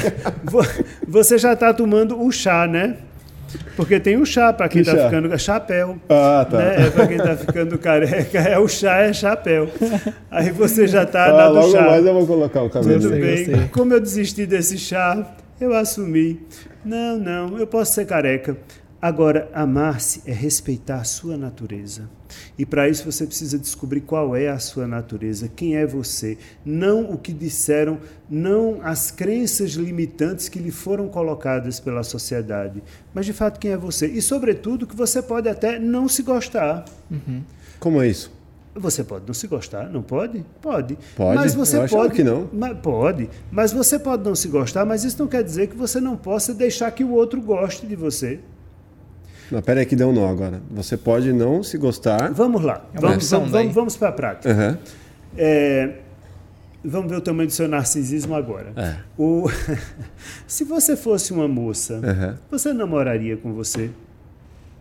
vo- 0.45 0.65
você 1.09 1.39
já 1.39 1.55
está 1.55 1.75
tomando 1.75 2.21
o 2.23 2.31
chá, 2.31 2.69
né? 2.69 2.99
Porque 3.77 3.99
tem 3.99 4.17
o 4.17 4.25
chá 4.25 4.53
para 4.53 4.69
quem 4.69 4.83
Que 4.83 4.89
está 4.89 5.05
ficando 5.05 5.39
chapéu. 5.39 5.99
Ah, 6.09 6.47
tá. 6.49 6.57
Né? 6.59 6.87
É 6.87 6.91
para 6.91 7.07
quem 7.09 7.17
está 7.17 7.37
ficando 7.37 7.77
careca, 7.79 8.39
é 8.39 8.59
o 8.59 8.69
chá, 8.69 8.99
é 9.03 9.13
chapéu. 9.13 9.69
Aí 10.31 10.51
você 10.53 10.87
já 10.87 11.03
está 11.03 11.27
Ah, 11.27 11.33
na 11.33 11.49
do 11.49 11.55
logo 11.55 11.73
chá. 11.73 11.83
mais 11.83 12.07
eu 12.07 12.15
vou 12.15 12.27
colocar 12.29 12.63
o 12.63 12.71
cabelo. 12.71 13.01
Tudo 13.01 13.11
bem. 13.17 13.45
gostei. 13.45 13.69
Como 13.73 13.93
eu 13.93 14.01
desisti 14.01 14.47
desse 14.47 14.79
chá, 14.79 15.35
eu 15.61 15.75
assumi. 15.75 16.41
Não, 16.85 17.19
não, 17.19 17.59
eu 17.59 17.67
posso 17.67 17.93
ser 17.93 18.07
careca. 18.07 18.57
Agora, 19.03 19.51
amar-se 19.53 20.23
é 20.25 20.33
respeitar 20.33 21.01
a 21.01 21.05
sua 21.05 21.37
natureza. 21.37 22.09
E 22.57 22.65
para 22.65 22.89
isso 22.89 23.05
você 23.05 23.27
precisa 23.27 23.59
descobrir 23.59 24.03
qual 24.03 24.37
é 24.37 24.47
a 24.47 24.61
sua 24.61 24.87
natureza, 24.87 25.49
quem 25.49 25.75
é 25.75 25.85
você, 25.85 26.39
não 26.65 27.11
o 27.11 27.19
que 27.19 27.33
disseram, 27.33 27.99
não 28.31 28.79
as 28.81 29.11
crenças 29.11 29.73
limitantes 29.73 30.49
que 30.49 30.61
lhe 30.61 30.71
foram 30.71 31.09
colocadas 31.09 31.81
pela 31.81 32.05
sociedade, 32.05 32.81
mas 33.13 33.27
de 33.27 33.33
fato 33.33 33.59
quem 33.59 33.73
é 33.73 33.77
você. 33.77 34.07
E, 34.07 34.23
sobretudo, 34.23 34.87
que 34.87 34.95
você 34.95 35.21
pode 35.21 35.49
até 35.49 35.81
não 35.81 36.07
se 36.07 36.23
gostar. 36.23 36.85
Uhum. 37.11 37.43
Como 37.81 38.01
é 38.01 38.07
isso? 38.07 38.33
Você 38.73 39.03
pode 39.03 39.27
não 39.27 39.35
se 39.35 39.49
gostar, 39.49 39.91
não 39.91 40.01
pode? 40.01 40.47
Pode. 40.61 40.97
Pode. 41.17 41.35
Mas 41.35 41.57
você 41.57 41.77
Eu 41.77 41.89
pode 41.89 42.15
que 42.15 42.23
não. 42.23 42.49
Mas, 42.53 42.79
pode. 42.79 43.29
Mas 43.51 43.73
você 43.73 43.99
pode 43.99 44.23
não 44.23 44.37
se 44.37 44.47
gostar, 44.47 44.87
mas 44.87 45.03
isso 45.03 45.19
não 45.19 45.27
quer 45.27 45.43
dizer 45.43 45.67
que 45.67 45.77
você 45.77 46.01
não 46.01 46.17
possa 46.17 46.55
deixar 46.55 46.89
que 46.93 47.03
o 47.03 47.11
outro 47.11 47.43
goste 47.43 47.85
de 47.85 47.97
você. 47.97 48.39
Não, 49.53 49.61
pera 49.63 49.81
aí 49.81 49.87
que 49.87 49.95
deu 49.95 50.09
um 50.09 50.13
nó 50.13 50.29
agora. 50.29 50.61
Você 50.71 50.97
pode 50.97 51.33
não 51.33 51.63
se 51.63 51.77
gostar. 51.77 52.33
Vamos 52.33 52.63
lá. 52.63 52.85
É 52.95 52.99
uma 52.99 53.09
vamos, 53.11 53.31
vamos, 53.31 53.51
daí. 53.53 53.63
vamos, 53.65 53.75
vamos 53.75 53.97
para 53.97 54.09
a 54.09 54.13
prática. 54.13 54.49
Uhum. 54.53 54.77
É, 55.37 55.91
vamos 56.85 57.11
ver 57.11 57.17
o 57.17 57.21
tamanho 57.21 57.47
do 57.49 57.53
seu 57.53 57.69
narcisismo 57.69 58.35
agora. 58.35 58.73
É. 58.77 58.97
O, 59.19 59.47
se 60.49 60.65
você 60.65 60.97
fosse 60.97 61.33
uma 61.33 61.47
moça, 61.47 61.95
Uhum. 61.95 62.35
você 62.51 62.73
namoraria 62.73 63.37
com 63.37 63.53
você? 63.53 63.91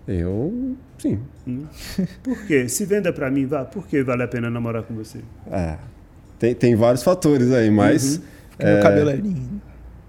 Eu, 0.07 0.75
sim. 0.97 1.19
Por 2.23 2.45
quê? 2.47 2.67
Se 2.67 2.85
venda 2.85 3.13
para 3.13 3.29
mim, 3.29 3.45
vá. 3.45 3.65
Por 3.65 3.85
que 3.87 4.01
vale 4.03 4.23
a 4.23 4.27
pena 4.27 4.49
namorar 4.49 4.83
com 4.83 4.95
você? 4.95 5.19
É. 5.51 5.75
Tem, 6.39 6.55
tem 6.55 6.75
vários 6.75 7.03
fatores 7.03 7.51
aí, 7.51 7.69
mas. 7.69 8.19
Porque 8.49 8.65
meu 8.65 8.81
cabelo 8.81 9.09
é 9.09 9.15
lindo. 9.15 9.61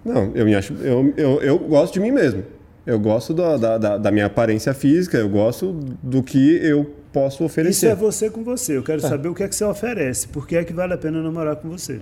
Não, 0.04 0.32
eu 0.34 0.44
me 0.44 0.54
acho. 0.54 0.72
Eu, 0.74 1.12
eu, 1.16 1.42
eu 1.42 1.58
gosto 1.58 1.94
de 1.94 2.00
mim 2.00 2.10
mesmo. 2.10 2.42
Eu 2.84 2.98
gosto 2.98 3.32
da, 3.32 3.56
da, 3.56 3.78
da- 3.78 3.98
da 3.98 4.10
minha 4.10 4.26
aparência 4.26 4.74
física, 4.74 5.16
eu 5.16 5.28
gosto 5.28 5.72
do 6.02 6.22
que 6.22 6.56
eu 6.56 6.84
posso 7.12 7.36
Isso 7.36 7.44
oferecer. 7.44 7.86
é 7.88 7.94
você 7.94 8.28
com 8.28 8.42
você. 8.42 8.76
Eu 8.76 8.82
quero 8.82 9.00
saber 9.00 9.28
o 9.28 9.34
que 9.34 9.42
é 9.44 9.48
que 9.48 9.54
você 9.54 9.64
oferece. 9.64 10.26
Por 10.28 10.46
que 10.48 10.56
é 10.56 10.64
que 10.64 10.72
vale 10.72 10.92
a 10.92 10.98
pena 10.98 11.22
namorar 11.22 11.56
com 11.56 11.68
você? 11.68 12.00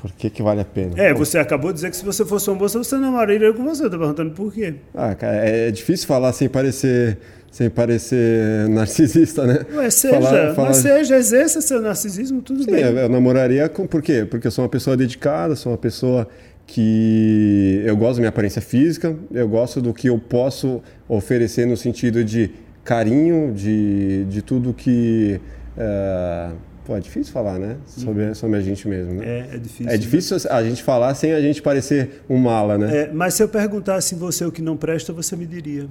Por 0.00 0.12
que, 0.12 0.30
que 0.30 0.42
vale 0.42 0.60
a 0.60 0.64
pena? 0.64 0.92
É, 0.96 1.12
Pô, 1.12 1.20
você 1.24 1.38
acabou 1.38 1.70
de 1.72 1.76
dizer 1.76 1.90
que 1.90 1.96
se 1.96 2.04
você 2.04 2.24
fosse 2.24 2.48
uma 2.48 2.56
moça, 2.56 2.78
você 2.78 2.96
namoraria 2.96 3.52
com 3.52 3.64
você. 3.64 3.84
Eu 3.84 3.90
tô 3.90 3.98
perguntando 3.98 4.30
por 4.30 4.52
quê. 4.52 4.74
Ah, 4.94 5.14
cara, 5.14 5.36
é, 5.48 5.68
é 5.68 5.70
difícil 5.72 6.06
falar 6.06 6.32
sem 6.32 6.48
parecer, 6.48 7.18
sem 7.50 7.68
parecer 7.68 8.68
narcisista, 8.70 9.44
né? 9.44 9.66
Ué, 9.74 9.90
seja. 9.90 10.20
Falar- 10.20 10.54
falar- 10.54 10.68
Mas 10.68 10.76
seja, 10.76 11.16
exerça 11.16 11.60
seu 11.60 11.80
narcisismo, 11.80 12.40
tudo 12.42 12.62
Sim, 12.62 12.70
bem. 12.70 12.82
eu, 12.82 12.96
eu 12.96 13.08
namoraria 13.08 13.68
com. 13.68 13.88
Por 13.88 14.00
quê? 14.00 14.24
Porque 14.24 14.46
eu 14.46 14.50
sou 14.52 14.62
uma 14.62 14.68
pessoa 14.70 14.96
dedicada, 14.96 15.56
sou 15.56 15.72
uma 15.72 15.78
pessoa 15.78 16.28
que. 16.68 17.82
Eu 17.84 17.96
gosto 17.96 18.16
da 18.16 18.20
minha 18.20 18.28
aparência 18.28 18.60
física, 18.60 19.16
eu 19.32 19.48
gosto 19.48 19.80
do 19.80 19.92
que 19.94 20.08
eu 20.08 20.18
posso 20.18 20.82
oferecer 21.08 21.66
no 21.66 21.76
sentido 21.76 22.22
de 22.22 22.50
carinho, 22.84 23.52
de, 23.52 24.24
de 24.26 24.42
tudo 24.42 24.72
que. 24.72 25.40
é, 25.76 26.50
Pô, 26.84 26.96
é 26.96 27.00
difícil 27.00 27.34
falar, 27.34 27.58
né? 27.58 27.76
Sobre, 27.86 28.34
sobre 28.34 28.56
a 28.56 28.62
gente 28.62 28.88
mesmo, 28.88 29.12
né? 29.12 29.26
É, 29.26 29.56
é 29.56 29.58
difícil. 29.58 29.88
É 29.88 29.92
né? 29.92 29.98
difícil 29.98 30.36
a 30.48 30.62
gente 30.62 30.82
falar 30.82 31.14
sem 31.14 31.32
a 31.32 31.40
gente 31.40 31.60
parecer 31.60 32.22
um 32.30 32.38
mala, 32.38 32.78
né? 32.78 33.00
É, 33.00 33.12
mas 33.12 33.34
se 33.34 33.42
eu 33.42 33.48
perguntasse 33.48 34.14
em 34.14 34.18
você 34.18 34.44
o 34.46 34.50
que 34.50 34.62
não 34.62 34.74
presta, 34.74 35.12
você 35.12 35.36
me 35.36 35.44
diria. 35.44 35.86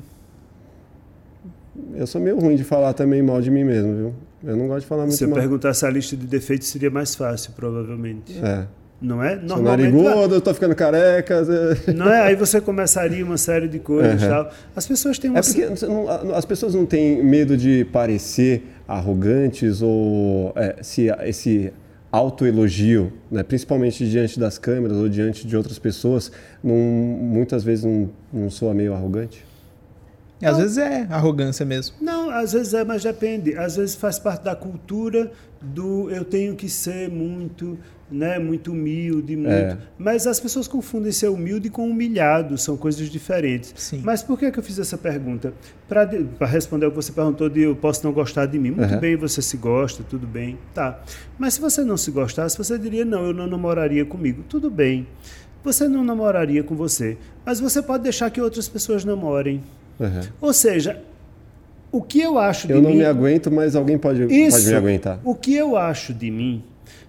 Eu 1.93 2.07
sou 2.07 2.19
meio 2.19 2.39
ruim 2.39 2.55
de 2.55 2.63
falar 2.63 2.93
também 2.93 3.21
mal 3.21 3.39
de 3.41 3.51
mim 3.51 3.63
mesmo, 3.63 3.95
viu? 3.95 4.13
Eu 4.43 4.55
não 4.55 4.67
gosto 4.67 4.81
de 4.81 4.87
falar 4.87 5.03
muito 5.03 5.15
Se 5.15 5.23
eu 5.23 5.29
mal. 5.29 5.37
perguntasse 5.37 5.85
a 5.85 5.89
lista 5.89 6.17
de 6.17 6.25
defeitos, 6.25 6.67
seria 6.67 6.89
mais 6.89 7.13
fácil, 7.13 7.53
provavelmente. 7.55 8.35
É. 8.43 8.65
Não 8.99 9.23
é? 9.23 9.39
Sou 9.47 9.61
narigudo, 9.61 10.33
eu 10.35 10.41
tô 10.41 10.51
ficando 10.53 10.73
careca. 10.75 11.43
Não 11.95 12.09
é? 12.11 12.21
Aí 12.23 12.35
você 12.35 12.59
começaria 12.59 13.23
uma 13.23 13.37
série 13.37 13.67
de 13.67 13.77
coisas 13.77 14.21
e 14.21 14.25
Uhum. 14.25 14.31
tal. 14.31 14.51
As 14.75 14.87
pessoas 14.87 15.19
têm 15.19 15.29
uma. 15.29 15.39
É 15.39 15.43
porque 15.43 15.67
não- 15.85 16.33
as 16.35 16.45
pessoas 16.45 16.73
não 16.73 16.85
têm 16.85 17.23
medo 17.23 17.55
de 17.55 17.85
parecer 17.85 18.63
arrogantes 18.87 19.81
ou 19.83 20.51
é, 20.55 20.77
se 20.81 21.07
esse 21.25 21.71
autoelogio, 22.11 23.13
né, 23.29 23.43
principalmente 23.43 24.09
diante 24.09 24.39
das 24.39 24.57
câmeras 24.57 24.97
ou 24.97 25.07
diante 25.07 25.45
de 25.45 25.55
outras 25.55 25.77
pessoas, 25.77 26.31
não, 26.63 26.73
muitas 26.75 27.63
vezes 27.63 27.83
não, 27.85 28.09
não 28.33 28.49
soa 28.49 28.73
meio 28.73 28.93
arrogante? 28.93 29.45
Às 30.41 30.57
vezes 30.57 30.77
é 30.77 31.07
arrogância 31.09 31.65
mesmo. 31.65 31.95
Não, 31.99 32.29
às 32.29 32.53
vezes 32.53 32.73
é, 32.73 32.83
mas 32.83 33.03
depende. 33.03 33.57
Às 33.57 33.75
vezes 33.75 33.95
faz 33.95 34.19
parte 34.19 34.43
da 34.43 34.55
cultura 34.55 35.31
do 35.59 36.09
eu 36.11 36.23
tenho 36.23 36.55
que 36.55 36.69
ser 36.69 37.09
muito, 37.09 37.77
né, 38.09 38.39
muito 38.39 38.71
humilde, 38.71 39.35
muito. 39.35 39.51
É. 39.51 39.77
Mas 39.97 40.25
as 40.25 40.39
pessoas 40.39 40.67
confundem 40.67 41.11
ser 41.11 41.27
humilde 41.27 41.69
com 41.69 41.89
humilhado, 41.89 42.57
são 42.57 42.77
coisas 42.77 43.09
diferentes. 43.09 43.73
Sim. 43.75 44.01
Mas 44.03 44.23
por 44.23 44.39
que, 44.39 44.49
que 44.49 44.57
eu 44.59 44.63
fiz 44.63 44.79
essa 44.79 44.97
pergunta? 44.97 45.53
Para 45.89 46.07
responder 46.47 46.85
o 46.85 46.89
que 46.91 46.95
você 46.95 47.11
perguntou 47.11 47.49
de 47.49 47.61
eu 47.61 47.75
posso 47.75 48.05
não 48.05 48.13
gostar 48.13 48.45
de 48.45 48.57
mim. 48.57 48.71
Muito 48.71 48.93
Uhum. 48.93 48.99
bem, 48.99 49.15
você 49.15 49.41
se 49.41 49.57
gosta, 49.57 50.03
tudo 50.09 50.25
bem. 50.25 50.57
Tá. 50.73 51.01
Mas 51.37 51.55
se 51.55 51.61
você 51.61 51.83
não 51.83 51.97
se 51.97 52.09
gostasse, 52.11 52.57
você 52.57 52.77
diria 52.79 53.03
não, 53.03 53.25
eu 53.25 53.33
não 53.33 53.45
namoraria 53.47 54.05
comigo. 54.05 54.43
Tudo 54.47 54.69
bem. 54.69 55.05
Você 55.63 55.87
não 55.89 56.03
namoraria 56.03 56.63
com 56.63 56.75
você, 56.75 57.17
mas 57.45 57.59
você 57.59 57.81
pode 57.81 58.03
deixar 58.03 58.29
que 58.29 58.39
outras 58.39 58.69
pessoas 58.69 59.03
namorem. 59.03 59.61
Uhum. 59.99 60.21
Ou 60.39 60.53
seja, 60.53 61.01
o 61.91 62.01
que 62.01 62.21
eu 62.21 62.37
acho 62.37 62.67
de 62.67 62.73
Eu 62.73 62.81
não 62.81 62.91
mim, 62.91 62.97
me 62.97 63.05
aguento, 63.05 63.51
mas 63.51 63.75
alguém 63.75 63.97
pode, 63.97 64.21
pode 64.21 64.33
isso, 64.33 64.67
me 64.69 64.75
aguentar. 64.75 65.19
o 65.25 65.35
que 65.35 65.53
eu 65.55 65.75
acho 65.75 66.13
de 66.13 66.29
mim 66.31 66.63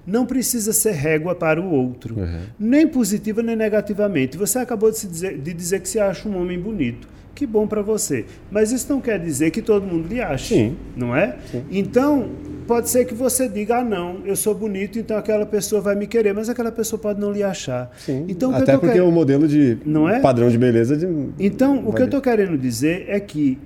não 0.08 0.24
precisa 0.26 0.72
ser 0.72 0.92
régua 0.92 1.34
para 1.34 1.60
o 1.60 1.70
outro, 1.70 2.18
Uhum. 2.18 2.40
nem 2.58 2.88
positiva 2.88 3.42
nem 3.42 3.54
negativamente. 3.54 4.36
Você 4.38 4.58
acabou 4.58 4.90
de, 4.90 5.06
dizer, 5.06 5.38
de 5.38 5.52
dizer 5.52 5.80
que 5.80 5.88
se 5.88 6.00
acha 6.00 6.28
um 6.28 6.40
homem 6.40 6.58
bonito. 6.58 7.06
Que 7.34 7.46
bom 7.46 7.68
para 7.68 7.82
você. 7.82 8.24
Mas 8.50 8.72
isso 8.72 8.92
não 8.92 9.00
quer 9.00 9.20
dizer 9.20 9.52
que 9.52 9.62
todo 9.62 9.86
mundo 9.86 10.08
lhe 10.08 10.20
ache, 10.20 10.54
Sim. 10.56 10.76
não 10.96 11.14
é? 11.14 11.36
Então, 11.70 12.30
pode 12.66 12.90
ser 12.90 13.04
que 13.04 13.14
você 13.14 13.48
diga, 13.48 13.76
ah, 13.78 13.84
não, 13.84 14.22
eu 14.24 14.34
sou 14.34 14.52
bonito, 14.56 14.98
então 14.98 15.16
aquela 15.16 15.46
pessoa 15.46 15.80
vai 15.80 15.94
me 15.94 16.08
querer, 16.08 16.34
mas 16.34 16.48
aquela 16.48 16.72
pessoa 16.72 16.98
pode 16.98 17.20
não 17.20 17.30
lhe 17.30 17.44
achar. 17.44 17.94
Sim. 17.96 18.24
Então, 18.28 18.52
Até 18.52 18.72
porque 18.72 18.88
querendo- 18.94 19.08
o 19.08 19.12
modelo 19.12 19.46
de 19.46 19.78
Não 19.86 20.08
é? 20.08 20.18
padrão 20.18 20.48
de 20.50 20.58
beleza 20.58 20.96
de, 20.96 21.06
Então, 21.38 21.86
o 21.86 21.92
que 21.92 22.02
eu 22.02 22.06
estou 22.06 22.20
querendo 22.20 22.58
dizer 22.58 23.04
é 23.08 23.20
que 23.20 23.56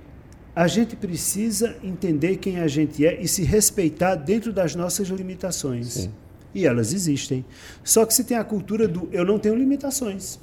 a 0.55 0.67
gente 0.67 0.95
precisa 0.95 1.75
entender 1.83 2.37
quem 2.37 2.61
a 2.61 2.67
gente 2.69 3.07
é 3.07 3.19
e 3.23 3.27
se 3.27 3.43
respeitar 3.43 4.17
dentro 4.17 4.53
das 4.53 4.75
nossas 4.77 5.09
limitações. 5.09 5.87
Sim. 5.95 6.11
E 6.55 6.67
elas 6.67 6.93
existem. 6.93 7.45
Só 7.83 8.05
que 8.05 8.13
se 8.13 8.25
tem 8.25 8.37
a 8.37 8.45
cultura 8.45 8.87
do 8.87 9.09
eu 9.13 9.25
não 9.25 9.39
tenho 9.39 9.55
limitações. 9.55 10.39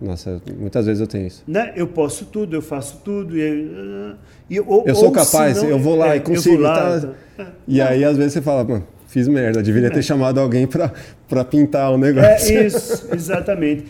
Nossa, 0.00 0.40
muitas 0.58 0.86
vezes 0.86 1.00
eu 1.00 1.06
tenho 1.06 1.26
isso. 1.26 1.42
Né? 1.46 1.72
Eu 1.76 1.86
posso 1.86 2.24
tudo, 2.24 2.56
eu 2.56 2.62
faço 2.62 3.02
tudo. 3.04 3.36
E, 3.36 4.16
e, 4.48 4.58
ou, 4.60 4.84
Eu 4.86 4.94
sou 4.94 5.06
ou 5.08 5.12
capaz, 5.12 5.62
não- 5.62 5.68
eu 5.68 5.78
vou 5.78 5.94
lá 5.94 6.14
é, 6.14 6.16
e 6.16 6.20
consigo. 6.20 6.62
Lá, 6.62 7.00
tá? 7.36 7.46
E 7.68 7.82
aí, 7.82 8.02
às 8.02 8.16
vezes, 8.16 8.32
você 8.32 8.40
fala, 8.40 8.64
mano, 8.64 8.86
fiz 9.06 9.28
merda, 9.28 9.62
deveria 9.62 9.90
ter 9.90 10.02
chamado 10.02 10.40
alguém 10.40 10.66
pra 10.66 11.44
pintar 11.44 11.90
o 11.92 11.96
É 11.96 11.98
negócio. 11.98 12.66
isso, 12.66 13.08
exatamente. 13.14 13.84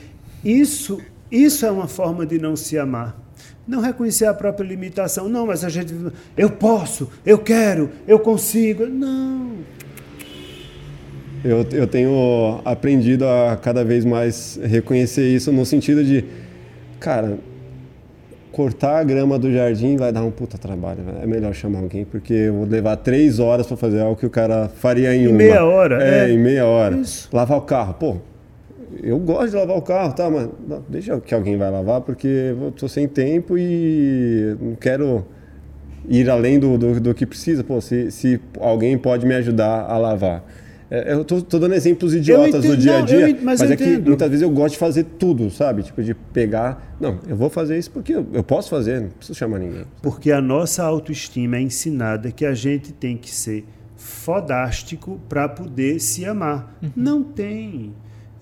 Isso, 0.44 0.98
isso 1.30 1.64
é 1.64 1.70
uma 1.70 1.86
forma 1.86 2.26
de 2.26 2.40
não 2.40 2.56
se 2.56 2.76
amar. 2.76 3.16
Não 3.68 3.80
reconhecer 3.80 4.24
a 4.26 4.34
própria 4.34 4.66
limitação. 4.66 5.28
Não, 5.28 5.46
mas 5.46 5.62
a 5.64 5.68
gente. 5.68 5.94
Eu 6.36 6.50
posso, 6.50 7.08
eu 7.24 7.38
quero, 7.38 7.88
eu 8.08 8.18
consigo. 8.18 8.84
Não. 8.86 9.58
Eu, 11.44 11.64
eu 11.72 11.86
tenho 11.86 12.60
aprendido 12.64 13.24
a 13.26 13.56
cada 13.56 13.82
vez 13.84 14.04
mais 14.04 14.60
reconhecer 14.62 15.26
isso 15.34 15.50
no 15.50 15.64
sentido 15.64 16.04
de, 16.04 16.24
cara, 16.98 17.38
cortar 18.52 18.98
a 18.98 19.04
grama 19.04 19.38
do 19.38 19.50
jardim 19.50 19.96
vai 19.96 20.12
dar 20.12 20.22
um 20.22 20.30
puta 20.30 20.58
trabalho. 20.58 20.98
É 21.22 21.26
melhor 21.26 21.54
chamar 21.54 21.78
alguém, 21.78 22.04
porque 22.04 22.34
eu 22.34 22.54
vou 22.54 22.66
levar 22.66 22.96
três 22.96 23.38
horas 23.38 23.66
para 23.66 23.76
fazer 23.76 24.00
algo 24.00 24.16
que 24.16 24.26
o 24.26 24.30
cara 24.30 24.68
faria 24.68 25.14
em, 25.14 25.22
Em 25.24 25.28
uma. 25.28 25.36
meia 25.38 25.64
hora, 25.64 26.02
É, 26.02 26.28
é. 26.28 26.32
em 26.32 26.38
meia 26.38 26.66
hora. 26.66 26.96
Isso. 26.96 27.28
Lavar 27.32 27.56
o 27.58 27.62
carro, 27.62 27.94
pô. 27.94 28.16
Eu 29.02 29.18
gosto 29.18 29.50
de 29.50 29.56
lavar 29.56 29.76
o 29.78 29.82
carro, 29.82 30.12
tá, 30.12 30.28
mas 30.28 30.48
não, 30.68 30.82
deixa 30.88 31.18
que 31.20 31.32
alguém 31.32 31.56
vai 31.56 31.70
lavar, 31.70 32.00
porque 32.02 32.26
eu 32.26 32.70
tô 32.72 32.86
sem 32.88 33.06
tempo 33.08 33.56
e 33.56 34.56
não 34.60 34.74
quero 34.74 35.24
ir 36.08 36.28
além 36.28 36.58
do, 36.58 36.76
do, 36.76 37.00
do 37.00 37.14
que 37.14 37.24
precisa. 37.24 37.64
Pô, 37.64 37.80
se, 37.80 38.10
se 38.10 38.38
alguém 38.60 38.98
pode 38.98 39.24
me 39.24 39.34
ajudar 39.36 39.86
a 39.88 39.96
lavar. 39.96 40.44
É, 40.90 41.12
eu 41.12 41.24
tô, 41.24 41.40
tô 41.40 41.58
dando 41.58 41.74
exemplos 41.74 42.12
idiotas 42.12 42.64
entendo, 42.64 42.76
do 42.76 42.76
dia 42.76 42.96
a 42.96 42.98
não, 42.98 43.06
dia, 43.06 43.20
eu 43.20 43.28
ent- 43.28 43.42
mas 43.42 43.60
eu 43.60 43.70
é 43.70 43.76
que 43.76 43.84
entendo. 43.84 44.08
muitas 44.08 44.28
vezes 44.28 44.42
eu 44.42 44.50
gosto 44.50 44.72
de 44.72 44.78
fazer 44.78 45.04
tudo, 45.04 45.48
sabe? 45.50 45.84
Tipo, 45.84 46.02
de 46.02 46.14
pegar. 46.14 46.96
Não, 47.00 47.20
eu 47.28 47.36
vou 47.36 47.48
fazer 47.48 47.78
isso 47.78 47.90
porque 47.92 48.12
eu, 48.12 48.26
eu 48.32 48.42
posso 48.42 48.68
fazer, 48.70 49.00
não 49.00 49.08
preciso 49.10 49.38
chamar 49.38 49.60
ninguém. 49.60 49.84
Porque 50.02 50.32
a 50.32 50.40
nossa 50.40 50.82
autoestima 50.82 51.56
é 51.58 51.60
ensinada 51.60 52.32
que 52.32 52.44
a 52.44 52.54
gente 52.54 52.92
tem 52.92 53.16
que 53.16 53.30
ser 53.30 53.64
fodástico 53.96 55.20
para 55.28 55.48
poder 55.48 56.00
se 56.00 56.24
amar. 56.24 56.76
Não 56.96 57.22
tem. 57.22 57.92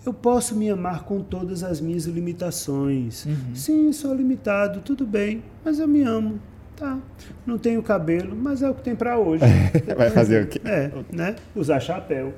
Eu 0.07 0.15
posso 0.15 0.55
me 0.57 0.71
amar 0.71 1.05
com 1.05 1.21
todas 1.21 1.63
as 1.63 1.81
minhas 1.81 2.05
limitações. 2.07 3.27
Sim, 3.55 3.93
sou 3.93 4.15
limitado, 4.15 4.81
tudo 4.81 5.07
bem, 5.07 5.43
mas 5.65 5.79
eu 5.79 5.87
me 5.89 6.03
amo. 6.03 6.41
Tá. 6.79 6.99
Não 7.47 7.59
tenho 7.59 7.83
cabelo, 7.83 8.37
mas 8.37 8.63
é 8.63 8.71
o 8.71 8.75
que 8.75 8.83
tem 8.83 8.95
para 8.95 9.19
hoje. 9.19 9.43
Vai 9.97 10.11
fazer 10.11 10.45
o 10.45 10.47
quê? 10.47 10.61
É, 10.65 10.91
né? 11.13 11.35
Usar 11.55 11.81
chapéu. 11.81 12.33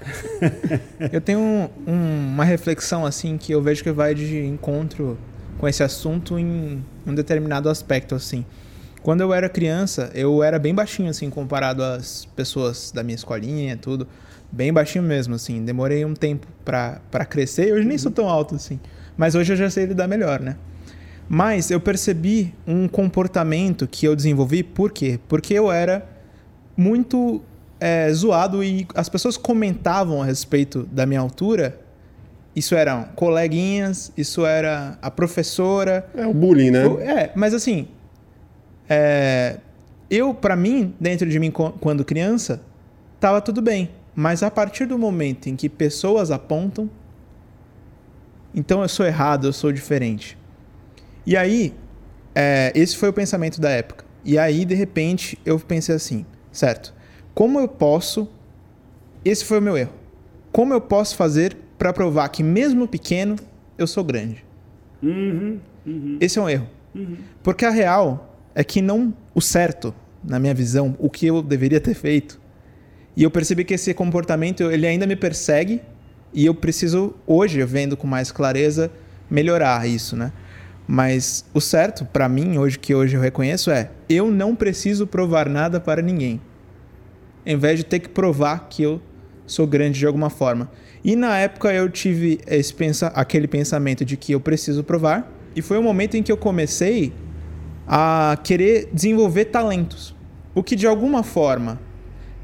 Eu 1.12 1.20
tenho 1.20 1.38
um- 1.38 1.68
um- 1.86 2.32
uma 2.34 2.44
reflexão 2.44 3.04
assim 3.04 3.36
que 3.36 3.52
eu 3.52 3.60
vejo 3.62 3.82
que 3.82 3.90
vai 3.90 4.14
de 4.14 4.38
encontro 4.44 5.18
com 5.58 5.66
esse 5.66 5.82
assunto 5.82 6.38
em 6.38 6.84
um 7.06 7.14
determinado 7.14 7.68
aspecto, 7.68 8.14
assim. 8.14 8.44
Quando 9.02 9.20
eu 9.22 9.32
era 9.32 9.48
criança, 9.48 10.10
eu 10.14 10.42
era 10.42 10.58
bem 10.58 10.74
baixinho, 10.74 11.10
assim, 11.10 11.30
comparado 11.30 11.82
às 11.82 12.24
pessoas 12.36 12.92
da 12.92 13.02
minha 13.02 13.14
escolinha 13.16 13.72
e 13.72 13.76
tudo. 13.76 14.06
Bem 14.52 14.72
baixinho 14.72 15.04
mesmo, 15.04 15.34
assim. 15.34 15.64
Demorei 15.64 16.04
um 16.04 16.14
tempo 16.14 16.46
pra, 16.64 17.00
pra 17.10 17.24
crescer. 17.24 17.72
Hoje 17.72 17.86
nem 17.86 17.98
sou 17.98 18.10
tão 18.12 18.28
alto, 18.28 18.54
assim. 18.54 18.78
Mas 19.16 19.34
hoje 19.34 19.52
eu 19.52 19.56
já 19.56 19.68
sei 19.70 19.86
lidar 19.86 20.06
melhor, 20.08 20.40
né? 20.40 20.56
Mas 21.28 21.70
eu 21.70 21.78
percebi 21.80 22.54
um 22.66 22.88
comportamento 22.88 23.86
que 23.86 24.06
eu 24.06 24.16
desenvolvi, 24.16 24.62
por 24.62 24.90
quê? 24.92 25.20
Porque 25.28 25.52
eu 25.54 25.70
era 25.70 26.08
muito 26.76 27.42
é, 27.78 28.10
zoado 28.12 28.64
e 28.64 28.86
as 28.94 29.08
pessoas 29.08 29.36
comentavam 29.36 30.22
a 30.22 30.24
respeito 30.24 30.84
da 30.90 31.04
minha 31.04 31.20
altura. 31.20 31.78
Isso 32.56 32.74
eram 32.74 33.04
coleguinhas, 33.14 34.10
isso 34.16 34.46
era 34.46 34.98
a 35.02 35.10
professora. 35.10 36.08
É 36.16 36.26
o 36.26 36.32
bullying, 36.32 36.70
né? 36.70 36.84
Eu- 36.86 36.98
é, 37.00 37.30
mas 37.34 37.52
assim, 37.52 37.88
é, 38.88 39.58
eu, 40.10 40.32
pra 40.32 40.56
mim, 40.56 40.94
dentro 40.98 41.28
de 41.28 41.38
mim, 41.38 41.50
quando 41.50 42.04
criança, 42.06 42.62
tava 43.20 43.40
tudo 43.42 43.60
bem. 43.60 43.90
Mas 44.14 44.42
a 44.42 44.50
partir 44.50 44.86
do 44.86 44.98
momento 44.98 45.48
em 45.48 45.54
que 45.54 45.68
pessoas 45.68 46.30
apontam, 46.30 46.90
então 48.54 48.82
eu 48.82 48.88
sou 48.88 49.06
errado, 49.06 49.46
eu 49.46 49.52
sou 49.52 49.70
diferente. 49.70 50.36
E 51.28 51.36
aí, 51.36 51.74
é, 52.34 52.72
esse 52.74 52.96
foi 52.96 53.10
o 53.10 53.12
pensamento 53.12 53.60
da 53.60 53.68
época. 53.68 54.02
E 54.24 54.38
aí, 54.38 54.64
de 54.64 54.74
repente, 54.74 55.38
eu 55.44 55.60
pensei 55.60 55.94
assim, 55.94 56.24
certo? 56.50 56.94
Como 57.34 57.60
eu 57.60 57.68
posso. 57.68 58.26
Esse 59.22 59.44
foi 59.44 59.58
o 59.58 59.60
meu 59.62 59.76
erro. 59.76 59.92
Como 60.50 60.72
eu 60.72 60.80
posso 60.80 61.14
fazer 61.16 61.54
pra 61.76 61.92
provar 61.92 62.30
que, 62.30 62.42
mesmo 62.42 62.88
pequeno, 62.88 63.36
eu 63.76 63.86
sou 63.86 64.02
grande? 64.02 64.42
Uhum, 65.02 65.58
uhum, 65.86 66.16
Esse 66.18 66.38
é 66.38 66.42
um 66.42 66.48
erro. 66.48 66.66
uhum. 66.94 67.18
Porque 67.42 67.66
a 67.66 67.70
real 67.70 68.34
é 68.54 68.64
que 68.64 68.80
não 68.80 69.12
o 69.34 69.42
certo, 69.42 69.94
na 70.24 70.38
minha 70.38 70.54
visão, 70.54 70.96
o 70.98 71.10
que 71.10 71.26
eu 71.26 71.42
deveria 71.42 71.78
ter 71.78 71.92
feito. 71.92 72.40
E 73.14 73.22
eu 73.22 73.30
percebi 73.30 73.66
que 73.66 73.74
esse 73.74 73.92
comportamento 73.92 74.62
ele 74.70 74.86
ainda 74.86 75.06
me 75.06 75.14
persegue 75.14 75.82
e 76.32 76.46
eu 76.46 76.54
preciso 76.54 77.14
hoje, 77.26 77.62
vendo 77.64 77.98
com 77.98 78.06
mais 78.06 78.32
clareza, 78.32 78.90
melhorar 79.30 79.86
isso, 79.86 80.16
né? 80.16 80.32
Mas 80.90 81.44
o 81.52 81.60
certo 81.60 82.06
para 82.06 82.26
mim 82.30 82.56
hoje 82.56 82.78
que 82.78 82.94
hoje 82.94 83.14
eu 83.14 83.20
reconheço 83.20 83.70
é 83.70 83.90
eu 84.08 84.30
não 84.30 84.56
preciso 84.56 85.06
provar 85.06 85.46
nada 85.46 85.78
para 85.78 86.00
ninguém. 86.00 86.40
Em 87.44 87.58
vez 87.58 87.78
de 87.78 87.84
ter 87.84 87.98
que 87.98 88.08
provar 88.08 88.68
que 88.70 88.82
eu 88.82 89.00
sou 89.46 89.66
grande 89.66 89.98
de 89.98 90.06
alguma 90.06 90.30
forma. 90.30 90.70
E 91.04 91.14
na 91.14 91.36
época 91.36 91.72
eu 91.74 91.90
tive 91.90 92.40
esse 92.46 92.72
pensa 92.72 93.08
aquele 93.08 93.46
pensamento 93.46 94.02
de 94.02 94.16
que 94.16 94.32
eu 94.32 94.40
preciso 94.40 94.82
provar 94.82 95.30
e 95.54 95.60
foi 95.60 95.76
o 95.76 95.82
momento 95.82 96.16
em 96.16 96.22
que 96.22 96.32
eu 96.32 96.38
comecei 96.38 97.12
a 97.86 98.38
querer 98.42 98.88
desenvolver 98.90 99.46
talentos. 99.46 100.16
O 100.54 100.62
que 100.62 100.74
de 100.74 100.86
alguma 100.86 101.22
forma 101.22 101.78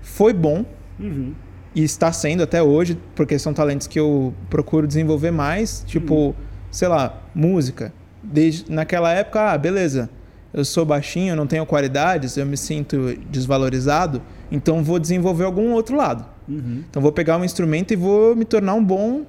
foi 0.03 0.35
bom 0.35 0.67
Uhum. 0.99 1.35
e 1.75 1.83
está 1.83 2.13
sendo 2.13 2.43
até 2.43 2.63
hoje, 2.63 2.97
porque 3.17 3.37
são 3.39 3.53
talentos 3.53 3.87
que 3.89 3.99
eu 3.99 4.33
procuro 4.49 4.87
desenvolver 4.87 5.33
mais, 5.33 5.83
tipo, 5.87 6.37
sei 6.71 6.87
lá, 6.87 7.21
música. 7.35 7.93
Desde 8.25 8.71
naquela 8.71 9.13
época, 9.13 9.53
ah, 9.53 9.59
beleza. 9.59 10.09
Eu 10.53 10.65
sou 10.65 10.85
baixinho, 10.85 11.35
não 11.35 11.47
tenho 11.47 11.67
qualidades, 11.67 12.37
eu 12.37 12.47
me 12.47 12.57
sinto 12.57 13.17
desvalorizado, 13.31 14.23
então 14.53 14.85
vou 14.85 14.99
desenvolver 15.01 15.45
algum 15.45 15.73
outro 15.73 15.97
lado. 15.97 16.25
Uhum. 16.49 16.85
Então 16.89 17.03
vou 17.03 17.11
pegar 17.11 17.37
um 17.39 17.45
instrumento 17.45 17.93
e 17.93 17.97
vou 17.97 18.37
me 18.37 18.45
tornar 18.45 18.75
um 18.75 18.85
bom 18.85 19.23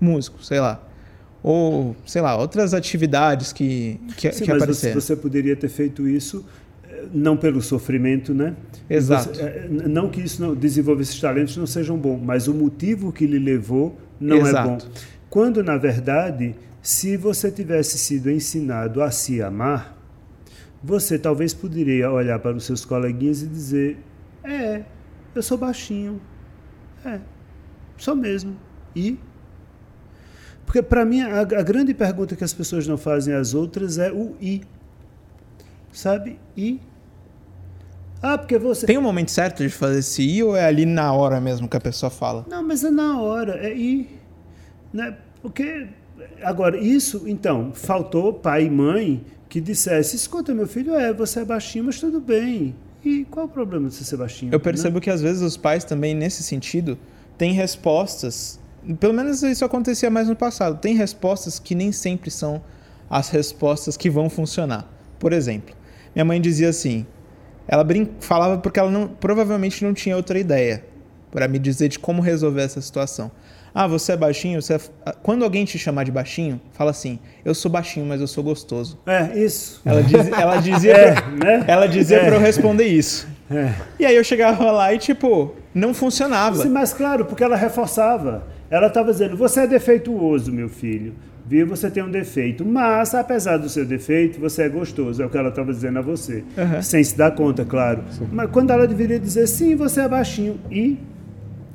músico, 0.00 0.42
sei 0.44 0.60
lá. 0.60 0.80
Ou, 1.42 1.96
sei 2.06 2.20
lá, 2.22 2.36
outras 2.36 2.74
atividades 2.74 3.52
que, 3.52 4.00
que, 4.16 4.30
Sim, 4.32 4.44
que 4.44 4.50
mas 4.50 4.58
você, 4.58 4.62
apareceram. 4.64 5.00
você 5.00 5.16
poderia 5.16 5.56
ter 5.56 5.68
feito 5.68 6.06
isso 6.08 6.44
eh, 6.88 7.04
não 7.12 7.36
pelo 7.36 7.60
sofrimento, 7.62 8.32
né? 8.34 8.54
Exato. 8.88 9.34
Você- 9.36 9.42
eh, 9.42 9.68
não 9.68 10.08
que 10.08 10.20
isso 10.20 10.40
não 10.42 10.54
desenvolver 10.54 11.02
esses 11.02 11.20
talentos 11.20 11.56
não 11.56 11.66
sejam 11.66 11.96
bons, 11.96 12.20
mas 12.22 12.46
o 12.48 12.54
motivo 12.54 13.12
que 13.12 13.26
lhe 13.26 13.38
levou 13.38 13.96
não 14.20 14.36
Exato. 14.38 14.68
é 14.68 14.70
bom. 14.72 14.78
Quando 15.30 15.62
na 15.62 15.76
verdade, 15.76 16.54
se 16.82 17.16
você 17.16 17.50
tivesse 17.50 17.98
sido 17.98 18.30
ensinado 18.30 19.02
a 19.02 19.10
se 19.10 19.42
amar, 19.42 19.96
você 20.82 21.18
talvez 21.18 21.52
poderia 21.52 22.10
olhar 22.10 22.38
para 22.38 22.56
os 22.56 22.64
seus 22.64 22.84
coleguinhas 22.84 23.42
e 23.42 23.46
dizer: 23.46 23.98
"É, 24.44 24.84
eu 25.34 25.42
sou 25.42 25.58
baixinho. 25.58 26.20
É, 27.04 27.20
sou 27.96 28.14
mesmo." 28.14 28.56
E 28.94 29.18
porque 30.68 30.82
para 30.82 31.02
mim 31.02 31.22
a, 31.22 31.40
a 31.40 31.62
grande 31.62 31.94
pergunta 31.94 32.36
que 32.36 32.44
as 32.44 32.52
pessoas 32.52 32.86
não 32.86 32.98
fazem 32.98 33.32
às 33.32 33.54
outras 33.54 33.96
é 33.96 34.12
o 34.12 34.36
e. 34.38 34.60
Sabe? 35.90 36.38
E 36.54 36.78
Ah, 38.20 38.36
porque 38.36 38.58
você 38.58 38.84
Tem 38.84 38.98
um 38.98 39.02
momento 39.02 39.30
certo 39.30 39.62
de 39.62 39.70
fazer 39.70 40.00
esse 40.00 40.22
i 40.22 40.42
ou 40.42 40.54
é 40.54 40.66
ali 40.66 40.84
na 40.84 41.10
hora 41.10 41.40
mesmo 41.40 41.66
que 41.66 41.76
a 41.78 41.80
pessoa 41.80 42.10
fala? 42.10 42.44
Não, 42.50 42.62
mas 42.62 42.84
é 42.84 42.90
na 42.90 43.18
hora, 43.18 43.56
é 43.66 43.74
ir. 43.74 44.20
Né? 44.92 45.16
Porque. 45.40 45.88
Agora, 46.42 46.76
isso, 46.78 47.24
então, 47.26 47.72
faltou 47.74 48.32
pai 48.32 48.64
e 48.64 48.70
mãe 48.70 49.24
que 49.48 49.60
dissesse: 49.60 50.16
escuta, 50.16 50.54
meu 50.54 50.66
filho, 50.66 50.94
é, 50.94 51.12
você 51.12 51.40
é 51.40 51.44
baixinho, 51.44 51.84
mas 51.84 51.98
tudo 51.98 52.20
bem. 52.20 52.74
E 53.04 53.24
qual 53.24 53.46
o 53.46 53.48
problema 53.48 53.88
de 53.88 53.94
você 53.94 54.04
ser 54.04 54.16
baixinho? 54.16 54.52
Eu 54.52 54.60
percebo 54.60 55.00
que 55.00 55.10
às 55.10 55.22
vezes 55.22 55.42
os 55.42 55.56
pais 55.56 55.84
também, 55.84 56.14
nesse 56.14 56.42
sentido, 56.42 56.98
têm 57.36 57.52
respostas. 57.52 58.58
Pelo 58.98 59.14
menos 59.14 59.42
isso 59.42 59.64
acontecia 59.64 60.10
mais 60.10 60.28
no 60.28 60.36
passado. 60.36 60.80
Tem 60.80 60.94
respostas 60.94 61.58
que 61.58 61.74
nem 61.74 61.92
sempre 61.92 62.30
são 62.30 62.62
as 63.08 63.28
respostas 63.28 63.96
que 63.96 64.10
vão 64.10 64.28
funcionar. 64.28 64.90
Por 65.18 65.32
exemplo, 65.32 65.74
minha 66.14 66.24
mãe 66.24 66.40
dizia 66.40 66.68
assim: 66.68 67.06
ela 67.66 67.84
brin... 67.84 68.08
falava 68.20 68.58
porque 68.58 68.80
ela 68.80 68.90
não, 68.90 69.08
provavelmente 69.08 69.84
não 69.84 69.94
tinha 69.94 70.16
outra 70.16 70.38
ideia 70.38 70.84
para 71.30 71.46
me 71.46 71.58
dizer 71.58 71.88
de 71.88 71.98
como 71.98 72.22
resolver 72.22 72.62
essa 72.62 72.80
situação. 72.80 73.30
Ah, 73.80 73.86
você 73.86 74.10
é 74.10 74.16
baixinho? 74.16 74.60
Você 74.60 74.74
é... 74.74 74.80
Quando 75.22 75.44
alguém 75.44 75.64
te 75.64 75.78
chamar 75.78 76.02
de 76.02 76.10
baixinho, 76.10 76.60
fala 76.72 76.90
assim: 76.90 77.18
eu 77.44 77.54
sou 77.54 77.70
baixinho, 77.70 78.04
mas 78.06 78.20
eu 78.20 78.26
sou 78.26 78.42
gostoso. 78.42 78.98
É, 79.06 79.38
isso. 79.38 79.80
Ela, 79.84 80.02
diz... 80.02 80.26
ela 80.36 80.56
dizia, 80.56 80.92
É, 80.92 81.12
pra... 81.12 81.30
né? 81.30 81.64
ela 81.68 81.86
dizia 81.86 82.16
É. 82.16 82.26
pra 82.26 82.34
eu 82.36 82.40
responder 82.40 82.86
isso. 82.86 83.28
É. 83.48 83.72
E 84.00 84.04
aí 84.04 84.16
eu 84.16 84.24
chegava 84.24 84.70
lá 84.72 84.92
e, 84.92 84.98
tipo, 84.98 85.54
não 85.72 85.94
funcionava. 85.94 86.56
Sim, 86.64 86.70
mas 86.70 86.92
claro, 86.92 87.24
porque 87.24 87.44
ela 87.44 87.54
reforçava. 87.56 88.42
Ela 88.68 88.88
estava 88.88 89.12
dizendo: 89.12 89.36
você 89.36 89.60
é 89.60 89.66
defeituoso, 89.68 90.50
meu 90.52 90.68
filho. 90.68 91.14
Viu? 91.46 91.66
Você 91.68 91.88
tem 91.88 92.02
um 92.02 92.10
defeito. 92.10 92.64
Mas, 92.64 93.14
apesar 93.14 93.58
do 93.58 93.68
seu 93.68 93.86
defeito, 93.86 94.38
você 94.40 94.64
é 94.64 94.68
gostoso. 94.68 95.22
É 95.22 95.24
o 95.24 95.30
que 95.30 95.38
ela 95.38 95.48
estava 95.50 95.72
dizendo 95.72 96.00
a 96.00 96.02
você. 96.02 96.42
Aham. 96.58 96.82
Sem 96.82 97.02
se 97.04 97.16
dar 97.16 97.30
conta, 97.30 97.64
claro. 97.64 98.02
Mas 98.32 98.50
quando 98.50 98.70
ela 98.70 98.86
deveria 98.88 99.20
dizer: 99.20 99.46
sim, 99.46 99.76
você 99.76 100.00
é 100.02 100.08
baixinho. 100.08 100.58
E? 100.70 100.98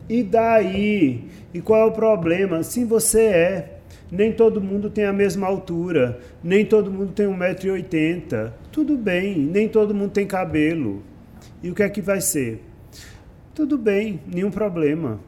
E 0.09 0.23
daí? 0.23 1.23
E 1.53 1.61
qual 1.61 1.81
é 1.81 1.85
o 1.85 1.91
problema? 1.91 2.63
Sim, 2.63 2.85
você 2.85 3.21
é. 3.21 3.69
Nem 4.11 4.31
todo 4.31 4.61
mundo 4.61 4.89
tem 4.89 5.05
a 5.05 5.13
mesma 5.13 5.47
altura. 5.47 6.19
Nem 6.43 6.65
todo 6.65 6.91
mundo 6.91 7.11
tem 7.13 7.25
1,80m. 7.25 8.51
Tudo 8.71 8.95
bem. 8.95 9.38
Nem 9.38 9.67
todo 9.67 9.93
mundo 9.93 10.11
tem 10.11 10.25
cabelo. 10.27 11.01
E 11.61 11.69
o 11.71 11.75
que 11.75 11.81
é 11.84 11.89
que 11.89 12.01
vai 12.01 12.21
ser? 12.21 12.61
Tudo 13.55 13.77
bem, 13.77 14.19
nenhum 14.27 14.51
problema. 14.51 15.19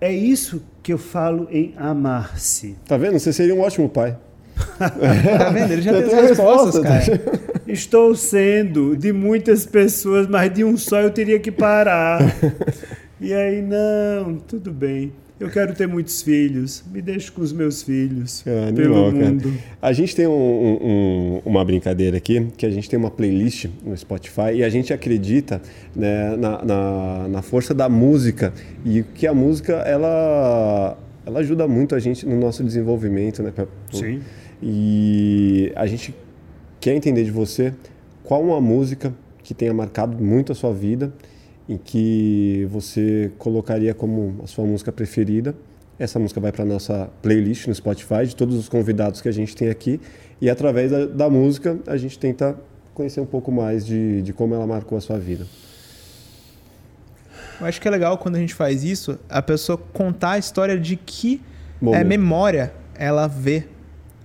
É 0.00 0.12
isso 0.12 0.62
que 0.82 0.92
eu 0.92 0.98
falo 0.98 1.46
em 1.50 1.74
amar-se. 1.76 2.76
Tá 2.86 2.96
vendo? 2.96 3.18
Você 3.18 3.32
seria 3.32 3.54
um 3.54 3.60
ótimo 3.60 3.88
pai. 3.88 4.16
Tá 4.78 5.50
vendo? 5.50 5.72
Ele 5.72 5.82
já 5.82 5.92
tem 5.92 6.02
tem 6.02 6.18
as 6.18 6.28
respostas, 6.30 6.84
resposta. 6.84 7.18
cara. 7.18 7.40
Estou 7.66 8.14
sendo 8.14 8.96
de 8.96 9.12
muitas 9.12 9.64
pessoas, 9.66 10.26
mas 10.26 10.52
de 10.52 10.64
um 10.64 10.76
só 10.76 11.00
eu 11.00 11.10
teria 11.10 11.38
que 11.38 11.50
parar. 11.50 12.20
E 13.20 13.32
aí, 13.32 13.62
não, 13.62 14.36
tudo 14.36 14.72
bem. 14.72 15.12
Eu 15.38 15.50
quero 15.50 15.74
ter 15.74 15.86
muitos 15.88 16.22
filhos. 16.22 16.84
Me 16.92 17.02
deixe 17.02 17.30
com 17.30 17.42
os 17.42 17.52
meus 17.52 17.82
filhos. 17.82 18.46
É, 18.46 18.70
pelo 18.72 18.94
animal, 19.06 19.12
cara. 19.12 19.24
mundo. 19.32 19.52
A 19.82 19.92
gente 19.92 20.14
tem 20.14 20.26
um- 20.26 20.30
um- 20.32 20.78
um- 20.82 21.42
uma 21.44 21.64
brincadeira 21.64 22.16
aqui, 22.16 22.46
que 22.56 22.64
a 22.64 22.70
gente 22.70 22.88
tem 22.88 22.96
uma 22.98 23.10
playlist 23.10 23.66
no 23.84 23.96
Spotify 23.96 24.52
e 24.54 24.64
a 24.64 24.68
gente 24.68 24.92
acredita 24.92 25.60
né, 25.94 26.36
na, 26.36 26.64
na- 26.64 27.28
na 27.28 27.42
força 27.42 27.74
da 27.74 27.88
música 27.88 28.52
e 28.84 29.02
que 29.02 29.26
a 29.26 29.34
música 29.34 29.72
ela, 29.74 30.96
ela 31.26 31.40
ajuda 31.40 31.66
muito 31.66 31.94
a 31.96 31.98
gente 31.98 32.24
no 32.24 32.38
nosso 32.38 32.62
desenvolvimento, 32.62 33.42
né? 33.42 33.52
Sim. 33.92 34.20
E 34.62 35.72
a 35.74 35.86
gente 35.86 36.14
quer 36.80 36.94
entender 36.94 37.24
de 37.24 37.30
você 37.30 37.72
qual 38.22 38.40
uma 38.42 38.60
música 38.60 39.12
que 39.42 39.52
tenha 39.52 39.74
marcado 39.74 40.22
muito 40.22 40.52
a 40.52 40.54
sua 40.54 40.72
vida 40.72 41.12
e 41.68 41.78
que 41.78 42.68
você 42.70 43.30
colocaria 43.38 43.94
como 43.94 44.40
a 44.42 44.46
sua 44.46 44.64
música 44.64 44.92
preferida. 44.92 45.54
Essa 45.98 46.18
música 46.18 46.40
vai 46.40 46.52
para 46.52 46.64
nossa 46.64 47.08
playlist 47.22 47.68
no 47.68 47.74
Spotify 47.74 48.26
de 48.26 48.34
todos 48.34 48.56
os 48.56 48.68
convidados 48.68 49.20
que 49.20 49.28
a 49.28 49.32
gente 49.32 49.54
tem 49.54 49.70
aqui 49.70 50.00
e 50.40 50.50
através 50.50 50.90
da, 50.90 51.06
da 51.06 51.30
música 51.30 51.78
a 51.86 51.96
gente 51.96 52.18
tenta 52.18 52.56
conhecer 52.92 53.20
um 53.20 53.26
pouco 53.26 53.50
mais 53.52 53.86
de, 53.86 54.22
de 54.22 54.32
como 54.32 54.54
ela 54.54 54.66
marcou 54.66 54.98
a 54.98 55.00
sua 55.00 55.18
vida. 55.18 55.46
Eu 57.60 57.66
acho 57.66 57.80
que 57.80 57.86
é 57.86 57.90
legal 57.90 58.18
quando 58.18 58.36
a 58.36 58.38
gente 58.38 58.54
faz 58.54 58.82
isso, 58.82 59.18
a 59.28 59.40
pessoa 59.40 59.78
contar 59.78 60.32
a 60.32 60.38
história 60.38 60.78
de 60.78 60.96
que 60.96 61.40
é, 61.80 61.84
Momento. 61.84 62.06
memória 62.06 62.72
ela 62.96 63.26
vê 63.26 63.64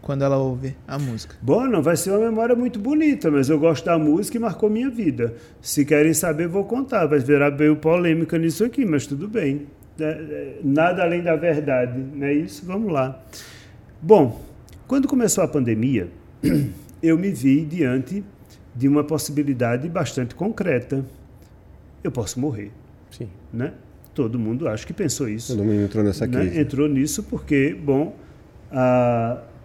quando 0.02 0.24
ela 0.24 0.38
ouve 0.38 0.76
a 0.88 0.98
música? 0.98 1.36
Bom, 1.42 1.68
não 1.68 1.82
vai 1.82 1.96
ser 1.96 2.12
uma 2.12 2.20
memória 2.20 2.56
muito 2.56 2.80
bonita, 2.80 3.30
mas 3.30 3.50
eu 3.50 3.60
gosto 3.60 3.86
da 3.86 3.98
música 3.98 4.38
e 4.38 4.40
marcou 4.40 4.70
minha 4.70 4.90
vida. 4.90 5.36
Se 5.62 5.86
querem 5.86 6.14
saber, 6.14 6.48
vou 6.48 6.66
contar. 6.66 7.06
Vai 7.06 7.20
virar 7.20 7.52
bem 7.52 7.74
polêmica 7.76 8.38
nisso 8.38 8.64
aqui, 8.64 8.86
mas 8.86 9.06
tudo 9.06 9.28
bem. 9.28 9.68
É, 10.00 10.04
é, 10.04 10.60
nada 10.64 11.04
além 11.04 11.22
da 11.22 11.36
verdade, 11.36 12.00
não 12.00 12.26
é 12.26 12.34
isso? 12.34 12.66
Vamos 12.66 12.92
lá. 12.92 13.22
Bom, 14.02 14.42
quando 14.88 15.08
começou 15.08 15.44
a 15.44 15.48
pandemia, 15.48 16.10
eu 17.04 17.18
me 17.18 17.32
vi 17.32 17.66
diante 17.66 18.24
de 18.74 18.88
uma 18.88 19.04
possibilidade 19.04 19.90
bastante 19.90 20.34
concreta. 20.36 21.06
Eu 22.04 22.12
posso 22.12 22.40
morrer. 22.40 22.72
Sim. 23.12 23.28
Né? 23.52 23.74
Todo 24.14 24.40
mundo 24.40 24.68
acho 24.68 24.88
que 24.88 24.94
pensou 24.94 25.28
isso. 25.28 25.56
Todo 25.56 25.66
mundo 25.66 25.82
entrou 25.82 26.04
nessa 26.04 26.26
né? 26.26 26.40
crise. 26.40 26.60
Entrou 26.60 26.88
nisso 26.88 27.24
porque, 27.24 27.74
bom, 27.74 28.16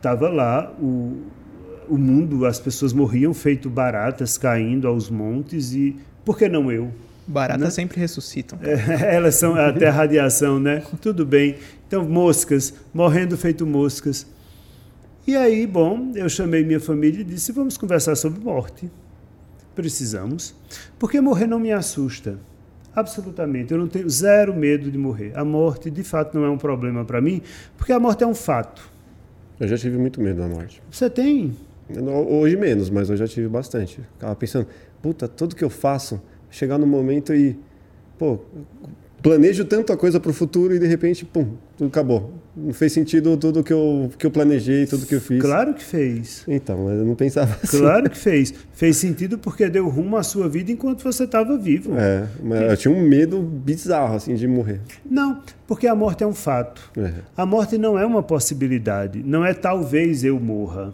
estava 0.05 0.28
lá 0.28 0.70
o, 0.78 1.22
o 1.89 1.97
mundo, 1.97 2.44
as 2.44 2.60
pessoas 2.60 2.93
morriam 2.93 3.32
feito 3.32 3.70
baratas 3.70 4.36
caindo 4.36 4.86
aos 4.86 5.09
montes 5.09 5.72
e 5.72 5.97
por 6.26 6.36
que 6.36 6.47
não 6.47 6.70
eu? 6.70 6.93
Baratas 7.26 7.64
né? 7.64 7.70
sempre 7.70 7.98
ressuscitam. 7.98 8.59
É, 8.62 9.14
elas 9.16 9.36
são 9.36 9.55
até 9.55 9.89
a 9.89 9.90
radiação, 9.90 10.60
né? 10.60 10.82
Tudo 11.01 11.24
bem. 11.24 11.56
Então, 11.89 12.05
moscas, 12.05 12.74
morrendo 12.93 13.35
feito 13.39 13.66
moscas. 13.66 14.26
E 15.26 15.35
aí, 15.35 15.66
bom, 15.66 16.12
eu 16.14 16.28
chamei 16.28 16.62
minha 16.62 16.81
família 16.81 17.22
e 17.22 17.24
disse: 17.24 17.51
vamos 17.51 17.78
conversar 17.78 18.14
sobre 18.14 18.44
morte. 18.44 18.90
Precisamos. 19.74 20.55
Porque 20.98 21.18
morrer 21.18 21.47
não 21.47 21.59
me 21.59 21.72
assusta. 21.72 22.39
Absolutamente. 22.94 23.72
Eu 23.72 23.78
não 23.78 23.89
tenho 23.89 24.09
zero 24.09 24.55
medo 24.55 24.90
de 24.90 24.98
morrer. 24.98 25.32
A 25.35 25.44
morte, 25.47 25.90
de 25.90 26.02
fato, 26.02 26.39
não 26.39 26.44
é 26.44 26.51
um 26.51 26.59
problema 26.59 27.06
para 27.06 27.22
mim, 27.22 27.40
porque 27.78 27.93
a 27.93 27.98
morte 27.98 28.22
é 28.22 28.26
um 28.26 28.35
fato. 28.35 28.94
Eu 29.59 29.68
já 29.68 29.76
tive 29.78 29.97
muito 29.97 30.20
medo 30.20 30.40
da 30.40 30.48
morte. 30.48 30.82
Você 30.90 31.09
tem? 31.09 31.56
Hoje 32.28 32.56
menos, 32.56 32.90
mas 32.90 33.10
eu 33.10 33.16
já 33.16 33.28
tive 33.28 33.48
bastante. 33.48 34.01
Ficava 34.14 34.35
pensando, 34.35 34.66
puta, 35.02 35.28
tudo 35.28 35.55
que 35.55 35.62
eu 35.62 35.70
faço, 35.70 36.20
chegar 36.51 36.78
no 36.78 36.86
momento 36.86 37.35
e, 37.35 37.59
pô, 38.18 38.39
planejo 39.25 39.65
tanta 39.65 39.97
coisa 39.97 40.21
para 40.21 40.31
o 40.31 40.35
futuro 40.35 40.75
e 40.75 40.79
de 40.79 40.87
repente, 40.87 41.25
pum, 41.25 41.55
tudo 41.79 41.89
acabou. 41.89 42.35
Não 42.55 42.75
fez 42.75 42.93
sentido 42.93 43.37
tudo 43.39 43.65
que 43.65 43.73
eu, 43.73 44.13
que 44.19 44.27
eu 44.27 44.31
planejei, 44.31 44.87
tudo 44.87 45.07
que 45.07 45.15
eu 45.15 45.21
fiz. 45.21 45.41
Claro 45.41 45.73
que 45.73 45.83
fez. 45.83 46.45
Então, 46.47 46.85
mas 46.85 46.99
eu 46.99 47.07
não 47.07 47.15
pensava 47.15 47.57
assim. 47.63 47.79
Claro 47.79 48.11
que 48.11 48.19
fez. 48.19 48.53
Fez 48.75 48.99
sentido 48.99 49.39
porque 49.39 49.69
deu 49.71 49.89
rumo 49.89 50.19
à 50.19 50.23
sua 50.23 50.47
vida 50.47 50.71
enquanto 50.71 51.03
você 51.03 51.25
estava 51.25 51.57
vivo. 51.57 51.97
É, 51.97 52.29
mas 52.43 52.61
eu 52.71 52.77
tinha 52.77 52.95
um 52.95 53.01
medo 53.01 53.41
bizarro, 53.41 54.15
assim, 54.15 54.35
de 54.35 54.47
morrer. 54.47 54.81
Não, 55.11 55.41
porque 55.67 55.87
a 55.87 55.95
morte 55.95 56.23
é 56.23 56.27
um 56.27 56.35
fato. 56.35 56.93
É. 56.97 57.15
A 57.35 57.47
morte 57.47 57.79
não 57.79 57.99
é 57.99 58.05
uma 58.05 58.23
possibilidade. 58.23 59.23
Não 59.25 59.43
é 59.43 59.55
talvez 59.55 60.23
eu 60.23 60.39
morra 60.39 60.93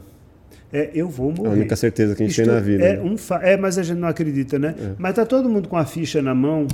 é 0.73 0.91
eu 0.95 1.09
vou 1.09 1.33
morrer. 1.33 1.49
A 1.49 1.53
única 1.53 1.77
certeza 1.77 2.15
que 2.15 2.23
a 2.23 2.27
gente 2.27 2.39
Isto 2.39 2.45
tem 2.45 2.55
na 2.55 2.61
vida. 2.61 2.85
É, 2.85 2.97
né? 2.97 3.03
um 3.03 3.17
é, 3.43 3.57
mas 3.57 3.77
a 3.77 3.83
gente 3.83 3.99
não 3.99 4.09
acredita, 4.09 4.59
né? 4.59 4.75
É. 4.79 4.93
Mas 4.99 5.15
tá 5.15 5.27
todo 5.27 5.49
mundo 5.49 5.69
com 5.69 5.77
a 5.77 5.85
ficha 5.85 6.23
na 6.23 6.35
mão 6.35 6.67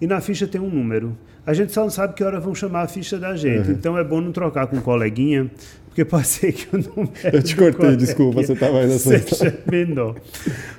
e 0.00 0.06
na 0.06 0.20
ficha 0.20 0.46
tem 0.46 0.60
um 0.60 0.70
número. 0.70 1.16
A 1.44 1.52
gente 1.52 1.72
só 1.72 1.82
não 1.82 1.90
sabe 1.90 2.14
que 2.14 2.22
hora 2.22 2.38
vão 2.38 2.54
chamar 2.54 2.82
a 2.82 2.88
ficha 2.88 3.18
da 3.18 3.34
gente. 3.34 3.68
Uhum. 3.68 3.74
Então 3.74 3.98
é 3.98 4.04
bom 4.04 4.20
não 4.20 4.30
trocar 4.30 4.66
com 4.68 4.76
um 4.76 4.80
coleguinha, 4.80 5.50
porque 5.86 6.04
pode 6.04 6.26
ser 6.28 6.52
que 6.52 6.74
o 6.74 6.78
número. 6.78 7.10
Eu 7.32 7.42
te 7.42 7.56
cortei, 7.56 7.96
desculpa, 7.96 8.42
você 8.42 8.52
estava 8.52 8.78
aí 8.80 8.86
na 8.86 8.98
sua. 8.98 9.18
Seja 9.18 9.58
menor. 9.70 10.16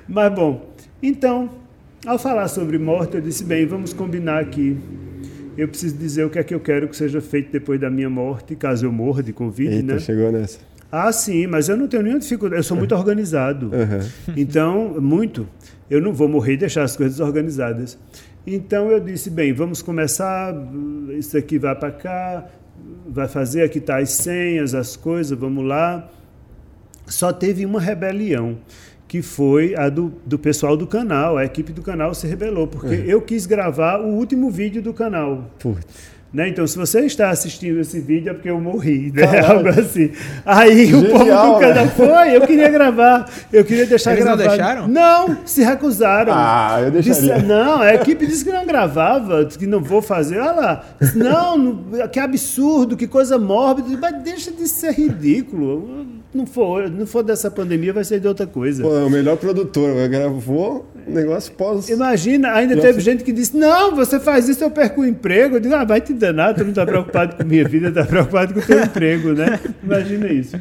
Mas 0.08 0.34
bom, 0.34 0.72
então, 1.02 1.50
ao 2.06 2.18
falar 2.18 2.48
sobre 2.48 2.78
morte, 2.78 3.16
eu 3.16 3.20
disse: 3.20 3.44
bem, 3.44 3.66
vamos 3.66 3.92
combinar 3.92 4.40
aqui. 4.40 4.78
Eu 5.58 5.68
preciso 5.68 5.96
dizer 5.96 6.24
o 6.24 6.30
que 6.30 6.38
é 6.38 6.42
que 6.42 6.54
eu 6.54 6.60
quero 6.60 6.88
que 6.88 6.96
seja 6.96 7.20
feito 7.20 7.52
depois 7.52 7.78
da 7.78 7.90
minha 7.90 8.08
morte, 8.08 8.56
caso 8.56 8.86
eu 8.86 8.92
morra 8.92 9.22
de 9.22 9.34
Covid, 9.34 9.74
Eita, 9.74 9.94
né? 9.94 9.98
chegou 9.98 10.32
nessa. 10.32 10.58
Ah, 10.92 11.10
sim, 11.10 11.46
mas 11.46 11.70
eu 11.70 11.76
não 11.76 11.88
tenho 11.88 12.02
nenhuma 12.02 12.20
dificuldade. 12.20 12.60
Eu 12.60 12.62
sou 12.62 12.76
muito 12.76 12.94
organizado. 12.94 13.70
Uhum. 13.72 14.34
Então, 14.36 15.00
muito. 15.00 15.48
Eu 15.88 16.02
não 16.02 16.12
vou 16.12 16.28
morrer 16.28 16.52
e 16.52 16.56
deixar 16.58 16.82
as 16.82 16.94
coisas 16.94 17.18
organizadas. 17.18 17.98
Então 18.46 18.90
eu 18.90 19.00
disse, 19.00 19.30
bem, 19.30 19.54
vamos 19.54 19.80
começar. 19.80 20.54
Isso 21.16 21.38
aqui 21.38 21.58
vai 21.58 21.74
para 21.74 21.90
cá, 21.90 22.46
vai 23.08 23.28
fazer 23.28 23.62
aqui 23.62 23.80
tá 23.80 23.98
as 23.98 24.10
senhas, 24.10 24.74
as 24.74 24.96
coisas, 24.96 25.38
vamos 25.38 25.64
lá. 25.64 26.08
Só 27.06 27.32
teve 27.32 27.64
uma 27.64 27.80
rebelião, 27.80 28.58
que 29.06 29.22
foi 29.22 29.74
a 29.76 29.88
do, 29.88 30.12
do 30.26 30.38
pessoal 30.38 30.76
do 30.76 30.86
canal. 30.86 31.38
A 31.38 31.44
equipe 31.44 31.72
do 31.72 31.82
canal 31.82 32.14
se 32.14 32.26
rebelou, 32.26 32.66
porque 32.66 32.96
uhum. 32.96 33.04
eu 33.04 33.22
quis 33.22 33.46
gravar 33.46 34.00
o 34.00 34.08
último 34.08 34.50
vídeo 34.50 34.82
do 34.82 34.92
canal. 34.92 35.50
Putz. 35.58 36.11
Né? 36.32 36.48
Então, 36.48 36.66
se 36.66 36.78
você 36.78 37.00
está 37.00 37.28
assistindo 37.28 37.78
esse 37.78 38.00
vídeo 38.00 38.30
é 38.30 38.32
porque 38.32 38.48
eu 38.48 38.58
morri, 38.58 39.12
né? 39.14 39.40
Algo 39.46 39.68
assim. 39.68 40.12
Aí 40.46 40.86
Genial, 40.86 41.00
o 41.02 41.10
povo 41.10 41.24
do 41.24 41.60
canal 41.60 41.86
foi, 41.88 42.36
eu 42.36 42.40
queria 42.46 42.70
gravar, 42.70 43.30
eu 43.52 43.62
queria 43.64 43.84
deixar 43.84 44.12
Eles 44.12 44.24
gravado. 44.24 44.42
não 44.42 44.56
deixaram? 44.56 44.88
Não, 44.88 45.36
se 45.44 45.62
recusaram. 45.62 46.32
Ah, 46.34 46.80
eu 46.84 46.90
deixaria. 46.90 47.34
Disse, 47.34 47.46
não, 47.46 47.82
a 47.82 47.94
equipe 47.94 48.26
disse 48.26 48.44
que 48.44 48.50
não 48.50 48.64
gravava, 48.64 49.44
que 49.44 49.66
não 49.66 49.82
vou 49.82 50.00
fazer. 50.00 50.38
Olha 50.38 50.52
lá, 50.52 50.84
não, 51.14 51.58
não, 51.58 52.08
que 52.08 52.18
absurdo, 52.18 52.96
que 52.96 53.06
coisa 53.06 53.36
mórbida. 53.38 53.88
Mas 54.00 54.22
deixa 54.22 54.50
de 54.50 54.66
ser 54.66 54.92
ridículo. 54.92 56.21
Não 56.34 56.46
for, 56.46 56.90
não 56.90 57.06
for 57.06 57.22
dessa 57.22 57.50
pandemia, 57.50 57.92
vai 57.92 58.04
ser 58.04 58.18
de 58.18 58.26
outra 58.26 58.46
coisa. 58.46 58.82
Pô, 58.82 58.96
é 58.96 59.04
o 59.04 59.10
melhor 59.10 59.36
produtor, 59.36 60.08
gravou 60.08 60.86
negócio 61.06 61.52
pós. 61.52 61.88
Imagina, 61.88 62.52
ainda 62.52 62.76
teve 62.76 63.00
gente 63.00 63.24
que 63.24 63.32
disse: 63.32 63.56
Não, 63.56 63.94
você 63.94 64.18
faz 64.18 64.48
isso, 64.48 64.62
eu 64.62 64.70
perco 64.70 65.02
o 65.02 65.06
emprego. 65.06 65.56
Eu 65.56 65.60
digo: 65.60 65.74
Ah, 65.74 65.84
vai 65.84 66.00
te 66.00 66.12
danar, 66.12 66.54
tu 66.54 66.62
não 66.62 66.70
está 66.70 66.86
preocupado 66.86 67.36
com 67.36 67.44
minha 67.44 67.66
vida, 67.66 67.88
está 67.88 68.04
preocupado 68.04 68.54
com 68.54 68.60
o 68.60 68.62
teu 68.62 68.80
emprego, 68.82 69.32
né? 69.32 69.58
Imagina 69.82 70.26
isso. 70.32 70.58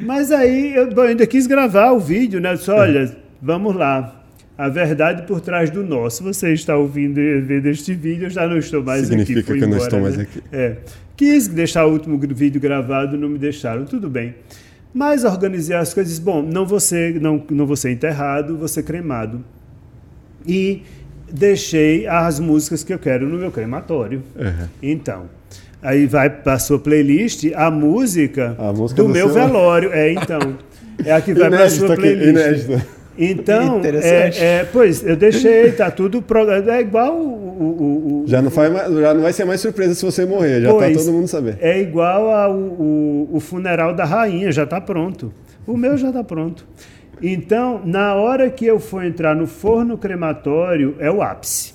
Mas 0.00 0.30
aí 0.30 0.74
eu 0.74 0.90
bom, 0.92 1.02
ainda 1.02 1.26
quis 1.26 1.46
gravar 1.46 1.92
o 1.92 2.00
vídeo, 2.00 2.40
né? 2.40 2.52
Eu 2.52 2.56
disse: 2.56 2.70
Olha, 2.70 3.16
vamos 3.40 3.74
lá. 3.74 4.18
A 4.56 4.68
verdade 4.68 5.26
por 5.26 5.40
trás 5.40 5.70
do 5.70 5.82
nosso. 5.82 6.22
Você 6.22 6.52
está 6.52 6.76
ouvindo 6.76 7.18
e 7.18 7.40
vendo 7.40 7.66
este 7.66 7.94
vídeo, 7.94 8.26
eu 8.26 8.30
já 8.30 8.46
não 8.46 8.58
estou 8.58 8.82
mais 8.82 9.06
Significa 9.06 9.40
aqui. 9.40 9.48
Significa 9.48 9.66
que 9.66 9.74
embora, 9.74 9.74
eu 9.74 9.78
não 9.78 9.84
estou 9.84 9.98
né? 9.98 10.04
mais 10.04 10.18
aqui. 10.18 10.42
É. 10.52 10.76
Quis 11.16 11.48
deixar 11.48 11.86
o 11.86 11.92
último 11.92 12.18
vídeo 12.18 12.60
gravado, 12.60 13.16
não 13.16 13.28
me 13.28 13.38
deixaram. 13.38 13.84
Tudo 13.84 14.08
bem. 14.08 14.34
Mas 14.92 15.24
organizei 15.24 15.76
as 15.76 15.94
coisas. 15.94 16.18
Bom, 16.18 16.42
não 16.42 16.66
vou 16.66 16.80
ser, 16.80 17.20
não, 17.20 17.42
não 17.50 17.66
vou 17.66 17.76
ser 17.76 17.90
enterrado, 17.90 18.56
vou 18.56 18.68
ser 18.68 18.82
cremado 18.82 19.42
e 20.46 20.82
deixei 21.30 22.06
as 22.06 22.38
músicas 22.38 22.84
que 22.84 22.92
eu 22.92 22.98
quero 22.98 23.26
no 23.26 23.38
meu 23.38 23.50
crematório. 23.50 24.22
Uhum. 24.36 24.68
Então, 24.82 25.30
aí 25.80 26.06
vai 26.06 26.28
para 26.28 26.54
a 26.54 26.58
sua 26.58 26.78
playlist 26.78 27.44
a 27.54 27.70
música, 27.70 28.54
a 28.58 28.72
música 28.72 29.02
do, 29.02 29.08
do, 29.08 29.14
meu 29.14 29.30
seu... 29.30 29.34
velório. 29.34 29.92
É, 29.92 30.12
então. 30.12 30.58
É 31.04 31.10
a 31.10 31.20
que 31.22 31.32
vai 31.32 31.48
para 31.48 31.70
sua 31.70 31.96
playlist. 31.96 32.28
Inédita. 32.28 32.86
Então, 33.16 33.80
é, 33.84 34.60
é, 34.60 34.64
pois, 34.64 35.06
eu 35.06 35.16
deixei, 35.16 35.72
tá 35.72 35.90
tudo. 35.90 36.22
Pro, 36.22 36.50
é 36.50 36.80
igual 36.80 37.14
o, 37.14 37.24
o, 37.24 38.22
o, 38.22 38.24
já, 38.26 38.40
não 38.40 38.50
faz 38.50 38.72
mais, 38.72 38.92
já 38.92 39.14
não 39.14 39.22
vai 39.22 39.32
ser 39.32 39.44
mais 39.44 39.60
surpresa 39.60 39.94
se 39.94 40.04
você 40.04 40.24
morrer, 40.24 40.62
já 40.62 40.68
tá 40.68 40.74
pois, 40.74 40.96
tá 40.96 41.04
todo 41.04 41.12
mundo 41.12 41.28
saber. 41.28 41.58
É 41.60 41.80
igual 41.80 42.30
ao 42.30 42.54
o, 42.54 43.28
o 43.32 43.40
funeral 43.40 43.94
da 43.94 44.04
rainha, 44.04 44.50
já 44.50 44.64
está 44.64 44.80
pronto. 44.80 45.32
O 45.66 45.76
meu 45.76 45.96
já 45.96 46.08
está 46.08 46.24
pronto. 46.24 46.66
Então, 47.22 47.82
na 47.84 48.14
hora 48.14 48.50
que 48.50 48.66
eu 48.66 48.80
for 48.80 49.04
entrar 49.04 49.36
no 49.36 49.46
forno 49.46 49.96
crematório, 49.96 50.96
é 50.98 51.10
o 51.10 51.22
ápice. 51.22 51.74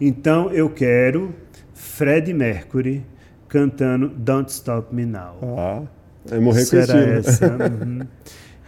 Então, 0.00 0.50
eu 0.50 0.70
quero 0.70 1.34
Fred 1.74 2.32
Mercury 2.32 3.04
cantando 3.48 4.08
Don't 4.08 4.50
Stop 4.50 4.94
Me 4.94 5.04
Now. 5.04 5.36
Ah, 5.58 5.82
é 6.30 6.38
morrer 6.38 6.64
Será 6.64 6.94
com 6.94 6.98
essa? 6.98 7.46
Uhum. 7.84 8.00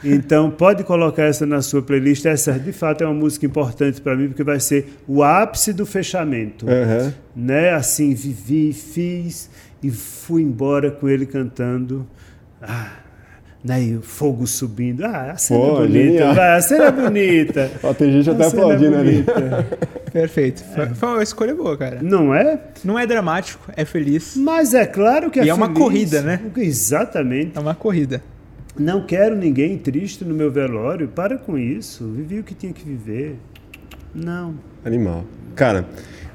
Então, 0.05 0.51
pode 0.51 0.85
colocar 0.85 1.25
essa 1.25 1.47
na 1.47 1.63
sua 1.63 1.83
playlist. 1.83 2.27
Essa, 2.27 2.59
de 2.59 2.73
fato, 2.73 3.05
é 3.05 3.07
uma 3.07 3.15
música 3.15 3.47
importante 3.47 4.01
para 4.01 4.17
mim, 4.17 4.29
porque 4.29 4.43
vai 4.43 4.59
ser 4.59 4.99
o 5.07 5.23
ápice 5.23 5.73
do 5.73 5.87
fechamento. 5.87 6.67
Uhum. 6.67 7.13
Né? 7.37 7.71
Assim, 7.71 8.15
vivi, 8.15 8.73
fiz 8.73 9.49
e 9.83 9.91
fui 9.91 10.43
embora 10.43 10.91
com 10.91 11.09
ele 11.09 11.27
cantando. 11.27 12.07
Ah, 12.61 13.03
né, 13.65 13.83
e 13.83 13.97
o 13.97 14.03
fogo 14.03 14.47
subindo. 14.47 15.05
Ah, 15.05 15.33
a 15.33 15.37
cena 15.37 15.61
Pô, 15.61 15.85
é 15.85 15.87
bonita, 15.87 16.35
vai, 16.35 16.57
a 16.57 16.61
cena 16.61 16.85
é 16.85 16.91
bonita. 16.91 17.71
Ó, 17.83 17.95
tem 17.95 18.13
gente 18.13 18.31
até 18.31 18.45
é 18.45 18.47
aplaudindo 18.47 18.95
é 18.97 18.99
ali. 18.99 19.25
Perfeito. 20.13 20.65
Foi, 20.75 20.87
foi 20.89 21.09
uma 21.09 21.23
escolha 21.23 21.55
boa, 21.55 21.77
cara. 21.77 22.01
Não 22.03 22.35
é? 22.35 22.59
Não 22.85 22.99
é 22.99 23.07
dramático, 23.07 23.71
é 23.77 23.85
feliz. 23.85 24.37
Mas 24.37 24.75
é 24.75 24.85
claro 24.85 25.31
que 25.31 25.39
é 25.39 25.45
E 25.45 25.49
é 25.49 25.55
uma 25.55 25.73
corrida, 25.73 26.21
né? 26.23 26.41
Exatamente. 26.57 27.57
É 27.57 27.61
uma 27.61 27.75
corrida. 27.75 28.23
Não 28.79 29.05
quero 29.05 29.37
ninguém 29.37 29.77
triste 29.77 30.25
no 30.25 30.35
meu 30.35 30.51
velório. 30.51 31.09
Para 31.09 31.37
com 31.37 31.59
isso. 31.59 32.07
Vivi 32.07 32.39
o 32.39 32.45
que 32.45 32.55
tinha 32.55 32.73
que 32.73 32.85
viver. 32.85 33.37
Não. 34.15 34.55
Animal. 34.85 35.25
Cara, 35.55 35.87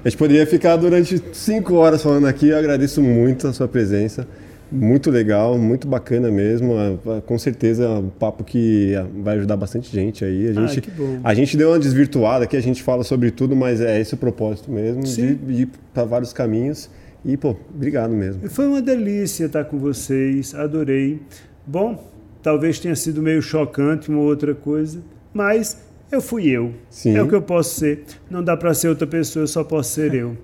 a 0.03 0.09
gente 0.09 0.17
poderia 0.17 0.45
ficar 0.45 0.75
durante 0.77 1.21
cinco 1.33 1.75
horas 1.75 2.01
falando 2.03 2.27
aqui. 2.27 2.49
Eu 2.49 2.57
agradeço 2.57 3.01
muito 3.01 3.47
a 3.47 3.53
sua 3.53 3.67
presença. 3.67 4.27
Muito 4.71 5.09
legal, 5.09 5.57
muito 5.57 5.87
bacana 5.87 6.29
mesmo. 6.29 6.73
É, 6.73 7.17
é, 7.17 7.21
com 7.21 7.37
certeza 7.39 7.85
é 7.85 7.89
um 7.89 8.09
papo 8.09 8.43
que 8.43 8.93
vai 9.23 9.37
ajudar 9.37 9.55
bastante 9.55 9.91
gente 9.91 10.25
aí. 10.25 10.49
A 10.49 10.67
gente, 10.67 10.89
a 11.23 11.33
gente 11.33 11.57
deu 11.57 11.69
uma 11.69 11.79
desvirtuada 11.79 12.43
aqui, 12.43 12.57
a 12.57 12.61
gente 12.61 12.83
fala 12.83 13.03
sobre 13.03 13.31
tudo, 13.31 13.55
mas 13.55 13.79
é 13.79 13.99
esse 13.99 14.13
o 14.13 14.17
propósito 14.17 14.69
mesmo, 14.69 15.05
Sim. 15.07 15.35
de 15.35 15.61
ir 15.63 15.69
para 15.93 16.03
vários 16.03 16.33
caminhos. 16.33 16.89
E, 17.23 17.35
pô, 17.37 17.55
obrigado 17.73 18.11
mesmo. 18.11 18.49
Foi 18.49 18.67
uma 18.67 18.81
delícia 18.81 19.45
estar 19.45 19.65
com 19.65 19.77
vocês, 19.77 20.53
adorei. 20.53 21.21
Bom, 21.65 22.01
talvez 22.41 22.79
tenha 22.79 22.95
sido 22.95 23.21
meio 23.21 23.41
chocante 23.41 24.09
uma 24.09 24.21
outra 24.21 24.53
coisa, 24.55 24.99
mas 25.33 25.77
eu 26.11 26.21
fui 26.21 26.47
eu. 26.49 26.73
Sim. 26.89 27.15
É 27.15 27.21
o 27.21 27.27
que 27.27 27.35
eu 27.35 27.41
posso 27.41 27.75
ser. 27.79 28.03
Não 28.29 28.43
dá 28.43 28.55
para 28.55 28.73
ser 28.73 28.89
outra 28.89 29.05
pessoa, 29.07 29.43
eu 29.43 29.47
só 29.47 29.63
posso 29.63 29.91
ser 29.91 30.13
eu. 30.13 30.37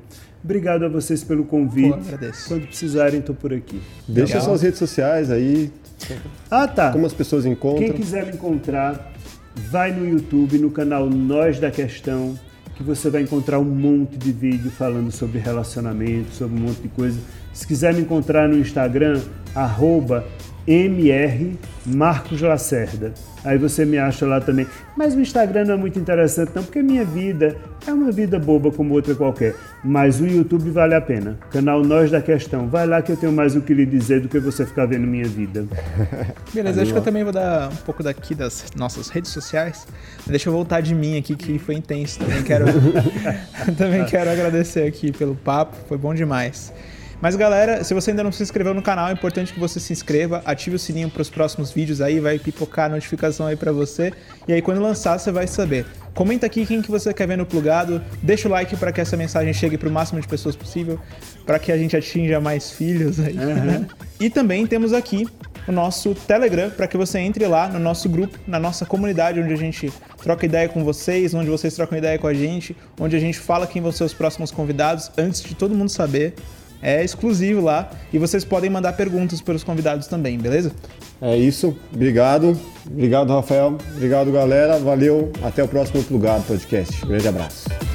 Obrigado 0.44 0.84
a 0.84 0.90
vocês 0.90 1.24
pelo 1.24 1.46
convite. 1.46 1.98
Pô. 1.98 2.28
Quando 2.50 2.68
precisarem, 2.68 3.20
estou 3.22 3.34
por 3.34 3.54
aqui. 3.54 3.82
Deixa 4.08 4.34
Legal. 4.34 4.50
suas 4.50 4.62
redes 4.62 4.78
sociais 4.80 5.32
aí, 5.32 5.72
Ah, 6.52 6.68
tá. 6.68 6.92
como 6.92 7.06
as 7.06 7.14
pessoas 7.14 7.46
encontram. 7.46 7.82
Quem 7.86 7.94
quiser 7.94 8.26
me 8.26 8.34
encontrar, 8.34 9.14
vai 9.72 9.94
no 9.94 10.06
YouTube, 10.06 10.58
no 10.58 10.70
canal 10.70 11.10
Nós 11.10 11.60
da 11.60 11.72
Questão, 11.72 12.38
que 12.76 12.84
você 12.84 13.10
vai 13.10 13.22
encontrar 13.22 13.60
um 13.60 13.64
monte 13.64 14.18
de 14.18 14.34
vídeo 14.34 14.70
falando 14.70 15.12
sobre 15.12 15.40
relacionamento, 15.40 16.34
sobre 16.34 16.58
um 16.60 16.64
monte 16.68 16.82
de 16.82 16.88
coisa. 16.90 17.18
Se 17.54 17.66
quiser 17.66 17.94
me 17.94 18.02
encontrar 18.02 18.50
no 18.50 18.58
Instagram, 18.58 19.22
arroba 19.56 20.26
MR 20.68 21.58
Marcos 21.86 22.42
Lacerda. 22.42 23.14
Aí 23.44 23.58
você 23.58 23.84
me 23.84 23.98
acha 23.98 24.26
lá 24.26 24.40
também. 24.40 24.66
Mas 24.96 25.16
o 25.16 25.20
Instagram 25.20 25.66
não 25.66 25.74
é 25.74 25.78
muito 25.78 26.00
interessante 26.00 26.52
não, 26.56 26.64
porque 26.64 26.82
minha 26.82 27.04
vida 27.04 27.58
é 27.86 27.92
uma 27.92 28.10
vida 28.10 28.40
boba 28.40 28.72
como 28.72 28.94
outra 28.94 29.14
qualquer. 29.14 29.56
Mas 29.84 30.22
o 30.22 30.26
YouTube 30.26 30.70
vale 30.70 30.96
a 30.96 31.02
pena. 31.02 31.38
Canal 31.52 31.84
Nós 31.84 32.10
da 32.10 32.22
Questão. 32.22 32.68
Vai 32.70 32.88
lá 32.88 33.02
que 33.02 33.12
eu 33.12 33.18
tenho 33.18 33.34
mais 33.34 33.56
o 33.56 33.62
que 33.62 33.74
lhe 33.74 33.86
dizer 33.86 34.22
do 34.22 34.30
que 34.30 34.40
você 34.40 34.66
ficar 34.66 34.86
vendo 34.86 35.06
minha 35.06 35.26
vida. 35.26 35.66
Beleza, 36.54 36.82
acho 36.82 36.94
que 36.94 36.98
eu 36.98 37.04
também 37.04 37.24
vou 37.24 37.34
dar 37.34 37.70
um 37.70 37.76
pouco 37.78 38.02
daqui 38.02 38.34
das 38.34 38.66
nossas 38.78 39.10
redes 39.10 39.32
sociais. 39.32 39.86
Deixa 40.26 40.48
eu 40.48 40.54
voltar 40.54 40.80
de 40.80 40.96
mim 40.96 41.18
aqui, 41.18 41.36
que 41.36 41.60
foi 41.60 41.76
intenso. 41.76 42.20
Também 42.20 42.44
quero, 42.44 42.66
também 43.78 44.06
quero 44.06 44.30
agradecer 44.30 44.88
aqui 44.88 45.12
pelo 45.12 45.36
papo, 45.36 45.76
foi 45.90 45.98
bom 45.98 46.14
demais. 46.14 46.72
Mas 47.24 47.38
galera, 47.38 47.86
se 47.86 47.94
você 47.94 48.10
ainda 48.10 48.22
não 48.22 48.34
se 48.34 48.44
inscreveu 48.44 48.74
no 48.74 48.82
canal, 48.82 49.08
é 49.08 49.14
importante 49.14 49.54
que 49.54 49.60
você 49.60 49.80
se 49.80 49.94
inscreva, 49.94 50.42
ative 50.44 50.76
o 50.76 50.80
sininho 50.80 51.10
para 51.10 51.22
os 51.22 51.30
próximos 51.30 51.72
vídeos 51.72 52.02
aí, 52.02 52.20
vai 52.20 52.38
pipocar 52.38 52.88
a 52.88 52.90
notificação 52.90 53.48
aí 53.48 53.56
para 53.56 53.72
você. 53.72 54.12
E 54.46 54.52
aí 54.52 54.62
quando 54.62 54.82
lançar, 54.82 55.18
você 55.18 55.32
vai 55.32 55.48
saber. 55.48 55.86
Comenta 56.14 56.48
aqui 56.48 56.66
quem 56.66 56.82
que 56.82 56.92
você 56.92 57.14
quer 57.14 57.26
ver 57.26 57.38
no 57.38 57.46
plugado, 57.46 58.04
deixa 58.22 58.50
o 58.50 58.52
like 58.52 58.76
para 58.76 58.92
que 58.92 59.00
essa 59.00 59.16
mensagem 59.16 59.54
chegue 59.54 59.78
para 59.78 59.88
o 59.88 59.92
máximo 59.92 60.20
de 60.20 60.28
pessoas 60.28 60.54
possível, 60.54 61.00
para 61.46 61.58
que 61.60 61.72
a 61.72 61.78
gente 61.78 61.96
atinja 61.96 62.42
mais 62.42 62.72
filhos 62.72 63.22
aí. 63.22 63.36
né? 63.36 63.88
E 64.20 64.30
também 64.30 64.68
temos 64.68 64.92
aqui 64.92 65.26
o 65.66 65.72
nosso 65.72 66.14
Telegram 66.14 66.72
para 66.72 66.88
que 66.88 66.98
você 66.98 67.20
entre 67.20 67.48
lá 67.48 67.70
no 67.70 67.80
nosso 67.80 68.10
grupo, 68.10 68.38
na 68.46 68.60
nossa 68.60 68.86
comunidade, 68.86 69.40
onde 69.40 69.54
a 69.54 69.58
gente 69.58 69.94
troca 70.22 70.46
ideia 70.46 70.68
com 70.68 70.84
vocês, 70.84 71.34
onde 71.34 71.50
vocês 71.50 71.74
trocam 71.74 71.98
ideia 71.98 72.20
com 72.20 72.28
a 72.28 72.34
gente, 72.34 72.76
onde 73.00 73.16
a 73.16 73.20
gente 73.20 73.40
fala 73.40 73.66
quem 73.66 73.82
vão 73.82 73.94
ser 73.94 74.04
os 74.04 74.14
próximos 74.14 74.52
convidados 74.52 75.10
antes 75.18 75.42
de 75.42 75.56
todo 75.56 75.74
mundo 75.74 75.90
saber. 75.90 76.36
É 76.84 77.04
exclusivo 77.04 77.62
lá 77.62 77.90
e 78.12 78.20
vocês 78.20 78.44
podem 78.44 78.70
mandar 78.70 78.94
perguntas 78.94 79.40
para 79.42 79.56
os 79.56 79.64
convidados 79.64 80.06
também, 80.08 80.38
beleza? 80.38 80.72
É 81.22 81.38
isso. 81.38 81.76
Obrigado. 81.94 82.60
Obrigado, 82.86 83.32
Rafael. 83.32 83.78
Obrigado, 83.96 84.30
galera. 84.32 84.78
Valeu. 84.80 85.32
Até 85.42 85.64
o 85.64 85.68
próximo 85.68 86.04
Plugado 86.04 86.44
Podcast. 86.44 87.06
Grande 87.06 87.28
abraço. 87.30 87.93